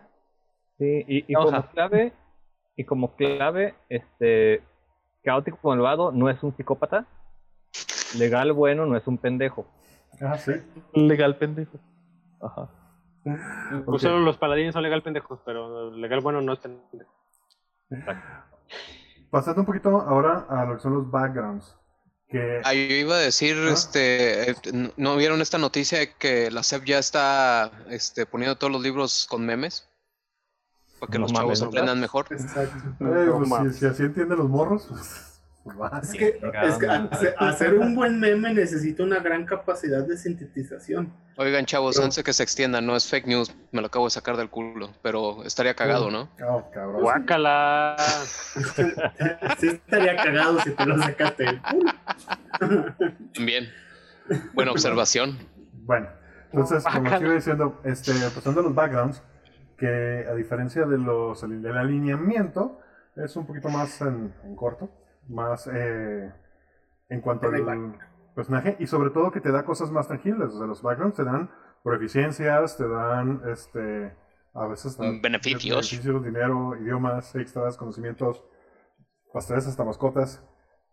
Sí, 0.78 1.04
y, 1.06 1.34
como 1.34 1.62
clave, 1.70 2.12
y 2.74 2.84
como 2.84 3.14
clave, 3.14 3.74
este 3.88 4.62
caótico 5.22 5.58
malvado 5.68 6.10
no 6.10 6.30
es 6.30 6.42
un 6.42 6.56
psicópata, 6.56 7.06
legal 8.18 8.52
bueno 8.52 8.86
no 8.86 8.96
es 8.96 9.06
un 9.06 9.18
pendejo. 9.18 9.66
Ah, 10.20 10.36
sí. 10.36 10.52
Legal 10.94 11.36
pendejo. 11.36 11.78
Ajá. 12.40 12.68
Pues 13.84 14.02
solo 14.02 14.20
los 14.20 14.38
paladines 14.38 14.72
son 14.72 14.82
legal 14.82 15.02
pendejos, 15.02 15.40
pero 15.44 15.90
legal 15.90 16.20
bueno 16.20 16.40
no 16.40 16.52
es 16.54 16.58
pendejo. 16.60 17.10
Pasando 19.30 19.60
un 19.60 19.66
poquito 19.66 20.00
ahora 20.00 20.46
a 20.48 20.64
lo 20.64 20.76
que 20.76 20.82
son 20.82 20.94
los 20.94 21.10
backgrounds. 21.10 21.76
que 22.28 22.60
Ah, 22.64 22.72
yo 22.74 22.80
iba 22.80 23.16
a 23.16 23.18
decir, 23.18 23.56
Ah. 23.60 23.70
este, 23.72 24.52
eh, 24.52 24.54
¿no 24.96 25.16
vieron 25.16 25.40
esta 25.40 25.58
noticia 25.58 25.98
de 25.98 26.12
que 26.14 26.50
la 26.50 26.62
SEP 26.62 26.84
ya 26.84 26.98
está 26.98 27.72
este, 27.88 28.24
poniendo 28.24 28.56
todos 28.56 28.72
los 28.72 28.80
libros 28.82 29.26
con 29.28 29.44
memes? 29.44 29.88
Para 31.00 31.10
que 31.10 31.18
No 31.18 31.22
los 31.22 31.32
mames, 31.32 31.58
chavos 31.58 31.60
¿no? 31.62 31.66
aprendan 31.68 32.00
mejor. 32.00 32.26
Exacto. 32.30 32.78
eh, 33.00 33.30
pues, 33.36 33.72
si, 33.74 33.80
si 33.80 33.86
así 33.86 34.02
entienden 34.04 34.38
los 34.38 34.48
morros, 34.48 34.86
pues 34.88 35.29
va. 35.66 36.00
Es 36.02 36.10
que, 36.12 36.40
es 36.62 36.78
que 36.78 36.86
hace- 36.86 37.34
hacer 37.38 37.74
un 37.74 37.94
buen 37.94 38.18
meme 38.18 38.52
necesita 38.54 39.02
una 39.02 39.18
gran 39.20 39.44
capacidad 39.44 40.02
de 40.06 40.16
sintetización. 40.16 41.12
Oigan, 41.36 41.64
chavos, 41.66 41.96
Pero- 41.96 42.04
antes 42.04 42.16
de 42.16 42.24
que 42.24 42.32
se 42.32 42.42
extienda, 42.42 42.80
no 42.80 42.96
es 42.96 43.08
fake 43.08 43.26
news, 43.26 43.54
me 43.72 43.80
lo 43.80 43.86
acabo 43.88 44.06
de 44.06 44.10
sacar 44.10 44.36
del 44.36 44.48
culo, 44.50 44.90
pero 45.02 45.42
estaría 45.44 45.74
cagado, 45.74 46.10
¿no? 46.10 46.28
Oh, 46.46 46.70
cabrón. 46.72 47.02
Guácala. 47.02 47.96
Sí 49.58 49.68
estaría 49.68 50.16
cagado 50.16 50.60
si 50.60 50.70
te 50.70 50.86
lo 50.86 50.98
sacaste 50.98 51.44
del 51.44 51.60
culo. 51.62 51.92
Bien. 53.38 53.68
Buena 54.54 54.72
observación. 54.72 55.38
Bueno, 55.84 56.08
entonces, 56.52 56.84
como 56.84 57.02
Bácala. 57.02 57.16
os 57.16 57.22
iba 57.22 57.34
diciendo, 57.34 57.80
este, 57.84 58.12
pasando 58.34 58.60
a 58.60 58.62
los 58.64 58.74
backgrounds, 58.74 59.22
que 59.76 60.26
a 60.30 60.34
diferencia 60.34 60.84
de 60.84 60.98
los 60.98 61.40
del 61.40 61.76
alineamiento, 61.76 62.80
es 63.16 63.34
un 63.36 63.46
poquito 63.46 63.68
más 63.70 64.00
en, 64.02 64.32
en 64.44 64.54
corto, 64.56 64.90
más 65.30 65.68
eh, 65.72 66.32
en 67.08 67.20
cuanto 67.20 67.48
al 67.48 67.98
personaje, 68.34 68.76
y 68.78 68.86
sobre 68.86 69.10
todo 69.10 69.30
que 69.30 69.40
te 69.40 69.52
da 69.52 69.64
cosas 69.64 69.90
más 69.90 70.08
tangibles. 70.08 70.52
O 70.52 70.58
sea, 70.58 70.66
los 70.66 70.82
backgrounds 70.82 71.16
te 71.16 71.24
dan 71.24 71.50
proficiencias, 71.82 72.76
te 72.76 72.88
dan 72.88 73.42
este 73.46 74.14
a 74.52 74.66
veces 74.66 74.96
dan 74.96 75.20
Beneficios. 75.20 75.90
beneficios, 75.90 76.24
dinero, 76.24 76.76
idiomas, 76.76 77.34
extras, 77.36 77.76
conocimientos, 77.76 78.44
pasteles 79.32 79.66
hasta 79.66 79.84
mascotas. 79.84 80.42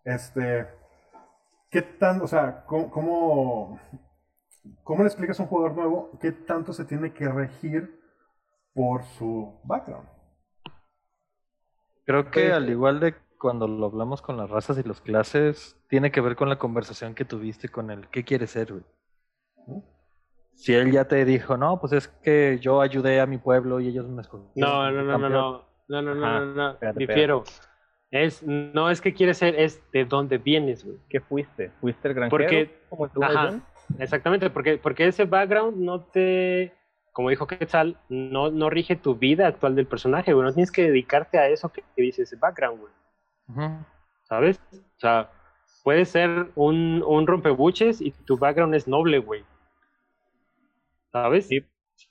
Este, 0.03 0.67
¿qué 1.69 1.81
tan, 1.81 2.21
o 2.21 2.27
sea, 2.27 2.63
cómo, 2.65 2.91
cómo, 2.91 3.79
cómo 4.83 5.03
le 5.03 5.07
explicas 5.07 5.39
a 5.39 5.43
un 5.43 5.49
jugador 5.49 5.75
nuevo 5.75 6.17
qué 6.21 6.31
tanto 6.31 6.71
se 6.71 6.85
tiene 6.85 7.13
que 7.13 7.27
regir 7.27 7.99
por 8.73 9.03
su 9.03 9.59
background? 9.63 10.07
Creo 12.05 12.31
que 12.31 12.53
al 12.53 12.69
igual 12.69 12.99
de 12.99 13.15
cuando 13.37 13.67
lo 13.67 13.85
hablamos 13.85 14.21
con 14.21 14.37
las 14.37 14.49
razas 14.49 14.77
y 14.77 14.83
las 14.87 15.01
clases, 15.01 15.77
tiene 15.89 16.11
que 16.11 16.21
ver 16.21 16.35
con 16.35 16.49
la 16.49 16.57
conversación 16.57 17.13
que 17.13 17.25
tuviste 17.25 17.69
con 17.69 17.91
él. 17.91 18.07
¿Qué 18.09 18.23
quiere 18.23 18.47
ser, 18.47 18.73
güey? 18.73 18.83
Si 20.55 20.73
él 20.73 20.91
ya 20.91 21.05
te 21.05 21.23
dijo, 21.23 21.55
no, 21.55 21.79
pues 21.79 21.93
es 21.93 22.07
que 22.07 22.57
yo 22.59 22.81
ayudé 22.81 23.19
a 23.19 23.27
mi 23.27 23.37
pueblo 23.37 23.79
y 23.79 23.89
ellos 23.89 24.07
me 24.07 24.21
escogieron. 24.21 24.51
No, 24.55 24.91
no, 24.91 25.03
no, 25.03 25.03
no, 25.03 25.11
campeón". 25.11 25.31
no. 25.33 25.67
No, 25.89 26.01
no, 26.01 26.15
no, 26.15 26.39
no, 26.41 26.45
no. 26.53 26.71
espérate, 26.71 26.99
Difiero. 26.99 27.43
Es, 28.11 28.43
no 28.43 28.89
es 28.89 28.99
que 28.99 29.13
quieres 29.13 29.37
ser, 29.37 29.55
es 29.55 29.81
de 29.91 30.05
dónde 30.05 30.37
vienes, 30.37 30.83
güey. 30.83 30.97
¿Qué 31.09 31.21
fuiste? 31.21 31.71
¿Fuiste 31.79 32.07
el 32.09 32.13
granjero? 32.13 32.37
Porque- 32.43 32.81
como 32.89 33.09
tú, 33.09 33.23
Ajá. 33.23 33.59
Exactamente, 33.99 34.49
porque, 34.49 34.77
porque 34.77 35.07
ese 35.07 35.23
background 35.25 35.77
no 35.77 36.01
te, 36.01 36.73
como 37.13 37.29
dijo 37.29 37.47
Quetzal, 37.47 37.97
no, 38.09 38.51
no 38.51 38.69
rige 38.69 38.97
tu 38.97 39.15
vida 39.15 39.47
actual 39.47 39.75
del 39.75 39.87
personaje, 39.87 40.33
güey. 40.33 40.45
No 40.45 40.53
tienes 40.53 40.71
que 40.71 40.83
dedicarte 40.83 41.37
a 41.37 41.47
eso 41.47 41.69
que, 41.69 41.83
que 41.95 42.01
dice 42.01 42.23
ese 42.23 42.35
background, 42.35 42.81
güey. 42.81 42.93
¿Sabes? 44.23 44.59
O 44.73 44.99
sea, 44.99 45.29
puedes 45.83 46.09
ser 46.09 46.51
un, 46.55 47.03
un 47.05 47.27
rompebuches 47.27 48.01
y 48.01 48.11
tu 48.11 48.37
background 48.37 48.75
es 48.75 48.87
noble, 48.87 49.19
güey. 49.19 49.43
¿Sabes? 51.11 51.47
Sí, 51.47 51.61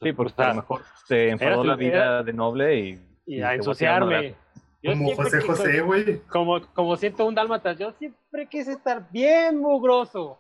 Sí, 0.03 0.13
porque 0.13 0.33
O 0.33 0.37
sea, 0.37 0.47
a 0.47 0.49
lo 0.49 0.55
mejor 0.57 0.83
se 1.07 1.29
enfadó 1.31 1.63
la 1.63 1.77
vida 1.77 2.23
de 2.25 2.33
noble 2.33 2.75
y... 2.81 3.03
Y 3.25 3.37
y 3.39 3.43
a 3.43 3.55
ensuciarme. 3.55 4.35
Yo 4.83 4.93
Como 4.93 5.15
José 5.15 5.39
que- 5.39 5.47
José, 5.47 5.81
güey. 5.81 6.21
Como, 6.29 6.61
como 6.75 6.97
siento 6.97 7.25
un 7.27 7.35
dálmata, 7.35 7.73
yo 7.73 7.93
siempre 7.93 8.49
quise 8.49 8.73
estar 8.73 9.09
bien 9.11 9.59
mugroso. 9.61 10.39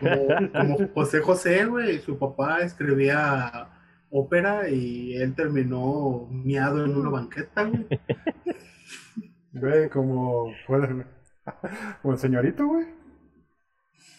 Como, 0.00 0.52
como 0.52 0.88
José 0.94 1.20
José, 1.20 1.64
güey. 1.66 1.98
Su 2.00 2.18
papá 2.18 2.60
escribía 2.60 3.68
ópera 4.10 4.68
y 4.68 5.14
él 5.16 5.34
terminó 5.34 6.26
miado 6.30 6.84
en 6.84 6.96
una 6.96 7.10
banqueta, 7.10 7.64
güey. 7.64 7.86
Güey, 9.54 9.88
como, 9.88 10.52
como 12.02 12.12
el 12.14 12.18
señorito, 12.18 12.66
güey. 12.66 12.86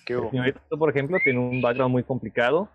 ¿Qué 0.05 0.13
El 0.13 0.29
señorito, 0.29 0.59
por 0.77 0.89
ejemplo, 0.91 1.17
tiene 1.23 1.39
un 1.39 1.61
background 1.61 1.91
muy 1.91 2.03
complicado. 2.03 2.69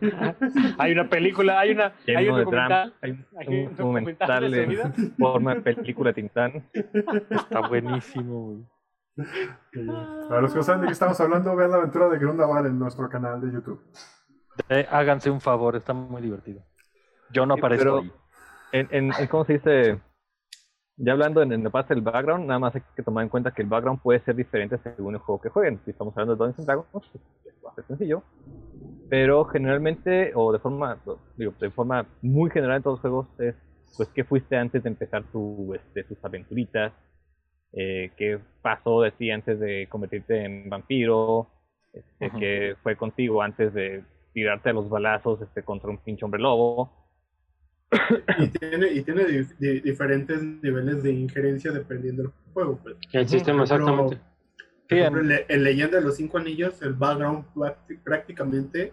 Hay 0.78 0.92
una 0.92 1.08
película, 1.08 1.58
hay 1.58 1.72
una, 1.72 1.92
hay 2.06 2.28
un 2.28 2.38
documental. 2.38 2.94
Hay 3.02 3.10
un, 3.10 3.26
hay 3.38 3.48
un 3.48 3.54
un 3.70 3.76
documental 3.76 4.28
documental 4.28 4.50
de 4.50 4.56
su 4.56 4.62
en 4.62 4.68
vida. 4.70 5.12
forma 5.18 5.54
de 5.56 5.60
película 5.62 6.12
Tintán. 6.12 6.68
Está 6.72 7.66
buenísimo, 7.68 8.46
güey. 8.52 9.26
Para 10.28 10.40
los 10.40 10.52
que 10.52 10.58
no 10.58 10.62
saben 10.62 10.80
de 10.82 10.86
qué 10.86 10.92
estamos 10.92 11.20
hablando, 11.20 11.54
vean 11.56 11.70
la 11.72 11.76
aventura 11.78 12.08
de 12.08 12.18
Grundavar 12.18 12.66
en 12.66 12.78
nuestro 12.78 13.08
canal 13.08 13.40
de 13.40 13.52
YouTube. 13.52 13.80
Eh, 14.68 14.86
háganse 14.90 15.30
un 15.30 15.40
favor, 15.40 15.74
está 15.74 15.92
muy 15.92 16.22
divertido. 16.22 16.62
Yo 17.32 17.46
no 17.46 17.54
Sí, 17.54 17.60
aparezco 17.60 17.84
pero- 17.84 17.98
ahí. 18.00 18.12
En, 18.72 18.88
en, 18.90 19.12
en 19.18 19.26
¿Cómo 19.28 19.44
se 19.44 19.54
dice? 19.54 20.00
Ya 20.96 21.12
hablando 21.12 21.42
en, 21.42 21.52
en 21.52 21.64
la 21.64 21.70
parte 21.70 21.94
del 21.94 22.02
background, 22.04 22.46
nada 22.46 22.58
más 22.58 22.74
hay 22.74 22.82
que 22.94 23.02
tomar 23.02 23.24
en 23.24 23.28
cuenta 23.28 23.50
que 23.50 23.62
el 23.62 23.68
background 23.68 24.00
puede 24.00 24.20
ser 24.20 24.36
diferente 24.36 24.78
según 24.78 25.14
el 25.14 25.20
juego 25.20 25.40
que 25.40 25.48
jueguen. 25.48 25.80
Si 25.84 25.90
estamos 25.90 26.14
hablando 26.16 26.34
de 26.34 26.38
Dungeons 26.38 26.58
and 26.60 26.66
Dragons, 26.66 27.10
pues, 27.74 27.86
sencillo. 27.86 28.22
Pero 29.08 29.44
generalmente, 29.44 30.32
o 30.34 30.52
de 30.52 30.58
forma, 30.58 30.98
digo, 31.36 31.52
de 31.60 31.70
forma 31.70 32.06
muy 32.22 32.50
general 32.50 32.78
en 32.78 32.82
todos 32.82 32.96
los 32.96 33.00
juegos, 33.00 33.40
es 33.40 33.54
pues 33.96 34.08
qué 34.08 34.24
fuiste 34.24 34.56
antes 34.56 34.82
de 34.82 34.88
empezar 34.88 35.22
tu, 35.30 35.72
este, 35.74 36.04
tus 36.04 36.22
aventuritas, 36.24 36.92
eh, 37.72 38.10
qué 38.16 38.40
pasó 38.62 39.02
de 39.02 39.12
ti 39.12 39.30
antes 39.30 39.60
de 39.60 39.88
convertirte 39.88 40.44
en 40.44 40.68
vampiro, 40.68 41.48
este, 41.92 42.30
qué 42.38 42.76
fue 42.82 42.96
contigo 42.96 43.40
antes 43.42 43.72
de 43.72 44.02
tirarte 44.32 44.70
a 44.70 44.72
los 44.72 44.88
balazos 44.88 45.40
este, 45.42 45.62
contra 45.62 45.90
un 45.90 45.98
pinche 45.98 46.24
hombre 46.24 46.40
lobo. 46.40 47.03
Y 48.38 48.48
tiene, 48.48 48.88
y 48.92 49.02
tiene 49.02 49.24
di- 49.24 49.46
di- 49.58 49.80
diferentes 49.80 50.42
niveles 50.42 51.02
de 51.02 51.12
injerencia 51.12 51.70
dependiendo 51.72 52.22
del 52.24 52.32
juego. 52.52 52.78
Pues. 52.82 52.96
El 53.12 53.28
sistema, 53.28 53.64
ejemplo, 53.64 53.86
exactamente. 53.86 54.16
por 54.16 54.34
Sí, 54.88 54.96
ejemplo, 54.98 55.20
en- 55.22 55.30
en, 55.30 55.36
Le- 55.36 55.46
en 55.48 55.64
Leyenda 55.64 55.98
de 55.98 56.04
los 56.04 56.16
Cinco 56.16 56.38
Anillos, 56.38 56.82
el 56.82 56.94
background 56.94 57.44
prácti- 57.54 57.98
prácticamente 58.02 58.92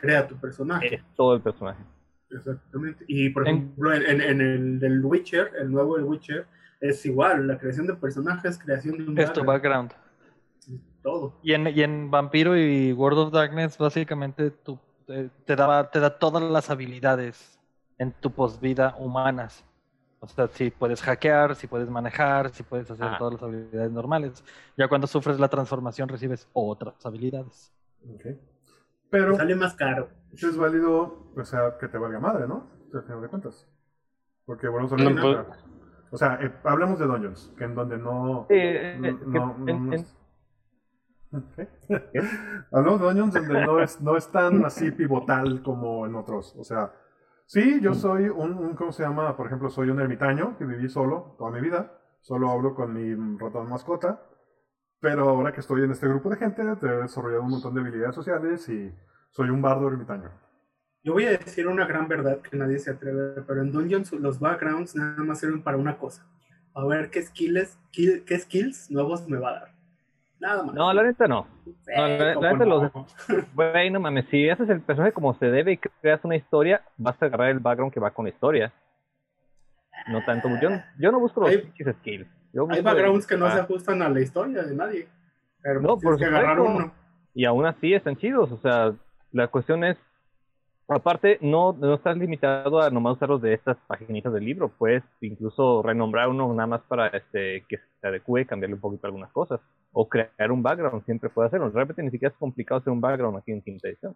crea 0.00 0.26
tu 0.26 0.36
personaje. 0.36 0.94
Es 0.96 1.02
todo 1.14 1.34
el 1.34 1.42
personaje. 1.42 1.82
Exactamente. 2.30 3.04
Y 3.08 3.30
por 3.30 3.46
En- 3.48 3.56
ejemplo, 3.56 3.92
en, 3.94 4.02
en- 4.02 4.20
en 4.20 4.40
el 4.40 4.78
del 4.80 5.04
Witcher, 5.04 5.50
el 5.60 5.70
nuevo 5.70 5.96
del 5.96 6.04
Witcher, 6.04 6.46
es 6.80 7.04
igual. 7.06 7.46
La 7.46 7.58
creación 7.58 7.86
de 7.86 7.94
personajes, 7.94 8.58
creación 8.58 8.98
de 8.98 9.04
un 9.04 9.18
Es 9.18 9.32
tu 9.32 9.44
background. 9.44 9.92
Todo. 11.02 11.38
Y 11.42 11.52
en, 11.52 11.68
y 11.68 11.82
en 11.82 12.10
Vampiro 12.10 12.56
y 12.56 12.92
World 12.92 13.18
of 13.18 13.32
Darkness, 13.32 13.78
básicamente 13.78 14.50
tú, 14.50 14.78
eh, 15.06 15.28
te, 15.44 15.54
daba, 15.54 15.88
te 15.90 16.00
da 16.00 16.18
todas 16.18 16.42
las 16.42 16.68
habilidades 16.68 17.55
en 17.98 18.12
tu 18.12 18.30
posvida 18.30 18.94
humanas. 18.98 19.64
O 20.20 20.26
sea, 20.28 20.48
si 20.48 20.70
puedes 20.70 21.02
hackear, 21.02 21.54
si 21.54 21.66
puedes 21.66 21.88
manejar, 21.88 22.50
si 22.50 22.62
puedes 22.62 22.90
hacer 22.90 23.06
Ajá. 23.06 23.18
todas 23.18 23.34
las 23.34 23.42
habilidades 23.42 23.92
normales. 23.92 24.44
Ya 24.76 24.88
cuando 24.88 25.06
sufres 25.06 25.38
la 25.38 25.48
transformación 25.48 26.08
recibes 26.08 26.48
otras 26.52 27.04
habilidades. 27.04 27.72
Ok. 28.08 28.26
Pero 29.10 29.36
Sale 29.36 29.54
más 29.54 29.74
caro. 29.74 30.08
eso 30.32 30.48
es 30.48 30.56
válido, 30.56 31.30
o 31.36 31.44
sea, 31.44 31.76
que 31.78 31.86
te 31.88 31.96
valga 31.98 32.18
madre, 32.18 32.48
¿no? 32.48 32.66
Al 32.92 33.02
final 33.04 33.22
de 33.22 33.28
cuentas. 33.28 33.68
Porque 34.46 34.68
volvemos 34.68 34.92
a 34.92 34.96
pues- 34.96 35.38
O 36.10 36.16
sea, 36.16 36.38
eh, 36.40 36.52
hablemos 36.64 36.98
de 36.98 37.06
Dungeons, 37.06 37.52
que 37.58 37.64
en 37.64 37.74
donde 37.74 37.98
no. 37.98 38.46
Eh, 38.48 38.96
no, 38.98 39.08
eh, 39.08 39.12
no- 39.26 39.64
que- 39.66 39.72
no-. 39.74 40.04
Hablamos 42.72 43.00
de 43.00 43.06
Dungeons 43.06 43.34
donde 43.34 43.66
no 43.66 43.80
es, 43.80 44.00
no 44.00 44.16
es 44.16 44.30
tan 44.30 44.64
así 44.64 44.90
pivotal 44.90 45.62
como 45.62 46.06
en 46.06 46.14
otros. 46.14 46.54
O 46.56 46.64
sea, 46.64 46.92
sí, 47.46 47.80
yo 47.80 47.94
soy 47.94 48.28
un, 48.28 48.74
¿cómo 48.74 48.92
se 48.92 49.02
llama? 49.02 49.36
Por 49.36 49.46
ejemplo, 49.46 49.70
soy 49.70 49.90
un 49.90 50.00
ermitaño 50.00 50.56
que 50.58 50.64
viví 50.64 50.88
solo 50.88 51.34
toda 51.38 51.50
mi 51.50 51.60
vida. 51.60 51.92
Solo 52.20 52.50
hablo 52.50 52.74
con 52.74 52.92
mi 52.92 53.14
ratón 53.38 53.68
mascota. 53.68 54.20
Pero 55.00 55.28
ahora 55.28 55.52
que 55.52 55.60
estoy 55.60 55.82
en 55.82 55.92
este 55.92 56.08
grupo 56.08 56.30
de 56.30 56.36
gente, 56.36 56.62
he 56.62 56.86
desarrollado 56.86 57.42
un 57.42 57.50
montón 57.50 57.74
de 57.74 57.80
habilidades 57.80 58.14
sociales 58.14 58.68
y 58.68 58.92
soy 59.30 59.50
un 59.50 59.62
bardo 59.62 59.88
ermitaño. 59.88 60.30
Yo 61.04 61.12
voy 61.12 61.24
a 61.26 61.30
decir 61.30 61.68
una 61.68 61.86
gran 61.86 62.08
verdad 62.08 62.40
que 62.40 62.56
nadie 62.56 62.80
se 62.80 62.90
atreve, 62.90 63.42
pero 63.42 63.62
en 63.62 63.70
Dungeons 63.70 64.10
los 64.12 64.40
backgrounds 64.40 64.96
nada 64.96 65.22
más 65.22 65.38
sirven 65.38 65.62
para 65.62 65.76
una 65.76 65.98
cosa. 65.98 66.26
A 66.74 66.84
ver 66.84 67.10
qué 67.10 67.22
skills, 67.22 67.78
qué 67.92 68.38
skills 68.38 68.90
nuevos 68.90 69.28
me 69.28 69.38
va 69.38 69.50
a 69.50 69.52
dar. 69.60 69.75
Nada 70.40 70.62
más. 70.64 70.74
No, 70.74 70.92
la 70.92 71.02
neta 71.02 71.26
no. 71.26 71.46
Eh, 71.66 71.72
no, 71.96 72.08
la- 72.08 72.24
la 72.26 72.34
¿cómo 72.34 72.48
neta 72.52 72.64
los-? 72.66 72.92
Güey, 73.54 73.90
no 73.90 74.00
mames, 74.00 74.26
si 74.30 74.48
haces 74.50 74.68
el 74.68 74.80
personaje 74.82 75.12
como 75.12 75.34
se 75.34 75.46
debe 75.46 75.72
y 75.72 75.76
creas 75.78 76.20
una 76.24 76.36
historia, 76.36 76.82
vas 76.98 77.20
a 77.22 77.26
agarrar 77.26 77.50
el 77.50 77.58
background 77.60 77.92
que 77.92 78.00
va 78.00 78.10
con 78.10 78.24
la 78.26 78.30
historia. 78.30 78.72
No 80.08 80.22
tanto. 80.24 80.48
Yo, 80.60 80.68
yo 80.98 81.10
no 81.10 81.18
busco 81.20 81.40
los 81.40 81.50
Hay- 81.50 81.72
skills. 82.00 82.28
Yo 82.52 82.66
Hay 82.70 82.82
backgrounds 82.82 83.24
el- 83.24 83.28
que 83.28 83.36
no 83.36 83.46
ah, 83.46 83.50
se 83.52 83.60
ajustan 83.60 84.02
a 84.02 84.08
la 84.08 84.20
historia 84.20 84.62
de 84.62 84.74
nadie. 84.74 85.08
Pero 85.62 85.80
No, 85.80 85.98
por 85.98 86.16
que 86.18 86.26
agarrar 86.26 86.60
uno. 86.60 86.92
Y 87.34 87.44
aún 87.44 87.66
así 87.66 87.92
están 87.92 88.16
chidos. 88.16 88.52
O 88.52 88.58
sea, 88.58 88.92
la 89.32 89.48
cuestión 89.48 89.84
es 89.84 89.96
Aparte, 90.88 91.38
no, 91.40 91.72
no 91.72 91.94
estás 91.94 92.16
limitado 92.16 92.80
a 92.80 92.90
nomás 92.90 93.16
usar 93.16 93.28
los 93.28 93.42
de 93.42 93.54
estas 93.54 93.76
paginitas 93.88 94.32
del 94.32 94.44
libro, 94.44 94.68
puedes 94.68 95.02
incluso 95.20 95.82
renombrar 95.82 96.28
uno 96.28 96.52
nada 96.54 96.68
más 96.68 96.82
para 96.82 97.08
este 97.08 97.64
que 97.68 97.78
se 98.00 98.06
adecue, 98.06 98.46
cambiarle 98.46 98.76
un 98.76 98.80
poquito 98.80 99.08
algunas 99.08 99.32
cosas, 99.32 99.60
o 99.92 100.08
crear 100.08 100.52
un 100.52 100.62
background, 100.62 101.04
siempre 101.04 101.28
puede 101.28 101.48
hacerlo. 101.48 101.70
Realmente 101.70 102.04
ni 102.04 102.10
siquiera 102.10 102.32
es 102.32 102.38
complicado 102.38 102.80
hacer 102.80 102.92
un 102.92 103.00
background 103.00 103.36
aquí 103.38 103.50
en 103.50 103.62
quinta 103.62 103.88
edición. 103.88 104.14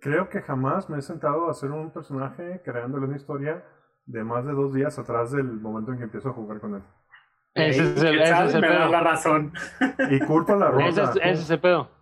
Creo 0.00 0.28
que 0.28 0.42
jamás 0.42 0.90
me 0.90 0.98
he 0.98 1.02
sentado 1.02 1.48
a 1.48 1.52
hacer 1.52 1.70
un 1.70 1.90
personaje 1.90 2.60
creándole 2.62 3.06
una 3.06 3.16
historia 3.16 3.64
de 4.04 4.24
más 4.24 4.44
de 4.44 4.52
dos 4.52 4.74
días 4.74 4.98
atrás 4.98 5.32
del 5.32 5.44
momento 5.44 5.92
en 5.92 5.98
que 5.98 6.04
empiezo 6.04 6.30
a 6.30 6.32
jugar 6.32 6.60
con 6.60 6.74
él. 6.74 6.82
Ese 7.54 7.82
es 7.82 8.02
el, 8.02 8.10
¿Quién 8.10 8.22
ese 8.22 8.44
es 8.44 8.54
el 8.54 8.60
me 8.60 8.68
da 8.68 8.88
la 8.88 9.00
razón. 9.00 9.52
Y 10.10 10.20
culpa 10.20 10.54
la 10.54 10.70
rosa. 10.70 10.88
Ese 10.88 11.02
es, 11.02 11.10
ese 11.16 11.42
es 11.42 11.50
el 11.50 11.60
pedo. 11.60 11.99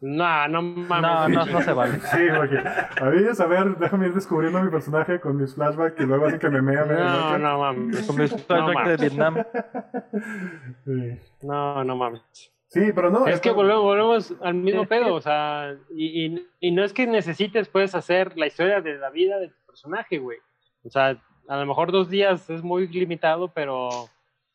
No, 0.00 0.48
no 0.48 0.62
mames. 0.62 1.02
No, 1.02 1.28
no, 1.28 1.46
no 1.46 1.62
se 1.62 1.72
vale. 1.72 1.98
Sí, 2.00 2.18
porque 2.36 2.58
a 2.58 3.04
mí 3.10 3.22
es 3.28 3.40
a 3.40 3.46
ver, 3.46 3.76
déjame 3.78 4.08
ir 4.08 4.14
descubriendo 4.14 4.62
mi 4.62 4.70
personaje 4.70 5.18
con 5.20 5.36
mis 5.36 5.54
flashbacks 5.54 5.98
y 6.00 6.04
luego 6.04 6.26
hacen 6.26 6.38
que 6.38 6.50
me 6.50 6.60
mea 6.60 6.84
media 6.84 7.04
No, 7.04 7.38
no 7.38 7.58
mames. 7.60 8.06
Con 8.06 8.16
mis 8.18 8.32
No 8.32 8.38
flashbacks 8.38 8.74
de 8.74 8.74
mames. 8.74 9.00
Vietnam. 9.00 9.44
Sí. 10.84 11.18
No, 11.42 11.84
no 11.84 11.96
mames. 11.96 12.22
Sí, 12.68 12.92
pero 12.94 13.10
no. 13.10 13.26
Es 13.26 13.40
que 13.40 13.50
volvemos, 13.50 13.82
volvemos 13.82 14.34
al 14.42 14.54
mismo 14.54 14.86
pedo, 14.86 15.14
o 15.14 15.20
sea, 15.20 15.74
y, 15.94 16.26
y, 16.26 16.46
y 16.60 16.72
no 16.72 16.84
es 16.84 16.92
que 16.92 17.06
necesites, 17.06 17.68
puedes 17.68 17.94
hacer 17.94 18.36
la 18.36 18.46
historia 18.48 18.80
de 18.80 18.96
la 18.98 19.08
vida 19.10 19.38
de 19.38 19.48
tu 19.48 19.66
personaje, 19.66 20.18
güey. 20.18 20.38
O 20.84 20.90
sea, 20.90 21.16
a 21.48 21.56
lo 21.56 21.64
mejor 21.66 21.90
dos 21.92 22.10
días 22.10 22.50
es 22.50 22.62
muy 22.62 22.86
limitado, 22.88 23.48
pero, 23.48 23.88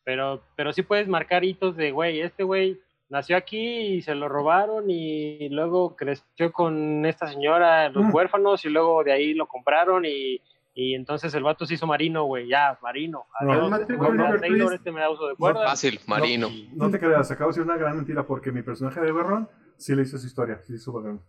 pero, 0.04 0.42
pero 0.56 0.72
sí 0.72 0.82
puedes 0.82 1.08
marcar 1.08 1.42
hitos 1.42 1.74
de, 1.76 1.90
güey, 1.90 2.20
este 2.20 2.44
güey 2.44 2.80
nació 3.12 3.36
aquí 3.36 3.58
y 3.58 4.02
se 4.02 4.14
lo 4.14 4.26
robaron 4.28 4.86
y 4.88 5.48
luego 5.50 5.94
creció 5.96 6.50
con 6.50 7.04
esta 7.04 7.26
señora, 7.26 7.90
los 7.90 8.04
Mm. 8.06 8.14
huérfanos, 8.14 8.64
y 8.64 8.70
luego 8.70 9.04
de 9.04 9.12
ahí 9.12 9.34
lo 9.34 9.46
compraron 9.46 10.04
y, 10.06 10.40
y 10.74 10.94
entonces 10.94 11.34
el 11.34 11.42
vato 11.42 11.66
se 11.66 11.74
hizo 11.74 11.86
marino, 11.86 12.24
güey, 12.24 12.48
ya, 12.48 12.78
marino. 12.82 13.26
No, 13.42 13.52
Adiós, 13.52 13.70
Mate 13.70 13.82
este 13.92 14.38
Taylor, 14.40 14.72
este 14.74 14.90
me 14.90 15.00
da 15.00 15.10
uso 15.10 15.28
de 15.28 15.36
cuerda. 15.36 15.66
Fácil, 15.66 16.00
marino. 16.06 16.48
No 16.72 16.90
te 16.90 16.98
creas, 16.98 17.30
acabo 17.30 17.50
de 17.50 17.56
decir 17.58 17.62
una 17.70 17.76
gran 17.76 17.96
mentira 17.96 18.26
porque 18.26 18.50
mi 18.50 18.62
personaje 18.62 18.98
de 19.00 19.12
Berron 19.12 19.46
sí 19.76 19.94
le 19.94 20.02
hizo 20.02 20.16
su 20.16 20.26
historia, 20.26 20.60
sí 20.66 20.74
hizo 20.74 20.90
background. 20.92 21.20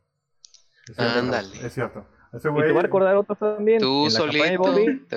Es 0.89 0.95
cierto, 0.95 1.19
Ándale. 1.19 1.47
Es 1.65 1.73
cierto. 1.73 2.05
Ese 2.33 2.49
Y 2.49 2.51
te 2.53 2.71
voy 2.71 2.79
a 2.79 2.81
recordar 2.81 3.15
otro 3.15 3.35
también. 3.35 3.79
Tú 3.79 4.07
en 4.07 4.13
la 4.13 4.19
campaña 4.19 4.33
de 4.33 4.57
solito 4.57 4.63
Bobby, 4.63 5.05
te 5.07 5.15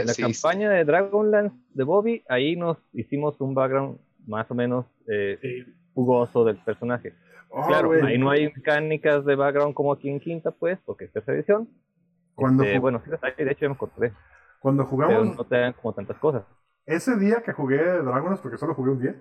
en 0.00 0.06
la 0.06 0.14
campaña 0.14 0.70
de 0.70 0.84
Dragonlance 0.84 1.56
de 1.74 1.84
Bobby, 1.84 2.24
ahí 2.28 2.56
nos 2.56 2.78
hicimos 2.92 3.40
un 3.40 3.54
background 3.54 3.98
más 4.26 4.50
o 4.50 4.54
menos 4.54 4.86
eh, 5.08 5.38
Sí. 5.40 5.75
Jugoso 5.96 6.44
del 6.44 6.58
personaje. 6.58 7.14
Oh, 7.48 7.66
claro, 7.66 7.88
güey. 7.88 8.02
ahí 8.02 8.18
no 8.18 8.28
hay 8.30 8.52
mecánicas 8.54 9.24
de 9.24 9.34
background 9.34 9.72
como 9.74 9.92
aquí 9.92 10.10
en 10.10 10.20
quinta, 10.20 10.50
pues, 10.50 10.78
porque 10.84 11.06
es 11.06 11.12
tercera 11.12 11.36
edición. 11.38 11.68
Cuando, 12.34 12.62
Este, 12.64 12.78
bueno, 12.78 13.00
sí 13.02 13.10
las 13.10 13.24
hay, 13.24 13.32
de 13.36 13.50
hecho 13.50 13.62
ya 13.62 13.68
me 13.68 13.74
encontré, 13.74 14.12
cuando 14.60 14.82
pero 14.84 14.90
jugamos, 14.90 15.36
no 15.38 15.44
te 15.44 15.56
dan 15.58 15.72
como 15.72 15.94
tantas 15.94 16.18
cosas. 16.18 16.44
ese 16.84 17.16
día 17.16 17.42
que 17.42 17.52
jugué 17.54 17.78
Dragones, 17.82 18.40
porque 18.40 18.58
solo 18.58 18.74
jugué 18.74 18.90
un 18.90 19.00
día, 19.00 19.14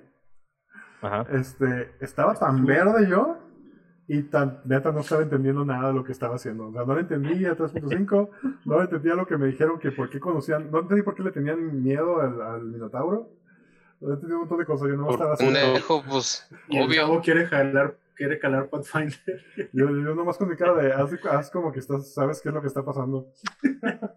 Ajá. 1.02 1.26
este, 1.32 1.92
estaba 2.02 2.34
tan 2.36 2.66
verde 2.66 3.08
yo 3.08 3.38
y 4.08 4.24
tan 4.24 4.60
neta 4.66 4.92
no 4.92 5.00
estaba 5.00 5.22
entendiendo 5.24 5.64
nada 5.64 5.88
de 5.90 5.94
lo 5.94 6.04
que 6.04 6.12
estaba 6.12 6.36
haciendo. 6.36 6.68
O 6.68 6.72
sea, 6.74 6.84
no 6.84 6.94
le 6.96 7.02
entendía 7.02 7.56
3.5, 7.56 8.30
no 8.66 8.78
le 8.78 8.84
entendía 8.84 9.16
lo 9.16 9.26
que 9.26 9.38
me 9.38 9.48
dijeron 9.48 9.80
que 9.80 9.92
por 9.92 10.10
qué 10.10 10.20
conocían, 10.20 10.70
no 10.72 10.80
entendí 10.82 11.04
por 11.04 11.16
qué 11.16 11.24
le 11.24 11.32
tenían 11.32 11.82
miedo 11.82 12.20
al, 12.22 12.42
al 12.42 12.64
Minotauro. 12.66 13.30
No 14.02 14.14
entendí 14.14 14.34
un 14.34 14.40
montón 14.42 14.58
de 14.60 14.66
cosas, 14.66 14.88
yo 14.90 14.96
no 14.96 15.10
estaba 15.10 15.30
Un 15.32 15.34
haciendo. 15.36 15.74
dejo, 15.74 16.04
pues, 16.08 16.48
Y 16.70 16.82
obvio. 16.82 17.02
chavo 17.02 17.22
quiere 17.22 17.46
jalar, 17.48 17.98
quiere 18.16 18.40
calar 18.40 18.70
Pathfinder. 18.70 19.18
Yo, 19.74 19.86
yo 19.90 20.16
nomás 20.16 20.38
con 20.38 20.48
mi 20.50 20.56
cara 20.56 20.74
de 20.76 20.94
haz, 20.94 21.12
haz 21.30 21.50
como 21.50 21.72
que 21.72 21.80
estás, 21.80 22.14
sabes 22.14 22.42
qué 22.42 22.50
es 22.50 22.56
lo 22.56 22.62
que 22.62 22.68
está 22.68 22.84
pasando. 22.84 23.28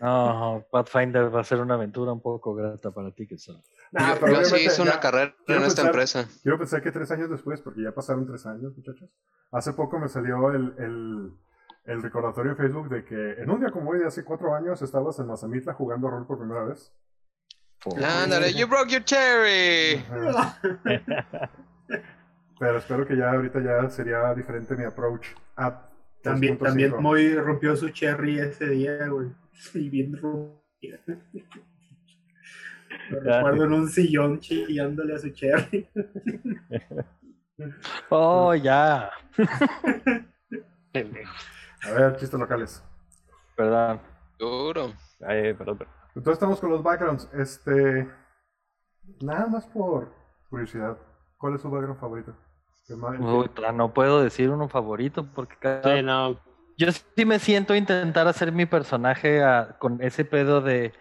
No, 0.00 0.64
Pathfinder 0.70 1.32
va 1.34 1.40
a 1.40 1.44
ser 1.44 1.60
una 1.60 1.74
aventura 1.74 2.12
un 2.12 2.20
poco 2.20 2.54
grata 2.54 2.90
para 2.90 3.12
ti, 3.12 3.26
que 3.26 3.38
son. 3.38 3.62
Nah, 3.92 4.18
Yo, 4.18 4.26
yo 4.26 4.44
sí 4.44 4.56
hice 4.64 4.82
una 4.82 4.92
ya- 4.94 5.00
carrera 5.00 5.34
en 5.46 5.62
esta 5.62 5.82
empresa. 5.82 6.26
Quiero 6.42 6.58
pensar 6.58 6.82
que 6.82 6.90
tres 6.90 7.10
años 7.12 7.30
después, 7.30 7.60
porque 7.60 7.82
ya 7.82 7.92
pasaron 7.92 8.26
tres 8.26 8.44
años, 8.46 8.76
muchachos. 8.76 9.08
Hace 9.52 9.72
poco 9.74 9.98
me 10.00 10.08
salió 10.08 10.50
el, 10.50 10.74
el, 10.78 11.32
el 11.84 12.02
recordatorio 12.02 12.52
en 12.52 12.56
Facebook 12.56 12.88
de 12.88 13.04
que 13.04 13.32
en 13.42 13.50
un 13.50 13.60
día 13.60 13.70
como 13.70 13.90
hoy 13.90 14.00
de 14.00 14.06
hace 14.06 14.24
cuatro 14.24 14.54
años 14.54 14.82
estabas 14.82 15.18
en 15.20 15.26
Mazamitla 15.28 15.74
jugando 15.74 16.10
rol 16.10 16.26
por 16.26 16.38
primera 16.38 16.64
vez. 16.64 16.92
Ándale, 17.84 18.52
you 18.54 18.66
broke 18.66 18.90
your 18.90 19.02
cherry. 19.04 20.02
Pero 22.58 22.78
espero 22.78 23.06
que 23.06 23.16
ya 23.16 23.32
ahorita 23.32 23.60
ya 23.60 23.90
sería 23.90 24.32
diferente 24.34 24.76
mi 24.76 24.84
approach 24.84 25.26
a 25.56 25.88
También, 26.22 26.56
3.5. 26.58 26.64
también 26.64 27.02
Moy 27.02 27.34
rompió 27.34 27.74
su 27.76 27.88
cherry 27.90 28.38
ese 28.38 28.68
día, 28.68 29.08
güey. 29.08 29.30
Y 29.74 29.88
bien 29.88 30.16
rompida. 30.16 30.98
Lo 33.10 33.20
recuerdo 33.20 33.64
en 33.64 33.72
un 33.72 33.88
sillón 33.88 34.38
chillándole 34.40 35.14
a 35.14 35.18
su 35.18 35.30
cherry. 35.30 35.88
Oh, 38.10 38.54
ya. 38.54 39.10
A 40.94 41.90
ver, 41.92 42.16
chistes 42.16 42.40
locales. 42.40 42.82
Perdón. 43.56 44.00
Duro. 44.38 44.92
Ay, 45.24 45.52
perdón, 45.54 45.78
perdón. 45.78 46.01
Entonces 46.14 46.34
estamos 46.34 46.60
con 46.60 46.70
los 46.70 46.82
backgrounds. 46.82 47.28
Este. 47.32 48.08
Nada 49.20 49.46
más 49.46 49.66
por 49.66 50.12
curiosidad. 50.50 50.96
¿Cuál 51.38 51.54
es 51.56 51.62
su 51.62 51.70
background 51.70 51.98
favorito? 52.00 52.34
Más- 52.96 53.18
Puta, 53.18 53.72
no 53.72 53.94
puedo 53.94 54.22
decir 54.22 54.50
uno 54.50 54.68
favorito 54.68 55.26
porque 55.34 55.56
cada... 55.58 55.82
Sí, 55.96 56.02
no, 56.02 56.38
Yo 56.76 56.88
sí 56.92 57.24
me 57.24 57.38
siento 57.38 57.72
a 57.72 57.76
intentar 57.76 58.26
hacer 58.28 58.52
mi 58.52 58.66
personaje 58.66 59.42
a- 59.42 59.76
con 59.78 60.02
ese 60.02 60.24
pedo 60.24 60.60
de 60.60 60.92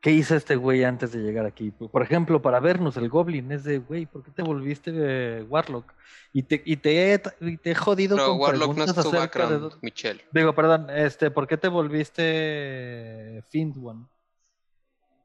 ¿qué 0.00 0.10
hizo 0.10 0.34
este 0.34 0.56
güey 0.56 0.84
antes 0.84 1.12
de 1.12 1.20
llegar 1.20 1.46
aquí? 1.46 1.70
Por 1.70 2.02
ejemplo, 2.02 2.42
para 2.42 2.58
vernos, 2.60 2.96
el 2.96 3.08
Goblin 3.08 3.52
es 3.52 3.64
de, 3.64 3.78
güey, 3.78 4.06
¿por 4.06 4.22
qué 4.22 4.30
te 4.30 4.42
volviste 4.42 4.90
eh, 4.94 5.42
Warlock? 5.48 5.92
Y 6.32 6.42
te, 6.44 6.62
y 6.64 6.76
te, 6.76 7.14
he, 7.14 7.22
y 7.40 7.56
te 7.56 7.70
he 7.72 7.74
jodido 7.74 8.16
Pero 8.16 8.28
con 8.30 8.40
Warlock 8.40 8.76
no 8.76 8.84
es 8.84 8.94
tu 8.94 9.00
acerca 9.00 9.46
de... 9.46 9.54
background, 9.58 9.74
Michelle. 9.82 10.20
Digo, 10.32 10.54
perdón, 10.54 10.88
este, 10.90 11.30
¿por 11.30 11.46
qué 11.46 11.56
te 11.56 11.68
volviste 11.68 13.44
Fiend 13.50 13.76
One? 13.82 14.06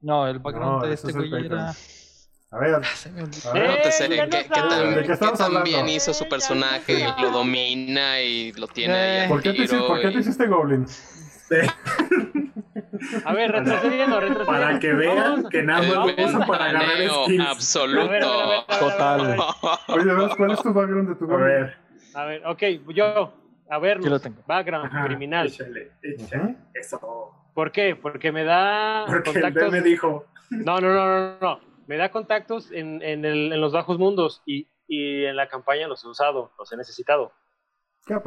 No, 0.05 0.27
el 0.27 0.37
background 0.37 0.81
No, 0.81 0.87
de 0.87 0.93
este 0.93 1.07
es 1.09 1.15
güey 1.15 1.47
era... 1.47 1.73
A 2.51 2.59
ver, 2.59 2.75
a 2.75 2.79
ver. 2.79 3.69
No 3.69 3.75
te 3.81 3.91
sé 3.91 4.07
ya 4.15 4.29
qué, 4.29 4.43
qué 4.43 4.61
tan. 4.61 4.95
¿De 4.95 5.01
qué 5.01 5.07
qué 5.09 5.17
tan 5.17 5.41
hablando? 5.41 5.63
bien 5.63 5.89
hizo 5.89 6.13
su 6.13 6.29
personaje 6.29 6.93
y 6.93 7.21
lo 7.21 7.31
domina 7.31 8.21
y 8.21 8.53
lo 8.53 8.67
tiene 8.67 8.93
ahí 8.93 9.19
Eh, 9.23 9.25
¿Por 9.27 9.41
qué, 9.41 9.51
te, 9.51 9.63
hici- 9.63 9.67
tiro 9.69 9.87
por 9.87 9.99
qué 9.99 10.07
te 10.09 10.13
y- 10.13 10.17
hiciste 10.19 10.47
Goblin? 10.47 10.85
A 13.25 13.33
ver, 13.33 13.51
retrocediendo, 13.51 14.19
retrocediendo. 14.19 14.45
Para 14.45 14.79
que 14.79 14.93
vean 14.93 15.49
que 15.49 15.63
nada 15.63 15.81
más 15.81 16.17
lo 16.17 16.25
usan 16.25 16.45
para 16.45 16.69
planeo 16.69 17.25
skills. 17.25 17.47
absoluto. 17.47 18.01
A 18.05 18.07
ver, 18.09 18.23
a 18.23 18.47
ver, 18.47 18.59
a 18.69 18.73
a 18.73 18.75
a. 18.75 18.79
Total. 18.79 19.37
Oye, 19.89 20.13
¿ves 20.13 20.35
cuál 20.35 20.51
es 20.51 20.61
tu 20.61 20.71
background 20.73 21.09
de 21.09 21.15
tu 21.15 21.25
A 21.25 21.27
Goblin? 21.27 21.47
ver. 21.47 21.77
A 22.13 22.25
ver, 22.25 22.45
ok, 22.45 22.63
yo, 22.93 23.33
a 23.69 23.79
ver, 23.79 23.99
background 24.47 24.85
Ajá, 24.85 25.03
criminal. 25.07 25.47
Échale, 25.47 25.91
échale. 26.03 26.43
Ujú. 26.43 26.55
Eso. 26.75 27.31
¿Por 27.55 27.71
qué? 27.71 27.95
Porque 27.95 28.31
me 28.31 28.43
da 28.43 29.05
Porque 29.07 29.31
contactos. 29.33 29.71
Me 29.71 29.81
dijo. 29.81 30.25
No, 30.51 30.79
no, 30.79 30.93
no, 30.93 31.05
no, 31.07 31.37
no. 31.41 31.59
Me 31.87 31.97
da 31.97 32.09
contactos 32.11 32.71
en, 32.71 33.01
en, 33.01 33.25
el- 33.25 33.51
en 33.53 33.59
los 33.61 33.73
bajos 33.73 33.97
mundos 33.97 34.43
y, 34.45 34.67
y 34.87 35.25
en 35.25 35.35
la 35.35 35.47
campaña 35.47 35.87
los 35.87 36.03
he 36.05 36.07
usado, 36.07 36.51
los 36.59 36.71
he 36.71 36.77
necesitado. 36.77 37.31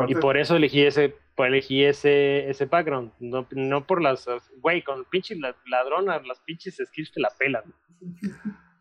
Y 0.09 0.16
por 0.16 0.37
eso 0.37 0.57
elegí 0.57 0.83
ese, 0.85 1.16
elegí 1.37 1.85
ese, 1.85 2.51
ese 2.51 2.66
background. 2.66 3.12
No, 3.20 3.47
no 3.53 3.87
por 3.87 4.03
las. 4.03 4.26
Güey, 4.57 4.83
con 4.83 5.05
pinches 5.05 5.39
la- 5.39 5.55
ladronas, 5.66 6.27
las 6.27 6.40
pinches 6.40 6.77
skills 6.85 7.12
te 7.12 7.20
la 7.20 7.28
pelan. 7.39 7.62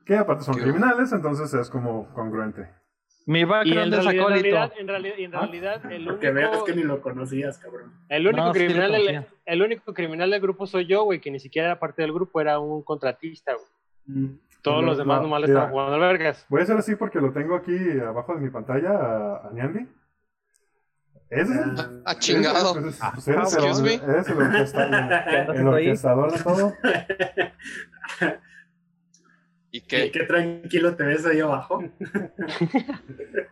que 0.05 0.15
aparte 0.15 0.43
son 0.43 0.55
Qué- 0.55 0.61
criminales, 0.63 1.11
entonces 1.11 1.53
es 1.53 1.69
como 1.69 2.11
congruente. 2.15 2.67
Mi 3.27 3.39
Y 3.39 3.41
en 3.43 3.49
background 3.49 3.93
es 3.93 4.03
realidad, 4.03 4.13
en 4.13 4.19
acólito. 4.21 4.29
realidad, 4.29 4.71
en 4.79 4.87
realidad, 4.87 5.19
en 5.19 5.31
realidad 5.33 5.91
el 5.91 6.19
Que 6.19 6.31
veas 6.31 6.49
único, 6.49 6.65
que 6.65 6.75
ni 6.75 6.83
lo 6.83 7.01
conocías, 7.01 7.57
cabrón. 7.57 7.91
el 8.09 8.25
único 8.27 8.45
No, 8.45 8.53
sí 8.53 8.59
criminal 8.59 8.91
del, 8.93 9.05
conocía. 9.05 9.27
el 9.45 9.61
único 9.61 9.93
criminal 9.93 10.31
del 10.31 10.41
grupo 10.41 10.65
soy 10.65 10.85
yo, 10.87 11.03
güey, 11.03 11.19
que 11.19 11.29
ni 11.29 11.39
siquiera 11.39 11.67
era 11.67 11.79
parte 11.79 12.01
del 12.01 12.13
grupo, 12.13 12.39
era 12.41 12.57
un 12.59 12.81
contratista, 12.83 13.53
güey. 13.53 13.65
Mm. 14.23 14.39
Todos 14.61 14.81
No, 14.81 14.87
los 14.87 14.97
demás 14.97 15.17
no, 15.17 15.23
nomás 15.23 15.41
le 15.41 15.47
estaban 15.47 15.69
jugando 15.71 15.93
al 15.95 15.99
vergas. 15.99 16.45
Voy 16.49 16.61
a 16.61 16.63
hacer 16.63 16.77
así 16.77 16.95
porque 16.95 17.19
lo 17.19 17.31
tengo 17.31 17.55
aquí 17.55 17.75
abajo 17.99 18.33
de 18.33 18.39
mi 18.41 18.49
pantalla 18.49 18.91
a, 18.91 19.47
a 19.47 19.51
Niandi. 19.53 19.85
Ese 21.29 21.41
es 21.53 21.59
el, 21.59 22.01
Ah, 22.05 22.15
chingado. 22.17 22.73
Pues 22.81 22.97
pues 23.13 23.27
eres 23.27 23.53
el- 23.55 23.63
Excuse 23.65 23.83
me. 23.83 23.93
eres 24.13 24.27
el 24.29 24.37
orquestador, 24.37 24.89
¿Qué 24.89 25.35
andas 25.37 25.57
el 25.57 25.67
orquestador 25.67 26.31
de 26.31 26.43
todo. 26.43 26.73
¿Y 29.72 29.81
Qué, 29.81 30.10
tranquilo 30.27 30.95
te 30.95 31.03
ves 31.03 31.26
ahí 31.26 31.39
abajo. 31.39 31.84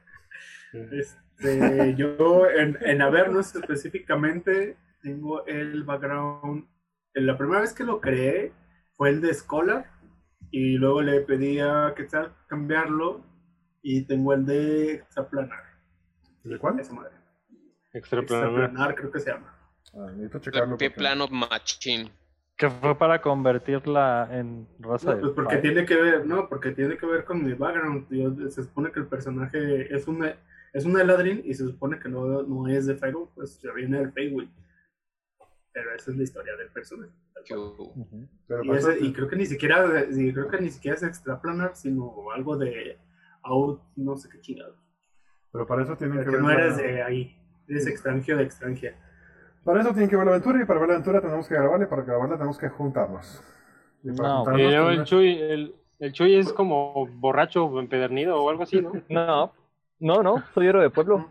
Este, 0.92 1.96
yo 1.96 2.50
en, 2.50 2.78
en 2.82 3.02
Avernus 3.02 3.56
específicamente 3.56 4.78
tengo 5.02 5.46
el 5.46 5.84
background. 5.84 6.68
La 7.14 7.38
primera 7.38 7.62
vez 7.62 7.74
que 7.74 7.86
lo 7.86 8.02
creé 8.02 8.52
fue 8.98 9.10
el 9.10 9.22
de 9.22 9.34
Scholar 9.34 9.90
y 10.52 10.78
luego 10.78 11.02
le 11.02 11.22
pedí 11.22 11.60
a 11.60 11.94
Quetzal 11.96 12.36
cambiarlo 12.48 13.24
y 13.82 14.02
tengo 14.02 14.34
el 14.34 14.46
de 14.46 14.94
Exaplanar. 14.96 15.64
¿De 16.44 16.58
cuál? 16.58 16.80
Esa 16.80 16.94
madre. 16.94 17.12
Extraplanar. 17.94 18.50
Extraplanar, 18.50 18.96
creo 18.96 19.12
que 19.12 19.20
se 19.20 19.32
llama. 19.32 19.58
Ah, 19.94 20.08
necesito 20.12 20.40
checarlo. 20.40 20.78
Porque- 20.78 21.30
Machine. 21.32 22.12
Que 22.58 22.70
fue 22.70 22.98
para 22.98 23.22
convertirla 23.22 24.30
en 24.32 24.68
raza 24.80 25.10
No, 25.10 25.16
de 25.16 25.22
pues 25.24 25.34
porque 25.34 25.58
tiene 25.58 25.86
que 25.86 25.96
ver, 25.96 26.26
no, 26.26 26.48
porque 26.48 26.72
tiene 26.72 26.98
que 26.98 27.06
ver 27.06 27.26
con 27.26 27.44
mi 27.44 27.54
background. 27.54 28.08
Yo- 28.10 28.50
se 28.50 28.64
supone 28.64 28.92
que 28.92 29.00
el 29.02 29.08
personaje 29.08 29.94
es 29.94 30.08
una 30.08 30.36
es 30.74 30.84
una 30.84 31.02
Eladrin 31.02 31.42
y 31.46 31.54
se 31.54 31.64
supone 31.66 31.98
que 32.00 32.10
no, 32.10 32.44
no 32.44 32.68
es 32.68 32.86
de 32.86 32.96
Feywild, 32.96 33.30
pues 33.34 33.56
se 33.56 33.72
viene 33.74 33.98
del 34.00 34.12
Feywild. 34.12 34.50
Pero 35.72 35.94
esa 35.96 36.12
es 36.12 36.18
la 36.18 36.24
historia 36.24 36.56
del 36.58 36.70
personaje. 36.70 37.12
Que. 37.46 37.56
Pero 38.48 38.64
Y, 38.64 38.72
ese- 38.72 39.00
y 39.06 39.14
creo 39.14 39.28
que 39.28 39.36
ni 39.36 39.46
siquiera 39.46 40.06
y 40.10 40.34
creo 40.34 40.48
que 40.50 40.60
ni 40.60 40.70
siquiera 40.70 40.96
es 40.98 41.04
extraplanar, 41.04 41.76
sino 41.76 42.14
algo 42.34 42.58
de 42.58 42.98
out, 43.44 43.82
no 43.96 44.16
sé 44.18 44.30
qué 44.30 44.40
chingado. 44.42 44.76
pero 45.52 45.66
para 45.68 45.84
eso 45.84 45.96
tienen 45.96 46.18
que 46.18 46.24
Porque 46.26 46.36
ver. 46.38 46.42
no 46.42 46.50
la- 46.50 46.56
eres 46.56 46.78
de 46.78 47.02
ahí, 47.04 47.38
eres 47.70 47.88
extranjero 47.88 48.40
de 48.40 48.44
extranjera. 48.46 48.98
Para 49.66 49.82
eso 49.82 49.90
tienen 49.90 50.10
que 50.10 50.16
ver 50.16 50.26
la 50.26 50.32
aventura 50.34 50.62
y 50.62 50.66
para 50.66 50.80
ver 50.80 50.90
la 50.90 50.96
aventura 50.96 51.22
tenemos 51.22 51.48
que 51.48 51.56
grabarla 51.56 51.86
y 51.86 51.90
para 51.90 52.04
grabarla 52.04 52.36
tenemos 52.38 52.58
que 52.58 52.70
juntarnos. 52.70 53.44
Y 54.04 54.12
para 54.14 54.30
No, 54.30 54.36
juntarnos, 54.46 54.76
pues, 54.86 54.98
el 55.00 55.04
Chuy, 55.06 55.40
el, 55.42 55.76
el 56.00 56.14
Chuy 56.14 56.36
es 56.36 56.54
como 56.54 57.08
borracho 57.08 57.80
empedernido 57.80 58.42
o 58.42 58.50
algo 58.50 58.64
así, 58.64 58.80
¿no? 58.82 58.92
No, 59.10 59.54
no, 60.00 60.24
no, 60.24 60.44
soy 60.54 60.68
héroe 60.68 60.84
de 60.84 60.90
pueblo. 60.92 61.30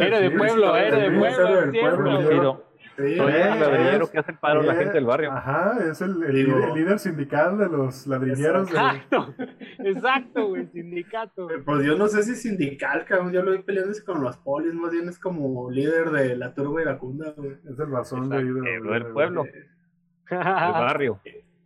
Era 0.00 0.20
de 0.20 0.30
pueblo, 0.30 0.76
era 0.76 0.98
de 0.98 1.10
pueblo, 1.10 2.64
Sí, 2.98 3.16
soy 3.16 3.32
Eh, 3.32 3.42
el 3.52 3.60
ladrillero 3.60 4.04
es- 4.04 4.10
que 4.10 4.18
hace 4.18 4.32
el 4.32 4.38
paro 4.38 4.62
la 4.62 4.72
eh, 4.74 4.76
gente 4.76 4.92
del 4.94 5.04
barrio. 5.06 5.30
Ajá, 5.32 5.78
es 5.88 6.00
el, 6.02 6.20
el 6.24 6.34
Digo- 6.34 6.56
líder, 6.58 6.68
el 6.70 6.74
líder 6.74 6.98
sindical 6.98 7.56
de 7.56 7.68
los 7.68 8.06
ladrilleros. 8.08 8.68
de- 8.68 8.76
Exacto, 8.76 9.34
exacto, 9.78 10.48
güey, 10.48 10.66
sindicato. 10.66 11.48
Pues 11.64 11.86
yo 11.86 11.96
no 11.96 12.08
sé 12.08 12.24
si 12.24 12.34
sindical, 12.34 13.04
cabrón, 13.04 13.32
yo 13.32 13.42
lo 13.42 13.52
vi 13.52 13.58
peleándose 13.58 14.04
con 14.04 14.20
los 14.22 14.36
polis, 14.38 14.74
más 14.74 14.90
bien 14.92 15.08
es 15.08 15.18
como 15.18 15.70
líder 15.70 16.10
de 16.10 16.36
la 16.36 16.52
turba 16.54 16.82
iracunda, 16.82 17.32
güey. 17.36 17.52
es 17.70 17.78
el 17.78 17.90
razón 17.90 18.28
de 18.28 18.38
de- 18.38 18.52
del 18.52 18.82
de- 18.82 19.04
pueblo, 19.14 19.44
del 19.44 20.38
barrio. 20.38 21.20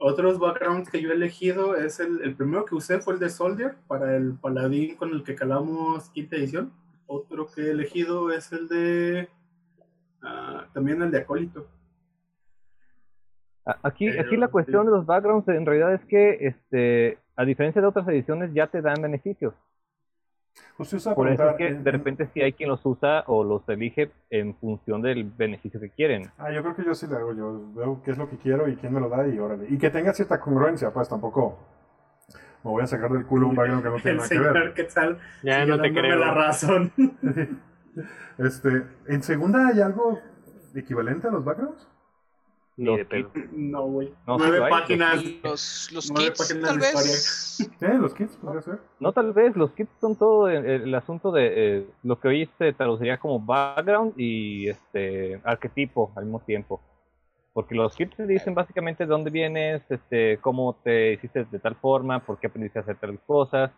Otros 0.04 0.38
backgrounds 0.38 0.90
que 0.90 1.00
yo 1.00 1.10
he 1.10 1.14
elegido 1.14 1.76
es 1.76 2.00
el, 2.00 2.20
el 2.22 2.34
primero 2.34 2.64
que 2.64 2.74
usé 2.74 2.98
fue 2.98 3.14
el 3.14 3.20
de 3.20 3.28
Soldier 3.30 3.76
para 3.86 4.16
el 4.16 4.34
paladín 4.34 4.96
con 4.96 5.10
el 5.12 5.22
que 5.22 5.34
calamos 5.36 6.10
quinta 6.10 6.36
edición. 6.36 6.72
Otro 7.06 7.46
que 7.46 7.62
he 7.62 7.70
elegido 7.70 8.32
es 8.32 8.52
el 8.52 8.66
de 8.68 9.28
ah, 10.22 10.66
también 10.72 11.00
el 11.02 11.10
de 11.10 11.18
acólito. 11.18 11.66
Aquí, 13.84 14.10
Pero, 14.10 14.22
aquí 14.22 14.36
la 14.36 14.48
cuestión 14.48 14.82
sí. 14.82 14.86
de 14.90 14.96
los 14.96 15.06
backgrounds 15.06 15.46
en 15.48 15.64
realidad 15.64 15.94
es 15.94 16.04
que, 16.06 16.46
este, 16.48 17.18
a 17.36 17.44
diferencia 17.44 17.80
de 17.80 17.86
otras 17.86 18.08
ediciones, 18.08 18.52
ya 18.52 18.66
te 18.66 18.82
dan 18.82 19.00
beneficios. 19.00 19.54
Justo 20.76 20.96
iba 20.96 21.12
a 21.12 21.14
Por 21.14 21.28
eso 21.28 21.48
es 21.50 21.56
que 21.56 21.68
en- 21.68 21.84
de 21.84 21.90
en- 21.90 21.96
repente 21.96 22.28
sí 22.34 22.42
hay 22.42 22.52
quien 22.52 22.68
los 22.68 22.84
usa 22.84 23.22
o 23.28 23.44
los 23.44 23.66
elige 23.68 24.10
en 24.30 24.54
función 24.56 25.00
del 25.00 25.24
beneficio 25.24 25.80
que 25.80 25.90
quieren. 25.90 26.24
Ah, 26.38 26.50
yo 26.52 26.60
creo 26.62 26.74
que 26.74 26.84
yo 26.84 26.94
sí 26.94 27.06
le 27.06 27.16
hago. 27.16 27.32
Yo 27.34 27.72
veo 27.74 28.02
qué 28.04 28.10
es 28.10 28.18
lo 28.18 28.28
que 28.28 28.36
quiero 28.36 28.68
y 28.68 28.76
quién 28.76 28.92
me 28.92 29.00
lo 29.00 29.08
da 29.08 29.26
y 29.28 29.38
órale. 29.38 29.66
Y 29.70 29.78
que 29.78 29.90
tenga 29.90 30.12
cierta 30.12 30.40
congruencia, 30.40 30.90
pues 30.92 31.08
tampoco 31.08 31.58
me 32.64 32.70
voy 32.70 32.82
a 32.82 32.86
sacar 32.86 33.10
del 33.12 33.24
culo 33.26 33.48
un 33.48 33.54
background 33.56 33.82
que 33.84 33.88
no 33.90 33.96
tiene 33.96 34.16
nada 34.18 34.28
que 34.28 34.34
señor 34.34 34.52
ver. 34.52 34.74
Quetzal 34.74 35.18
Ya 35.42 35.64
no 35.64 35.80
te 35.80 35.92
creo. 35.92 36.16
la 36.18 36.34
razón. 36.34 36.92
Este, 38.38 38.86
¿En 39.06 39.22
segunda 39.22 39.68
hay 39.68 39.80
algo 39.80 40.18
equivalente 40.74 41.28
a 41.28 41.30
los 41.30 41.44
backgrounds? 41.44 41.86
Ni 42.76 42.86
Los 42.86 42.96
de 42.98 43.04
pedo. 43.04 43.30
No, 43.52 43.82
güey. 43.82 44.14
No, 44.26 44.38
Nueve 44.38 44.60
páginas. 44.70 45.22
Los, 45.42 45.90
los 45.92 46.10
Nueve 46.10 46.30
kits, 46.30 46.38
páginas 46.38 46.70
tal 46.70 46.78
vez. 46.78 47.70
¿Eh? 47.80 47.98
¿Los 47.98 48.14
kits? 48.14 48.36
Podría 48.36 48.62
ser. 48.62 48.78
No, 48.98 49.12
tal 49.12 49.32
vez 49.32 49.54
los 49.56 49.72
kits 49.72 49.90
son 50.00 50.16
todo 50.16 50.48
el, 50.48 50.64
el 50.64 50.94
asunto 50.94 51.32
de 51.32 51.52
eh, 51.52 51.86
lo 52.02 52.18
que 52.18 52.28
hoy 52.28 52.50
se 52.58 52.72
traduciría 52.72 53.18
como 53.18 53.38
background 53.40 54.14
y 54.16 54.68
este 54.68 55.40
arquetipo 55.44 56.12
al 56.16 56.24
mismo 56.24 56.40
tiempo. 56.40 56.80
Porque 57.52 57.74
los 57.74 57.94
kits 57.94 58.16
te 58.16 58.26
dicen 58.26 58.54
básicamente 58.54 59.04
de 59.04 59.10
dónde 59.10 59.30
vienes, 59.30 59.82
este, 59.90 60.38
cómo 60.38 60.76
te 60.82 61.12
hiciste 61.12 61.44
de 61.44 61.58
tal 61.58 61.76
forma, 61.76 62.24
por 62.24 62.38
qué 62.38 62.46
aprendiste 62.46 62.78
a 62.78 62.82
hacer 62.82 62.96
tales 62.96 63.20
cosas, 63.26 63.70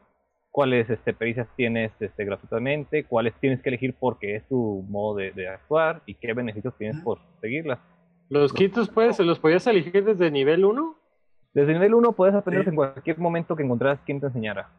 cuáles 0.54 0.88
este, 0.88 1.12
pericias 1.12 1.48
tienes 1.56 1.90
este, 1.98 2.24
gratuitamente, 2.24 3.02
cuáles 3.06 3.34
tienes 3.40 3.60
que 3.60 3.70
elegir 3.70 3.92
porque 3.98 4.36
es 4.36 4.46
tu 4.46 4.84
modo 4.88 5.16
de, 5.16 5.32
de 5.32 5.48
actuar 5.48 6.00
y 6.06 6.14
qué 6.14 6.32
beneficios 6.32 6.72
tienes 6.78 7.02
por 7.02 7.18
seguirlas. 7.40 7.80
Los 8.28 8.52
kits, 8.52 8.88
pues, 8.88 9.16
¿se 9.16 9.24
los 9.24 9.40
podías 9.40 9.66
elegir 9.66 10.04
desde 10.04 10.30
nivel 10.30 10.64
1? 10.64 10.96
Desde 11.54 11.72
nivel 11.72 11.92
1 11.94 12.12
puedes 12.12 12.36
aprender 12.36 12.62
Sí. 12.62 12.70
en 12.70 12.76
cualquier 12.76 13.18
momento 13.18 13.56
que 13.56 13.64
encontraras 13.64 13.98
quien 14.06 14.20
te 14.20 14.26
enseñara. 14.26 14.70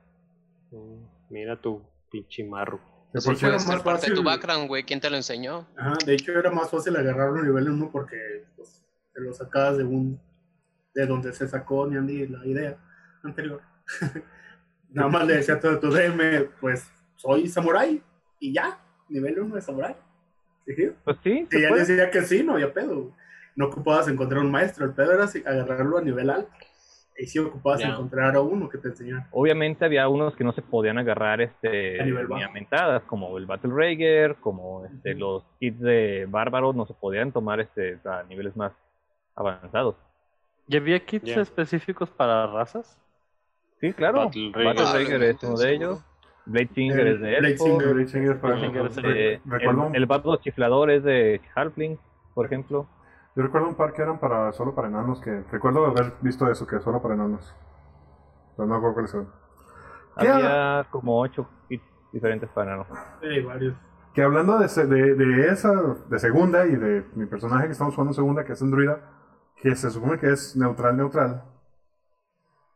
Mira 1.29 1.59
tu 1.59 1.81
pinche 2.09 2.45
marro. 2.45 2.79
Eso 3.13 3.29
por 3.31 3.39
puede 3.39 3.53
era 3.55 3.65
más 3.65 3.83
parte 3.83 4.09
de 4.09 4.15
tu 4.15 4.23
fácil. 4.23 4.25
background, 4.25 4.67
güey. 4.69 4.83
¿Quién 4.83 5.01
te 5.01 5.09
lo 5.09 5.17
enseñó? 5.17 5.67
Ajá, 5.77 5.95
de 6.05 6.13
hecho 6.13 6.31
era 6.31 6.51
más 6.51 6.71
fácil 6.71 6.95
agarrarlo 6.95 7.41
a 7.41 7.43
nivel 7.43 7.69
1 7.69 7.89
porque 7.91 8.45
pues, 8.55 8.81
te 9.13 9.19
lo 9.21 9.33
sacabas 9.33 9.77
de 9.77 9.83
un 9.83 10.19
de 10.93 11.05
donde 11.05 11.33
se 11.33 11.49
sacó 11.49 11.85
Niandi 11.85 12.27
la 12.27 12.45
idea 12.47 12.77
anterior. 13.23 13.61
Nada 14.95 15.09
más 15.09 15.27
le 15.27 15.35
decía 15.35 15.55
a 15.55 15.59
todo 15.59 15.79
tu 15.79 15.89
DM, 15.91 16.49
pues 16.59 16.89
soy 17.15 17.47
samurái 17.47 18.01
y 18.39 18.53
ya, 18.53 18.79
nivel 19.09 19.39
1 19.39 19.55
de 19.55 19.61
samurái. 19.61 19.95
¿Sí? 20.65 20.91
Pues 21.03 21.17
sí, 21.23 21.47
Y 21.51 21.61
ya 21.61 21.69
puede. 21.69 21.85
decía 21.85 22.09
que 22.09 22.21
sí, 22.21 22.43
no 22.43 22.53
había 22.53 22.73
pedo. 22.73 23.11
No 23.55 23.67
ocupabas 23.67 24.07
encontrar 24.07 24.41
un 24.41 24.51
maestro, 24.51 24.85
el 24.85 24.93
pedo 24.93 25.13
era 25.13 25.25
agarrarlo 25.25 25.97
a 25.97 26.01
nivel 26.01 26.29
alto. 26.29 26.49
Y 27.17 27.27
sí 27.27 27.39
ocupabas 27.39 27.79
Ya. 27.79 27.89
encontrar 27.89 28.35
a 28.35 28.41
uno 28.41 28.67
que 28.67 28.77
te 28.77 28.89
enseñara. 28.89 29.27
Obviamente 29.31 29.85
había 29.85 30.07
unos 30.09 30.35
que 30.35 30.43
no 30.43 30.51
se 30.51 30.61
podían 30.61 30.97
agarrar 30.97 31.39
este 31.39 32.01
A 32.01 32.05
nivel 32.05 32.23
ni 32.27 32.29
bajo. 32.33 32.43
a 32.45 32.51
mentadas, 32.51 33.03
como 33.03 33.37
el 33.37 33.45
Battle 33.45 33.71
Rager, 33.73 34.35
como 34.41 34.85
este, 34.85 35.13
los 35.13 35.43
kits 35.59 35.79
de 35.79 36.25
bárbaros 36.29 36.75
no 36.75 36.85
se 36.85 36.93
podían 36.93 37.31
tomar 37.31 37.61
este 37.61 37.99
a 38.05 38.23
niveles 38.23 38.55
más 38.57 38.73
avanzados. 39.35 39.95
¿Y 40.67 40.75
había 40.77 40.99
kits 41.05 41.29
específicos 41.37 42.09
para 42.09 42.47
razas? 42.47 42.97
Sí, 43.85 43.93
claro. 43.93 44.25
Battle 44.25 44.51
Battle 44.51 44.85
Rager. 44.85 44.93
Rager, 44.93 45.23
es 45.23 45.43
uno 45.43 45.57
de 45.57 45.73
ellos. 45.73 46.05
Blade 46.45 46.69
Singer 46.73 47.07
es 47.07 47.19
de 47.21 47.39
Blade. 47.39 47.57
Singer. 47.57 47.93
Blade 47.93 48.07
Singer, 48.07 48.39
por 48.39 48.49
Blade 48.51 48.67
ejemplo, 48.67 48.89
Singer, 48.91 49.41
recuerdo, 49.45 49.87
el, 49.87 49.95
el 49.95 50.05
Bardo 50.05 50.35
Chiflador 50.37 50.91
es 50.91 51.03
de 51.03 51.41
Halfling, 51.55 51.99
por 52.33 52.45
ejemplo. 52.45 52.87
yo 53.35 53.43
recuerdo 53.43 53.67
un 53.67 53.75
par 53.75 53.93
que 53.93 54.01
eran 54.01 54.19
para 54.19 54.51
solo 54.53 54.73
para 54.75 54.87
enanos, 54.87 55.19
que 55.21 55.43
recuerdo 55.51 55.85
haber 55.85 56.13
visto 56.21 56.49
eso, 56.49 56.65
que 56.67 56.79
solo 56.79 57.01
para 57.01 57.15
enanos. 57.15 57.55
Pero 58.55 58.67
no 58.67 58.73
me 58.73 58.77
acuerdo 58.77 58.93
cuáles 58.93 59.13
eran. 59.13 59.27
¿Qué 60.19 60.27
Había 60.29 60.87
como 60.89 61.19
ocho 61.19 61.47
diferentes 62.11 62.49
para 62.49 62.73
enanos. 62.73 62.87
Hay 63.21 63.43
varios. 63.43 63.75
Que 64.13 64.21
hablando 64.21 64.57
de, 64.57 64.67
de, 64.67 65.15
de 65.15 65.47
esa, 65.49 65.73
de 66.09 66.19
segunda 66.19 66.65
y 66.65 66.75
de 66.75 67.05
mi 67.15 67.25
personaje 67.25 67.65
que 67.65 67.73
estamos 67.73 67.93
jugando 67.93 68.11
en 68.11 68.15
segunda, 68.15 68.45
que 68.45 68.53
es 68.53 68.61
un 68.61 68.71
druida, 68.71 69.01
que 69.57 69.75
se 69.75 69.91
supone 69.91 70.17
que 70.19 70.31
es 70.31 70.55
neutral, 70.55 70.95
neutral, 70.95 71.43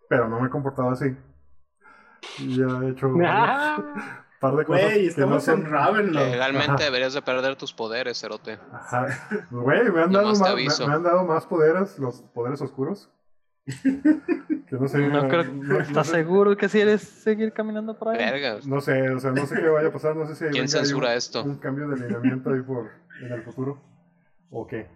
pero 0.10 0.28
no 0.28 0.42
me 0.42 0.48
he 0.48 0.50
comportado 0.50 0.90
así. 0.90 1.16
Ya 2.40 2.66
he 2.84 2.90
hecho 2.90 3.08
un 3.14 3.22
par 3.22 4.56
de 4.58 4.66
cosas 4.66 4.84
Güey, 4.84 4.94
que 4.94 5.04
no 5.04 5.38
estamos 5.38 5.44
son... 5.46 5.60
en 5.62 5.72
Ravenloft. 5.72 6.32
Legalmente 6.32 6.72
Ajá. 6.72 6.84
deberías 6.84 7.14
de 7.14 7.22
perder 7.22 7.56
tus 7.56 7.74
poderes, 7.74 8.20
Cerote. 8.20 8.60
Ajá. 8.74 9.08
Güey, 9.52 9.90
me 9.92 10.02
han, 10.02 10.12
dado 10.12 10.28
más, 10.36 10.56
me, 10.56 10.88
me 10.88 10.94
han 10.94 11.04
dado 11.04 11.24
más 11.24 11.46
poderes, 11.46 11.98
los 12.00 12.22
poderes 12.34 12.62
oscuros. 12.62 13.10
que 13.66 14.76
no 14.80 14.88
sé, 14.88 14.98
No 15.08 15.28
creo, 15.28 15.44
no- 15.44 15.80
¿Estás 15.80 16.08
seguro 16.08 16.58
que 16.58 16.68
si 16.70 16.80
quieres 16.80 17.02
seguir 17.04 17.54
caminando 17.54 17.98
por 17.98 18.10
ahí? 18.10 18.18
Vergas. 18.18 18.66
no 18.66 18.82
sé, 18.82 19.12
o 19.12 19.20
sea, 19.20 19.32
no 19.32 19.46
sé 19.46 19.56
qué 19.62 19.68
vaya 19.68 19.90
a 19.90 19.92
pasar, 19.92 20.16
no 20.16 20.26
sé 20.26 20.36
si 20.36 20.46
¿Quién 20.52 20.68
censura 20.68 21.10
un, 21.10 21.14
esto? 21.14 21.44
un 21.44 21.58
cambio 21.58 21.88
de 21.88 21.96
alineamiento 21.96 22.50
ahí 22.52 22.62
por 22.62 22.90
en 23.22 23.32
el 23.32 23.44
futuro. 23.44 23.80
¿O 24.50 24.66
qué? 24.66 24.90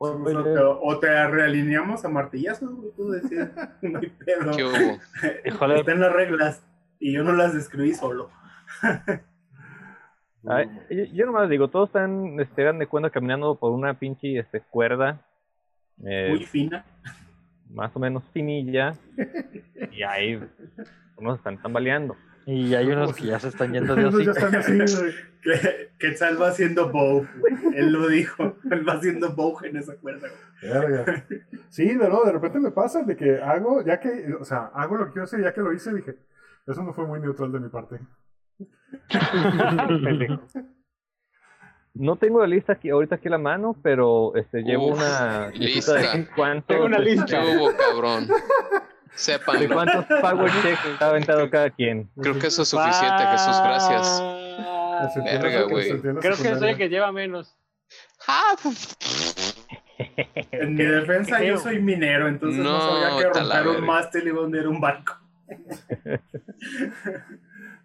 O 0.00 0.14
te, 0.44 0.58
o 0.58 0.98
te 1.00 1.26
realineamos 1.28 2.04
a 2.04 2.08
martillazos, 2.08 2.72
güey, 2.74 2.90
tú 2.96 3.10
decías. 3.10 3.50
No 3.82 3.98
hay 3.98 4.08
pedo. 4.08 4.52
¿Qué 4.56 4.64
hubo? 4.64 4.98
Híjole, 5.44 5.80
Están 5.80 6.00
las 6.00 6.12
reglas 6.12 6.62
y 7.00 7.12
yo 7.12 7.24
no 7.24 7.32
las 7.32 7.52
describí 7.54 7.94
solo. 7.94 8.30
Ay, 10.46 10.70
yo, 10.90 11.04
yo 11.12 11.26
nomás 11.26 11.48
digo, 11.50 11.68
todos 11.68 11.88
están, 11.88 12.38
este, 12.40 12.62
hagan 12.62 12.78
de 12.78 12.86
cuenta 12.86 13.10
caminando 13.10 13.56
por 13.56 13.72
una 13.72 13.94
pinche 13.94 14.38
este, 14.38 14.60
cuerda. 14.60 15.20
eh, 16.04 16.28
Muy 16.30 16.44
fina. 16.44 16.84
más 17.70 17.94
o 17.94 17.98
menos 17.98 18.22
finilla 18.32 18.94
y 19.90 20.02
ahí 20.04 20.40
unos 21.16 21.38
están 21.38 21.60
tambaleando. 21.60 22.16
Y 22.50 22.74
hay 22.74 22.86
unos 22.90 23.14
que 23.14 23.26
ya 23.26 23.38
se 23.38 23.48
están 23.48 23.74
yendo 23.74 23.94
de 23.94 24.06
hocico. 24.06 24.32
Que, 25.40 25.90
Quetzal 25.98 26.40
va 26.40 26.48
haciendo 26.48 26.90
bow. 26.90 27.24
Él 27.74 27.92
lo 27.92 28.08
dijo. 28.08 28.56
Él 28.70 28.88
va 28.88 28.94
haciendo 28.94 29.34
bow 29.34 29.58
en 29.62 29.76
esa 29.76 29.96
cuerda. 29.96 30.28
güey. 30.28 30.72
Verga. 30.72 31.26
Sí, 31.68 31.94
de, 31.94 32.08
no, 32.08 32.24
de 32.24 32.32
repente 32.32 32.58
me 32.58 32.70
pasa 32.70 33.02
de 33.02 33.16
que 33.16 33.40
hago, 33.40 33.84
ya 33.84 34.00
que, 34.00 34.34
o 34.40 34.44
sea, 34.44 34.70
hago 34.74 34.96
lo 34.96 35.06
que 35.06 35.12
quiero 35.12 35.24
hacer, 35.24 35.42
ya 35.42 35.52
que 35.52 35.60
lo 35.60 35.72
hice, 35.74 35.92
dije, 35.94 36.16
eso 36.66 36.82
no 36.82 36.94
fue 36.94 37.06
muy 37.06 37.20
neutral 37.20 37.52
de 37.52 37.60
mi 37.60 37.68
parte. 37.68 38.00
No 41.94 42.14
tengo 42.14 42.40
la 42.40 42.46
lista 42.46 42.74
aquí 42.74 42.90
ahorita 42.90 43.16
aquí 43.16 43.26
a 43.26 43.32
la 43.32 43.38
mano, 43.38 43.74
pero 43.82 44.32
este 44.36 44.62
llevo 44.62 44.92
Uf, 44.92 44.98
una 44.98 45.48
lista. 45.48 45.94
de 45.94 46.28
cuántos 46.36 46.68
Tengo 46.68 46.84
una 46.84 46.98
este, 46.98 47.10
lista. 47.10 47.26
¿Qué 47.26 47.56
hubo, 47.56 47.72
cabrón? 47.76 48.28
De 49.12 49.18
Sépanlo. 49.18 49.74
cuántos 49.74 50.04
power 50.20 50.50
checks 50.62 50.80
ha 51.02 51.06
aventado 51.08 51.48
cada 51.50 51.70
quien. 51.70 52.08
Creo 52.20 52.38
que 52.38 52.46
eso 52.48 52.62
es 52.62 52.68
suficiente, 52.68 53.24
Jesús. 53.32 53.56
Gracias. 53.62 54.22
Verga, 55.24 55.62
güey. 55.62 56.00
creo 56.00 56.20
que 56.36 56.48
es 56.50 56.62
el 56.62 56.76
que 56.76 56.88
lleva 56.88 57.12
menos. 57.12 57.56
Ah, 58.26 58.54
En 60.52 60.74
mi 60.74 60.84
defensa, 60.84 61.42
yo 61.42 61.56
soy 61.58 61.80
minero, 61.82 62.28
entonces 62.28 62.62
no, 62.62 62.70
No, 62.72 62.80
sabía 62.80 63.18
que 63.32 63.38
romper 63.40 63.68
un 63.68 63.84
mástil 63.86 64.28
iba 64.28 64.40
a 64.40 64.44
hundir 64.44 64.68
un 64.68 64.80
barco. 64.80 65.16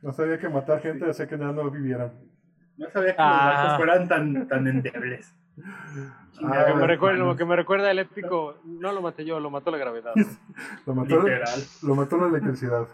No 0.01 0.11
sabía 0.11 0.37
que 0.37 0.49
matar 0.49 0.81
gente 0.81 1.09
hacía 1.09 1.27
que 1.29 1.37
ya 1.37 1.45
no 1.45 1.71
vivieran. 1.71 2.11
No 2.75 2.89
sabía 2.89 3.11
que 3.11 3.21
Ah. 3.21 3.45
los 3.47 3.55
barcos 3.55 3.77
fueran 3.77 4.07
tan, 4.09 4.47
tan 4.49 4.67
endebles. 4.67 5.33
Ah, 5.55 5.61
Lo 5.61 5.93
que, 5.93 6.01
me 6.01 6.31
Chingada, 6.39 6.87
recuerda, 6.87 7.37
que 7.37 7.45
me 7.45 7.55
recuerda 7.55 7.91
el 7.91 7.99
épico, 7.99 8.55
no 8.65 8.91
lo 8.91 9.01
maté 9.01 9.23
yo, 9.23 9.39
lo 9.39 9.49
mató 9.51 9.69
la 9.71 9.77
gravedad. 9.77 10.13
Lo 10.85 10.95
mató, 10.95 11.19
Literal. 11.21 11.59
lo 11.83 11.95
mató 11.95 12.17
la 12.17 12.27
electricidad. 12.27 12.87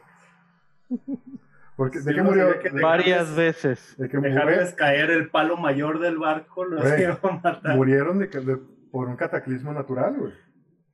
Porque, 1.76 2.00
¿De 2.00 2.12
Sí, 2.12 2.16
qué 2.16 2.22
murió? 2.22 2.60
que 2.60 2.70
Varias 2.72 3.36
veces. 3.36 3.96
De 3.98 4.10
que 4.10 4.18
murió- 4.18 4.34
Dejarles 4.34 4.74
caer 4.74 5.10
el 5.12 5.30
palo 5.30 5.56
mayor 5.56 6.00
del 6.00 6.18
barco 6.18 6.66
los 6.66 6.82
Güey, 6.82 7.04
iba 7.04 7.18
a 7.24 7.28
matar. 7.44 7.76
murieron 7.76 8.20
de, 8.20 8.30
que- 8.30 8.40
de- 8.40 8.58
por 8.92 9.08
un 9.08 9.16
cataclismo 9.16 9.72
natural, 9.72 10.16
güey. 10.18 10.34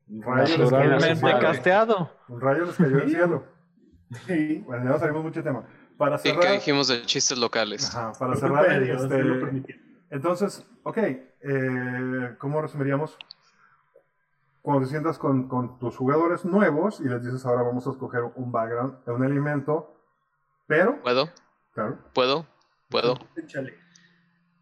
Un 0.08 0.22
rayo 0.22 0.58
les 0.58 0.70
cayó 0.70 1.00
cielo. 1.16 1.40
casteado. 1.40 2.12
Un 2.28 2.40
rayo 2.42 2.66
les 2.66 2.76
cayó 2.76 2.98
del 2.98 3.10
cielo. 3.10 3.44
Sí. 4.28 4.64
Bueno, 4.68 4.84
ya 4.84 4.90
no 4.92 5.00
salimos 5.00 5.24
mucho 5.24 5.40
de 5.42 5.44
tema. 5.50 5.64
Para 5.98 6.18
¿Y 6.18 6.20
qué 6.22 6.30
cerrar, 6.30 6.52
dijimos 6.54 6.88
de 6.90 7.02
chistes 7.04 7.38
locales? 7.40 7.88
ajá, 7.96 8.12
para 8.20 8.36
cerrar, 8.36 8.66
este. 8.84 9.24
Entonces, 10.10 10.66
ok, 10.84 10.98
eh, 10.98 12.36
¿cómo 12.38 12.62
resumiríamos? 12.62 13.18
Cuando 14.62 14.84
te 14.84 14.90
sientas 14.90 15.18
con, 15.18 15.48
con 15.48 15.78
tus 15.80 15.96
jugadores 15.96 16.44
nuevos 16.46 17.00
y 17.00 17.04
les 17.04 17.24
dices 17.24 17.46
ahora 17.46 17.62
vamos 17.62 17.86
a 17.86 17.92
escoger 17.92 18.24
un 18.36 18.52
background, 18.52 18.98
un 19.08 19.24
elemento, 19.24 19.96
pero, 20.68 21.02
¿Puedo? 21.02 21.30
claro, 21.74 22.00
¿Puedo? 22.14 22.48
¿Puedo? 22.90 23.20
Échale. 23.36 23.76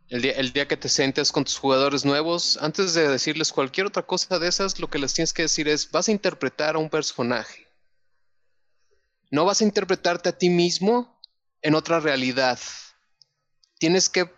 El 0.09 0.21
día, 0.21 0.33
el 0.33 0.51
día 0.51 0.67
que 0.67 0.77
te 0.77 0.89
sientes 0.89 1.31
con 1.31 1.45
tus 1.45 1.57
jugadores 1.57 2.05
nuevos, 2.05 2.59
antes 2.61 2.93
de 2.93 3.07
decirles 3.07 3.53
cualquier 3.53 3.87
otra 3.87 4.03
cosa 4.03 4.37
de 4.37 4.47
esas, 4.47 4.79
lo 4.79 4.89
que 4.89 4.99
les 4.99 5.13
tienes 5.13 5.33
que 5.33 5.43
decir 5.43 5.67
es, 5.67 5.89
vas 5.89 6.07
a 6.07 6.11
interpretar 6.11 6.75
a 6.75 6.79
un 6.79 6.89
personaje. 6.89 7.67
No 9.31 9.45
vas 9.45 9.61
a 9.61 9.63
interpretarte 9.63 10.29
a 10.29 10.37
ti 10.37 10.49
mismo 10.49 11.19
en 11.61 11.73
otra 11.75 11.99
realidad. 11.99 12.59
Tienes 13.79 14.09
que... 14.09 14.29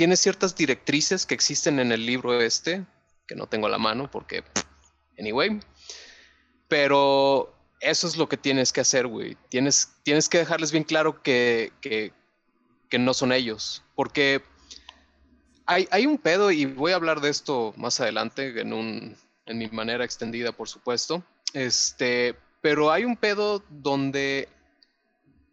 Tienes 0.00 0.20
ciertas 0.20 0.56
directrices 0.56 1.26
que 1.26 1.34
existen 1.34 1.78
en 1.78 1.92
el 1.92 2.06
libro 2.06 2.40
este, 2.40 2.86
que 3.26 3.34
no 3.34 3.48
tengo 3.48 3.66
a 3.66 3.68
la 3.70 3.76
mano 3.76 4.10
porque... 4.10 4.42
Anyway. 5.18 5.60
Pero 6.68 7.54
eso 7.80 8.06
es 8.06 8.16
lo 8.16 8.26
que 8.26 8.38
tienes 8.38 8.72
que 8.72 8.80
hacer, 8.80 9.06
güey. 9.06 9.36
Tienes, 9.50 9.90
tienes 10.02 10.30
que 10.30 10.38
dejarles 10.38 10.72
bien 10.72 10.84
claro 10.84 11.22
que, 11.22 11.74
que, 11.82 12.14
que 12.88 12.98
no 12.98 13.12
son 13.12 13.30
ellos. 13.30 13.82
Porque 13.94 14.42
hay, 15.66 15.86
hay 15.90 16.06
un 16.06 16.16
pedo, 16.16 16.50
y 16.50 16.64
voy 16.64 16.92
a 16.92 16.96
hablar 16.96 17.20
de 17.20 17.28
esto 17.28 17.74
más 17.76 18.00
adelante, 18.00 18.58
en, 18.58 18.72
un, 18.72 19.18
en 19.44 19.58
mi 19.58 19.68
manera 19.68 20.02
extendida, 20.02 20.52
por 20.52 20.70
supuesto. 20.70 21.22
Este, 21.52 22.34
pero 22.62 22.90
hay 22.90 23.04
un 23.04 23.18
pedo 23.18 23.62
donde 23.68 24.48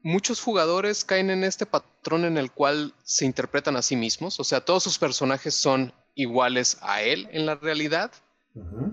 muchos 0.08 0.40
jugadores 0.40 1.04
caen 1.04 1.30
en 1.30 1.44
este 1.44 1.66
patrón 1.66 2.24
en 2.24 2.38
el 2.38 2.50
cual 2.50 2.94
se 3.04 3.26
interpretan 3.26 3.76
a 3.76 3.82
sí 3.82 3.98
mismos. 3.98 4.40
O 4.40 4.44
sea, 4.46 4.62
todos 4.62 4.84
sus 4.84 4.98
personajes 4.98 5.54
son 5.54 5.94
iguales 6.16 6.78
a 6.82 7.02
él 7.02 7.28
en 7.32 7.46
la 7.46 7.56
realidad. 7.56 8.12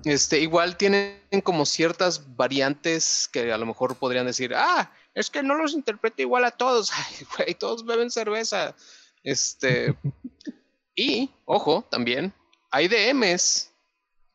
Este, 0.04 0.40
igual 0.40 0.76
tienen 0.76 1.20
como 1.44 1.66
ciertas 1.66 2.36
variantes 2.36 3.30
que 3.32 3.52
a 3.52 3.58
lo 3.58 3.64
mejor 3.64 3.96
podrían 3.96 4.26
decir, 4.26 4.54
ah, 4.56 4.90
es 5.14 5.30
que 5.30 5.44
no 5.44 5.54
los 5.54 5.74
interpreta 5.74 6.20
igual 6.20 6.44
a 6.44 6.50
todos. 6.50 6.90
Ay, 6.92 7.26
güey, 7.36 7.54
todos 7.54 7.86
beben 7.86 8.10
cerveza. 8.10 8.74
Este, 9.22 9.96
y, 10.96 11.30
ojo, 11.44 11.86
también, 11.92 12.34
hay 12.72 12.88
DMs 12.88 13.70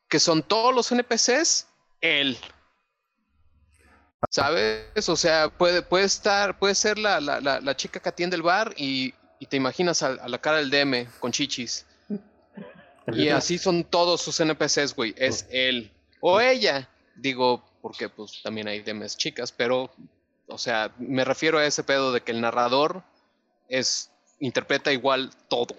que 0.08 0.18
son 0.18 0.42
todos 0.42 0.74
los 0.74 0.90
NPCs, 0.90 1.66
él. 2.00 2.38
¿Sabes? 4.30 5.08
O 5.08 5.16
sea, 5.16 5.48
puede, 5.48 5.82
puede 5.82 6.04
estar, 6.04 6.58
puede 6.58 6.74
ser 6.74 6.98
la, 6.98 7.20
la, 7.20 7.40
la, 7.40 7.60
la 7.60 7.76
chica 7.76 8.00
que 8.00 8.08
atiende 8.08 8.36
el 8.36 8.42
bar 8.42 8.72
y, 8.76 9.12
y 9.40 9.46
te 9.46 9.56
imaginas 9.56 10.02
a, 10.02 10.12
a 10.12 10.28
la 10.28 10.38
cara 10.38 10.58
del 10.58 10.70
DM 10.70 11.06
con 11.18 11.32
chichis. 11.32 11.84
Y 13.12 13.28
así 13.28 13.58
son 13.58 13.82
todos 13.82 14.22
sus 14.22 14.38
NPCs, 14.38 14.94
güey. 14.94 15.14
Es 15.16 15.46
él 15.50 15.90
o 16.20 16.40
ella. 16.40 16.88
Digo, 17.16 17.64
porque 17.82 18.08
pues 18.08 18.40
también 18.42 18.68
hay 18.68 18.82
DMs 18.82 19.16
chicas, 19.16 19.52
pero, 19.52 19.90
o 20.46 20.58
sea, 20.58 20.92
me 20.98 21.24
refiero 21.24 21.58
a 21.58 21.66
ese 21.66 21.82
pedo 21.82 22.12
de 22.12 22.20
que 22.20 22.32
el 22.32 22.40
narrador 22.40 23.02
es 23.68 24.10
interpreta 24.38 24.92
igual 24.92 25.30
todo. 25.48 25.74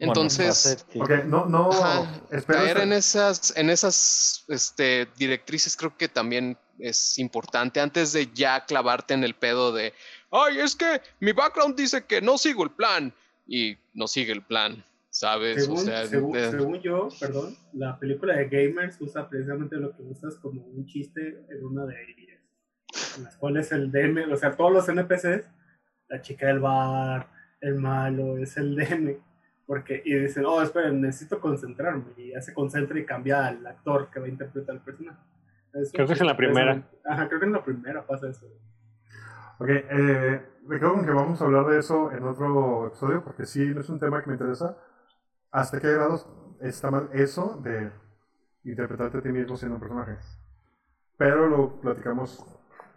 Entonces, 0.00 0.84
Ok, 0.96 1.10
no, 1.24 1.46
no, 1.46 1.70
Ajá, 1.70 2.20
espera, 2.32 2.64
caer 2.64 2.78
en 2.78 2.92
esas, 2.92 3.56
en 3.56 3.70
esas 3.70 4.44
este, 4.48 5.06
directrices 5.16 5.76
creo 5.76 5.96
que 5.96 6.08
también 6.08 6.58
es 6.78 7.18
importante 7.18 7.80
antes 7.80 8.12
de 8.12 8.28
ya 8.32 8.64
clavarte 8.64 9.14
en 9.14 9.24
el 9.24 9.34
pedo 9.34 9.72
de, 9.72 9.92
ay, 10.30 10.58
es 10.58 10.74
que 10.76 11.00
mi 11.20 11.32
background 11.32 11.76
dice 11.76 12.04
que 12.04 12.20
no 12.20 12.38
sigo 12.38 12.64
el 12.64 12.70
plan 12.70 13.12
y 13.46 13.76
no 13.92 14.06
sigue 14.06 14.32
el 14.32 14.42
plan, 14.42 14.84
¿sabes? 15.10 15.64
Según, 15.64 15.78
o 15.78 15.80
sea, 15.82 16.06
según- 16.06 16.80
yo, 16.80 17.08
perdón, 17.20 17.56
la 17.72 17.98
película 17.98 18.34
de 18.36 18.48
Gamers 18.48 19.00
usa 19.00 19.28
precisamente 19.28 19.76
lo 19.76 19.94
que 19.96 20.02
usas 20.02 20.36
como 20.36 20.62
un 20.62 20.86
chiste 20.86 21.44
en 21.50 21.64
una 21.64 21.86
de 21.86 21.94
ellas. 22.02 22.40
En 23.16 23.24
las 23.24 23.36
cuales 23.36 23.70
el 23.72 23.90
DM, 23.90 24.32
o 24.32 24.36
sea, 24.36 24.56
todos 24.56 24.72
los 24.72 24.88
NPCs, 24.88 25.48
la 26.08 26.20
chica 26.20 26.46
del 26.46 26.60
bar, 26.60 27.28
el 27.60 27.74
malo, 27.76 28.38
es 28.38 28.56
el 28.56 28.76
DM. 28.76 29.18
Porque, 29.66 30.02
y 30.04 30.14
dicen, 30.14 30.44
oh, 30.46 30.60
esperen, 30.62 31.00
necesito 31.00 31.40
concentrarme. 31.40 32.04
Y 32.18 32.30
ya 32.32 32.40
se 32.42 32.52
concentra 32.52 32.98
y 32.98 33.06
cambia 33.06 33.46
al 33.46 33.66
actor 33.66 34.10
que 34.12 34.20
va 34.20 34.26
a 34.26 34.28
interpretar 34.28 34.74
el 34.76 34.82
personaje. 34.82 35.18
Un 35.74 35.90
Creo 35.92 36.06
que 36.06 36.12
es 36.14 36.20
en 36.20 36.26
la 36.26 36.36
primera. 36.36 36.72
precisamente. 36.74 37.08
Ajá, 37.08 37.28
creo 37.28 37.40
que 37.40 37.46
en 37.46 37.52
la 37.52 37.64
primera 37.64 38.06
pasa 38.06 38.28
eso. 38.28 38.46
Ok, 39.58 39.68
eh, 39.68 40.46
me 40.66 40.78
quedo 40.78 40.94
con 40.94 41.04
que 41.04 41.12
vamos 41.12 41.40
a 41.40 41.44
hablar 41.44 41.66
de 41.66 41.78
eso 41.78 42.10
en 42.12 42.24
otro 42.24 42.86
episodio, 42.88 43.22
porque 43.22 43.46
sí, 43.46 43.72
es 43.78 43.88
un 43.88 44.00
tema 44.00 44.22
que 44.22 44.28
me 44.28 44.34
interesa. 44.34 44.76
¿Hasta 45.50 45.80
qué 45.80 45.92
grados 45.92 46.28
está 46.60 46.90
mal 46.90 47.08
eso 47.12 47.60
de 47.62 47.92
interpretarte 48.64 49.18
a 49.18 49.22
ti 49.22 49.28
mismo 49.28 49.56
siendo 49.56 49.76
un 49.76 49.80
personaje? 49.80 50.16
Pero 51.16 51.48
lo 51.48 51.80
platicamos 51.80 52.44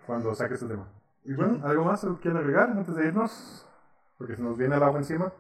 cuando 0.08 0.34
saques 0.34 0.62
el 0.64 0.70
tema. 0.70 0.88
Y 1.26 1.34
bueno, 1.34 1.66
¿algo 1.68 1.84
más 1.84 2.02
que 2.04 2.16
quieren 2.22 2.38
agregar 2.38 2.70
antes 2.72 2.95
de 2.95 3.08
irnos? 3.08 3.68
Porque 4.18 4.36
se 4.36 4.41
nos 4.41 4.58
viene 4.58 4.76
el 4.76 4.84
agua 4.84 4.98
encima. 4.99 5.32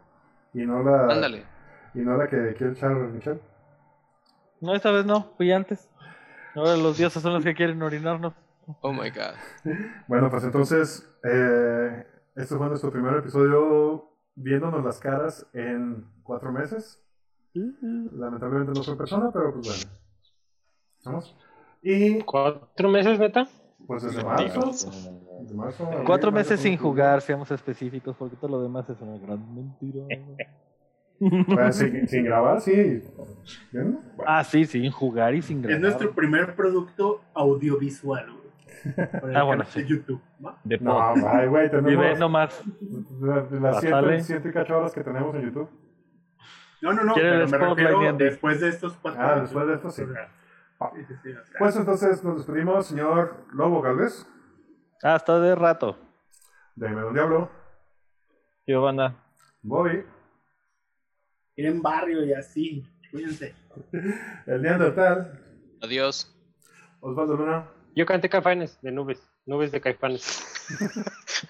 Y 0.53 0.65
no 0.65 0.83
la, 0.83 1.13
Ándale. 1.13 1.45
y 1.93 1.99
no 1.99 2.17
la 2.17 2.27
que 2.27 2.53
quiere 2.55 2.73
echar 2.73 2.91
Michelle. 2.93 3.41
No, 4.61 4.75
esta 4.75 4.91
vez 4.91 5.05
no, 5.05 5.31
fui 5.37 5.51
antes. 5.51 5.89
Ahora 6.57 6.75
los 6.75 6.97
dioses 6.97 7.21
son 7.21 7.33
los 7.33 7.43
que 7.43 7.53
quieren 7.53 7.81
orinarnos. 7.83 8.33
Oh 8.81 8.91
my 8.91 9.11
god. 9.11 9.35
Bueno, 10.07 10.29
pues 10.31 10.43
entonces, 10.43 11.07
eh, 11.23 12.05
este 12.35 12.55
fue 12.55 12.67
nuestro 12.67 12.91
primer 12.91 13.15
episodio 13.15 14.11
viéndonos 14.33 14.83
las 14.83 14.99
caras 14.99 15.45
en 15.53 16.05
cuatro 16.23 16.51
meses. 16.51 16.99
Lamentablemente 17.53 18.73
no 18.73 18.83
soy 18.83 18.97
persona, 18.97 19.29
pero 19.31 19.53
pues 19.53 19.67
bueno. 19.67 19.99
¿Estamos? 20.97 21.37
Y 21.83 22.21
¿Cuatro 22.21 22.89
meses, 22.89 23.19
neta? 23.19 23.47
pues 23.85 24.03
desde 24.03 24.23
marzo. 24.23 24.89
desde 25.39 25.55
marzo, 25.55 25.85
abril, 25.85 26.03
Cuatro 26.05 26.31
meses 26.31 26.59
sin 26.59 26.75
junio, 26.75 26.91
jugar, 26.91 27.21
seamos 27.21 27.51
específicos, 27.51 28.15
porque 28.17 28.35
todo 28.35 28.49
lo 28.49 28.63
demás 28.63 28.89
es 28.89 28.99
una 28.99 29.17
gran 29.19 29.55
mentira. 29.55 30.05
Bueno, 31.47 31.71
sin, 31.71 32.07
sin 32.07 32.25
grabar, 32.25 32.61
sí. 32.61 33.03
Ah, 34.25 34.43
sí, 34.43 34.65
sin 34.65 34.91
jugar 34.91 35.33
y 35.35 35.41
sin 35.41 35.57
Es 35.59 35.63
grabar. 35.63 35.81
nuestro 35.81 36.11
primer 36.13 36.55
producto 36.55 37.21
audiovisual, 37.33 38.25
güey. 38.31 38.47
Ah, 39.35 39.43
bueno, 39.43 39.63
canal 39.63 39.73
de 39.73 39.81
sí. 39.81 39.85
YouTube. 39.85 40.21
¿va? 40.45 40.57
De 40.63 40.77
no, 40.77 41.01
ay, 41.27 41.47
güey, 41.47 41.69
tenemos 41.71 42.19
nomás. 42.19 42.63
las 43.19 43.47
Pásale. 43.75 44.07
siete, 44.19 44.23
siete 44.23 44.49
y 44.49 44.51
cacho 44.51 44.77
horas 44.77 44.93
que 44.93 45.03
tenemos 45.03 45.33
en 45.35 45.41
YouTube. 45.43 45.69
No, 46.81 46.93
no, 46.93 47.03
no, 47.03 47.13
¿Quiere 47.15 47.45
pero 47.47 47.47
me 47.47 47.57
refiero 47.75 48.13
después 48.13 48.61
de 48.61 48.69
estos 48.69 48.93
cuatro 49.01 49.19
Ah, 49.23 49.39
después 49.39 49.65
de 49.67 49.73
esto, 49.73 49.89
sí. 49.89 50.03
Ah. 50.79 50.91
sí, 50.95 51.01
sí, 51.07 51.13
sí, 51.23 51.29
Pues 51.57 51.75
entonces 51.75 52.23
nos 52.23 52.37
despedimos, 52.37 52.85
señor 52.85 53.45
Lobo 53.51 53.81
Galvez, 53.81 54.27
Hasta 55.01 55.39
de 55.39 55.55
rato. 55.55 55.97
de 56.75 56.87
Don 56.91 57.13
Diablo, 57.15 57.49
Yo, 58.67 58.83
banda. 58.83 59.15
Bobby, 59.63 60.03
en 61.65 61.81
barrio 61.81 62.23
y 62.25 62.33
así. 62.33 62.85
Cuídense. 63.11 63.53
el 64.45 64.61
Neandertal, 64.61 65.39
Adiós. 65.81 66.33
Osvaldo 66.99 67.35
Luna. 67.37 67.65
Yo 67.95 68.05
canté 68.05 68.29
caifanes 68.29 68.79
de 68.81 68.91
nubes, 68.91 69.19
nubes 69.45 69.71
de 69.71 69.81
caifanes. 69.81 70.43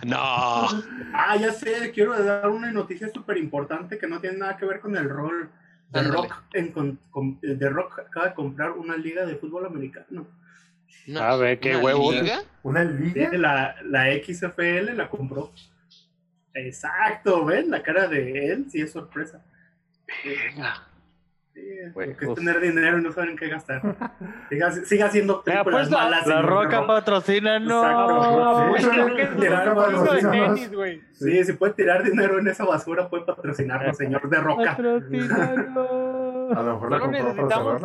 No. 0.05 0.17
Ah, 1.13 1.37
ya 1.39 1.51
sé, 1.53 1.91
quiero 1.93 2.21
dar 2.21 2.49
una 2.49 2.71
noticia 2.71 3.09
súper 3.09 3.37
importante 3.37 3.97
que 3.97 4.05
no 4.05 4.19
tiene 4.19 4.37
nada 4.37 4.57
que 4.57 4.65
ver 4.65 4.79
con 4.81 4.95
el 4.97 5.09
rol. 5.09 5.49
The 5.93 5.99
Ándale. 5.99 6.17
Rock, 6.27 6.33
en, 6.53 6.71
con, 6.73 6.99
con- 7.09 7.39
The 7.39 7.69
Rock 7.69 7.99
acaba 7.99 8.27
de 8.27 8.33
comprar 8.33 8.71
una 8.73 8.97
liga 8.97 9.25
de 9.25 9.37
fútbol 9.37 9.65
americano. 9.65 10.27
No. 11.07 11.19
A 11.21 11.37
ver, 11.37 11.59
qué 11.59 11.75
¿Una 11.75 11.85
huevo. 11.85 12.11
liga? 12.11 12.41
¿Una 12.63 12.83
Sí, 12.85 12.93
liga? 12.97 13.31
La, 13.37 13.75
la 13.85 14.05
XFL 14.13 14.93
la 14.95 15.09
compró. 15.09 15.53
Exacto, 16.53 17.45
¿ven? 17.45 17.69
La 17.71 17.81
cara 17.81 18.07
de 18.07 18.51
él 18.51 18.65
sí 18.69 18.81
es 18.81 18.91
sorpresa. 18.91 19.43
Venga. 20.23 20.83
Bueno, 21.95 22.11
es 22.11 22.17
pues- 22.19 22.35
tener 22.35 22.59
dinero 22.61 22.99
y 22.99 23.01
no 23.01 23.11
saben 23.11 23.35
qué 23.35 23.47
gastar. 23.49 23.81
Siga, 24.47 24.71
siga 24.71 25.05
haciendo 25.07 25.43
películas 25.43 25.87
apuesto 25.87 25.97
a 25.97 26.03
malas. 26.03 26.27
La 26.27 26.41
Roca 26.43 26.85
patrocina, 26.85 27.57
no. 27.59 27.81
Exacto. 27.83 28.67
Pues, 28.69 28.83
Sí, 28.83 28.89
Tirar 29.39 29.73
juego 29.73 29.89
de 29.89 29.95
patrocínanos. 29.97 30.55
tenis, 30.55 30.73
güey. 30.73 31.01
Sí, 31.13 31.43
si 31.43 31.53
puede 31.53 31.73
tirar 31.73 32.03
dinero 32.03 32.37
en 32.39 32.47
esa 32.47 32.63
basura, 32.63 33.09
puede 33.09 33.25
patrocinarlo, 33.25 33.91
señor 33.95 34.29
de 34.29 34.37
Roca. 34.37 34.73
A 34.75 34.79
lo 34.79 36.73
mejor 36.73 36.91
la 36.91 36.99
Solo 36.99 37.07
necesitamos-. 37.11 37.81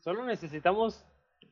Solo 0.00 0.24
necesitamos 0.24 1.04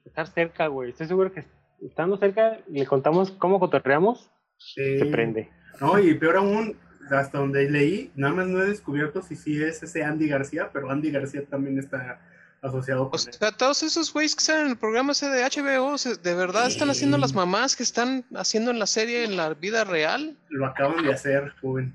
estar 0.04 0.28
cerca, 0.28 0.68
güey. 0.68 0.90
Estoy 0.90 1.08
seguro 1.08 1.32
que 1.32 1.44
estando 1.84 2.16
cerca, 2.16 2.58
le 2.68 2.86
contamos 2.86 3.32
cómo 3.32 3.58
cotorreamos, 3.58 4.30
Sí. 4.56 4.98
se 5.00 5.06
prende. 5.06 5.50
No, 5.80 5.98
y 5.98 6.14
peor 6.14 6.36
aún, 6.36 6.78
hasta 7.10 7.38
donde 7.38 7.70
leí, 7.70 8.10
nada 8.14 8.34
más 8.34 8.46
no 8.46 8.62
he 8.62 8.66
descubierto 8.66 9.22
si 9.22 9.36
sí 9.36 9.62
es 9.62 9.82
ese 9.82 10.02
Andy 10.04 10.28
García, 10.28 10.70
pero 10.72 10.90
Andy 10.90 11.10
García 11.10 11.44
también 11.44 11.78
está 11.78 12.20
asociado 12.62 13.02
O 13.02 13.10
con 13.10 13.20
él. 13.20 13.34
sea, 13.38 13.52
todos 13.52 13.82
esos 13.82 14.10
güeyes 14.10 14.34
que 14.34 14.42
salen 14.42 14.64
en 14.64 14.70
el 14.70 14.78
programa 14.78 15.12
ese 15.12 15.28
de 15.28 15.42
HBO, 15.44 15.96
¿de 15.98 16.34
verdad 16.34 16.66
están 16.66 16.88
haciendo 16.88 17.18
las 17.18 17.34
mamás 17.34 17.76
que 17.76 17.82
están 17.82 18.24
haciendo 18.34 18.70
en 18.70 18.78
la 18.78 18.86
serie 18.86 19.24
en 19.24 19.36
la 19.36 19.52
vida 19.52 19.84
real? 19.84 20.34
Lo 20.48 20.64
acaban 20.64 21.04
de 21.04 21.12
hacer, 21.12 21.52
joven. 21.60 21.94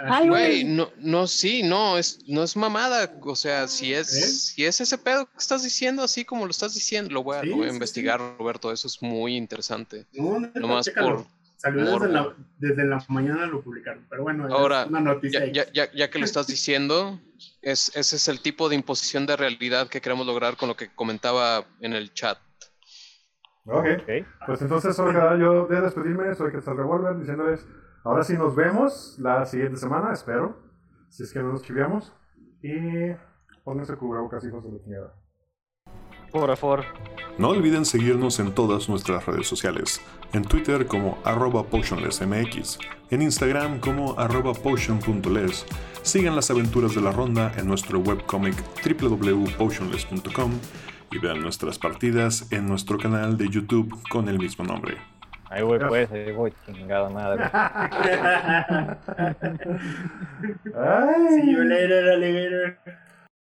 Ay, 0.00 0.28
Güey, 0.28 0.64
no, 0.64 0.90
no, 0.98 1.28
sí, 1.28 1.62
no, 1.62 1.98
es, 1.98 2.18
no 2.26 2.42
es 2.42 2.56
mamada. 2.56 3.12
O 3.20 3.36
sea, 3.36 3.68
si 3.68 3.94
es, 3.94 4.12
¿Eh? 4.12 4.26
si 4.26 4.64
es 4.64 4.80
ese 4.80 4.98
pedo 4.98 5.26
que 5.26 5.38
estás 5.38 5.62
diciendo, 5.62 6.02
así 6.02 6.24
como 6.24 6.46
lo 6.46 6.50
estás 6.50 6.74
diciendo, 6.74 7.12
lo 7.14 7.22
voy 7.22 7.36
a, 7.36 7.42
Sí, 7.42 7.50
lo 7.50 7.56
voy 7.58 7.66
a 7.66 7.70
sí, 7.70 7.74
investigar, 7.74 8.20
Roberto. 8.38 8.72
Eso 8.72 8.88
es 8.88 9.00
muy 9.02 9.36
interesante. 9.36 10.06
No, 10.14 10.40
neta, 10.40 10.58
Nomás 10.58 10.86
chécalo. 10.86 11.18
por. 11.18 11.26
Salió 11.62 11.84
desde 11.84 12.08
la, 12.08 12.34
desde 12.58 12.84
la 12.84 13.04
mañana 13.08 13.46
lo 13.46 13.62
publicaron, 13.62 14.04
pero 14.10 14.24
bueno, 14.24 14.48
es 14.48 14.86
una 14.88 15.00
noticia. 15.00 15.46
Ya, 15.46 15.64
ya, 15.66 15.72
ya, 15.72 15.92
ya 15.92 16.10
que 16.10 16.18
lo 16.18 16.24
estás 16.24 16.48
diciendo, 16.48 17.20
es, 17.60 17.96
ese 17.96 18.16
es 18.16 18.26
el 18.26 18.40
tipo 18.40 18.68
de 18.68 18.74
imposición 18.74 19.26
de 19.26 19.36
realidad 19.36 19.86
que 19.86 20.00
queremos 20.00 20.26
lograr 20.26 20.56
con 20.56 20.68
lo 20.68 20.74
que 20.74 20.92
comentaba 20.92 21.64
en 21.78 21.92
el 21.92 22.12
chat. 22.14 22.36
Ok. 23.66 23.86
Ok. 24.00 24.26
Pues 24.44 24.60
entonces 24.60 24.96
queda 24.96 25.38
yo 25.38 25.68
de 25.68 25.80
despedirme, 25.82 26.34
soy 26.34 26.50
Quetzal 26.50 26.76
Revolver, 26.76 27.16
diciéndoles, 27.16 27.64
ahora 28.02 28.24
sí 28.24 28.32
nos 28.36 28.56
vemos 28.56 29.16
la 29.20 29.46
siguiente 29.46 29.76
semana, 29.76 30.12
espero, 30.12 30.60
si 31.10 31.22
es 31.22 31.32
que 31.32 31.38
no 31.38 31.52
nos 31.52 31.62
chiviamos, 31.62 32.12
y 32.60 33.12
pónganse 33.62 33.94
cubrebocas, 33.94 34.44
hijos 34.44 34.64
de 34.64 34.72
la. 34.72 35.12
Por 36.32 36.56
favor. 36.56 36.84
No 37.38 37.48
olviden 37.48 37.84
seguirnos 37.84 38.40
en 38.40 38.52
todas 38.54 38.88
nuestras 38.88 39.24
redes 39.26 39.46
sociales, 39.46 40.00
en 40.32 40.44
Twitter 40.44 40.86
como 40.86 41.18
arroba 41.24 41.64
potionlessmx, 41.64 42.78
en 43.10 43.22
Instagram 43.22 43.80
como 43.80 44.18
arroba 44.18 44.52
potion.les, 44.52 45.66
sigan 46.02 46.36
las 46.36 46.50
aventuras 46.50 46.94
de 46.94 47.00
la 47.00 47.10
ronda 47.10 47.52
en 47.56 47.66
nuestro 47.66 48.00
webcomic 48.00 48.54
www.potionless.com 48.84 50.52
y 51.10 51.18
vean 51.18 51.40
nuestras 51.40 51.78
partidas 51.78 52.50
en 52.50 52.66
nuestro 52.66 52.98
canal 52.98 53.36
de 53.36 53.48
YouTube 53.48 53.98
con 54.10 54.28
el 54.28 54.38
mismo 54.38 54.64
nombre. 54.64 54.96
Ahí 55.50 55.62
voy, 55.62 55.78
pues, 55.86 56.10
ahí 56.10 56.32
voy, 56.32 56.52
chingada 56.64 57.10
madre. 57.10 57.44
Ay. 60.74 61.28
See 61.42 61.52
you 61.52 61.62
later, 61.62 62.10
alligator. 62.10 62.78